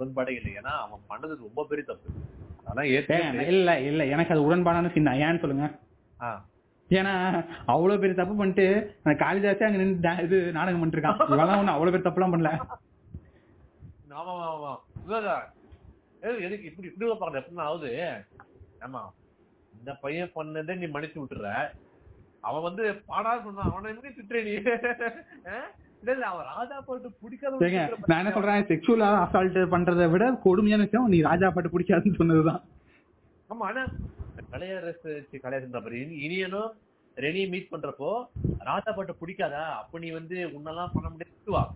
உடன்பாடே 0.00 0.30
இல்லை. 0.30 0.52
ஏன்னா 0.52 0.68
அவன் 0.68 1.00
பண்ணது 1.10 1.36
ரொம்ப 1.36 1.66
பெரிய 1.68 1.86
தப்பு. 1.86 2.10
ஏங்க, 2.92 3.42
இல்ல 3.52 3.70
இல்ல 3.88 4.02
எனக்கு 4.14 4.32
அது 4.34 4.46
உடன்பாடான 4.46 4.90
சீன் 4.94 5.08
தான். 5.08 5.20
ஏன்னு 5.24 5.42
சொல்லுங்க. 5.42 5.66
ஏன்னா 6.90 7.12
அவ்வளவு 7.72 8.00
பெரிய 8.02 8.16
தப்பு 8.18 8.34
பண்ணிட்டு 8.34 8.66
காளிதாசே 9.22 9.66
அங்க 9.68 9.78
நின்று 9.80 10.12
இது 10.26 10.36
நாடகம் 10.56 10.80
பண்ணிட்டு 10.80 10.98
இருக்கான் 10.98 11.20
இவெல்லாம் 11.28 11.60
ஒண்ணு 11.60 11.74
அவ்வளவு 11.74 11.94
பெரிய 11.94 12.06
தப்புலாம் 12.06 12.34
பண்ணல. 12.34 12.52
ஆமா 14.20 14.34
ஆமா 14.50 14.70
எதுக்கு 16.44 16.68
இப்படி 16.68 16.86
இப்படி 16.90 17.06
பாக்குற 17.12 17.40
எப்படின்னா 17.40 17.66
ஆகுது 17.68 17.90
ஆமா 18.86 19.02
இந்த 19.72 19.90
பையன் 20.04 20.32
பண்ணதை 20.36 20.74
நீ 20.80 20.86
மன்னிச்சு 20.94 21.20
விட்டுற. 21.22 21.48
அவன் 22.44 22.66
வந்து 22.68 22.84
பாடா 23.10 23.32
சொன்னான். 23.44 23.72
அவனை 23.72 23.90
எப்படி 23.92 24.10
திட்டுற 24.16 24.40
நீ? 24.48 24.54
நான் 28.06 28.18
என்ன 28.18 28.30
சொல்றேன்? 28.30 28.64
செக்ஷுவலா 28.64 29.08
அசால்ட் 29.24 29.74
பண்றதை 29.74 30.10
விட 30.10 30.32
கொடுமையான 30.42 30.82
விஷயம் 30.82 31.08
நீ 31.08 31.20
ராஜா 31.20 31.50
பாட்டு 31.50 31.78
பிடிக்காதுன்னு 31.78 32.14
சொன்னதுதான். 32.14 32.62
ஆமா 33.50 33.58
ஆனா 33.58 33.84
கலையரசு 34.52 35.24
பாரு, 35.70 35.96
இனி- 35.96 36.18
இனியனும் 36.18 36.72
ரெனி 37.16 37.48
மீட் 37.48 37.68
பண்றப்போ 37.72 38.24
ராஜா 38.58 38.92
பாட்டு 38.92 39.16
பிடிக்காதா? 39.26 39.64
அப்ப 39.74 39.98
நீ 39.98 40.10
வந்து 40.10 40.36
உன்னெல்லாம் 40.48 40.90
பண்ண 40.94 41.08
முடியாது. 41.08 41.70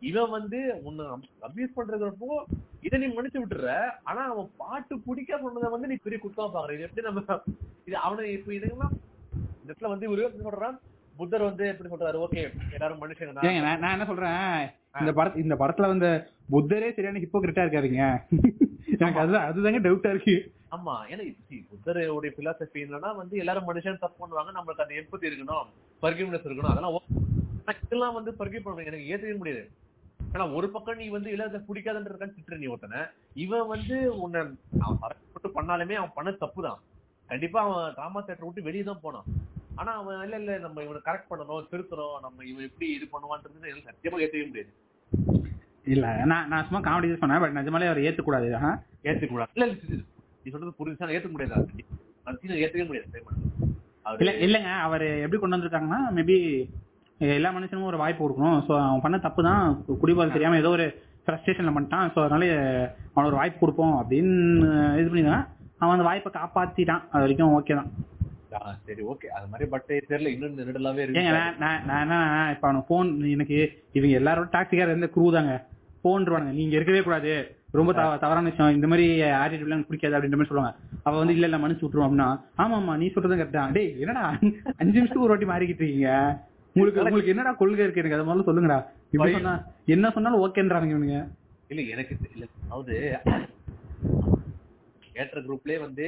இவன் 0.00 0.30
வந்து 0.30 0.80
உன்னை 0.84 1.04
அபியூஸ் 1.42 1.78
பண்றதுப்போ 1.78 2.44
இதை 2.80 2.98
நீ 2.98 3.06
மன்னிச்சு 3.06 3.42
விட்டுற 3.44 3.90
ஆனா 4.04 4.30
அவன் 4.30 4.50
பாட்டு 4.56 4.98
பிடிக்க 4.98 5.38
சொன்னதை 5.38 5.70
வந்து 5.70 5.86
நீ 5.86 5.96
பெரிய 6.02 6.20
குத்தமா 6.24 6.40
பாக்குற. 6.40 6.72
இது 6.72 6.82
எப்படி 6.82 7.06
நம்ம 7.06 7.40
இது 7.84 7.96
அவனை 7.96 8.32
இப்ப 8.32 8.52
இதுங்கெல்லாம் 8.52 8.90
இந்த 9.60 9.74
இடத்துல 9.74 9.88
வந்து 9.88 10.16
இவரு 10.16 10.20
சொல்றான்? 10.20 10.78
புத்தர் 11.18 11.48
வந்து 11.48 11.64
எப்படி 11.72 11.88
சொல்றாரு? 11.92 12.18
ஓகே 12.26 12.42
எல்லாரும் 12.76 13.02
ஏங்க 13.48 13.60
நான் 13.82 13.94
என்ன 13.94 14.06
சொல்றேன்? 14.10 14.44
இந்த 15.02 15.12
படத்து 15.18 15.42
இந்த 15.44 15.54
படத்துல 15.62 15.90
வந்து 15.92 16.10
புத்தரே 16.52 16.88
சரியான 16.96 17.20
ஹிப்போகிரிட்டா 17.24 17.64
இருக்காருங்க 17.64 18.04
எனக்கு 19.00 19.22
அதுதான் 19.22 19.48
அதுதாங்க 19.48 19.80
டவுட்டா 19.86 20.12
இருக்கு. 20.14 20.36
ஆமா 20.76 20.94
ஏன்னா 21.10 21.24
புத்தருடைய 21.72 22.30
பிலாசபி 22.38 22.80
என்னன்னா 22.84 23.10
வந்து 23.20 23.34
எல்லாரும் 23.42 23.68
மனுஷன் 23.70 24.02
தப்பு 24.04 24.18
பண்ணுவாங்க 24.22 24.52
நம்மளுக்கு 24.56 24.84
அந்த 24.84 24.94
எம்பத்தி 25.00 25.28
இருக்கணும் 25.30 25.68
பர்கிவ்னஸ் 26.04 26.48
இருக்கணும் 26.48 26.72
அதெல்லாம் 26.72 26.96
இதெல்லாம் 27.84 28.16
வந்து 28.18 28.30
பர்கிவ் 28.40 28.64
பண்ணுவாங்க 28.64 28.90
எனக்கு 28.92 29.08
ஏத்துக்க 29.12 29.36
முடியாது. 29.42 29.62
ஆனா 30.34 30.44
ஒரு 30.58 30.66
பக்கம் 30.74 30.98
நீ 31.00 31.06
வந்து 31.16 31.28
இல்லாத 31.34 31.60
பிடிக்காதுன்றதுக்கான 31.68 32.34
திட்டுற 32.36 32.56
நீ 32.62 32.66
ஒருத்தனை. 32.72 33.00
இவன் 33.44 33.70
வந்து 33.74 33.96
உன்னை 34.24 34.40
அவன் 34.86 35.02
அரசு 35.08 35.50
பண்ணாலுமே 35.58 35.98
அவன் 36.00 36.16
பண்ண 36.18 36.30
தப்பு 36.44 36.62
தான் 36.66 36.80
கண்டிப்பா 37.30 37.60
அவன் 37.66 37.94
டிராமா 37.96 38.20
தேட்டர் 38.20 38.48
விட்டு 38.48 38.66
வெளியே 38.68 38.84
தான் 38.90 39.04
போனான். 39.04 39.28
ஆனா 39.80 39.90
அவன் 40.00 40.22
இல்ல 40.26 40.36
இல்ல 40.42 40.52
நம்ம 40.64 40.82
இவனை 40.86 41.00
கரெக்ட் 41.08 41.30
பண்ணணும் 41.30 41.68
திருத்தணும் 41.72 42.16
நம்ம 42.24 42.44
இவன் 42.50 42.66
எப்படி 42.68 42.86
இது 42.96 43.06
பண்ணுவான்றது 43.14 43.74
சத்தியமா 43.88 44.20
ஏத்துக்க 44.24 44.46
முடியாது. 44.50 44.70
இல்ல 45.94 46.06
நான் 46.30 46.48
நான் 46.52 46.64
சும்மா 46.68 46.80
காமெடி 46.86 47.18
சொன்னேன் 47.22 47.42
பட் 47.42 47.56
நிஜமாலே 47.58 47.90
அவர் 47.90 48.04
ஏத்துக்கூடாது. 48.06 48.48
ஆஹா. 48.58 48.72
ஏத்துக்க 49.08 49.30
கூடாது 49.34 49.52
இல்ல 49.58 49.66
நீ 50.42 50.50
சொல்றது 50.54 50.78
புரிஞ்சுச்சா 50.80 51.14
ஏத்துக்க 51.16 51.34
முடியாது 51.36 51.54
அது 52.28 52.60
ஏத்துக்க 52.64 52.86
முடியாது. 52.90 53.22
இல்ல 54.22 54.32
இல்லங்க. 54.46 54.70
அவர் 54.86 55.06
எப்படி 55.24 55.38
கொண்டு 55.40 55.56
வந்திருக்காங்கன்னா 55.56 56.00
மேபி 56.18 56.36
எல்லா 57.20 57.50
மனுஷனும் 57.54 57.90
ஒரு 57.92 58.00
வாய்ப்பு 58.02 58.22
கொடுக்கணும். 58.24 58.58
ஸோ 58.66 58.72
அவன் 58.82 59.04
பண்ண 59.04 59.16
தப்பு 59.24 59.40
தான். 59.48 59.64
குடிபோதை 60.02 60.30
தெரியாம 60.34 60.58
ஏதோ 60.62 60.70
ஒரு 60.76 60.86
ஃப்ரஸ்ட்ரேஷன்ல 61.24 61.72
பண்ணிட்டான். 61.76 62.06
ஸோ 62.14 62.18
அதனால 62.24 62.44
அவனுக்கு 63.12 63.32
ஒரு 63.32 63.40
வாய்ப்பு 63.40 63.62
கொடுப்போம் 63.62 63.96
அப்படின்னு 64.00 64.34
இது 65.00 65.08
பண்ணிதான். 65.12 65.44
அவன் 65.80 65.96
அந்த 65.96 66.06
வாய்ப்பை 66.08 66.30
காப்பாத்திட்டான். 66.36 67.02
அது 67.12 67.24
வரைக்கும் 67.24 67.54
ஓகே 67.58 67.76
தான். 67.80 67.90
சரி 68.84 69.02
ஓகே 69.04 69.26
அது 69.28 69.46
மாதிரி 69.46 69.66
பட் 69.70 69.86
தெரியல 69.90 70.28
இன்னும் 70.28 70.58
ஏங்க 70.60 71.02
இருக்கு 71.04 71.60
நான் 71.62 72.02
என்ன 72.02 72.16
இப்ப 72.52 72.66
அவனுக்கு 72.68 72.88
ஃபோன் 72.88 73.08
எனக்கு 73.28 73.58
இவங்க 73.92 74.14
எல்லாரோட 74.20 74.48
டாக்ஸிக்கார 74.52 74.88
இருந்த 74.88 75.10
குரூ 75.14 75.28
தாங்க. 75.32 75.54
போன்றுவானுங்க 76.04 76.52
நீங்க 76.54 76.74
இருக்கவே 76.76 77.00
கூடாது. 77.02 77.32
ரொம்ப 77.72 77.90
தவ- 77.92 78.18
தவறான 78.18 78.48
விஷயம். 78.48 78.76
இந்த 78.76 78.86
மாதிரி 78.86 79.06
ஆட்டிடியூட்லாம் 79.36 79.76
எனக்கு 79.76 79.90
பிடிக்காது 79.90 80.16
அப்படின்ற 80.16 80.36
மாதிரி 80.36 80.50
சொல்லுவாங்க. 80.50 80.74
அவ 81.04 81.14
வந்து 81.18 81.34
இல்ல 81.34 81.48
இல்ல 81.48 81.58
மனுஷன் 81.58 81.84
விட்டுருவோம் 81.84 82.06
அப்படின்னா 82.06 82.28
ஆமா 82.58 82.76
ஆமா 82.78 82.94
நீ 82.96 83.06
சொல்றது 83.08 83.36
கரெக்டா 83.36 83.64
டேய் 83.72 83.90
என்னடா? 84.00 84.22
அஞ்சு 84.76 84.96
நிமிஷத்துக்கு 84.96 85.26
ஒரு 85.26 85.34
வாட்டி 85.34 85.46
மாறிக்கிட்டு 85.46 85.82
இருக்கீங்க. 85.82 86.12
உங்களுக்கு 86.76 87.02
உங்களுக்கு 87.02 87.32
என்னடா 87.34 87.52
கொள்கை 87.54 87.84
இருக்கு 87.84 88.00
எனக்கு? 88.00 88.18
அது 88.18 88.28
முதல்ல 88.28 88.48
சொல்லுங்கடா. 88.48 88.78
இப்படி 89.12 89.32
சொன்னா 89.32 89.54
என்ன 89.88 90.10
சொன்னாலும் 90.10 90.42
ஓகேன்றாங்க 90.44 90.88
இவனுங்க. 90.88 91.18
இல்ல 91.70 91.82
எனக்கு 91.88 92.14
இல்ல 92.34 92.44
அதாவது 92.64 92.94
ஏற்ற 95.14 95.38
குரூப்லயே 95.40 95.78
வந்து 95.80 96.06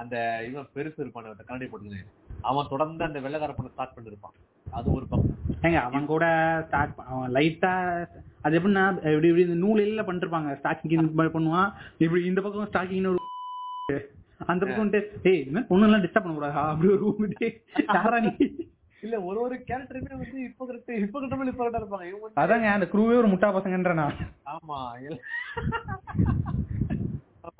அந்த 0.00 0.16
இவன் 0.46 0.70
பெருசு 0.74 1.02
இருப்பான 1.02 1.34
கண்ணாடி 1.40 1.68
போட்டுங்க 1.68 2.00
அவன் 2.44 2.70
தொடர்ந்து 2.70 3.06
அந்த 3.06 3.18
வெள்ளக்கார 3.24 3.54
பண்ண 3.54 3.72
ஸ்டார்ட் 3.72 3.96
பண்ணிருப்பான் 3.96 4.36
அது 4.66 4.88
ஒரு 4.92 5.06
பக்கம். 5.06 5.36
ஏங்க 5.64 5.78
அவன் 5.86 6.10
கூட 6.10 6.24
ஸ்டார்ட் 6.66 7.00
அவன் 7.06 7.32
லைட்டா 7.36 7.72
அது 8.44 8.56
எப்படின்னா 8.58 8.84
இப்படி 9.06 9.28
இப்படி 9.30 9.46
இந்த 9.46 9.58
நூலில் 9.62 10.06
பண்ணிருப்பாங்க. 10.08 10.50
ஸ்டாக்கிங் 10.60 11.08
பண்ணுவான். 11.30 11.70
இப்படி 12.00 12.20
இந்த 12.30 12.40
பக்கம் 12.42 12.70
ஸ்டாக்கிங்னு 12.70 13.12
ஒரு 13.12 13.18
அந்த 14.50 14.62
பக்கம் 14.62 14.92
ஏய் 15.30 15.40
பொண்ணு 15.70 15.86
எல்லாம் 15.86 16.02
டிஸ்டர்ப் 16.04 16.24
பண்ண 16.24 16.36
கூடாதா 16.36 16.62
அப்படி 16.70 16.88
ஒரு 16.94 17.04
ஊமிட்டு 17.08 17.48
யாரா 17.90 18.18
நீ? 18.24 18.30
இல்ல 19.02 19.16
ஒரு 19.28 19.38
ஒரு 19.44 19.56
கேரக்டருமே 19.68 20.14
வந்து 20.14 20.38
இப்ப 20.46 20.66
கரெக்ட் 20.66 20.90
இப்ப 20.98 21.20
கரெக்ட் 21.20 21.60
கரெக்டா 21.60 21.80
இருப்பாங்க. 21.80 22.32
அதாங்க 22.42 22.68
அந்த 22.72 22.86
குரூவே 22.92 23.16
ஒரு 23.20 23.30
முட்டா 23.32 23.50
பசங்கன்றனா 23.56 24.06
ஆமா 24.52 24.78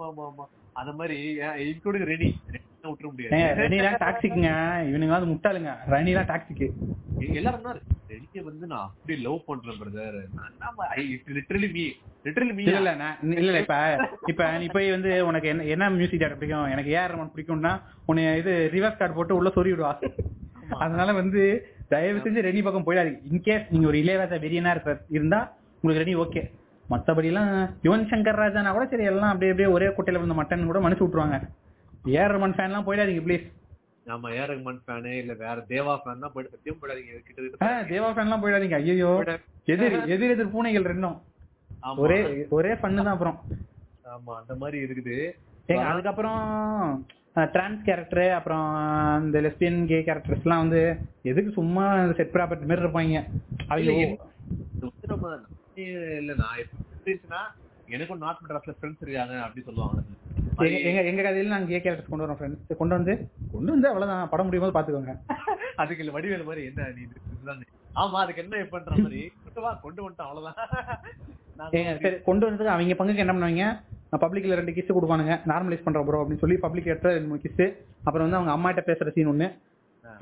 ஆமா 0.01 0.25
ஆமா. 0.27 0.27
ஆமா 0.31 0.45
அந்த 0.77 0.93
மாதிரி 0.99 1.17
இன்க்ளூடிங் 1.65 2.05
விட்டுற 2.85 3.09
முடியாது. 3.09 3.39
ரணிலாம் 3.61 3.97
டாக்ஸிக்குங்க 4.03 4.51
இவனுங்க 4.89 5.15
வந்து 5.17 5.31
முட்டாளுங்க. 5.33 5.71
எல்லாரும் 7.39 7.67
தான் 7.67 7.79
ரெடியை 8.13 8.43
வந்து 8.47 8.65
நான் 8.71 8.85
அப்படி 8.87 9.17
லவ் 9.25 9.41
பண்றேன் 9.49 9.79
brother 9.81 10.17
literally 11.37 11.69
me 11.75 11.85
literally 12.27 12.55
me 12.55 12.63
இல்ல 12.67 12.79
இல்ல 13.25 13.35
இல்ல 13.43 13.61
இப்ப 13.65 13.77
இப்ப 14.33 14.47
நீ 14.63 14.69
போய் 14.77 14.95
வந்து 14.95 15.11
உனக்கு 15.29 15.51
என்ன 15.53 15.67
என்ன 15.75 15.91
மியூசிக் 15.97 16.23
டேரக்டர் 16.23 16.41
பிடிக்கும்? 16.41 16.71
எனக்கு 16.75 16.93
ஏஆர் 16.97 17.13
ரமன் 17.15 17.33
பிடிக்கும்னா 17.35 17.73
உன்னை 18.09 18.25
இது 18.41 18.55
ரிவர்ஸ் 18.75 18.99
கார்டு 19.01 19.17
போட்டு 19.19 19.39
உள்ள 19.39 19.51
சொறி 19.57 19.73
விடுவா. 19.75 19.93
அதனால 20.81 21.11
வந்து 21.21 21.43
தயவு 21.93 22.19
செஞ்சு 22.25 22.47
ரெனி 22.47 22.61
பக்கம் 22.63 22.87
போயிடாதீங்க. 22.87 23.21
இன்கேஸ் 23.31 23.71
நீங்க 23.73 23.87
ஒரு 23.91 24.01
இளையராஜா 24.03 24.39
வெறியனா 24.45 24.73
இருக்கிற 24.75 24.95
இருந்தா 25.17 25.41
உங்களுக்கு 25.85 26.03
ரெனி 26.05 26.15
ஓகே 26.25 26.43
மத்தபடி 26.91 27.29
எல்லாம் 27.31 27.51
யுவன் 27.87 28.09
சங்கர் 28.11 28.41
ராஜானா 28.43 28.71
கூட 28.77 28.85
சரி 28.93 29.07
எல்லாம் 29.11 29.33
அப்படியே 29.33 29.53
அப்படியே 29.53 29.71
ஒரே 29.77 29.89
குட்டையில 29.97 30.21
விழுந்த 30.21 30.37
மட்டன் 30.39 30.71
கூட 30.71 30.81
மனுச்சு 30.85 31.05
விட்டுருவாங்க. 31.05 31.37
ஏஆர் 32.15 32.35
ரமன் 32.35 32.55
ஃபேன் 32.57 32.71
எல்லாம் 32.71 32.87
போயிடாதீங்க 32.87 33.23
ப்ளீஸ் 33.27 33.47
நம்ம 34.07 34.31
ஏ 34.37 34.45
ரஹ்மான் 34.51 34.81
ஃபேனு 34.85 35.11
இல்ல 35.23 35.33
வேற 35.43 35.57
தேவா 35.73 35.95
ஃபேன் 36.03 36.23
தான் 36.25 36.33
போயிட்டு 36.35 36.53
சத்தியம் 36.55 36.79
போயிடாதீங்க 36.81 37.21
கிட்ட 37.29 37.69
தேவா 37.93 38.09
ஃபேன் 38.13 38.29
எல்லாம் 38.29 38.43
போயிடாதீங்க 38.45 38.79
ஐயோ 38.83 39.11
எதிர் 39.75 39.97
எதிர் 40.15 40.33
எதிர் 40.35 40.53
பூனைகள் 40.55 40.91
ரெண்டும். 40.93 41.17
ஆமா. 41.83 41.97
ஒரே 42.05 42.19
ஒரே 42.57 42.73
பண்ணு 42.83 43.05
தான் 43.05 43.15
அப்புறம். 43.17 43.37
ஆமா 44.15 44.33
அந்த 44.41 44.55
மாதிரி 44.63 44.79
இருக்குது. 44.87 45.17
ஏங்க 45.69 45.85
அதுக்கப்புறம் 45.91 46.41
டிரான்ஸ் 47.55 47.85
கேரக்டர் 47.89 48.25
அப்புறம் 48.39 48.65
இந்த 49.25 49.39
லெஸ்பியன் 49.45 49.79
கே 49.91 49.99
கேரக்டர்ஸ்லாம் 50.09 50.63
வந்து 50.65 50.81
எதுக்கு 51.31 51.53
சும்மா 51.59 51.85
செட் 52.19 52.35
ப்ராப்பர்ட்டி 52.37 52.69
மாதிரி 52.71 52.85
இருப்பாங்க. 52.85 53.21
அவங்க 53.71 53.93
நம்ம 55.13 55.37
இல்ல 56.19 56.33
நான் 56.43 56.61
எப்படின்னா 56.63 57.41
எனக்கும் 57.89 58.23
நாட் 58.25 58.41
மெட்ராஸ்ல 58.43 58.75
ஃப்ரெண்ட்ஸ் 58.77 59.05
இருக்காங்க 59.05 59.35
அப்படி 59.45 59.63
சொல்லுவாங்க. 59.69 60.01
எங்க 60.89 61.01
எங்க 61.11 61.21
கதையில 61.23 61.53
நாங்க 61.53 61.69
கே 61.71 61.81
கேரக்டர்ஸ் 61.85 62.11
கொண்டு 62.13 62.25
வரோம் 62.25 62.39
ஃப்ரெண்ட்ஸ் 62.41 62.81
கொண்டு 62.81 62.97
வந்து 62.99 63.15
கொண்டு 63.53 63.71
வந்து 63.75 63.89
அவ்வளவுதான். 63.91 64.29
படம் 64.33 64.47
முடியும் 64.49 64.65
போது 64.67 64.77
பாத்துக்கோங்க. 64.77 65.15
அதுக்கு 65.83 66.03
இல்ல 66.05 66.13
வடிவேல் 66.17 66.49
மாதிரி 66.49 66.63
என்ன 66.71 66.89
நீ. 66.97 67.05
ஆமா 67.97 68.19
அதுக்கு 68.25 68.43
என்ன 68.43 68.65
பண்ற 68.73 68.91
மாதிரி. 69.05 69.21
கொண்டு 69.45 69.61
வா 69.65 69.71
கொண்டு 69.85 70.01
வந்துட்டோம் 70.03 70.31
அவ்வளவுதான். 70.31 70.59
சரி 72.03 72.17
கொண்டு 72.29 72.45
வந்ததுக்கு 72.47 72.75
அவங்க 72.75 72.97
பங்குக்கு 72.99 73.25
என்ன 73.25 73.35
பண்ணுவாங்க? 73.37 73.65
பப்ளிக்ல 74.23 74.59
ரெண்டு 74.61 74.75
கிஸ் 74.77 74.95
கொடுப்பானுங்க. 74.97 75.35
நார்மலைஸ் 75.51 75.85
பண்ற 75.87 76.01
ப்ரோ 76.07 76.21
அப்படின்னு 76.23 76.43
சொல்லி 76.45 76.57
பப்ளிக் 76.65 76.93
எடுத்த 76.93 77.13
ரெண்டு 77.17 77.31
மூணு 77.31 77.43
கிஸ் 77.45 77.65
அப்புறம் 78.07 78.25
வந்து 78.27 78.39
அவங்க 78.39 78.53
அம்மாட்ட 78.57 78.83
பேசுற 78.87 79.13
சீன் 79.17 79.33
ஒண்ணு. 79.33 79.49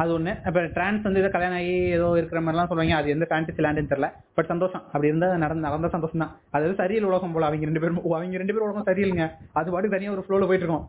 அது 0.03 0.11
ஒண்ணு. 0.17 0.33
அப்ப 0.49 0.61
டிரான்ஸ் 0.77 1.07
வந்து 1.07 1.21
ஏதோ 1.23 1.31
கல்யாணம் 1.35 1.59
ஆகி 1.61 1.73
ஏதோ 1.97 2.07
இருக்கிற 2.21 2.41
மாதிரிலாம் 2.45 2.71
சொல்லுவாங்க. 2.71 2.95
அது 3.01 3.13
எந்த 3.15 3.27
ஃபேண்டசி 3.31 3.63
லேண்டுன்னு 3.65 3.91
தெரியல. 3.93 4.09
பட் 4.37 4.51
சந்தோஷம். 4.53 4.85
அப்படி 4.93 5.11
இருந்தா 5.11 5.29
நடந்த 5.45 5.63
நடந்த 5.69 5.89
சந்தோஷம் 5.95 6.23
தான் 6.23 6.33
அது 6.55 6.63
வந்து 6.67 6.81
சரியில்லை 6.83 7.09
உலகம் 7.11 7.35
போல. 7.37 7.47
அவங்க 7.49 7.69
ரெண்டு 7.71 7.83
பேரும் 7.85 7.99
அவங்க 8.19 8.43
ரெண்டு 8.43 8.55
பேரும் 8.55 8.69
உலகம் 8.69 8.89
சரியில்லைங்க 8.91 9.27
அது 9.61 9.73
பாட்டு 9.75 9.95
தனியா 9.97 10.13
ஒரு 10.17 10.25
ஃப்ளோல 10.27 10.47
போயிட்டு 10.51 10.67
இருக்கோம். 10.67 10.87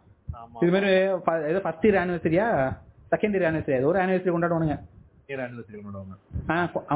இது 0.63 0.71
மாதிரி 0.75 0.91
ஏதோ 1.51 1.61
ஃபர்ஸ்ட் 1.65 1.87
இயர் 1.87 1.99
ஆனிவர்சரியா 2.03 2.45
செகண்ட் 3.13 3.35
இயர் 3.37 3.47
ஆனிவர்சரி 3.49 3.77
ஏதோ 3.79 3.89
ஒரு 3.93 4.01
ஆனிவர்சரி 4.03 4.33
கொண்டாடுவானுங்க. 4.35 4.77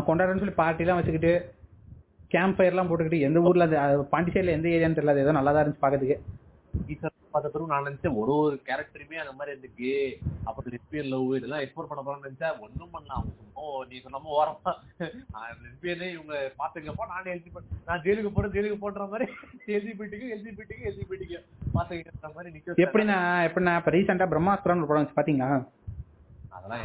கொண்டாடுறேன்னு 0.09 0.43
சொல்லி 0.43 0.57
பார்ட்டிலாம் 0.61 0.99
வச்சுக்கிட்டு 0.99 1.34
கேம்ப் 2.36 2.57
ஃபயர்லாம் 2.59 2.88
போட்டுக்கிட்டு 2.89 3.26
எந்த 3.30 3.39
ஊர்ல 3.47 3.66
பாண்டிச்சேரியில 4.14 4.55
எந்த 4.57 4.68
ஏரியான்னு 4.76 4.99
தெரியல. 4.99 5.26
ஏதோ 5.26 5.36
நல்லா 5.39 5.51
தான் 5.53 5.64
இருந்துச்சு 5.64 5.84
பார்க்கறதுக்கு 5.84 6.18
டீச்சர் 6.88 7.20
பார்த்த 7.34 7.49
பிறகு 7.49 7.71
நான் 7.71 7.86
நினைச்சேன் 7.86 8.19
ஒரு 8.19 8.34
ஒரு 8.39 8.55
கேரக்டருமே 8.67 9.21
அந்த 9.21 9.34
மாதிரி 9.34 9.53
இருக்கு 9.55 9.91
அப்புறம் 10.43 10.71
லெஸ்பியன் 10.71 11.11
லவ் 11.11 11.36
இதெல்லாம் 11.36 11.63
எக்ஸ்ப்ளோர் 11.63 11.89
பண்ண 11.89 12.01
போறோம்னு 12.01 12.27
நினைச்சா 12.27 12.49
ஒன்றும் 12.65 12.93
பண்ணலாம் 12.93 13.27
ஓ 13.55 13.84
நீ 13.86 13.95
சொல்லாம 13.99 14.31
ஓரமா. 14.36 14.71
லெஸ்பியனே 15.61 16.07
இவங்க 16.13 16.34
பாத்துக்கப்போ 16.59 17.05
நானே 17.11 17.34
எழுதி 17.34 17.51
நான் 17.88 18.03
ஜெயிலுக்கு 18.05 18.31
போறேன் 18.31 18.53
ஜெயிலுக்கு 18.55 18.79
போன்ற 18.81 19.07
மாதிரி 19.07 19.27
எழுதி 19.71 19.93
போயிட்டுக்கு 19.93 20.27
எழுதி 20.29 20.51
போயிட்டுக்கு 20.51 20.88
எழுதி 20.89 21.05
போயிட்டுக்கு 21.05 21.39
பாத்துக்கிற 21.75 22.34
மாதிரி 22.36 22.53
நிக்க 22.55 22.84
எப்படிண்ணா 22.86 23.17
எப்படின்னா 23.47 23.47
எப்படின்னா 23.47 23.75
இப்போ 23.79 23.93
ரீசெண்டாக 23.95 24.31
பிரம்மாஸ்திரம் 24.34 24.81
ஒரு 24.81 24.91
படம் 24.91 25.17
பாத்தீங்களா? 25.17 25.49
அதெல்லாம் 26.64 26.84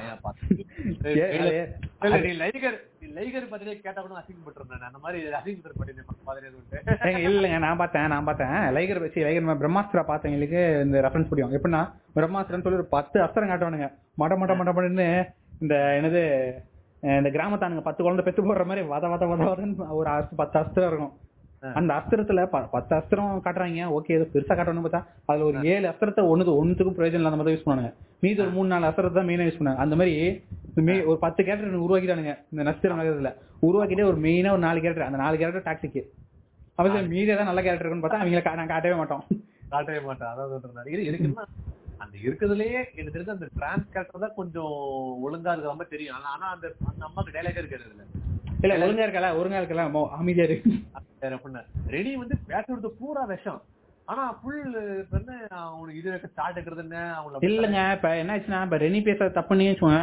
ஏன் 1.24 2.38
லைகர் 2.40 2.76
லைகர் 3.16 3.50
பத்தியே 3.50 3.74
கேட்டா 3.84 4.00
கூட 4.00 4.14
அசிங்கப்பட்டிருந்தேன் 4.20 4.88
அந்த 4.88 5.00
மாதிரி 5.04 5.18
அசிங்கப்பட்டு 5.38 5.92
ஏங்க 7.08 7.20
இல்லைங்க 7.28 7.58
நான் 7.66 7.80
பார்த்தேன் 7.82 8.10
நான் 8.12 8.28
பார்த்தேன். 8.28 8.56
லைகர் 8.76 9.02
வச்சு 9.04 9.24
லைகர் 9.26 9.60
பிரம்மாஸ்திரா 9.62 10.02
பார்த்தவங்களுக்கு 10.10 10.62
இந்த 10.86 11.02
ரெஃபரன்ஸ் 11.06 11.30
பிடிக்கும். 11.30 11.56
எப்படின்னா 11.58 11.82
பிரம்மாஸ்திரம்னு 12.16 12.66
சொல்லி 12.66 12.80
ஒரு 12.80 12.88
பத்து 12.96 13.18
அஸ்திரம் 13.26 13.52
காட்டுவானுங்க. 13.52 13.88
மட 14.22 14.38
மட 14.42 14.56
மட 14.60 14.72
மடன்னு 14.78 15.08
இந்த 15.62 15.76
என்னது 15.98 16.22
இந்த 17.18 17.30
கிராமத்தானுங்க 17.36 17.84
பத்து 17.88 18.02
குழந்தை 18.04 18.24
பெத்து 18.26 18.46
போடுற 18.48 18.66
மாதிரி 18.70 18.84
வத 18.92 19.08
வத 19.14 19.26
வத 19.32 19.42
வதன்னு 19.50 19.88
ஒரு 20.00 20.10
அஸ்து 20.16 20.40
பத்து 20.42 20.56
அஸ்திரம் 20.62 20.90
இருக்கும். 20.92 21.14
அந்த 21.62 21.90
அஸ்திரத்துல 21.96 22.40
பத்து 22.68 22.92
அஸ்திரம் 22.96 23.30
காட்டுறாங்க. 23.44 23.66
ஓகே 23.94 24.14
ஏதோ 24.16 24.26
பெருசா 24.32 24.52
காட்டணும்னு 24.52 24.84
பார்த்தா 24.84 25.00
அதுல 25.28 25.46
ஒரு 25.48 25.58
ஏழு 25.70 25.86
அஸ்திரத்தை 25.90 26.22
ஒண்ணுது 26.30 26.52
ஒண்ணுத்துக்கும் 26.58 26.96
பிரயோஜனம் 26.96 27.22
இல்லாத 27.22 27.38
மாதிரி 27.38 27.54
யூஸ் 27.54 27.66
பண்ணாங்க 27.66 27.90
மீதி 28.22 28.40
ஒரு 28.40 28.52
மூணு 28.54 28.68
நாலு 28.72 28.86
அஸ்திரத்தை 28.88 29.16
தான் 29.16 29.28
மெயினா 29.28 29.46
யூஸ் 29.46 29.58
பண்ணாங்க 29.58 29.82
அந்த 29.84 29.96
மாதிரி 29.96 30.14
மே- 30.86 31.04
ஒரு 31.08 31.18
பத்து 31.22 31.40
கேரக்டர் 31.42 31.82
உருவாக்கிட்டானுங்க 31.82 32.34
இந்த 32.52 32.62
நட்சத்திரம் 32.62 33.00
நகரத்துல 33.00 33.32
உருவாக்கிட்டே 33.62 34.06
ஒரு 34.08 34.18
மெயினா 34.24 34.52
ஒரு 34.54 34.64
நாலு 34.64 34.80
கேரக்டர் 34.80 35.08
அந்த 35.08 35.20
நாலு 35.22 35.38
கேரக்டர் 35.40 35.66
டாக்ஸிக்கு 35.68 36.02
அப்ப 36.78 36.86
மீதி 37.10 37.30
தான் 37.32 37.48
நல்ல 37.48 37.60
கேரக்டர் 37.62 37.84
இருக்குன்னு 37.84 38.06
பார்த்தா 38.06 38.22
அவங்கள 38.22 38.60
நான் 38.60 38.72
காட்டவே 38.72 38.96
மாட்டோம். 38.98 39.22
காட்டவே 39.70 40.00
மாட்டேன் 40.04 40.30
அதான் 40.32 40.88
இது 40.88 41.08
எனக்கு 41.08 41.26
என்ன 41.26 41.46
அந்த 42.00 42.16
இருக்கிறதுலயே 42.24 42.76
எனக்கு 42.92 43.14
தெரிஞ்ச 43.14 43.32
அந்த 43.32 43.48
டிரான்ஸ் 43.56 43.88
கேரக்டர் 43.88 44.24
தான் 44.24 44.36
கொஞ்சம் 44.36 44.74
ஒழுங்கா 45.24 45.52
இருக்கிற 45.52 45.72
மாதிரி 45.72 45.94
தெரியும். 45.94 46.16
ஆனா 46.18 46.28
ஆனா 46.34 46.46
அந்த 46.54 46.66
அந்த 46.90 47.02
அம்மாக்கு 47.08 47.34
டைலாக் 47.34 47.60
இருக்கிறது 47.62 47.90
இல்ல 47.90 48.04
இல்ல 48.58 48.74
ஒழுங்கா 48.82 49.04
இருக்கல 49.06 49.28
ஒழுங்கா 49.38 49.60
இருக்கல 49.60 49.82
அமைதியா 50.18 50.46
இருக்கு 50.48 50.70
ரெடி 51.94 52.12
வந்து 52.22 52.36
பேசுறது 52.48 52.88
பூரா 52.98 53.22
விஷம். 53.30 53.60
ஆனா 54.08 54.22
புல் 54.42 54.60
வந்து 55.14 55.34
அவனுக்கு 55.60 55.98
இது 56.00 56.10
ஸ்டார்ட் 56.24 56.56
இருக்கிறது 56.56 56.84
என்ன 56.84 57.00
இல்லங்க 57.48 57.80
இப்ப 57.96 58.10
என்ன 58.20 58.34
ஆச்சுன்னா 58.34 58.60
இப்ப 58.66 58.78
ரெனி 58.84 59.00
பேசுறது 59.08 59.36
தப்புன்னு 59.36 59.66
வச்சுக்கோங்க. 59.66 60.00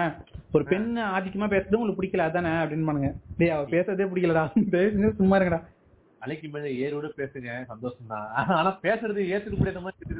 ஒரு 0.53 0.63
பெண் 0.69 0.85
ஆதிக்கமா 1.13 1.47
பேசுறது 1.53 1.77
உங்களுக்கு 1.77 1.99
பிடிக்கல 1.99 2.27
அதானே 2.27 2.51
அப்படின்னு 2.61 2.87
பண்ணுங்க 2.89 3.09
டேய் 3.39 3.53
அவ 3.55 3.63
பேசுறதே 3.73 4.07
பிடிக்கலடா. 4.11 4.43
சும்மா 5.19 5.37
இருங்கடா. 5.39 5.59
அலைக்கு 6.21 6.47
மேல 6.53 6.67
ஏரோட 6.83 7.07
பேசுங்க 7.17 7.49
சந்தோஷம் 7.71 8.11
தான் 8.11 8.27
ஆனா 8.53 8.69
பேசுறது 8.85 9.21
ஏத்துக்க 9.33 9.57
முடியாத 9.57 9.81
மாதிரி 9.81 10.13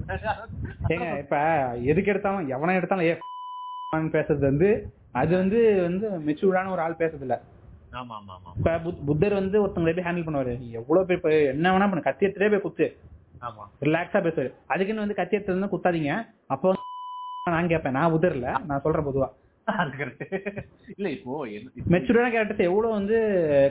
ஏங்க 0.93 1.07
இப்ப 1.23 1.37
எதுக்கு 1.91 2.11
எடுத்தாலும் 2.13 2.49
எவனை 2.55 2.75
எடுத்தாலும் 2.79 3.07
ஏ 3.07 3.15
பேசுறது 4.15 4.43
வந்து 4.43 4.69
அது 5.19 5.31
வந்து 5.37 5.59
வந்து 5.83 6.05
மெச்சூர்டான 6.25 6.71
ஒரு 6.71 6.81
ஆள் 6.81 6.99
பேசுறது 6.99 7.25
இல்ல 7.27 7.35
இப்ப 8.55 8.73
புத்- 8.85 9.05
புத்தர் 9.05 9.33
வந்து 9.33 9.57
ஒருத்தங்களை 9.61 9.87
எப்படி 9.87 10.07
ஹேண்டில் 10.07 10.27
பண்ணுவாரு. 10.27 10.53
நீ 10.59 10.69
எவ்வளவு 10.73 11.13
இப்ப 11.13 11.29
என்ன 11.47 11.71
வேணா 11.71 11.87
பண்ணு 11.89 12.01
கத்தி 12.01 12.25
எடுத்துட்டே 12.25 12.49
போய் 12.49 12.61
குத்து. 12.61 12.87
ரிலாக்ஸா 13.81 14.19
பேசுவாரு. 14.23 14.51
அதுக்குன்னு 14.67 15.03
வந்து 15.03 15.15
கத்தி 15.15 15.37
எடுத்து 15.37 15.73
குத்தாதீங்க. 15.73 16.11
அப்போ 16.47 16.69
நான் 17.55 17.67
கேட்பேன் 17.67 17.93
நான் 17.93 18.11
புத்தர் 18.11 18.35
இல்ல. 18.35 18.47
நான் 18.65 18.81
சொல்றேன் 18.81 19.07
பொதுவா. 19.07 19.27
இல்ல 20.93 21.07
இப்போ 21.09 21.35
மெச்சூரான 21.91 22.27
கேரக்டர்ஸ் 22.33 22.65
எவ்வளவு 22.65 22.93
வந்து 22.93 23.15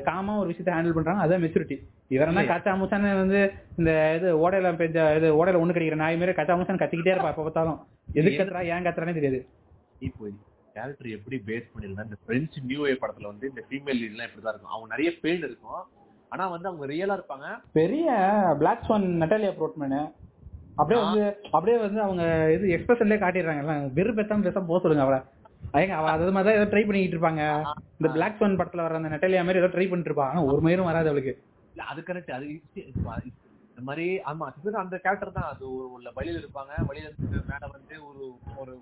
காமா 0.05 0.33
ஒரு 0.37 0.49
விஷயத்தை 0.49 0.75
ஹேண்டில் 0.75 0.97
பண்றாங்க 0.97 1.22
அதான் 1.25 1.43
மெச்சூரிட்டி 1.45 1.77
இவரெல்லாம் 2.11 2.49
கச்சா 2.49 2.72
முசான்னு 2.75 3.12
வந்து 3.18 3.41
இந்த 3.79 3.91
இது 4.16 4.29
ஓடையில 4.41 4.72
பெஞ்ச 4.81 4.99
இது 5.16 5.29
ஓடையில 5.39 5.61
ஒண்ணு 5.62 5.77
கிடைக்கிற 5.77 5.97
நாய் 5.97 6.16
மாதிரி 6.16 6.33
கச்சா 6.33 6.57
முசான் 6.57 6.83
கத்திக்கிட்டே 6.83 7.14
இருப்பா 7.14 7.33
எப்ப 7.33 7.45
பார்த்தாலும். 7.45 7.79
எதுக்கு 8.12 8.41
கத்துறா 8.41 8.62
ஏன் 8.70 8.87
கத்துறானே 8.87 9.14
தெரியாது. 9.14 9.41
இப்போ 10.01 10.25
கேரக்டர் 10.75 11.09
எப்படி 11.16 11.37
பேஸ் 11.49 11.70
பண்ணிருந்தா 11.72 12.07
இந்த 12.09 12.18
பிரெஞ்சு 12.29 12.61
நியூ 12.70 12.81
வே 12.85 12.93
படத்துல 13.03 13.31
வந்து 13.33 13.49
இந்த 13.51 13.62
ஃபீமேல் 13.66 14.01
லீட்லாம் 14.03 14.29
இப்படிதான் 14.29 14.55
இருக்கும். 14.55 14.75
அவங்க 14.75 14.89
நிறைய 14.95 15.11
பெயின் 15.25 15.47
இருக்கும். 15.49 15.83
ஆனா 16.33 16.45
வந்து 16.55 16.68
அவங்க 16.70 16.85
ரியலா 16.93 17.16
இருப்பாங்க. 17.18 17.49
பெரிய 17.79 18.07
பிளாக் 18.61 18.85
ஸ்வான் 18.87 19.07
நட்டாலியா 19.22 19.53
ப்ரோட்மேனு 19.59 20.01
அப்படியே 20.79 21.01
வந்து 21.03 21.25
அப்படியே 21.57 21.77
வந்து 21.85 22.01
அவங்க 22.05 22.22
இது 22.55 22.72
எக்ஸ்பிரஷன்லேயே 22.77 23.22
காட்டிடுறாங்கல்ல 23.25 23.75
வெறும் 23.99 24.18
பேசாம 24.18 24.45
பேசாம 24.47 24.68
போக 24.70 24.81
சொல்லுங்க 24.85 25.05
அவளை. 25.07 25.20
ஏங்க 25.81 25.95
அவ 25.99 26.09
அது 26.14 26.33
மாதிரி 26.37 26.57
ஏதோ 26.59 26.66
ட்ரை 26.72 26.83
பண்ணிக்கிட்டு 26.87 27.16
இருப்பாங்க. 27.16 27.43
இந்த 27.99 28.09
பிளாக் 28.16 28.39
ஸ்வான் 28.39 28.59
படத்துல 28.61 28.85
வர 28.87 28.99
அந்த 29.01 29.11
நட்டாலியா 29.14 29.45
மாதிரி 29.49 29.62
ஏதோ 29.62 29.70
ட்ரை 29.75 29.87
பண்ணிட்டு 29.91 30.11
இருப்பா. 30.11 30.27
ஆனா 30.31 30.43
ஒரு 30.51 30.61
மயிரும் 30.66 30.91
வராது 30.91 31.11
அவளுக்கு. 31.12 31.35
அது 31.93 32.01
கரெக்ட் 32.09 32.35
அது 32.37 32.47
இந்த 33.70 33.85
மாதிரி 33.89 34.07
ஆமா 34.31 34.49
அந்த 34.83 34.97
கேரக்டர் 35.05 35.37
தான். 35.39 35.49
அது 35.53 35.64
ஒரு 35.77 35.87
உள்ள 35.97 36.09
வழியில 36.18 36.43
இருப்பாங்க. 36.43 36.72
வழியில 36.91 37.09
மேல 37.53 37.70
வந்து 37.77 37.95
ஒரு 38.11 38.25
ஒரு 38.62 38.75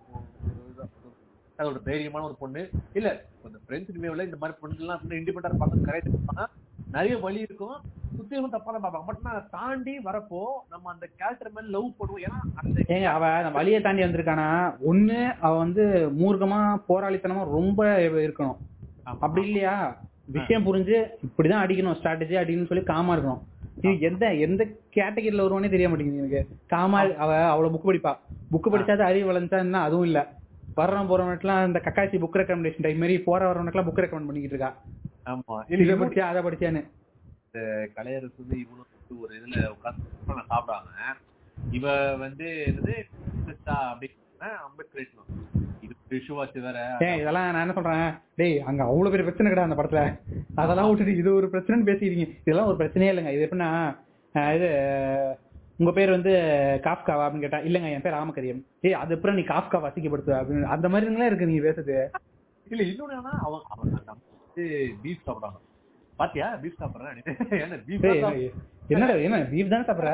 ஒரு- 1.62 1.88
தைரியமான 1.88 2.22
ஒரு 2.22 2.36
பொண்ணு. 2.38 2.70
இல்ல 2.92 3.24
இந்த 3.46 3.58
பிரெஞ்சு 3.66 3.92
நியூல 3.92 4.24
இந்த 4.24 4.36
மாதிரி 4.40 4.58
பொண்ணுலாம் 4.62 4.98
இண்டிபெண்டா 5.08 5.46
இருப்பாங்க 5.46 5.88
கரெக்ட் 5.88 6.10
இருப்பாங்க. 6.10 6.46
நிறைய 6.92 7.18
வழி 7.18 7.38
இருக்கும். 7.40 7.80
சுத்தியும் 8.18 8.50
தப்பான 8.50 8.78
பார்ப்பாங்க 8.78 9.06
பட் 9.06 9.18
நான் 9.22 9.48
தாண்டி 9.50 9.98
வரப்போ 9.98 10.44
நம்ம 10.70 10.90
அந்த 10.92 11.08
கேரக்டர் 11.16 11.52
மேல 11.54 11.68
லவ் 11.68 11.92
பண்ணுவோம் 11.98 12.20
ஏன்னா 12.20 12.40
அந்த 12.54 12.82
ஏங்க 12.86 13.04
அவ 13.04 13.26
அந்த 13.26 13.50
வழியை 13.50 13.80
தாண்டி 13.80 14.02
வந்திருக்கானா? 14.02 14.76
ஒண்ணு 14.90 15.38
அவ 15.40 15.58
வந்து 15.58 16.12
மூர்க்கமா 16.18 16.80
போராளித்தனமா 16.88 17.44
ரொம்ப 17.44 17.98
இருக்கணும். 17.98 18.56
அப்படி 19.04 19.46
இல்லையா? 19.46 20.00
விஷயம் 20.26 20.66
புரிஞ்சு 20.66 21.06
இப்படிதான் 21.26 21.62
அடிக்கணும். 21.62 21.94
ஸ்ட்ராட்டஜி 21.94 22.36
அடிக்கணும்னு 22.36 22.66
சொல்லி 22.66 22.84
காமா 22.84 23.16
இருக்கணும். 23.16 23.40
இது 23.76 24.00
எந்த 24.00 24.34
எந்த 24.34 24.64
கேட்டகரியில 24.64 25.42
வருவானே 25.42 25.70
தெரிய 25.70 25.88
மாட்டேங்குது 25.88 26.16
எனக்கு. 26.16 26.48
காமா 26.66 27.00
அவ 27.00 27.48
அவ்வளவு 27.48 27.76
புக் 27.76 27.86
படிப்பா. 27.86 28.16
புக் 28.52 28.68
படிச்சாது 28.70 28.98
அறிவு 28.98 29.32
வளர்ந்தா 29.32 29.72
அதுவும் 29.72 30.04
இல்ல. 30.04 30.40
வர்றவன் 30.78 31.10
போறவனுக்குலாம் 31.10 31.66
இந்த 31.68 31.80
கக்காசி 31.86 32.16
புக் 32.22 32.38
ரெக்கமெண்டேஷன் 32.40 32.86
டைம் 32.86 33.02
மாதிரி 33.02 33.16
போற 33.28 33.40
வரவனுக்குலாம் 33.50 33.88
புக் 33.88 34.02
ரெக்கமெண்ட் 34.04 34.28
பண்ணிக்கிட்டு 34.28 34.56
இருக்கா? 34.56 34.72
ஆமா. 35.32 35.56
இதை 35.72 35.96
படிச்சியா 36.02 36.26
அதை 36.32 36.42
படிச்சியான்னு 36.46 36.82
கலையரசு 37.96 38.38
வந்து 38.42 38.58
வந்து 38.80 39.14
ஒரு 39.22 39.32
இதுல 39.38 39.56
உட்காந்து 39.74 40.36
நான் 40.38 40.50
சாப்பிடுவாங்க. 40.52 41.16
இவ 41.78 41.94
வந்து 42.24 42.46
என்னது 42.68 42.94
அப்படின்னு 43.90 44.50
அம்பேத்கர் 44.66 45.04
இது 45.84 45.94
விஷுவாச்சு 46.14 46.60
வேற. 46.66 46.78
ஏன் 47.08 47.18
இதெல்லாம் 47.20 47.50
நான் 47.54 47.64
என்ன 47.64 47.74
சொல்றேன்? 47.78 48.08
டேய் 48.40 48.56
அங்க 48.70 48.82
அவ்வளவு 48.88 49.12
பெரிய 49.12 49.26
பிரச்சனை 49.26 49.50
கிடையாது 49.50 49.68
அந்த 49.68 49.78
படத்துல. 49.80 50.02
அதெல்லாம் 50.62 50.88
விட்டுட்டு 50.88 51.20
இது 51.20 51.30
ஒரு 51.40 51.48
பிரச்சனைன்னு 51.52 51.88
பேசிக்கிறீங்க. 51.90 52.26
இதெல்லாம் 52.44 52.70
ஒரு 52.72 52.78
பிரச்சனையே 52.82 53.12
இல்லைங்க. 53.12 53.32
இது 53.36 53.46
எப்படின்னா 53.48 53.70
இது 54.56 54.68
உங்க 55.82 55.92
பேர் 55.92 56.14
வந்து 56.14 56.32
காஃப்காவா 56.84 57.24
அப்படின்னு 57.24 57.44
கேட்டா 57.44 57.60
இல்லங்க 57.68 57.88
என் 57.94 58.04
பேர் 58.04 58.16
ராமகரியம். 58.16 58.60
ஏய் 58.86 58.98
அது 59.00 59.14
அப்புறம் 59.16 59.36
நீ 59.38 59.44
காஃப்கா 59.52 59.78
வசிக்கப்படுத்து 59.84 60.32
அப்படின்னு. 60.38 60.66
அந்த 60.74 60.86
மாதிரி 60.92 61.28
இருக்கு 61.30 61.48
நீங்க 61.50 61.64
பேசுறது. 61.66 61.96
இல்ல 62.66 62.82
இன்னொன்னு 62.90 63.14
என்னன்னா 63.14 63.34
அவன் 63.46 63.64
அவன் 63.72 64.20
பீஃப் 65.02 65.24
சாப்பிடுறாங்க 65.26 65.58
பாத்தியா? 66.18 66.48
பீஃப் 66.62 66.80
சாப்பிடுறேன் 66.80 67.16
என்ன 67.64 67.76
பீஃப் 67.86 68.02
டேய், 68.04 68.46
என்னடா 68.92 69.14
என்ன 69.26 69.38
பீஃப் 69.52 69.72
தானே 69.72 69.86
சாப்பிடுற? 69.88 70.12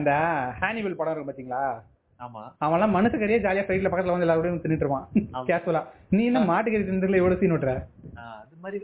இந்த 0.00 0.12
ஹானிபல் 0.60 0.98
படம் 0.98 1.12
இருக்கு 1.12 1.30
பாத்தீங்களா? 1.30 1.62
ஆமா. 2.20 2.42
அவன்லாம் 2.64 2.94
மனுஷக்கறியே 2.96 3.38
ஜாலியா 3.44 3.64
ஃபிளைட்ல 3.66 3.90
பக்கத்துல 3.90 4.14
வந்து 4.14 4.26
எல்லாரோடையும் 4.26 4.62
தின்னுட்டு 4.64 4.86
இருப்பான். 4.86 5.06
கேஷுவலா 5.48 5.82
நீ 6.14 6.22
என்ன 6.30 6.42
மாட்டுக்கறி 6.50 6.86
தின்றதுல 6.88 7.20
எவ்வளவு 7.22 7.40
சீன் 7.42 7.54
விட்டுற 7.54 7.74
அது 8.40 8.56
மாதிரி 8.64 8.78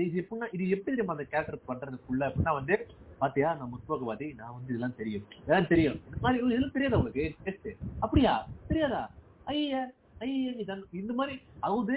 இது 0.00 0.18
எப்படின்னா 0.22 0.48
இது 0.56 0.64
எப்படி 0.74 0.90
தெரியுமா 0.90 1.16
அந்த 1.16 1.26
கேரக்டர் 1.32 1.68
பண்றது 1.70 1.98
ஃபுல்லா 2.04 2.28
எப்படின்னா 2.30 2.54
வந்து 2.58 2.74
பாத்தியா? 3.18 3.54
நான் 3.54 3.70
முற்போக்குவாதி 3.72 4.34
நான் 4.34 4.52
வந்து 4.52 4.66
இதெல்லாம் 4.66 4.94
தெரியும். 4.96 5.24
இதெல்லாம் 5.42 5.66
தெரியும். 5.66 5.94
இந்த 6.04 6.16
மாதிரி 6.20 6.42
"ஓ, 6.42 6.46
இதெல்லாம் 6.46 6.70
தெரியாதா 6.70 6.96
உங்களுக்கு 6.96 7.34
டெஸ்ட் 7.44 7.68
அப்படியா? 8.00 8.46
தெரியாதா? 8.68 9.10
ஐயா 9.44 9.84
ஐயா 10.18 10.52
இந்த 10.90 11.12
மாதிரி 11.12 11.42
அவுது 11.62 11.96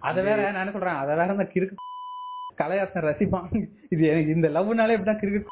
அத 0.00 0.22
வேற 0.22 0.50
நான் 0.50 0.60
என்ன 0.60 0.70
சொல்றேன்? 0.70 0.94
அத 0.94 1.14
வேற 1.14 1.30
அந்த 1.30 1.42
கிறுக்கு 1.54 1.74
கலையாசன் 2.58 3.06
ரசிப்பான். 3.08 3.68
இது 3.90 4.06
எனக்கு 4.06 4.30
இந்த 4.30 4.48
லவ்னாலே 4.48 4.96
இப்படிதான் 4.96 5.20
கிறுக்கு 5.20 5.44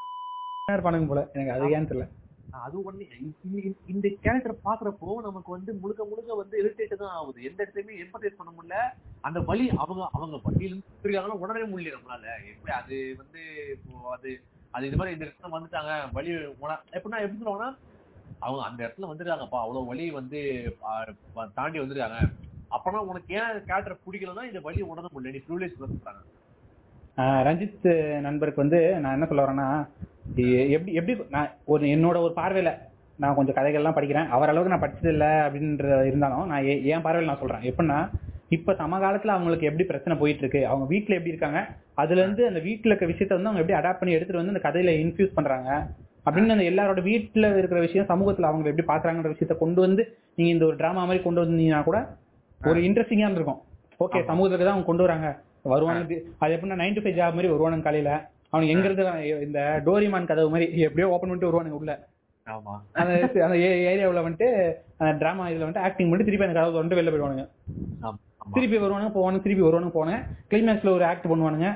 இருப்பானுங்க 0.72 1.07
போல. 1.07 1.30
எனக்கு 1.32 1.52
அது 1.52 1.66
ஏன்னு 1.68 1.90
தெரியல. 1.90 2.09
அது 2.62 2.76
ஒண்ணு 2.84 3.04
இந்த- 3.92 4.12
கேரக்டர் 4.18 4.54
பாக்குறப்போ 4.64 5.16
நமக்கு 5.22 5.50
வந்து 5.52 5.70
முழுக்க 5.74 6.02
முழுக்க 6.04 6.34
வந்து 6.34 6.57
இரிட்டேட் 6.61 6.94
தான் 6.96 7.14
ஆகுது. 7.16 7.38
எந்த 7.42 7.59
இடத்துலயுமே 7.62 8.00
எம்பர்டைஸ் 8.02 8.38
பண்ண 8.38 8.50
முடியல. 8.52 8.78
அந்த 9.22 9.40
வலி 9.48 9.66
அவங்க 9.76 10.02
அவங்க 10.12 10.36
வழியில 10.44 10.68
இருந்து 10.68 11.04
இருக்காங்கன்னா 11.04 11.40
உடனே 11.42 11.64
முடியல 11.66 11.96
நம்மளால. 11.96 12.24
எப்படி 12.52 12.74
அது 12.78 12.98
வந்து 13.16 13.42
அது 14.14 14.30
அது 14.74 14.86
இது 14.86 14.96
மாதிரி 14.96 15.14
இந்த 15.16 15.24
இடத்துல 15.24 15.54
வந்துட்டாங்க 15.54 15.90
வழி 16.12 16.30
எப்படின்னா 16.92 17.20
எப்படி 17.20 17.40
சொல்லுவாங்கன்னா 17.40 17.70
அவங்க 18.40 18.62
அந்த 18.66 18.80
இடத்துல 18.84 19.11
வந்துருக்காங்கப்பா 19.11 19.61
அவ்வளவு 19.62 19.86
வலி 19.86 20.07
வந்து 20.12 20.40
தாண்டி 21.54 21.78
வந்துருக்காங்க 21.80 22.18
அப்பனா 22.70 23.00
உனக்கு 23.11 23.34
ஏன் 23.36 23.61
கேரக்டர் 23.66 24.02
பிடிக்கலன்னா 24.04 24.44
இந்த 24.48 24.61
வழி 24.62 24.80
உணர 24.86 25.07
முடியல. 25.09 25.34
நீ 25.34 25.42
ப்ரிவிலேஜ் 25.46 25.78
சொல்றாங்க 25.82 26.22
ஆஹ் 27.18 27.42
ரஞ்சித் 27.46 27.86
நண்பருக்கு 28.22 28.62
வந்து 28.62 28.80
நான் 29.00 29.14
என்ன 29.14 29.26
சொல்ல 29.26 29.44
வரேன்னா 29.44 29.68
எப்படி 30.68 30.93
எப்படி 30.93 31.14
நான் 31.31 31.51
ஒரு 31.64 31.87
என்னோட 31.87 32.16
ஒரு 32.20 32.33
பார்வையில 32.37 32.70
நான் 33.18 33.35
கொஞ்சம் 33.35 33.57
கதைகள்லாம் 33.57 33.97
படிக்கிறேன். 33.99 34.29
அவர் 34.29 34.49
அளவுக்கு 34.49 34.72
நான் 34.74 34.85
படிச்சது 34.85 35.09
இல்லை 35.09 35.29
அப்படின்ற 35.47 36.07
இருந்தாலும் 36.07 36.47
நான் 36.47 36.64
என் 36.95 37.03
பார்வையில் 37.03 37.31
நான் 37.31 37.43
சொல்றேன்? 37.43 37.64
எப்படின்னா 37.70 37.99
இப்ப 38.49 38.72
சமகாலத்துல 38.72 39.35
அவங்களுக்கு 39.37 39.66
எப்படி 39.66 39.85
பிரச்சனை 39.85 40.18
போயிட்டு 40.18 40.41
இருக்கு 40.41 40.66
அவங்க 40.66 40.85
வீட்ல 40.87 41.14
எப்படி 41.14 41.33
இருக்காங்க 41.35 41.61
அதுல 41.95 42.20
இருந்து 42.20 42.47
அந்த 42.47 42.61
வீட்ல 42.61 42.91
இருக்க 42.91 43.07
விஷயத்த 43.07 43.37
வந்து 43.37 43.51
அவங்க 43.51 43.62
எப்படி 43.62 43.79
அடாப்ட் 43.79 43.99
பண்ணி 43.99 44.16
எடுத்துட்டு 44.16 44.43
வந்து 44.43 44.55
அந்த 44.55 44.62
கதையில 44.66 44.93
இன்ஃபியூஸ் 45.05 45.35
பண்றாங்க 45.35 45.70
அப்படின்னு 46.27 46.55
அந்த 46.57 46.66
எல்லாரோட 46.70 47.03
வீட்ல 47.03 47.49
இருக்கிற 47.59 47.81
விஷயம் 47.81 48.09
சமூகத்துல 48.09 48.49
அவங்க 48.51 48.70
எப்படி 48.70 48.87
பாக்குறாங்கன்ற 48.87 49.33
விஷயத்த 49.35 49.57
கொண்டு 49.59 49.81
வந்து 49.81 50.03
நீங்க 50.35 50.51
இந்த 50.53 50.66
ஒரு 50.66 50.77
டிராமா 50.77 51.05
மாதிரி 51.05 51.22
கொண்டு 51.24 51.43
வந்தீங்கன்னா 51.45 51.83
கூட 51.83 51.99
ஒரு 52.61 52.81
இன்ட்ரெஸ்டிங்கா 52.81 53.31
இருக்கும் 53.31 53.61
ஓகே. 54.01 54.20
சமூகத்துக்கு 54.24 54.64
தான் 54.64 54.74
அவங்க 54.74 54.89
கொண்டு 54.89 55.05
வராங்க. 55.07 55.29
வருவானுங்க 55.64 56.16
அது 56.39 56.55
எப்படின்னா 56.57 56.81
நைன் 56.83 56.95
டு 56.95 57.01
ஃபைவ் 57.01 57.18
ஜாப் 57.18 57.37
மாதிரி 57.37 57.53
வருவானுங்க 57.55 57.83
காலையில. 57.83 58.11
அவனுக்கு 58.53 58.74
எங்க 58.74 58.86
இருந்து 58.88 59.05
இந்த 59.47 59.61
டோரிமான் 59.86 60.30
கதவு 60.30 60.53
மாதிரி 60.55 60.66
எப்படியோ 60.86 61.09
ஓப்பன் 61.14 61.30
பண்ணிட்டு 61.30 61.51
வருவானுங்க 61.51 61.80
உள்ள. 61.80 61.92
ஆமா. 62.47 62.74
அந்த 63.01 63.12
அந்த 63.47 63.57
ஏரியாவுல 63.90 64.22
வந்துட்டு 64.26 64.49
அந்த 65.01 65.12
டிராமா 65.22 65.49
இதுல 65.51 65.64
வந்துட்டு 65.64 65.86
ஆக்டிங் 65.86 66.11
பண்ணி 66.11 66.26
திருப்பி 66.26 66.47
அந்த 66.47 66.59
கதவு 66.59 66.78
வந்துட்டு 66.80 67.01
வெளில 67.01 67.12
போயிடுவானுங்க. 67.12 67.44
திருப்பி 68.57 68.78
வருவானுங்க 68.82 69.12
போவானுங்க 69.16 69.44
திருப்பி 69.47 69.64
வருவானுங்க 69.66 69.94
போவானுங்க. 69.97 70.20
கிளைமேக்ஸ்ல 70.51 70.94
ஒரு 70.99 71.05
ஆக்ட் 71.11 71.30
பண்ணுவானுங்க. 71.32 71.68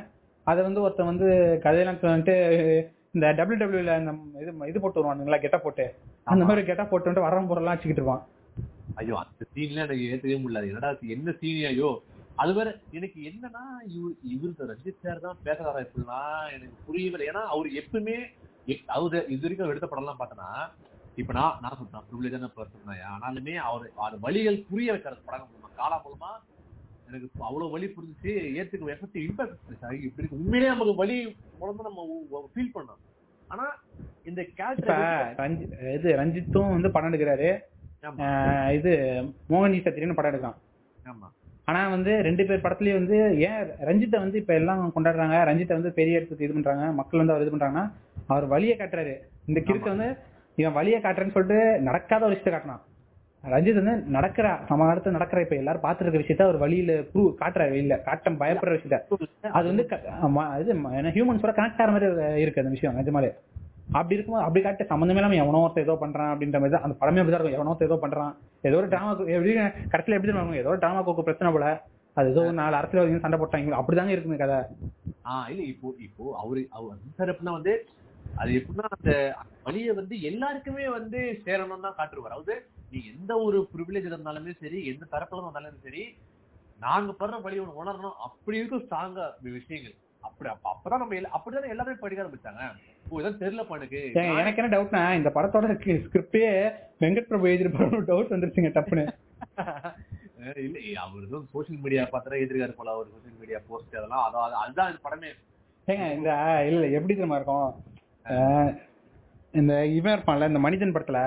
அதை 0.46 0.60
வந்து 0.68 0.82
ஒருத்தன் 0.84 1.10
வந்து 1.12 1.26
கதையெல்லாம் 1.64 1.98
வந்துட்டு 2.04 2.36
இந்த 3.16 3.26
டபிள்யூ 3.38 3.60
டபிள்யூல 3.62 3.94
இந்த 4.00 4.12
இது 4.42 4.70
இது 4.70 4.80
போட்டு 4.82 5.00
வருவானுங்களா 5.00 5.40
கெட்ட 5.44 5.58
போட்டு. 5.64 5.84
அந்த 6.32 6.42
மாதிரி 6.48 6.62
கெட்ட 6.68 6.82
போட்டு 6.90 7.08
வந்துட்டு 7.08 7.28
வரம் 7.28 7.50
பொருள்லாம் 7.50 7.74
வச்சுக்கிட்டு 7.74 8.02
இருப்பான். 8.02 8.22
ஐயோ 9.00 9.14
அந்த 9.22 9.44
சீன்ல 9.54 9.82
எனக்கு 9.84 10.06
ஏத்துக்கவே 10.10 10.38
முடியல. 10.42 10.60
அது 10.62 10.70
என்னடா 10.72 10.90
என்ன 11.16 11.34
சீன் 11.40 11.60
ஐயோ? 11.72 11.90
அது 12.40 12.52
வேற 12.54 12.68
எனக்கு 12.92 13.18
என்னன்னா 13.28 13.62
இவரு 13.94 14.12
இவருக்கு 14.34 14.68
ரஞ்சித் 14.70 15.02
சார் 15.02 15.24
தான் 15.24 15.40
பேசுறாரா 15.44 15.80
இப்படிலாம் 15.84 16.28
எனக்கு 16.54 16.76
புரியவில்லை 16.86 17.26
ஏன்னா 17.28 17.42
அவர் 17.50 17.68
எப்பவுமே 17.80 18.16
எப்- 18.68 18.88
அவரு 18.94 19.18
இது 19.28 19.42
வரைக்கும் 19.42 19.72
எடுத்த 19.72 19.88
படம்லாம் 19.88 20.20
பார்த்தனா 20.20 20.48
இப்ப 21.16 21.32
நான் 21.32 21.58
நான் 21.62 21.76
சொல்றேன் 21.78 22.06
ப்ரிவிலேஜான 22.08 22.50
பர்சன் 22.54 22.88
தான் 22.88 23.02
ஆனாலுமே 23.14 23.54
அவர் 23.66 23.86
அது 24.04 24.16
வழிகள் 24.20 24.58
புரிய 24.68 24.90
வைக்கிறது 24.92 25.26
படம் 25.26 25.50
மூலமா 25.50 25.70
காலா 25.76 25.98
மூலமா 26.04 26.30
எனக்கு 27.08 27.28
அவ்வளவு 27.42 27.72
வலி 27.72 27.86
புரிஞ்சுச்சு 27.88 28.32
ஏத்துக்க 28.58 28.94
எஃபெக்ட் 28.94 29.20
இம்பாக்ட் 29.22 29.56
இப்படி 30.00 30.20
இருக்கு. 30.20 30.38
உண்மையிலேயே 30.38 30.72
நமக்கு 30.72 30.94
வலி 31.00 31.16
மூலமா 31.60 31.86
நம்ம 31.88 32.04
ஃபீல் 32.52 32.74
பண்ணோம். 32.74 33.00
ஆனா 33.48 33.64
இந்த 34.26 34.40
கேரக்டர் 34.52 35.00
இது 35.94 36.08
ரஞ்சித்தும் 36.20 36.74
வந்து 36.74 36.90
படம் 36.90 37.10
எடுக்கிறாரு. 37.10 37.48
இது 38.76 38.92
மோகன்ஜி 39.50 39.80
சத்திரின்னு 39.80 40.18
படம் 40.18 40.32
எடுக்கான் 40.32 40.58
ஆமா. 41.06 41.28
ஆனா 41.70 41.80
வந்து 41.94 42.12
ரெண்டு 42.26 42.44
பேர் 42.48 42.64
படத்துலயும் 42.64 42.98
வந்து 43.00 43.16
ஏன் 43.48 43.58
ரஞ்சித்தை 43.88 44.18
வந்து 44.24 44.38
இப்ப 44.42 44.54
எல்லாம் 44.60 44.92
கொண்டாடுறாங்க? 44.96 45.36
ரஞ்சித்தை 45.48 45.74
வந்து 45.78 45.92
பெரிய 45.98 46.18
இடத்துக்கு 46.18 46.46
இது 46.46 46.54
பண்றாங்க. 46.56 46.84
மக்கள் 47.00 47.20
வந்து 47.22 47.34
அவர் 47.34 47.44
இது 47.46 47.54
பண்றாங்கன்னா 47.54 47.84
அவர் 48.26 48.46
வழியை 48.52 48.76
காட்டுறாரு. 48.76 49.14
இந்த 49.46 49.60
கிறுக்க 49.66 49.86
வந்து 49.94 50.08
இவன் 50.58 50.76
வழியை 50.78 50.98
காட்டுறேன்னு 51.00 51.34
சொல்லிட்டு 51.36 51.58
நடக்காத 51.88 52.22
ஒரு 52.24 52.34
விஷயத்தை 52.34 52.54
காட்டினான் 52.54 52.84
ரஞ்சித் 53.44 53.78
வந்து 53.82 53.94
நடக்கிற 54.16 54.46
சமகாலத்துல 54.70 55.14
நடக்கிற 55.16 55.42
இப்ப 55.44 55.56
எல்லாரும் 55.56 55.84
பாத்துட்டு 55.84 56.06
இருக்க 56.06 56.22
விஷயத்த 56.22 56.46
அவர் 56.46 56.62
வழியில 56.62 56.94
ப்ரூவ் 57.12 57.28
காட்டுறாரு 57.42 57.76
இல்ல. 57.82 57.94
காட்ட 58.08 58.30
பயப்படுற 58.42 58.74
விஷயத்த. 58.78 58.98
அது 59.58 59.66
வந்து 59.70 59.84
இது 60.62 60.74
ஹியூமன்ஸோட 61.16 61.52
கனெக்ட் 61.58 61.80
ஆகிற 61.82 61.92
மாதிரி 61.94 62.08
இருக்கு 62.42 62.62
அந்த 62.62 62.74
விஷயம் 62.76 62.98
நிஜமாலே. 62.98 63.30
அப்படி 63.94 64.16
இருக்கும்போது 64.16 64.44
அப்படி 64.46 64.60
காட்ட 64.64 64.84
சம்மந்தமே 64.90 65.20
இல்லாம 65.20 65.38
எவனோ 65.42 65.62
ஒருத்தன் 65.64 65.86
ஏதோ 65.86 65.94
பண்றான் 66.02 66.32
அப்படின்ற 66.32 66.58
மாதிரி 66.60 66.74
தான் 66.74 66.84
அந்த 66.86 66.96
படமே 67.00 67.20
அப்படிதான் 67.20 67.40
இருக்கும். 67.40 67.60
எவனோ 67.60 67.76
ஏதோ 67.88 67.96
பண்றான். 68.04 68.32
ஏதோ 68.68 68.76
ஒரு 68.80 68.90
டிராமா 68.92 69.12
எப்படி 69.36 69.54
கடைசியில 69.92 70.16
எப்படி 70.16 70.30
தெரியுமா 70.30 70.60
ஏதோ 70.62 70.72
ஒரு 70.74 70.82
டிராமா 70.84 71.00
கோக்கு 71.06 71.26
பிரச்சனை 71.28 71.50
போல. 71.56 71.68
அது 72.16 72.30
ஏதோ 72.32 72.42
ஒரு 72.44 72.54
நாலு 72.60 72.74
அரசியல் 72.80 73.24
சண்டை 73.24 73.38
போட்டாங்க. 73.40 73.78
அப்படிதாங்க 73.80 74.14
இருக்குது 74.14 74.42
கதை. 74.42 74.58
ஆஹ் 75.30 75.48
இல்ல 75.52 75.62
இப்போ 75.72 75.88
இப்போ 76.06 76.24
அவரு 76.42 76.60
அவர் 76.78 77.00
சார் 77.18 77.32
எப்படின்னா 77.32 77.56
வந்து 77.58 77.74
அது 78.40 78.50
எப்படின்னா 78.58 78.86
அந்த 78.96 79.12
வழியை 79.66 79.92
வந்து 80.00 80.14
எல்லாருக்குமே 80.30 80.84
வந்து 80.98 81.20
சேரணும் 81.46 81.86
தான் 81.86 81.96
காட்டுருவார் 81.98 82.34
அதாவது 82.34 82.54
நீ 82.92 83.00
எந்த 83.14 83.32
ஒரு 83.46 83.58
ப்ரிவிலேஜ் 83.72 84.08
இருந்தாலுமே 84.10 84.52
சரி 84.62 84.78
எந்த 84.92 85.04
தரப்புல 85.14 85.42
இருந்தாலும் 85.42 85.84
சரி 85.86 86.02
நாங்க 86.78 87.12
படுற 87.20 87.38
வழி 87.42 87.58
ஒண்ணு 87.62 87.80
உணரணும். 87.82 88.16
அப்படி 88.26 88.58
இருக்கும் 88.60 88.84
ஸ்ட்ராங்கா 88.84 89.24
விஷயங்கள். 89.58 89.96
அப்படி 90.20 90.50
அப்ப 90.50 90.70
அப்பதான் 90.70 90.98
நம்ம 90.98 91.20
அப்படிதானே 91.36 91.68
எல்லாருமே 91.68 91.98
படிக்க 92.00 92.22
ஆரம்பிச்சாங்க? 92.22 92.62
எனக்கு. 93.76 94.00
என்ன 94.56 94.68
டவுட்னா 94.68 95.12
இந்த 95.14 95.30
படத்தோட 95.34 95.66
ஸ்கிரிப்டே 96.04 96.44
வெங்கட் 97.00 97.28
பிரபு 97.28 97.46
எழுதிருப்பாரு 97.46 98.04
டவுட் 98.04 98.32
வந்துருச்சுங்க 98.32 98.72
டப்புன்னு. 98.76 99.06
இல்ல 100.56 101.00
அவர் 101.00 101.24
சோசியல் 101.54 101.80
மீடியா 101.80 102.08
பார்த்தா 102.12 102.40
எதிர்காரு 102.40 102.72
போல 102.72 102.90
அவர் 102.90 103.06
சோசியல் 103.06 103.38
மீடியா 103.40 103.58
போஸ்ட் 103.68 103.96
அதெல்லாம். 103.96 104.24
அதான் 104.26 104.62
அதுதான் 104.62 104.90
இந்த 104.90 105.00
படமே. 105.04 105.30
ஏங்க 105.88 106.12
இந்த 106.14 106.30
இல்ல 106.66 106.86
எப்படி 106.88 107.14
தெரியுமா 107.14 107.36
இருக்கும்? 107.36 107.70
இந்த 109.52 109.86
இவன் 109.86 110.14
இருப்பான்ல 110.16 110.46
இந்த 110.46 110.58
மனிதன் 110.58 110.94
படத்துல? 110.94 111.20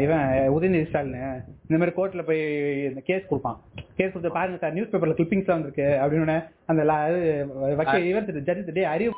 இவன் 0.00 0.22
உதயநிதி 0.52 0.86
ஸ்டாலின். 0.86 1.24
இந்த 1.64 1.76
மாதிரி 1.76 1.94
கோர்ட்ல 1.96 2.22
போய் 2.22 2.42
இந்த 2.86 3.00
கேஸ் 3.00 3.26
கொடுப்பான். 3.26 3.58
கேஸ் 3.96 4.12
கொடுத்து 4.12 4.36
பாருங்க 4.36 4.58
சார் 4.58 4.72
நியூஸ் 4.72 4.92
பேப்பர்ல 4.92 5.16
கிளிப்பிங்ஸ் 5.18 5.50
வந்திருக்கு 5.50 5.86
அப்படின்னு 6.02 6.36
அந்த 6.66 6.82
இவர் 8.06 8.30
ஜட்ஜி 8.48 8.72
டே 8.72 8.84
அறிவு 8.92 9.12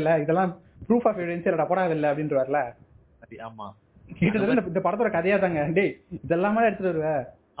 இல்ல 0.00 0.12
இதெல்லாம் 0.18 0.52
ப்ரூஃப் 0.86 1.08
ஆஃப் 1.08 1.18
எவிடன்ஸ் 1.18 1.48
இல்லடா 1.48 1.66
போடாது 1.68 1.96
இல்ல 1.96 2.10
அப்படின்ட்டு 2.10 2.40
வரல 2.40 2.60
சரி, 3.20 3.36
ஆமா 3.46 3.66
கிட்டத்தட்ட 4.20 4.62
இந்த- 4.62 4.84
படத்தோட 4.84 5.10
கதையா 5.12 5.36
தாங்க. 5.40 5.60
டேய் 5.76 5.92
இதெல்லாமே 6.18 6.64
எடுத்துட்டு 6.64 6.90
வருவ. 6.92 7.10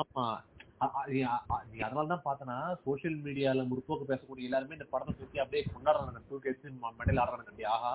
ஆமா. 0.00 0.24
அதனால 0.80 2.06
தான் 2.06 2.24
பார்த்தனா 2.24 2.56
சோஷியல் 2.84 3.18
மீடியால 3.24 3.64
முற்போக்கு 3.68 4.08
பேசக்கூடிய 4.08 4.48
எல்லாருமே 4.48 4.76
இந்த 4.78 4.86
படத்தை 4.90 5.14
தூக்கி 5.14 5.38
அப்படியே 5.38 5.62
கொண்டாடுறாங்க 5.68 6.22
டூ 6.30 6.38
கேஸ் 6.38 6.64
மண்டையில 6.90 7.22
ஆடுறாங்க 7.24 7.68
ஆஹா. 7.70 7.92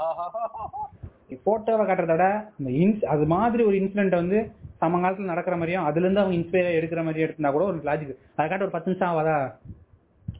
போட்டோவை 1.42 1.84
காட்டுறத 1.86 2.14
விட 2.14 2.26
அந்த 2.54 2.70
இன்ஸ் 2.82 3.04
அது 3.14 3.26
மாதிரி 3.34 3.62
ஒரு 3.64 3.78
இன்சிடென்ட் 3.80 4.16
வந்து 4.20 4.38
சமகாலத்துல 4.82 5.32
நடக்கிற 5.32 5.56
மாதிரியும் 5.58 5.88
அதுல 5.88 6.06
இருந்து 6.06 6.22
அவங்க 6.22 6.38
இன்ஸ்பயர் 6.38 6.78
எடுக்கிற 6.78 7.02
மாதிரி 7.06 7.24
எடுத்தா 7.26 7.50
கூட 7.52 7.66
ஒரு 7.66 7.80
லாஜிக் 7.88 8.14
அதை 8.32 8.46
காட்ட 8.46 8.66
ஒரு 8.66 8.76
பத்து 8.76 8.90
நிமிஷம் 8.90 9.12
ஆகாதா? 9.12 9.38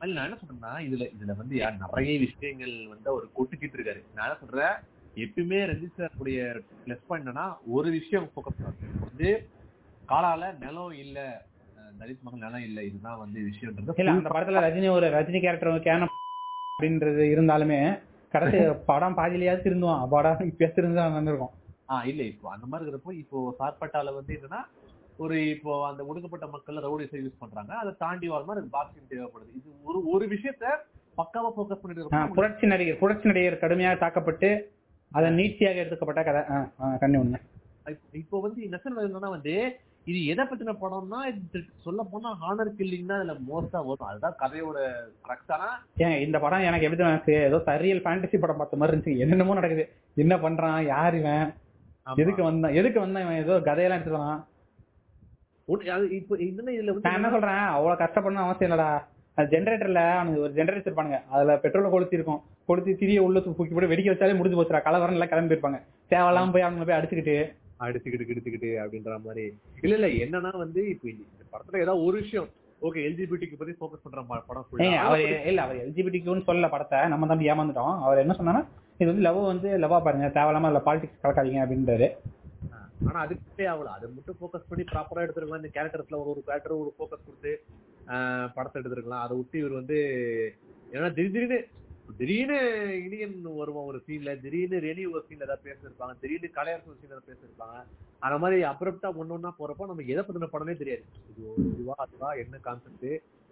இல்ல 0.02 0.16
நான் 0.16 0.28
என்ன 0.28 0.38
சொல்றேன்னா 0.42 0.72
இதுல 0.86 1.04
இதுல 1.14 1.34
வந்து 1.40 1.56
யார் 1.58 1.82
நிறைய 1.84 2.16
விஷயங்கள் 2.26 2.74
வந்து 2.92 3.08
அவர் 3.12 3.26
கொட்டுக்கிட்டு 3.38 3.78
இருக்காரு 3.78 4.02
நான் 4.12 4.28
என்ன 4.28 4.40
சொல்றேன் 4.44 4.76
எப்பயுமே 5.18 5.60
ரஞ்சித் 5.70 5.98
சார் 5.98 6.18
உடைய 6.20 6.40
பிளஸ் 6.82 7.06
பாயிண்ட் 7.08 7.26
என்னன்னா 7.26 7.46
ஒரு 7.76 7.90
விஷயம் 7.98 8.28
ஃபோக்கஸ் 8.32 8.62
வந்து 9.06 9.30
காலால 10.10 10.52
நிலம் 10.60 10.94
இல்ல 11.04 11.20
தலித் 12.00 12.24
மக்கள் 12.24 12.46
நிலம் 12.46 12.66
இல்ல 12.68 12.80
இதுதான் 12.88 13.22
வந்து 13.24 13.40
விஷயம்ன்றது 13.50 14.02
இல்ல 14.04 14.16
அந்த 14.16 14.32
படத்துல 14.36 14.64
ரஜினி 14.66 14.90
ஒரு 14.96 15.10
ரஜினி 15.16 15.42
கேரக்டர் 15.42 15.88
கேன 15.88 16.10
அப்படின்றது 16.72 17.24
இருந்தாலுமே 17.34 17.80
கடைசி 18.34 18.58
படம் 18.90 19.18
பாதியிலேயாவது 19.20 19.66
திருந்துவான். 19.66 20.04
படம் 20.14 20.50
இப்பயாவது 20.50 20.76
திருந்து 20.78 21.02
வந்திருக்கும். 21.18 21.54
ஆஹ் 21.94 22.06
இல்ல 22.12 22.22
இப்போ 22.32 22.48
அந்த 22.54 22.66
மாதிரி 22.70 22.84
இருக்கிறப்போ 22.86 23.14
இப்போ 23.22 23.38
சார்பட்டால 23.60 24.14
வந்து 24.16 24.36
என்னன்னா 24.38 24.62
ஒரு 25.20 25.36
இப்போ 25.54 25.72
அந்த 25.90 26.02
ஒடுக்கப்பட்ட 26.10 26.46
மக்கள் 26.56 26.84
ரவுடிஸை 26.86 27.20
யூஸ் 27.22 27.42
பண்றாங்க. 27.44 27.72
அதை 27.82 27.92
தாண்டி 28.04 28.28
வர 28.34 28.44
மாதிரி 28.50 28.70
பாக்ஸிங் 28.76 29.12
தேவைப்படுது. 29.14 29.52
இது 29.60 29.70
ஒரு 29.90 30.00
ஒரு 30.14 30.26
விஷயத்த 30.34 30.66
பக்காவா 31.18 31.50
ஃபோக்கஸ் 31.54 31.82
பண்ணிட்டு 31.82 32.02
இருக்கோம் 32.02 32.36
புரட்சி 32.36 32.66
நடிகர் 32.68 33.00
புரட்சி 33.00 33.28
நடிகர் 33.32 33.64
கடுமையாக 33.64 33.98
தாக்கப்பட்டு 34.04 34.50
அதை 35.12 35.28
நீட்சியாக 35.38 35.82
எடுத்துக்கப்பட்ட 35.84 36.22
கதை. 36.24 36.42
கண்ணி 37.00 37.18
ஒண்ணு 37.18 37.40
இப்போ 38.22 38.38
வந்து 38.46 38.70
நெசன் 38.74 38.98
என்னன்னா 39.04 39.30
வந்து 39.36 39.54
இது 40.12 40.20
எதை 40.32 40.44
பத்தின 40.50 40.74
படம்னா 40.82 41.20
சொல்ல 41.86 42.02
போனா 42.12 42.30
ஹானர் 42.42 42.70
கில்லிங் 42.78 43.10
தான் 43.10 43.22
இதுல 43.22 43.34
மோஸ்டா 43.48 43.80
வரும். 43.88 44.10
அதுதான் 44.10 44.38
கதையோட 44.42 44.78
கரெக்ட் 45.26 45.52
ஆனா 45.56 45.68
ஏன் 46.06 46.16
இந்த 46.26 46.38
படம் 46.44 46.68
எனக்கு 46.68 46.86
எப்படி 46.88 47.04
இருந்துச்சு? 47.04 47.36
ஏதோ 47.48 47.58
சரியல் 47.70 48.04
ஃபேண்டசி 48.06 48.38
படம் 48.44 48.62
பார்த்த 48.62 48.80
மாதிரி 48.82 48.94
இருந்துச்சு. 48.94 49.22
என்னென்னமோ 49.24 49.58
நடக்குது. 49.60 49.86
என்ன 50.24 50.36
பண்றான் 50.46 50.80
யார் 50.94 51.18
இவன்? 51.22 51.52
எதுக்கு 52.24 52.44
வந்தான் 52.50 52.78
எதுக்கு 52.82 53.00
வந்தான் 53.04 53.26
இவன்? 53.26 53.42
ஏதோ 53.44 53.58
கதையெல்லாம் 53.68 54.06
அது 55.98 56.06
இப்போ 56.18 56.36
இதுல 56.48 56.98
நான் 57.06 57.20
என்ன 57.20 57.30
சொல்றேன் 57.36 57.64
அவ்வளவு 57.76 58.02
கஷ்டப்படணும் 58.04 58.46
அவசியம் 58.48 58.70
இல்லடா. 58.72 58.90
அது 59.38 59.48
ஜென்ரேட்டர்ல 59.54 60.02
அவனுக்கு 60.18 60.44
ஒரு 60.46 60.54
ஜென்ரேட்டர் 60.58 60.82
வச்சிருப்பானுங்க. 60.82 61.22
அதுல 61.34 61.56
பெட்ரோல் 61.64 61.94
கொளுத்தி 61.96 62.20
இருக்கும் 62.20 62.42
கொளுத்தி 62.70 62.92
திரிய 63.02 63.20
உள்ள 63.28 63.40
தூக்கி 63.40 63.74
போட்டு 63.74 63.94
வெடிக்க 63.94 64.14
வச்சாலே 64.14 64.38
முடிஞ்சு 64.40 64.60
போச்சுடா. 64.60 64.86
கலவரம் 64.90 65.18
எல்லாம் 65.18 65.34
கிளம்பி 65.34 65.56
இருப்பாங்க 65.56 65.80
தேவையில்லாம 66.12 66.54
போய் 66.56 66.68
அவங்களை 66.68 66.86
போய் 66.90 67.00
அடிச்சுக்கிட்டு 67.00 67.38
அடிச்சுக்கிட்டு 67.86 68.30
கிடிச்சுக்கிட்டு 68.30 68.70
அப்படின்ற 68.84 69.18
மாதிரி. 69.26 69.46
இல்ல 69.84 69.96
இல்ல 69.98 70.08
என்னன்னா 70.24 70.52
வந்து 70.64 70.82
இப்போ 70.94 71.08
இந்த 71.14 71.44
படத்துல 71.54 71.82
ஏதாவது 71.84 72.06
ஒரு 72.08 72.16
விஷயம். 72.24 72.50
ஓகே 72.88 73.04
எல்ஜிபிடிக்கு 73.10 73.60
பத்தி 73.60 73.74
ஃபோக்கஸ் 73.78 74.04
பண்ற 74.06 74.22
படம் 74.50 74.66
அவர் 75.06 75.22
இல்ல 75.52 75.60
அவர் 75.66 75.84
எல்ஜிபிடிக்குன்னு 75.84 76.48
சொல்லல 76.50 76.70
படத்தை. 76.74 77.00
நம்ம 77.14 77.28
தான் 77.32 77.46
ஏமாந்துட்டோம். 77.52 77.96
அவர் 78.06 78.24
என்ன 78.24 78.36
சொன்னான்னா 78.40 78.64
இது 79.00 79.10
வந்து 79.12 79.26
லவ் 79.28 79.40
வந்து 79.54 79.70
லவ்வா 79.84 80.00
பாருங்க. 80.06 80.28
தேவையில்லாம 80.38 80.70
அதில் 80.70 80.86
பாலிடிக்ஸ் 80.88 81.24
கலக்காதீங்க 81.24 81.64
அப்படின்றாரு. 81.66 82.08
ஆனா 83.08 83.20
அதுக்கே 83.24 83.66
ஆகல 83.72 83.92
அதை 83.96 84.06
மட்டும் 84.14 84.38
ஃபோக்கஸ் 84.40 84.70
பண்ணி 84.70 84.84
ப்ராப்பரா 84.92 85.24
எடுத்துருக்கலாம். 85.26 85.62
இந்த 85.64 85.72
கேரக்டர்ஸ்ல 85.76 86.20
ஒரு 86.22 86.30
ஒரு 86.34 86.42
கேரக்டர் 86.48 86.80
ஒரு 86.84 86.92
ஃபோக்கஸ் 86.98 87.26
கொடுத்து 87.28 87.52
படத்தை 88.56 88.78
எடுத்துருக்கலாம். 88.82 89.24
அதை 89.26 89.34
விட்டு 89.40 89.60
இவர் 89.62 89.80
வந்து 89.80 89.98
ஏன்னா 90.96 91.10
திடீர் 91.18 91.36
திடீர்னு 91.36 91.60
திடீர்னு 92.12 92.58
இனியன் 93.06 93.34
வருவான் 93.58 93.88
ஒரு 93.90 94.00
சீன்ல 94.06 94.32
திடீர்னு 94.44 94.78
ரெனி 94.86 95.04
ஒரு 95.12 95.24
சீன்ல 95.28 95.48
ஏதாவது 95.48 95.66
பேசிருப்பாங்க 95.68 96.14
திடீர்னு 96.22 96.50
கலையரசு 96.56 96.92
ஒரு 96.92 97.00
சீன்ல 97.02 97.22
பேசிருப்பாங்க. 97.28 97.76
அந்த 98.22 98.36
மாதிரி 98.44 98.60
அப்ரப்டா 98.70 99.10
ஒண்ணு 99.20 99.36
ஒண்ணா 99.36 99.52
போறப்ப 99.58 99.88
நமக்கு 99.88 100.14
எதை 100.14 100.24
பத்தின 100.24 100.50
படமே 100.54 100.76
தெரியாது. 100.78 101.04
இது 101.32 101.42
ஒரு 101.52 101.64
இதுவா 101.72 101.96
அதுவா 102.06 102.30
என்ன 102.44 102.60
கான்செப்ட் 102.66 103.10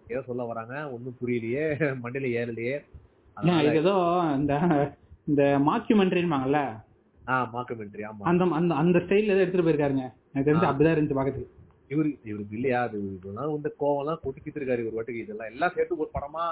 ஏதோ 0.08 0.22
சொல்ல 0.28 0.44
வராங்க 0.46 0.76
ஒண்ணும் 0.94 1.18
புரியலையே 1.20 1.66
மண்டையில 2.04 2.30
ஏறலையே. 2.40 2.76
இது 3.62 3.80
ஏதோ 3.80 3.96
இந்த 4.38 4.54
இந்த 5.28 5.44
மாக்யூமெண்ட்ரின்பாங்கல்ல 5.68 6.60
ஆஹ் 7.26 7.48
மாக்குமெண்ட்ரி 7.54 8.04
ஆமா. 8.08 8.24
அந்த 8.30 8.44
அந்த 8.58 8.74
அந்த 8.82 8.98
ஸ்டைல்ல 9.04 9.34
ஏதோ 9.34 9.44
எடுத்துட்டு 9.44 9.68
போயிருக்காருங்க. 9.68 10.06
எனக்கு 10.30 10.50
தெரிஞ்சு 10.50 10.68
அப்படிதான் 10.70 10.96
இருந்துச்சு 10.96 11.18
பாக்கிறதுக்கு 11.20 11.54
இவரு 11.92 12.10
இவருக்கு 12.24 12.56
இல்லையா? 12.58 12.80
அது 12.88 12.98
இதெல்லாம் 13.10 13.54
வந்து 13.54 13.70
கோவம் 13.82 14.02
எல்லாம் 14.04 14.22
கொட்டிக்கிட்டு 14.22 14.60
இருக்காரு 14.60 14.84
இவர் 14.84 14.98
வாட்டுக்கு 14.98 15.24
இதெல்லாம் 15.24 15.52
எல்லாம் 15.52 15.74
சேர்த்து 15.76 15.98
ஒரு 15.98 16.12
படமா 16.16 16.46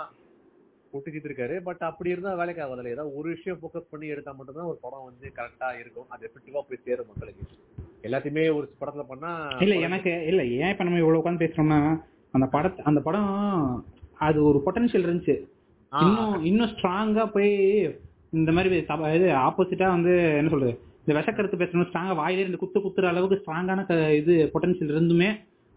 கொட்டிக்கிட்டு 0.93 1.29
இருக்காரு. 1.29 1.55
பட் 1.67 1.83
அப்படி 1.89 2.13
இருந்தா 2.13 2.33
வேலைக்கு 2.41 2.63
ஆகாதுல்ல. 2.65 2.93
ஏதாவது 2.95 3.17
ஒரு 3.19 3.27
விஷயம் 3.35 3.59
ஃபோக்கஸ் 3.61 3.91
பண்ணி 3.93 4.07
எடுத்தா 4.13 4.33
மட்டும்தான் 4.37 4.69
ஒரு 4.71 4.79
படம் 4.85 5.07
வந்து 5.09 5.25
கரெக்டா 5.39 5.69
இருக்கும். 5.81 6.07
அது 6.13 6.29
எஃபெக்டிவா 6.29 6.63
போய் 6.69 6.83
சேரும் 6.87 7.09
மக்களுக்கு. 7.11 7.45
எல்லாத்தையுமே 8.07 8.45
ஒரு 8.57 8.65
படத்துல 8.79 9.05
பண்ணா 9.11 9.31
இல்ல 9.65 9.75
எனக்கு 9.87 10.13
இல்ல 10.31 10.41
ஏன் 10.61 10.71
இப்ப 10.73 10.85
நம்ம 10.87 11.01
இவ்வளவு 11.03 11.21
உட்காந்து 11.21 11.43
பேசுறோம்னா 11.43 11.81
அந்த 12.37 12.45
படத்தை 12.55 12.85
அந்த 12.89 12.99
படம் 13.07 13.29
அது 14.27 14.39
ஒரு 14.49 14.59
பொட்டன்ஷியல் 14.65 15.05
இருந்துச்சு. 15.07 15.35
இன்னும் 15.91 16.35
இன்னும் 16.49 16.71
ஸ்ட்ராங்கா 16.73 17.23
போய் 17.35 17.51
இந்த 18.39 18.51
மாதிரி 18.55 18.77
இது 19.17 19.27
ஆப்போசிட்டா 19.47 19.87
வந்து 19.95 20.13
என்ன 20.39 20.51
சொல்றது 20.53 20.73
இந்த 21.03 21.13
விஷக்கருத்து 21.17 21.59
பேசணும் 21.61 21.87
ஸ்ட்ராங்கா 21.89 22.13
வாயிலே 22.19 22.43
இருந்து 22.43 22.61
குத்து 22.61 22.79
குத்துற 22.83 23.07
அளவுக்கு 23.11 23.39
ஸ்ட்ராங்கான 23.41 23.81
இது 24.19 24.35
பொட்டன்ஷியல் 24.53 24.93
இருந்துமே 24.95 25.29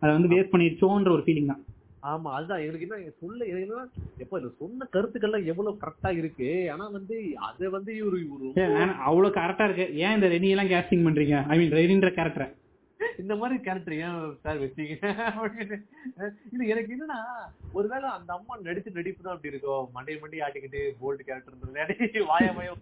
அதை 0.03 0.11
வந்து 0.17 0.31
வேஸ்ட் 0.33 0.53
பண்ணிடுச்சோன்ற 0.53 1.11
ஒரு 1.17 1.23
ஃபீலிங் 1.27 1.51
தான். 1.53 1.63
ஆமா 2.07 2.31
அதுதான். 2.33 2.61
எங்களுக்கு 2.61 2.87
என்ன 2.89 3.11
சொல்ல 3.21 3.45
என்னன்னா 3.45 3.85
எப்ப 4.19 4.39
இது 4.39 4.55
சொன்ன 4.59 4.87
கருத்துக்கள்லாம் 4.93 5.45
எவ்வளவு 5.45 5.79
கரெக்டா 5.81 6.17
இருக்கு? 6.17 6.49
ஆனா 6.73 6.87
வந்து 6.89 7.17
அதை 7.49 7.69
வந்து 7.69 7.93
இவரு 7.95 8.19
இவரு 8.27 8.49
அவ்வளவு 9.09 9.35
கரெக்டா 9.35 9.65
இருக்கு. 9.65 9.97
ஏன் 9.97 10.15
இந்த 10.15 10.29
ரெனி 10.29 10.49
எல்லாம் 10.49 10.71
கேஸ்டிங் 10.75 11.07
பண்றீங்க? 11.09 11.47
ஐ 11.47 11.59
மீன் 11.59 11.73
ரெனின்ற 11.73 12.11
கேரக்டர் 12.11 12.53
இந்த 13.19 13.37
மாதிரி 13.37 13.61
கேரக்டர் 13.61 13.95
ஏன் 13.95 14.39
சார் 14.43 14.61
வச்சீங்க. 14.61 14.95
இது 16.53 16.67
எனக்கு 16.67 16.97
என்னன்னா 16.97 17.19
ஒருவேளை 17.73 18.09
அந்த 18.09 18.33
அம்மா 18.33 18.59
நடிச்சு 18.59 18.91
நடிப்பு 18.93 19.23
தான் 19.23 19.35
அப்படி 19.35 19.53
இருக்கும். 19.55 19.89
மண்டைய 19.95 20.19
மண்டி 20.23 20.39
ஆட்டிக்கிட்டு 20.47 20.81
போல்டு 21.01 21.23
கேரக்டர் 21.25 22.25
வாய 22.31 22.55
வாயம் 22.55 22.81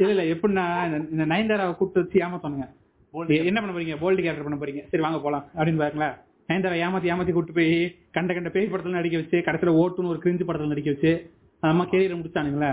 இல்ல 0.00 0.12
இல்ல 0.12 0.34
எப்படின்னா 0.34 0.64
இந்த- 0.86 1.06
இந்த 1.10 1.24
நயன்தாராவை 1.26 1.74
கூப்பிட்டு 1.76 2.20
வச்சு 2.20 2.20
ஏமாத்தானுங்க 2.20 2.68
போல்டு 3.14 3.44
என்ன 3.44 3.60
பண்ண 3.60 3.76
போறீங்க? 3.76 3.96
போல்டு 3.96 4.22
கேரக்டர் 4.22 4.46
பண்ண 4.48 4.58
போறீங்க. 4.58 4.88
சரி 4.88 5.02
வாங்க 5.02 5.20
போலாம். 5.20 5.44
அப்படின்னு 5.56 5.78
பாருங்களேன். 5.78 6.14
நயன்தாரா 6.48 6.76
ஏமாத்தி 6.82 7.10
ஏமாத்தி 7.12 7.32
கூட்டு 7.32 7.52
போய் 7.52 7.70
கண்ட 8.16 8.30
கண்ட 8.34 8.48
பேய் 8.54 8.70
படத்துல 8.72 8.96
நடிக்க 8.96 9.16
வச்சு 9.20 9.36
கடைசியில 9.46 9.72
ஓட்டுன்னு 9.80 10.12
ஒரு 10.12 10.20
கிரிஞ்சு 10.24 10.44
படத்துல 10.48 10.72
நடிக்க 10.72 10.90
வச்சு 10.94 11.12
அம்மா 11.62 11.84
கெரியர் 11.92 12.18
முடிச்சானுங்களே. 12.18 12.70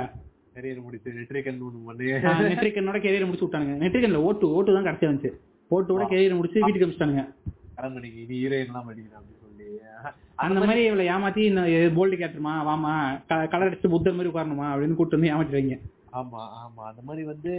கரியர் 0.56 0.82
முடிச்சு 0.86 1.10
நெட்ரிகன் 1.18 1.60
நெட்ரிகனோட 2.50 2.98
கெரியர் 3.06 3.28
முடிச்சு 3.28 3.46
விட்டானுங்க. 3.46 3.76
நெட்ரிகன்ல 3.84 4.22
ஓட்டு 4.28 4.46
ஓட்டு 4.58 4.76
தான் 4.78 4.88
கடைசியா 4.88 5.10
வந்துச்சு 5.12 5.32
ஓட்டோட 5.72 6.06
கெரியர் 6.12 6.38
முடிச்சு 6.40 6.64
வீட்டுக்கு 6.66 6.88
அமிச்சிட்டானுங்க. 6.88 7.24
இனி 8.22 8.36
ஹீரோயின் 8.42 8.72
எல்லாம் 8.72 8.90
சொல்லி. 9.44 9.68
அந்த 10.44 10.60
மாதிரி 10.62 10.82
இவளை 10.88 11.06
ஏமாத்தி 11.14 11.44
போல்டு 11.98 12.20
கேட்டுருமா 12.22 12.54
வாமா 12.70 12.92
கலர் 13.54 13.70
அடிச்சு 13.70 13.94
புத்தர் 13.94 14.18
மாதிரி 14.18 14.32
உட்காரணுமா 14.34 14.68
அப்படின்னு 14.74 15.00
கூட்டு 15.00 15.18
வந்து 15.18 15.32
ஏமாத்திடுவாங்க. 15.34 15.78
ஆமா 16.20 16.42
ஆமா. 16.64 16.82
அந்த 16.92 17.02
மாதிரி 17.08 17.24
வந்து 17.32 17.54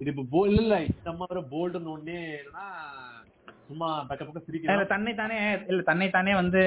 இது 0.00 0.10
இப்ப 0.12 0.24
போல் 0.34 0.56
இல்ல 0.62 0.74
இந்த 0.90 1.12
மாதிரி 1.20 1.40
போல்டுன்னு 1.52 1.92
என்னன்னா 1.94 2.66
சும்மா 3.68 3.88
பக்க 4.10 4.20
பக்கம் 4.24 4.42
இல்ல 4.42 4.48
சிரிக்கலாம் 4.48 4.92
தன்னை 4.92 5.12
தானே 5.20 5.38
இல்ல 5.70 5.80
தன்னை 5.88 6.06
தானே 6.16 6.32
வந்து 6.42 6.62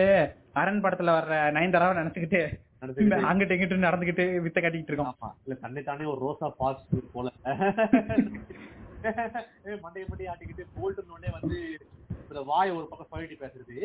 அரண் 0.62 0.84
படத்துல 0.84 1.16
வர்ற 1.18 1.38
நயன்தாராவை 1.56 1.96
நினைச்சுக்கிட்டு 2.02 2.42
அங்கிட்டு 3.30 3.56
இங்கிட்டு 3.56 3.86
நடந்துகிட்டு 3.88 4.24
வித்த 4.46 4.60
காட்டிட்டு 4.62 4.92
இருக்கோம். 4.92 5.34
இல்ல 5.46 5.56
தன்னை 5.66 5.82
தானே 5.90 6.06
ஒரு 6.14 6.22
ரோசா 6.26 6.48
பாஸ் 6.62 6.86
போல. 7.16 7.28
மண்டைய 9.84 10.04
மண்டைய 10.12 10.32
ஆட்டிக்கிட்டு 10.34 10.64
போல்ட்டுன்னு 10.78 11.16
உடனே 11.18 11.32
வந்து 11.38 11.58
வாய் 12.50 12.76
ஒரு 12.78 12.86
பக்கம் 12.90 13.12
சொல்லிட்டு 13.12 13.42
பேசுறது. 13.44 13.76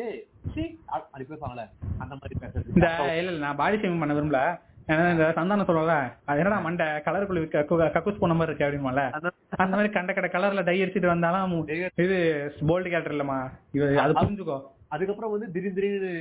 அப்படி 0.95 1.25
பேசுவாங்கல்ல 1.31 1.65
அந்த 2.03 2.13
மாதிரி 2.19 2.35
பேசுறது. 2.43 2.69
இல்ல 2.75 2.89
இல்ல 3.21 3.43
நான் 3.45 3.59
பாடி 3.61 3.77
ஷேமிங் 3.81 4.03
பண்ண 4.03 4.15
விரும்பல. 4.17 4.41
இந்த 4.87 5.23
சந்தானம் 5.35 5.69
சொல்லல 5.69 5.93
அது 6.27 6.39
என்னடா 6.41 6.57
மண்டை 6.61 6.85
கலருக்குள்ள 7.05 7.61
கக்கூஸ் 7.89 8.19
போன 8.19 8.35
மாதிரி 8.35 8.51
இருக்கு 8.51 8.67
அப்படிமால 8.67 9.01
அந்த- 9.17 9.33
மாதிரி 9.71 9.89
கண்ட 9.91 10.11
கட 10.13 10.27
கலர்ல 10.29 10.63
டை 10.63 10.75
அடிச்சிட்டு 10.77 11.11
வந்தாலும் 11.11 11.55
இது 11.97 12.17
போல்டு 12.67 12.89
கேரக்டர் 12.89 13.15
இல்லம்மா. 13.15 13.39
இது 13.73 13.85
அது 14.03 14.13
புரிஞ்சுக்கோ. 14.19 14.57
அதுக்கப்புறம் 14.91 15.33
வந்து 15.33 15.47
திடீர் 15.53 15.75
திடீர்னு 15.77 16.11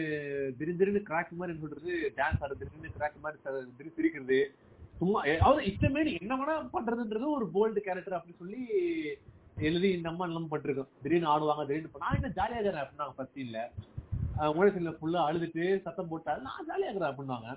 திடீர் 0.59 0.79
திடீர்னு 0.79 1.03
கிராக் 1.09 1.31
மாதிரி 1.35 1.55
சொல்றது 1.61 1.91
டான்ஸ் 2.17 2.41
ஆடுறது 2.43 2.61
திடீர்னு 2.62 2.95
கிராக் 2.97 3.23
மாதிரி 3.23 3.39
திடீர்னு 3.69 3.97
சிரிக்கிறது. 3.99 4.39
சும்மா 5.01 5.19
அதாவது 5.35 5.62
இஷ்டமேனி 5.71 6.12
என்ன 6.19 6.35
வேணா 6.41 6.55
பண்றதுன்றது 6.75 7.27
ஒரு 7.35 7.47
போல்டு 7.55 7.81
கேரக்டர் 7.87 8.17
அப்படின்னு 8.17 8.43
சொல்லி 8.43 8.62
எழுதி 9.62 9.89
இந்த 9.93 10.09
அம்மா 10.11 10.27
நம்ம 10.29 10.51
பட்டிருக்கோம். 10.51 10.91
திடீர்னு 11.03 11.33
ஆடுவாங்க 11.33 11.64
திடீர்னு 11.69 12.03
நான் 12.05 12.19
என்ன 12.19 12.31
ஜாலியா 12.39 12.59
இருக்கிறேன் 12.59 12.85
அப்படின்னாங்க 12.85 13.17
ஃபர்ஸ்ட் 13.19 13.41
இல்ல 13.45 13.59
உலகத்துல 14.55 14.91
ஃபுல்லா 14.97 15.21
அழுதுட்டு 15.29 15.64
சத்தம் 15.85 16.11
போட்டா 16.11 16.33
நான் 16.47 16.67
ஜாலியா 16.69 16.89
இருக்கிறேன் 16.89 17.12
அப்படின்னாங்க 17.12 17.51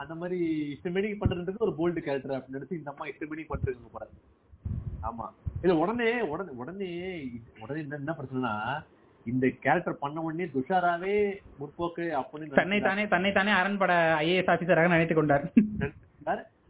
அந்த 0.00 0.12
மாதிரி 0.14 0.38
இஷ்டமேனி 0.74 1.08
பண்றதுன்றது 1.20 1.66
ஒரு 1.66 1.74
போல்டு 1.78 2.00
கேரக்டர் 2.00 2.36
அப்படின்னு 2.36 2.58
நினைச்சு 2.58 2.78
இந்த 2.78 2.90
அம்மா 2.92 3.06
இஷ்டமேனி 3.10 3.44
பண்றாங்க 3.46 3.90
போல. 3.94 4.06
ஆமா. 5.02 5.26
இல்ல 5.62 5.74
உடனே 5.82 6.08
உடனே 6.30 6.52
உடனே 6.60 6.90
உடனே 7.60 7.80
என்ன 7.82 7.98
என்ன 7.98 8.12
பிரச்சனைனா 8.16 8.52
இந்த 9.26 9.46
கேரக்டர் 9.64 10.00
பண்ண 10.02 10.18
உடனே 10.22 10.46
துஷாராவே 10.54 11.16
முற்போக்கு 11.58 12.04
அப்படின்னு 12.20 12.58
தன்னை 12.60 12.78
தானே 12.82 13.04
தன்னை 13.08 13.30
தானே 13.32 13.52
அரண்பட 13.58 13.92
ஐஏஎஸ் 14.20 14.52
ஆபீசராக 14.52 14.92
நினைத்து 14.92 15.14
கொண்டார். 15.14 15.44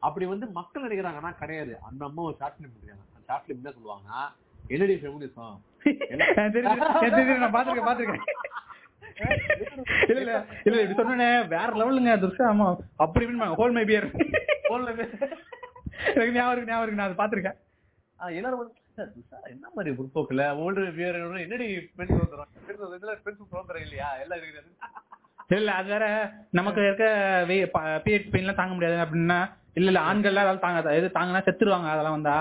அப்படி 0.03 0.25
வந்து 0.27 0.47
மக்கள் 0.59 0.85
நினைக்கிறாங்கன்னா 0.87 1.33
கிடையாது. 1.41 1.73
அந்த 1.89 2.03
அம்மா 2.09 2.23
ஒரு 2.29 2.37
ஷார்ட் 2.39 2.57
பிலிம் 2.59 2.73
பண்ணிருக்காங்க 2.73 3.05
அந்த 3.09 3.27
ஷார்ட் 3.29 3.45
பிலிம் 3.47 3.61
என்ன 3.61 3.73
சொல்லுவாங்கன்னா 3.77 4.21
என்னடி 4.71 4.95
ஃபெமினிசம் 5.03 5.57
பாத்துருக்கேன் 7.55 7.89
பாத்துருக்கேன் 7.89 8.27
இல்ல 10.11 10.21
இல்ல. 10.21 10.35
இல்ல 10.67 10.77
இப்படி 10.79 10.99
சொன்னேனே 11.01 11.29
வேற 11.53 11.69
லெவலுங்க 11.81 12.15
துர்ஷா 12.23 12.47
ஆமா. 12.51 12.69
அப்படி 13.05 13.25
இப்படின்னு 13.27 13.59
ஹோல் 13.61 13.75
மை 13.77 13.85
பியர் 13.85 14.09
எனக்கு 16.13 16.35
ஞாபகம் 16.35 16.55
இருக்கு 16.55 16.71
ஞாபகம் 16.71 16.85
இருக்கு. 16.85 16.99
நான் 16.99 17.09
அதை 17.09 17.19
பாத்திருக்கேன் 17.19 17.59
எல்லாரும் 18.35 18.61
வந்து 18.61 18.75
"சார், 18.97 19.11
துஷா 19.13 19.37
என்ன 19.51 19.67
மாதிரி 19.75 19.91
முற்போக்குல 19.99 20.43
ஓல்டு 20.63 20.83
பியர் 20.97 21.17
என்னடி 21.45 21.67
பெண் 21.99 22.13
சுதந்திரம் 22.13 23.85
இல்லையா? 23.85 24.09
எல்லாம் 24.23 24.41
இருக்குது 24.41 24.69
இல்ல 25.57 25.71
அது 25.75 25.89
வேற 25.89 26.07
நமக்கு 26.53 26.81
இருக்க 26.83 27.07
பிஹெச் 28.05 28.29
பெயின் 28.29 28.45
எல்லாம் 28.45 28.61
தாங்க 28.61 28.75
முடியாது 28.75 28.99
அப்படின்னா 29.05 29.39
இல்ல 29.79 29.89
இல்ல 29.91 30.01
ஆண்கள்லாம் 30.09 30.45
அதெல்லாம் 30.45 30.65
தாங்க 30.67 30.93
இது 30.99 31.09
தாங்கினா 31.17 31.41
செத்துருவாங்க 31.47 31.89
அதெல்லாம் 31.93 32.17
வந்தா. 32.19 32.37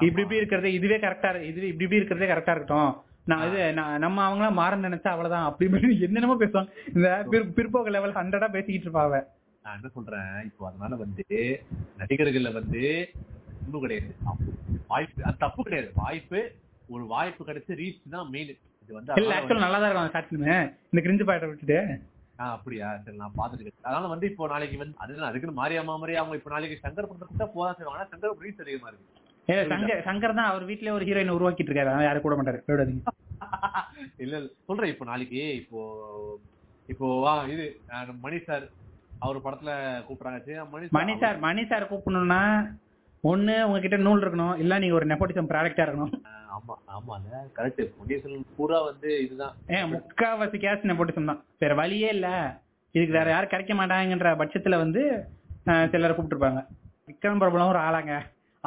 இப்படி 0.00 0.22
இப்படி 0.24 0.40
இருக்கிறது 0.40 0.68
இதுவே 0.72 0.98
கரெக்டா 0.98 1.30
இது 1.42 1.60
இப்படி 1.66 1.86
இப்படி 1.86 2.00
இருக்கிறதே 2.00 2.28
கரெக்டா 2.28 2.52
இருக்கட்டும். 2.54 2.90
நான் 3.26 3.44
இது 3.48 3.58
நம்ம 4.00 4.18
அவங்களாம் 4.26 4.58
மாறன்னு 4.58 4.88
நினைச்சா 4.88 5.10
அவ்வளவுதான். 5.12 5.46
அப்படி 5.48 5.66
என்னென்னமோ 6.06 6.36
பேசுவாங்க 6.40 6.70
இந்த 6.92 7.08
பிற்- 7.32 7.52
பிற்போக்கு 7.56 7.94
லெவல் 7.94 8.16
ஹண்ட்ரடா 8.16 8.48
பேசிக்கிட்டு 8.54 8.86
இருப்பாவ 8.88 9.20
நான் 9.64 9.76
என்ன 9.76 9.88
சொல்றேன் 9.96 10.30
இப்போ 10.46 10.62
அதனால 10.68 10.94
வந்து 11.02 11.24
நடிகர்கள்ல 12.00 12.50
வந்து 12.52 12.82
இன்னும் 13.60 13.84
கிடையாது. 13.84 14.10
வாய்ப்பு 14.88 15.24
அது 15.24 15.36
தப்பு 15.38 15.60
கிடையாது. 15.62 15.90
வாய்ப்பு 15.96 16.40
ஒரு 16.88 17.04
வாய்ப்பு 17.06 17.42
கிடைச்ச 17.44 17.76
ரீச் 17.76 18.00
தான் 18.10 18.30
மெயின் 18.32 18.50
இது 18.82 18.90
வந்து 18.90 19.12
ஆக்சுவலா 19.12 19.62
நல்லா 19.62 19.78
தான் 19.78 19.90
இருக்கும் 19.90 20.14
ஷார்ட் 20.14 20.34
இந்த 20.88 21.02
கிரிஞ்சு 21.04 21.26
பாயிட்ட 21.28 21.48
விட்டுட்டு. 21.50 21.78
அப்படியா? 22.48 22.86
சரி 23.04 23.16
நான் 23.16 23.36
பாத்துட்டு 23.36 23.72
அதனால 23.82 24.06
வந்து 24.12 24.26
இப்போ 24.30 24.46
நாளைக்கு 24.48 24.76
வந்து 24.78 24.96
அதுதான் 24.98 25.28
அதுக்குன்னு 25.28 25.58
மாரியாமா 25.58 25.94
மாதிரி 25.96 26.14
அவங்க 26.18 26.38
இப்போ 26.38 26.50
நாளைக்கு 26.50 26.76
சங்கர் 26.80 27.08
படத்தை 27.08 27.26
கூட்டா 27.28 27.46
போதான் 27.54 27.76
செய்வாங்க. 27.78 28.06
சங்கர் 28.12 28.40
ரீச் 28.44 28.62
அதிகமா 28.64 28.88
இருக்கு. 28.88 29.08
சங்கர் 29.72 30.02
சங்கர் 30.06 30.38
தான் 30.38 30.50
அவர் 30.50 30.68
வீட்லயே 30.68 30.94
ஒரு 30.96 31.06
ஹீரோயின் 31.08 31.36
உருவாக்கிட்டு 31.36 31.70
இருக்காரு. 31.70 32.06
யாரும் 32.06 32.24
கூட 32.26 32.36
மாட்டாரு. 32.38 32.60
விடாதீங்க 32.68 33.02
இல்ல 34.24 34.36
சொல்றேன் 34.66 34.92
இப்போ 34.92 35.04
நாளைக்கு 35.08 35.40
இப்போ 35.60 35.80
இப்போ 36.88 37.06
வா 37.24 37.32
இது 37.52 37.64
மணி 38.24 38.38
சார் 38.46 38.64
அவர் 39.24 39.44
படத்துல 39.44 39.72
கூப்பிடுறாங்க. 40.06 40.64
மணி 40.98 41.14
சார் 41.22 41.38
மணி 41.46 41.62
சார் 41.70 41.90
கூப்பிடணும்னா 41.90 42.42
ஒண்ணு 43.24 43.54
உங்ககிட்ட 43.66 43.96
நூல் 44.06 44.22
இருக்கணும். 44.22 44.54
இல்ல 44.62 44.78
நீங்க 44.82 44.96
ஒரு 44.98 45.08
நெப்போட்டிசம் 45.10 45.50
ப்ராடக்டா 45.50 45.84
இருக்கணும். 45.86 46.14
ஆமா 46.56 46.74
ஆமால 46.94 47.42
கரெக்ட் 47.58 47.82
பூரா 48.56 48.78
வந்து 48.88 49.10
இதுதான். 49.24 49.54
ஏன் 49.76 49.90
முக்காவாசி 49.92 50.58
கேஸ் 50.64 50.88
நெப்போட்டிசம் 50.90 51.30
தான். 51.30 51.40
வேற 51.62 51.74
வழியே 51.80 52.10
இல்ல. 52.16 52.28
இதுக்கு 52.94 53.16
வேற 53.18 53.28
யாரும் 53.30 53.52
கிடைக்க 53.52 53.74
மாட்டாங்கன்ற 53.74 54.30
பட்சத்துல 54.40 54.78
வந்து 54.84 55.02
சிலரை 55.92 56.12
கூப்பிட்டுருப்பாங்க. 56.12 56.62
விக்ரம் 57.10 57.42
பிரபலம் 57.42 57.72
ஒரு 57.72 57.80
ஆளாங்க. 57.86 58.14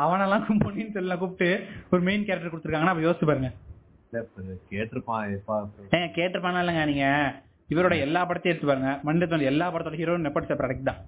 அவனெல்லாம் 0.03 0.61
பொன்னியின் 0.63 0.95
செல்ல 0.95 1.13
கூப்பிட்டு 1.19 1.49
ஒரு 1.93 2.01
மெயின் 2.07 2.25
கேரக்டர் 2.27 2.51
கொடுத்துருக்காங்கன்னா 2.51 2.93
அப்ப 2.93 3.05
யோசிச்சு 3.05 3.27
பாருங்க. 3.29 3.49
கேட்டிருப்பான் 4.71 5.69
கேட்டிருப்பானா 6.17 6.61
இல்லைங்க 6.63 6.83
நீங்க. 6.91 7.05
இவரோட 7.73 7.95
எல்லா 8.05 8.21
படத்தையும் 8.29 8.53
எடுத்து 8.53 8.69
பாருங்க. 8.71 8.91
மண்டத்தோட 9.07 9.45
எல்லா 9.51 9.67
படத்தோட 9.73 9.99
ஹீரோ 10.01 10.17
நெப்படிச்ச 10.25 10.55
ப்ராடக்ட் 10.59 10.89
தான். 10.89 10.99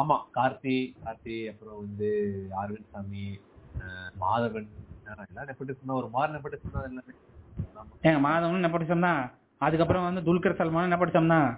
ஆமா 0.00 0.16
கார்த்தி 0.36 0.76
கார்த்தி 1.04 1.36
அப்புறம் 1.50 1.78
வந்து 1.84 2.08
அரவிந்த் 2.62 2.90
சாமி 2.94 3.24
மாதவன் 4.22 4.68
எல்லாம் 5.30 5.48
நெப்பட்டிசம் 5.50 5.98
ஒரு 6.00 6.08
மாதிரி 6.16 6.34
நெப்பட்டிசம் 6.36 6.74
தான் 6.76 6.88
எல்லாமே. 6.90 7.14
ஏங்க 8.08 8.20
மாதவனும் 8.28 8.66
நெப்படிச்சம் 8.66 9.06
தான். 9.08 9.22
அதுக்கப்புறம் 9.66 10.06
வந்து 10.08 10.26
துல்கர் 10.28 10.60
சல்மானும் 10.60 10.92
நெப்படிச்சம் 10.94 11.32
தான். 11.34 11.48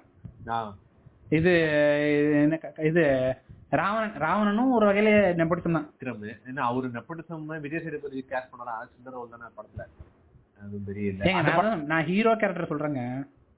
இது 1.38 1.52
இது 2.90 3.02
ராவணன் 3.78 4.16
ராவணனும் 4.24 4.74
ஒரு 4.76 4.84
வகையில 4.88 5.10
நெப்படிச்சம் 5.38 5.76
தான். 5.76 5.86
விக்ரம் 5.92 6.22
ஏன்னா 6.50 6.62
அவரு 6.70 6.86
நெப்பட்டிசம் 6.96 7.44
விஜய் 7.64 7.82
சேதுபதி 7.84 8.20
கேஷ் 8.30 8.50
பண்ணாரா? 8.52 8.74
சுந்தர 8.92 9.22
தானே 9.34 9.48
படத்துல. 9.58 9.84
அது 10.62 10.76
பெரிய 10.88 11.12
இல்ல 11.12 11.74
நான் 11.92 12.06
ஹீரோ 12.10 12.32
கேரக்டர் 12.42 12.70
சொல்றேங்க. 12.72 13.02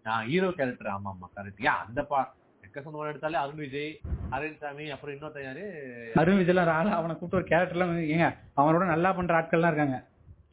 நான் 0.05 0.25
ஹீரோ 0.31 0.49
கேரக்டர் 0.59 0.93
ஆமா 0.95 1.11
ஆமா 1.15 1.27
கரெக்ட் 1.37 1.63
ஏன் 1.67 1.81
அந்த 1.85 2.01
பா 2.11 2.21
எக்க 2.65 2.79
சொந்தம் 2.85 3.11
எடுத்தாலே 3.11 3.39
அருண் 3.43 3.63
விஜய் 3.65 3.91
அரவிந்த் 4.35 4.63
சாமி 4.63 4.85
அப்புறம் 4.95 5.15
இன்னொருத்தன் 5.15 5.47
யாரு? 5.49 5.65
அருண் 6.21 6.41
விஜய்லாம் 6.41 6.73
ஆளு 6.79 6.91
அவனை 6.99 7.13
கூப்பிட்டு 7.15 7.41
ஒரு 7.41 7.49
கேரக்டர்லாம் 7.53 7.93
ஏங்க 8.15 8.27
அவனோட 8.61 8.85
நல்லா 8.93 9.11
பண்ற 9.19 9.39
ஆட்கள்லாம் 9.39 9.73
இருக்காங்க. 9.73 9.99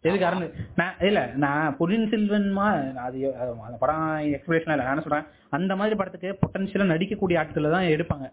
எதுக்கு 0.07 0.27
அருண்? 0.29 0.45
நான் 0.79 0.97
இல்ல 1.09 1.19
நான் 1.43 1.75
பொன்னியின் 1.79 2.11
செல்வன்மா 2.11 2.65
அது 3.05 3.19
அது 3.41 3.51
அந்த 3.67 3.77
படம் 3.83 4.03
எக்ஸ்பிரேஷன் 4.37 4.73
இல்லை. 4.75 4.87
நான் 4.89 5.05
சொல்றேன் 5.05 5.27
அந்த 5.57 5.75
மாதிரி 5.81 5.97
படத்துக்கு 6.01 6.31
பொட்டன்ஷியலா 6.43 6.91
நடிக்கக்கூடிய 6.93 7.39
ஆட்களை 7.43 7.71
தான் 7.75 7.91
எடுப்பாங்க. 7.95 8.27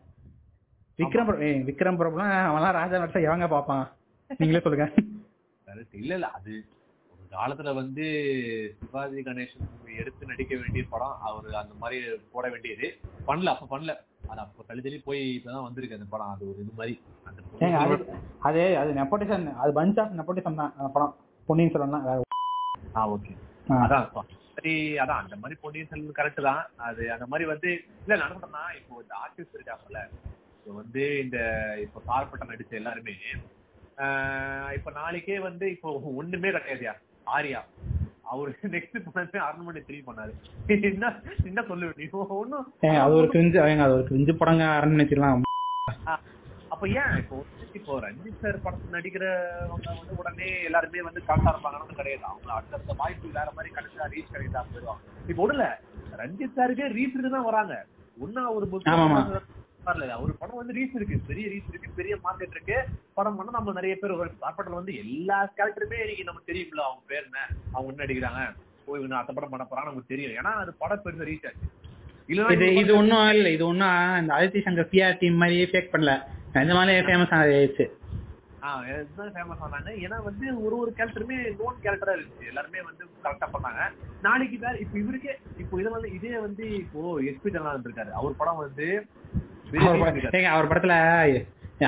விக்ரம் 1.03 1.31
விக்ரம் 1.69 1.99
பிரபுலாம் 1.99 2.33
அவன்லாம் 2.49 2.79
ராஜா 2.79 3.01
நடிச்சா 3.01 3.27
எவங்க 3.27 3.47
பார்ப்பான் 3.49 3.85
நீங்களே 4.41 4.63
சொல்லுங்க. 4.65 4.87
இல்ல 6.01 6.13
இல்ல 6.17 6.29
அது 6.39 6.53
ஒரு 7.13 7.25
காலத்துல 7.33 7.71
வந்து 7.79 8.05
சிவாஜி 8.79 9.21
கணேசன் 9.23 9.69
எடுத்து 10.01 10.31
நடிக்க 10.31 10.53
வேண்டிய 10.57 10.83
படம் 10.91 11.17
அவரு 11.27 11.49
அந்த 11.61 11.75
மாதிரி 11.81 11.99
போட 12.35 12.45
வேண்டியது. 12.53 12.87
பண்ணல 13.29 13.53
அப்ப 13.55 13.67
பண்ணல. 13.73 13.93
அது 14.31 14.41
அப்ப 14.43 14.65
தள்ளி 14.69 14.83
தள்ளி 14.83 14.99
போய் 15.07 15.23
இப்பதான் 15.37 15.67
வந்திருக்கு 15.67 15.99
அந்த 15.99 16.09
படம். 16.13 16.31
அது 16.35 16.49
ஒரு 16.51 16.61
இது 16.65 16.75
மாதிரி. 16.75 16.95
அது 18.43 18.61
அது 18.83 18.91
நெப்போட்டிசம் 18.99 19.47
அது 19.63 19.73
பஞ்ச் 19.79 20.01
ஆஃப் 20.03 20.17
நெப்போட்டிசம் 20.21 20.61
தான் 20.61 20.73
அந்த 20.79 20.91
படம். 20.97 21.15
பொன்னியின் 21.49 21.75
செல்வன் 21.75 22.07
வேற 22.07 22.21
ஆ 22.97 23.03
ஓகே. 23.15 23.33
அதான் 23.79 24.07
சரி 24.57 24.73
அதான் 25.03 25.21
அந்த 25.23 25.37
மாதிரி 25.43 25.57
பொன்னியின் 25.63 25.91
செல்வன் 25.91 26.19
கரெக்ட் 26.19 26.47
தான். 26.49 26.63
அது 26.89 27.03
அந்த 27.15 27.27
மாதிரி 27.31 27.45
வந்து 27.53 27.71
இல்ல 28.03 28.17
சொல்றேன்னா 28.25 28.65
இப்போ 28.79 29.01
இந்த 29.05 29.15
ஆர்டிஸ்ட் 29.23 29.57
இருக்காங்கல்ல 29.59 30.01
வந்து 30.67 31.03
இந்த 31.25 31.39
இப்போ 31.85 31.99
சார்பட்ட 32.09 32.45
நடிச்ச 32.51 32.73
எல்லாருமே 32.81 33.15
இப்ப 34.77 34.91
நாளைக்கே 35.01 35.39
வந்து 35.47 35.65
இப்போ 35.75 35.89
ஒண்ணுமே 36.21 36.51
கிடையாதுயா? 36.55 36.93
ஆர்யா. 37.37 37.61
அவரு 38.33 38.51
நெக்ஸ்ட் 38.75 38.99
பண்ணது 39.07 39.39
அரண்மனை 39.47 39.81
த்ரீ 39.89 39.99
பண்ணாரு. 40.07 40.33
என்ன 40.91 41.11
என்ன 41.49 41.63
சொல்லு 41.71 41.89
ஒன்னும் 42.43 42.67
அது 43.05 43.17
ஒரு 43.21 43.29
கிரிஞ்சு 43.35 43.59
அது 43.87 43.97
ஒரு 43.99 44.07
கிரிஞ்சு 44.11 44.35
படங்க 44.43 44.65
அரண்மனைச்சிடலாம் 44.77 45.49
அப்ப 46.75 46.85
ஏன் 47.01 47.15
இப்போ 47.23 47.37
இப்போ 47.79 47.93
ரஞ்சித் 48.05 48.41
சார் 48.43 48.57
படத்துல 48.65 48.95
நடிக்கிறவங்க 48.97 49.89
வந்து 49.99 50.15
உடனே 50.21 50.49
எல்லாருமே 50.69 51.03
வந்து 51.09 51.21
கரெக்டா 51.29 51.51
இருப்பாங்கன்னு 51.55 51.99
கிடையாது. 52.01 52.25
அவங்க 52.31 52.51
அடுத்தடுத்த 52.57 52.95
வாய்ப்பு 53.01 53.35
வேற 53.39 53.49
மாதிரி 53.57 53.75
கிடைச்சா 53.77 54.09
ரீச் 54.15 54.35
கிடைச்சா 54.35 54.63
போயிடுவாங்க. 54.71 55.03
இப்போ 55.31 55.43
ஒண்ணுல 55.47 55.67
ரஞ்சித் 56.23 56.57
சாருக்கே 56.59 56.89
ரீச் 56.99 57.19
தான் 57.37 57.49
வராங்க. 57.51 57.77
ஒன்னா 58.19 58.43
ஒரு 58.57 58.67
book 58.73 58.83
வரல 59.87 60.21
ஒரு 60.21 60.33
படம் 60.33 60.57
வந்து 60.57 60.75
ரீச் 60.75 60.95
இருக்கு. 60.95 61.17
பெரிய 61.27 61.47
ரீச் 61.49 61.71
இருக்கு. 61.71 61.89
பெரிய 61.97 62.15
மார்க்கெட் 62.25 62.55
இருக்கு. 62.57 62.77
படம் 63.15 63.37
பண்ணா 63.37 63.53
நம்ம 63.53 63.73
நிறைய 63.73 63.97
பேர் 63.97 64.13
சாப்பாட்டுல 64.43 64.81
வந்து 64.81 64.95
எல்லா 64.97 65.53
கேரக்டருமே 65.57 65.99
இன்னைக்கு 66.01 66.25
நமக்கு 66.25 66.51
தெரியும்ல. 66.53 66.83
அவங்க 66.89 67.03
பேர் 67.07 67.25
என்ன? 67.25 67.41
அவங்க 67.73 67.89
என்ன 67.93 68.05
நடிக்கிறாங்க 68.05 68.43
ஓ 68.85 68.97
இவங்க 68.97 69.17
அடுத்த 69.17 69.33
படம் 69.33 69.51
பண்ண 69.51 69.65
போறாங்க 69.65 69.85
நமக்கு 69.85 70.13
தெரியும் 70.15 70.33
ஏன்னா 70.33 70.53
அது 70.63 70.75
படம் 70.75 71.03
பெருசா 71.05 71.27
ரீச் 71.29 71.47
ஆச்சு. 71.47 71.67
இது 72.29 72.75
இது 72.75 72.97
ஒண்ணும் 72.97 73.31
இல்ல. 73.31 73.49
இது 73.51 73.67
ஒண்ணும் 73.67 74.19
இந்த 74.19 74.35
ஆதித்ய 74.35 74.63
சங்கர் 74.67 74.91
பிஆர் 74.93 75.19
டீம் 75.19 75.35
மாதிரியே 75.35 75.67
ஃபேக் 75.73 75.93
பண்ணல. 75.93 76.13
நிஜமாலே 76.55 76.95
ஃபேமஸ் 77.07 77.35
ஆயிடுச்சு. 77.37 77.85
ஆஹ் 78.63 78.83
இதுதான் 78.89 79.33
ஃபேமஸ் 79.35 79.63
ஆனாங்க 79.67 79.91
ஏன்னா 80.05 80.23
வந்து 80.23 80.65
ஒரு 80.65 80.79
ஒரு 80.79 80.95
கேரக்டருமே 80.99 81.37
நோன் 81.61 81.81
கேரக்டரா 81.85 82.13
இருந்துச்சு. 82.17 82.47
எல்லாருமே 82.47 82.83
வந்து 82.83 83.05
கரெக்டா 83.25 83.47
பண்ணாங்க. 83.55 83.81
நாளைக்கு 84.23 84.59
வேற 84.59 84.75
இப்ப 84.79 84.99
இவருக்கே 84.99 85.33
இப்போ 85.59 85.81
இதை 85.81 85.93
வந்து 85.93 86.13
இதே 86.13 86.39
வந்து 86.39 86.77
இப்போ 86.77 87.01
எஸ்பி 87.23 87.49
டெல்லாம் 87.49 87.75
இருந்திருக்காரு 87.75 88.11
அவர் 88.11 88.37
படம் 88.37 88.57
வந்து 88.57 88.89
படம்-. 89.73 90.35
ஏங்க 90.37 90.51
அவர் 90.55 90.71
படத்துல 90.71 90.95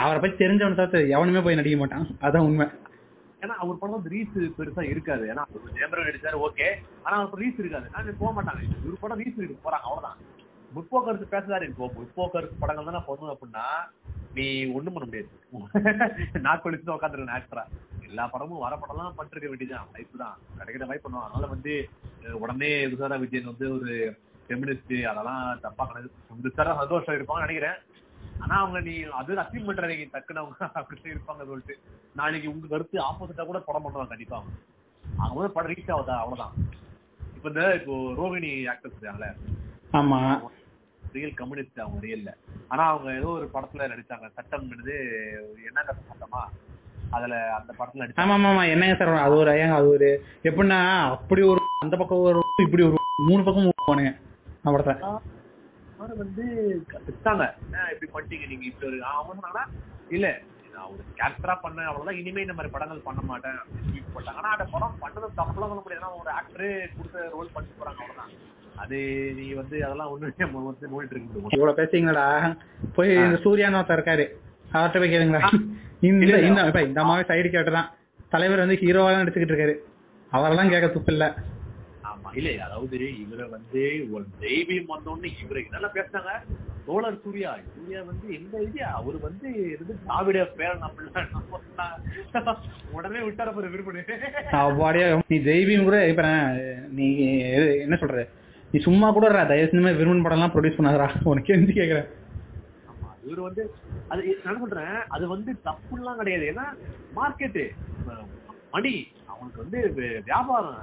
அவரை 0.01 0.19
பத்தி 0.21 0.45
தெரிஞ்சவன 0.45 0.75
தவிர்த்து 0.75 1.09
எவனுமே 1.09 1.41
போய் 1.41 1.55
நடிக்க 1.55 1.77
மாட்டான். 1.77 2.07
அதான் 2.21 2.47
உண்மை. 2.49 2.67
ஏன்னா 3.43 3.55
அவர் 3.55 3.79
படம் 3.79 3.97
வந்து 3.97 4.13
ரீச் 4.15 4.37
பெருசா 4.59 4.83
இருக்காது. 4.83 5.25
ஏன்னா 5.33 5.43
அவர் 5.45 5.75
ஜெயம்பரம் 5.77 6.07
நடிச்சாரு 6.09 6.39
ஓகே. 6.47 6.67
ஆனா 7.03 7.17
அவர் 7.19 7.41
ரீச் 7.41 7.59
இருக்காது. 7.59 7.87
நான் 7.93 8.19
போக 8.19 8.33
மாட்டாங்க. 8.33 8.63
இவர் 8.85 9.01
படம் 9.01 9.21
ரீச் 9.21 9.41
இருக்கு 9.41 9.65
போறாங்க 9.65 9.87
அவ்வளவுதான். 9.89 10.19
முற்போக்கருத்து 10.75 11.27
பேசுறாரு 11.35 11.65
இப்போ 11.69 11.91
முற்போக்கருத்து 11.97 12.61
படங்கள் 12.61 12.89
தான் 12.89 13.07
பண்ணுவேன் 13.07 13.35
அப்படின்னா 13.35 13.65
நீ 14.35 14.47
ஒண்ணும் 14.77 14.95
பண்ண 14.95 15.07
முடியாது. 15.07 15.31
நாக்கு 16.47 16.69
வலிச்சு 16.69 16.97
உட்காந்துருக்கேன் 16.97 17.37
ஆக்டரா 17.37 17.65
எல்லா 18.09 18.25
படமும் 18.27 18.63
வர 18.65 18.75
படம்லாம் 18.77 19.19
பண்ணிருக்க 19.19 19.49
வேண்டியதுதான். 19.49 19.89
வாய்ப்பு 19.93 20.19
தான் 20.19 20.35
கிடைக்கிற 20.59 20.87
வாய்ப்பு 20.87 21.07
பண்ணுவோம் 21.07 21.27
அதனால 21.27 21.47
வந்து 21.47 21.75
உடனே 22.41 22.87
விசாரா 22.93 23.17
விஜயன் 23.17 23.51
வந்து 23.53 23.67
ஒரு 23.77 23.93
ஃபெமினிஸ்ட் 24.47 24.95
அதெல்லாம் 25.11 25.43
தப்பா 25.61 25.85
விசாரா 26.45 26.73
சந்தோஷம் 26.81 27.17
இருப்பாங்கன்னு 27.17 27.47
நினைக்கிறேன். 27.47 27.79
ஆனா 28.41 28.55
அவங்க 28.61 28.79
நீ 28.81 28.95
அது 29.13 29.33
அசீவ் 29.43 29.69
பண்றீங்க 29.69 30.07
டக்குன்னு 30.15 30.43
அவங்க 30.43 30.71
அப்படி 30.75 31.13
இருப்பாங்க 31.13 31.45
சொல்லிட்டு 31.45 31.75
நாளைக்கு 32.15 32.49
உங்க 32.49 32.67
கருத்து 32.67 32.97
ஆப்போசிட்டா 33.01 33.45
கூட 33.45 33.59
படம் 33.61 33.85
பண்ணுவாங்க 33.85 34.13
கண்டிப்பா 34.13 34.39
அவங்க. 34.39 34.55
வந்து 35.35 35.53
படம் 35.53 35.71
ரீச் 35.73 35.93
ஆகுதா? 35.95 36.17
அவ்வளவுதான். 36.23 36.55
இப்ப 37.37 37.49
இந்த 37.49 37.63
இப்போ 37.75 37.95
ரோகிணி 38.19 38.53
ஆக்டர்ஸ் 38.73 38.97
இருக்காங்கல்ல? 38.97 39.31
ஆமா. 39.93 40.19
ரியல் 41.15 41.35
கம்யூனிஸ்ட் 41.35 41.83
அவங்க 41.83 41.99
ரியல்ல 42.01 42.31
ஆனா 42.71 42.85
அவங்க 42.85 43.09
ஏதோ 43.13 43.29
ஒரு 43.31 43.47
படத்துல 43.55 43.89
நடிச்சாங்க. 43.89 44.29
சட்டம் 44.37 44.65
என்னது? 44.67 44.95
என்ன 45.69 45.79
கதை 45.83 46.03
சட்டமா? 46.11 46.43
அதுல 47.13 47.35
அந்த 47.57 47.71
படத்துல 47.79 48.07
ஆமா 48.23 48.37
ஆமா 48.43 48.63
என்னங்க 48.71 48.95
சார் 48.97 49.25
அது 49.25 49.35
ஒரு 49.35 49.51
அது 49.77 49.89
ஒரு 49.89 50.09
எப்படின்னா 50.45 50.79
அப்படி 51.11 51.43
ஒரு 51.45 51.61
அந்த 51.81 51.97
பக்கம் 51.97 52.23
ஒரு 52.23 52.41
இப்படி 52.65 52.83
ஒரு 52.83 52.97
மூணு 53.23 53.43
பக்கம் 53.45 53.69
போனுங்க 53.85 54.13
அவரு 54.65 56.15
வந்து 56.23 56.45
திட்டாங்க 57.07 57.45
என்ன 57.65 57.85
இப்படி 57.93 58.09
பண்ணிட்டீங்க 58.15 58.47
நீங்க 58.53 58.65
இப்படி 58.71 58.87
ஒரு 58.91 58.99
அவன் 59.11 59.37
சொன்னாங்கன்னா 59.39 59.65
இல்ல 60.17 60.29
நான் 60.75 60.89
ஒரு 60.93 61.03
கேரக்டரா 61.19 61.55
பண்ணேன் 61.65 61.89
அவ்வளவுதான். 61.91 62.19
இனிமே 62.21 62.45
இந்த 62.45 62.55
மாதிரி 62.57 62.73
படங்கள் 62.75 63.07
பண்ண 63.07 63.21
மாட்டேன் 63.29 63.59
அப்படின்னு 63.61 64.13
போட்டாங்க 64.15 64.41
ஆனா 64.43 64.51
அந்த 64.57 64.67
படம் 64.73 64.97
பண்ணது 65.05 65.27
தப்புலாம் 65.39 65.71
சொல்ல 65.73 65.83
முடியாது. 65.85 66.19
ஒரு 66.23 66.31
ஆக்டரே 66.39 66.71
கொடுத்த 66.97 67.27
ரோல் 67.35 67.53
பண்ணிட்டு 67.55 67.79
போறாங்க 67.81 68.01
அவ்வளவுதான். 68.03 68.33
அது 68.83 68.97
நீ 69.39 69.47
வந்து 69.61 69.77
அதெல்லாம் 69.87 70.11
ஒண்ணு 70.13 70.49
வந்து 70.71 70.91
நோயிட்டு 70.95 71.15
இருக்கு 71.15 71.57
இவ்வளவு 71.57 71.79
பேசுறீங்களா 71.81 72.27
போய் 72.97 73.13
இந்த 73.27 73.39
சூர்யான்னு 73.45 73.81
ஒருத்தர் 73.81 73.99
இருக்காரு. 73.99 74.27
அவர்கிட்ட 74.75 75.01
போய் 75.03 75.15
கேளுங்களா? 75.15 75.43
இந்த 76.11 76.39
இந்த 76.49 76.61
இந்த 76.89 77.01
அம்மாவே 77.05 77.25
சைடு 77.31 77.49
கேட்டு 77.55 77.79
தான் 77.79 77.91
தலைவர் 78.35 78.65
வந்து 78.65 78.81
ஹீரோவா 78.83 79.13
நடிச்சுக்கிட்டு 79.21 79.55
இருக்காரு. 79.55 79.75
அவரெல்லாம் 80.33 80.73
கேட்க 80.73 80.87
துப்பு 80.97 81.13
இல்ல. 81.15 81.25
ஆமா. 82.15 82.31
இல்ல 82.39 82.51
அதாவது 82.67 82.97
இவரை 83.23 83.47
வந்து 83.55 83.83
ஒரு 84.15 84.25
தெய்வீம் 84.43 84.93
வந்தோடனே 84.93 85.31
இவரை 85.43 85.63
நல்லா 85.75 85.91
பேசினாங்க. 85.95 86.33
தோழர் 86.87 87.21
சூர்யா 87.21 87.51
சூர்யா 87.69 88.01
வந்து 88.09 88.27
எங்க 88.37 88.55
இது 88.65 88.81
அவர் 88.97 89.17
வந்து 89.23 89.47
இருந்து 89.71 89.95
திராவிட 90.03 90.39
பேரன் 90.59 90.85
அப்படின்னா 90.87 91.23
உடனே 92.97 93.21
விட்டார 93.27 93.49
போற 93.53 93.69
அவ்வாடியா 94.61 95.07
நீ 95.31 95.37
தெய்வீம் 95.49 95.87
கூட 95.87 95.99
இப்ப 96.11 96.25
நீ 96.99 97.07
என்ன 97.85 97.97
சொல்ற? 98.03 98.21
நீ 98.73 98.81
சும்மா 98.81 99.09
கூட 99.17 99.27
தயவு 99.45 99.71
செஞ்சு 99.71 99.95
விரும்பன் 99.99 100.25
படம் 100.25 100.39
எல்லாம் 100.39 100.55
ப்ரொடியூஸ் 100.55 100.79
பண்ணாதடா. 100.79 101.09
உனக்கு 101.33 101.57
எந்த 101.57 101.73
கேக்குறேன்? 101.73 102.09
இவர் 103.25 103.43
வந்து 103.49 103.65
அது 104.11 104.23
நான் 104.45 104.63
சொல்றேன்? 104.63 104.97
அது 105.15 105.25
வந்து 105.35 105.51
தப்புலாம் 105.69 106.21
கிடையாது. 106.21 106.47
ஏன்னா 106.53 106.67
மார்க்கெட்டு 107.13 107.65
மணி. 108.75 108.93
அவனுக்கு 109.33 109.59
வந்து 109.63 109.79
வியாபாரம். 110.29 110.77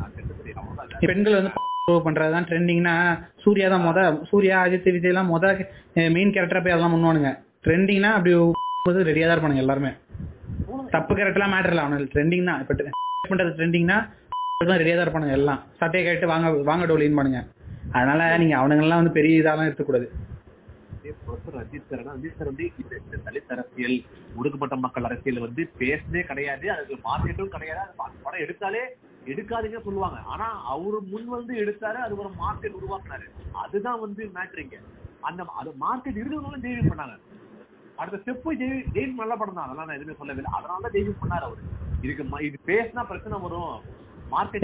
பெண்கள் 1.10 1.38
வந்து 1.40 1.52
பண்றதுதான் 2.08 2.48
ட்ரெண்டிங்னா 2.50 2.94
சூர்யா 3.44 3.68
தான் 3.74 3.86
முத 3.86 4.00
சூர்யா 4.30 4.58
அஜித் 4.66 4.92
விஜய் 4.96 5.12
எல்லாம் 5.14 5.32
முத 5.34 5.46
மெயின் 6.16 6.34
கேரக்டரா 6.36 6.62
போய் 6.66 6.74
அதெல்லாம் 6.76 6.94
பண்ணுவானுங்க. 6.96 7.32
ட்ரெண்டிங்னா 7.66 8.12
அப்படி 8.18 8.34
ரெடியா 9.10 9.26
தான் 9.28 9.36
இருப்பானுங்க 9.36 9.64
எல்லாருமே. 9.64 9.92
தப்பு 10.96 11.14
கேரக்டர்லாம் 11.18 11.54
மேட்டர் 11.56 11.74
இல்லை. 11.74 11.84
அவனுக்கு 11.86 12.14
ட்ரெண்டிங் 12.14 12.48
தான். 12.50 12.62
இப்போ 12.64 12.76
பண்றது 13.32 13.58
ட்ரெண்டிங்னா 13.60 13.98
ரெடியா 14.84 14.96
தான் 14.96 15.06
இருப்பானுங்க 15.06 15.38
எல்லாம். 15.40 15.60
சட்டையை 15.80 16.04
கேட்டு 16.08 16.32
வாங்க 16.34 16.50
வாங்க 16.70 16.86
டோலின்னு 16.92 17.20
பானுங்க 17.20 17.42
அதனால 17.98 18.22
நீங்க 18.42 18.56
அவனுங்கெல்லாம் 18.62 19.02
வந்து 19.02 19.18
பெரிய 19.20 19.42
இதெல்லாம் 19.42 19.68
எடுத்துக்கூடாது 19.70 20.08
அதே 21.04 21.12
professor 21.28 21.52
ரஞ்சித் 21.60 21.88
சார் 21.92 22.02
சார் 22.38 22.50
வந்து 22.50 22.66
இந்த 22.82 22.96
தலித் 23.28 23.54
அரசியல் 23.54 23.96
ஒடுக்கப்பட்ட 24.36 24.76
மக்கள் 24.84 25.08
அரசியல் 25.08 25.46
வந்து 25.46 25.62
பேசுனே 25.82 26.22
கிடையாது. 26.32 26.66
அதுக்கு 26.74 26.96
மார்க்கெட்டும் 27.08 27.54
கிடையாது. 27.56 27.82
அது 28.04 28.14
படம் 28.26 28.44
எடுத்தாலே 28.46 28.82
எடுக்காதீங்க 29.26 29.80
சொல்லுவாங்க. 29.88 30.20
ஆனா 30.34 30.48
அவரு 30.74 31.00
முன் 31.14 31.28
வந்து 31.36 31.54
எடுத்தாரு 31.64 32.00
அது 32.06 32.14
ஒரு 32.24 32.30
மார்க்கெட் 32.44 32.78
உருவாக்குனாரு. 32.80 33.28
அதுதான் 33.64 34.00
வந்து 34.06 34.22
மேட்ரிங்க 34.38 34.78
அந்த 35.24 35.42
அது 35.62 35.72
மார்க்கெட் 35.86 36.20
இருக்கிறவங்களும் 36.22 36.66
டெய்லியும் 36.68 36.92
பண்ணாங்க 36.94 37.18
அடுத்த 38.02 38.20
ஸ்டெப் 38.24 38.48
ஜெயில் 38.62 39.20
நல்ல 39.22 39.34
படம் 39.40 39.58
தான் 39.58 39.66
அதெல்லாம் 39.68 39.88
நான் 39.90 39.98
எதுவுமே 40.00 40.16
சொல்லவில்லை. 40.22 40.52
அதனால 40.58 40.82
தான் 40.86 40.96
ஜெயிலிங் 40.98 41.22
பண்ணாரு 41.24 41.46
அவரு. 41.50 41.62
இதுக்கு 42.04 42.46
இது 42.50 42.58
பேசினா 42.72 43.02
பிரச்சனை 43.12 43.40
வரும். 43.48 43.76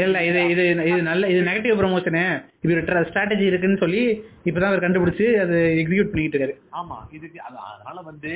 இல்ல 0.03 0.17
இது 0.23 0.41
இது 0.49 0.63
இது 0.85 1.01
நல்ல 1.01 1.27
இது 1.27 1.39
நெகட்டிவ் 1.41 1.79
ப்ரமோஷனு 1.79 2.23
இவர் 2.61 2.81
ஸ்ட்ராட்டஜி 3.09 3.45
இருக்குன்னு 3.45 3.77
சொல்லி 3.77 4.01
இப்பதான் 4.45 4.71
அவர் 4.71 4.85
கண்டுபிடிச்சு 4.85 5.39
அது 5.41 5.55
எக்ஸிக்யூட் 5.81 6.11
பண்ணிட்டு 6.11 6.37
இருக்காரு. 6.37 6.55
ஆமா 6.73 6.97
இதுக்கு 7.11 7.39
அது- 7.41 7.63
அதனால 7.67 8.01
வந்து 8.01 8.33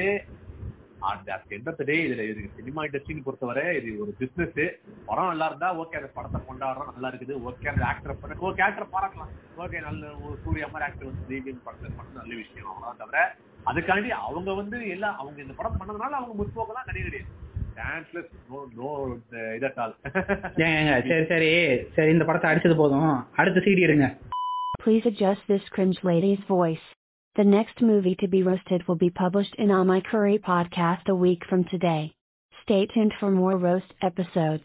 இதுல 2.02 2.24
இது 2.24 2.50
சினிமா 2.56 2.84
இண்டஸ்ட்ரின்னு 2.84 3.24
பொறுத்தவரை 3.24 3.78
இது 3.78 3.92
ஒரு 4.00 4.12
பிசினஸ் 4.18 4.60
படம் 5.06 5.28
நல்லா 5.28 5.46
இருந்தா 5.46 5.70
ஓகே 5.76 5.96
அந்த 5.96 6.10
படத்தை 6.10 6.42
கொண்டாடுறோம் 6.42 6.92
நல்லா 6.92 7.10
இருக்குது. 7.10 7.34
ஓகே 7.48 7.68
அந்த 7.68 7.86
ஆக்டர் 7.86 8.20
பண்ண 8.20 8.36
ஓகே 8.42 8.62
ஆக்டர் 8.62 8.92
பாராட்டலாம். 8.92 9.32
ஓகே 9.58 9.82
நல்ல 9.82 10.12
ஒரு 10.24 10.36
சூர்யா 10.44 10.68
மாதிரி 10.68 10.88
ஆக்டர் 10.90 11.10
வந்து 11.10 11.38
படத்துல 11.66 11.90
பண்ண 11.98 12.10
நல்ல 12.16 12.34
விஷயம் 12.36 12.70
அவ்வளவுதான் 12.70 13.02
தவிர 13.04 13.22
அதுக்காண்டி 13.66 14.10
அவங்க 14.22 14.54
வந்து 14.54 14.90
எல்லாம் 14.90 15.18
அவங்க 15.18 15.42
இந்த 15.42 15.54
படம் 15.54 15.80
பண்ணதுனால 15.80 16.18
அவங்க 16.20 16.36
முற்போக்கெல்லாம் 16.38 16.88
கிடையாது. 16.88 17.20
டான்ஸ்லெஸ் 17.81 18.31
நோ 18.51 18.59
நோ 18.79 18.91
இதட்டால் 19.59 19.95
ஏங்க 20.65 20.77
ஏங்க 20.81 20.95
சரி 21.09 21.25
சரி 21.33 21.51
சரி 21.97 22.13
இந்த 22.17 22.27
படத்தை 22.31 22.51
அடிச்சது 22.51 22.77
போதும் 22.83 23.11
அடுத்த 23.43 23.65
சீடி 23.67 23.89
எடுங்க 23.89 24.09
Please 24.79 25.07
adjust 25.07 25.43
this 25.47 25.65
cringe 25.69 25.99
lady's 26.05 26.43
voice. 26.49 26.85
The 27.37 27.47
next 27.47 27.79
movie 27.83 28.15
to 28.17 28.27
be 28.29 28.41
roasted 28.43 28.83
will 28.87 28.99
be 28.99 29.11
published 29.13 29.57
in 29.57 29.71
On 29.71 29.87
My 29.87 30.01
Curry 30.01 30.39
podcast 30.45 31.09
a 31.09 31.17
week 31.17 31.43
from 31.45 31.65
today. 31.65 32.03
Stay 32.55 32.87
tuned 32.87 33.15
for 33.19 33.31
more 33.33 33.57
roast 33.59 33.91
episodes. 34.01 34.55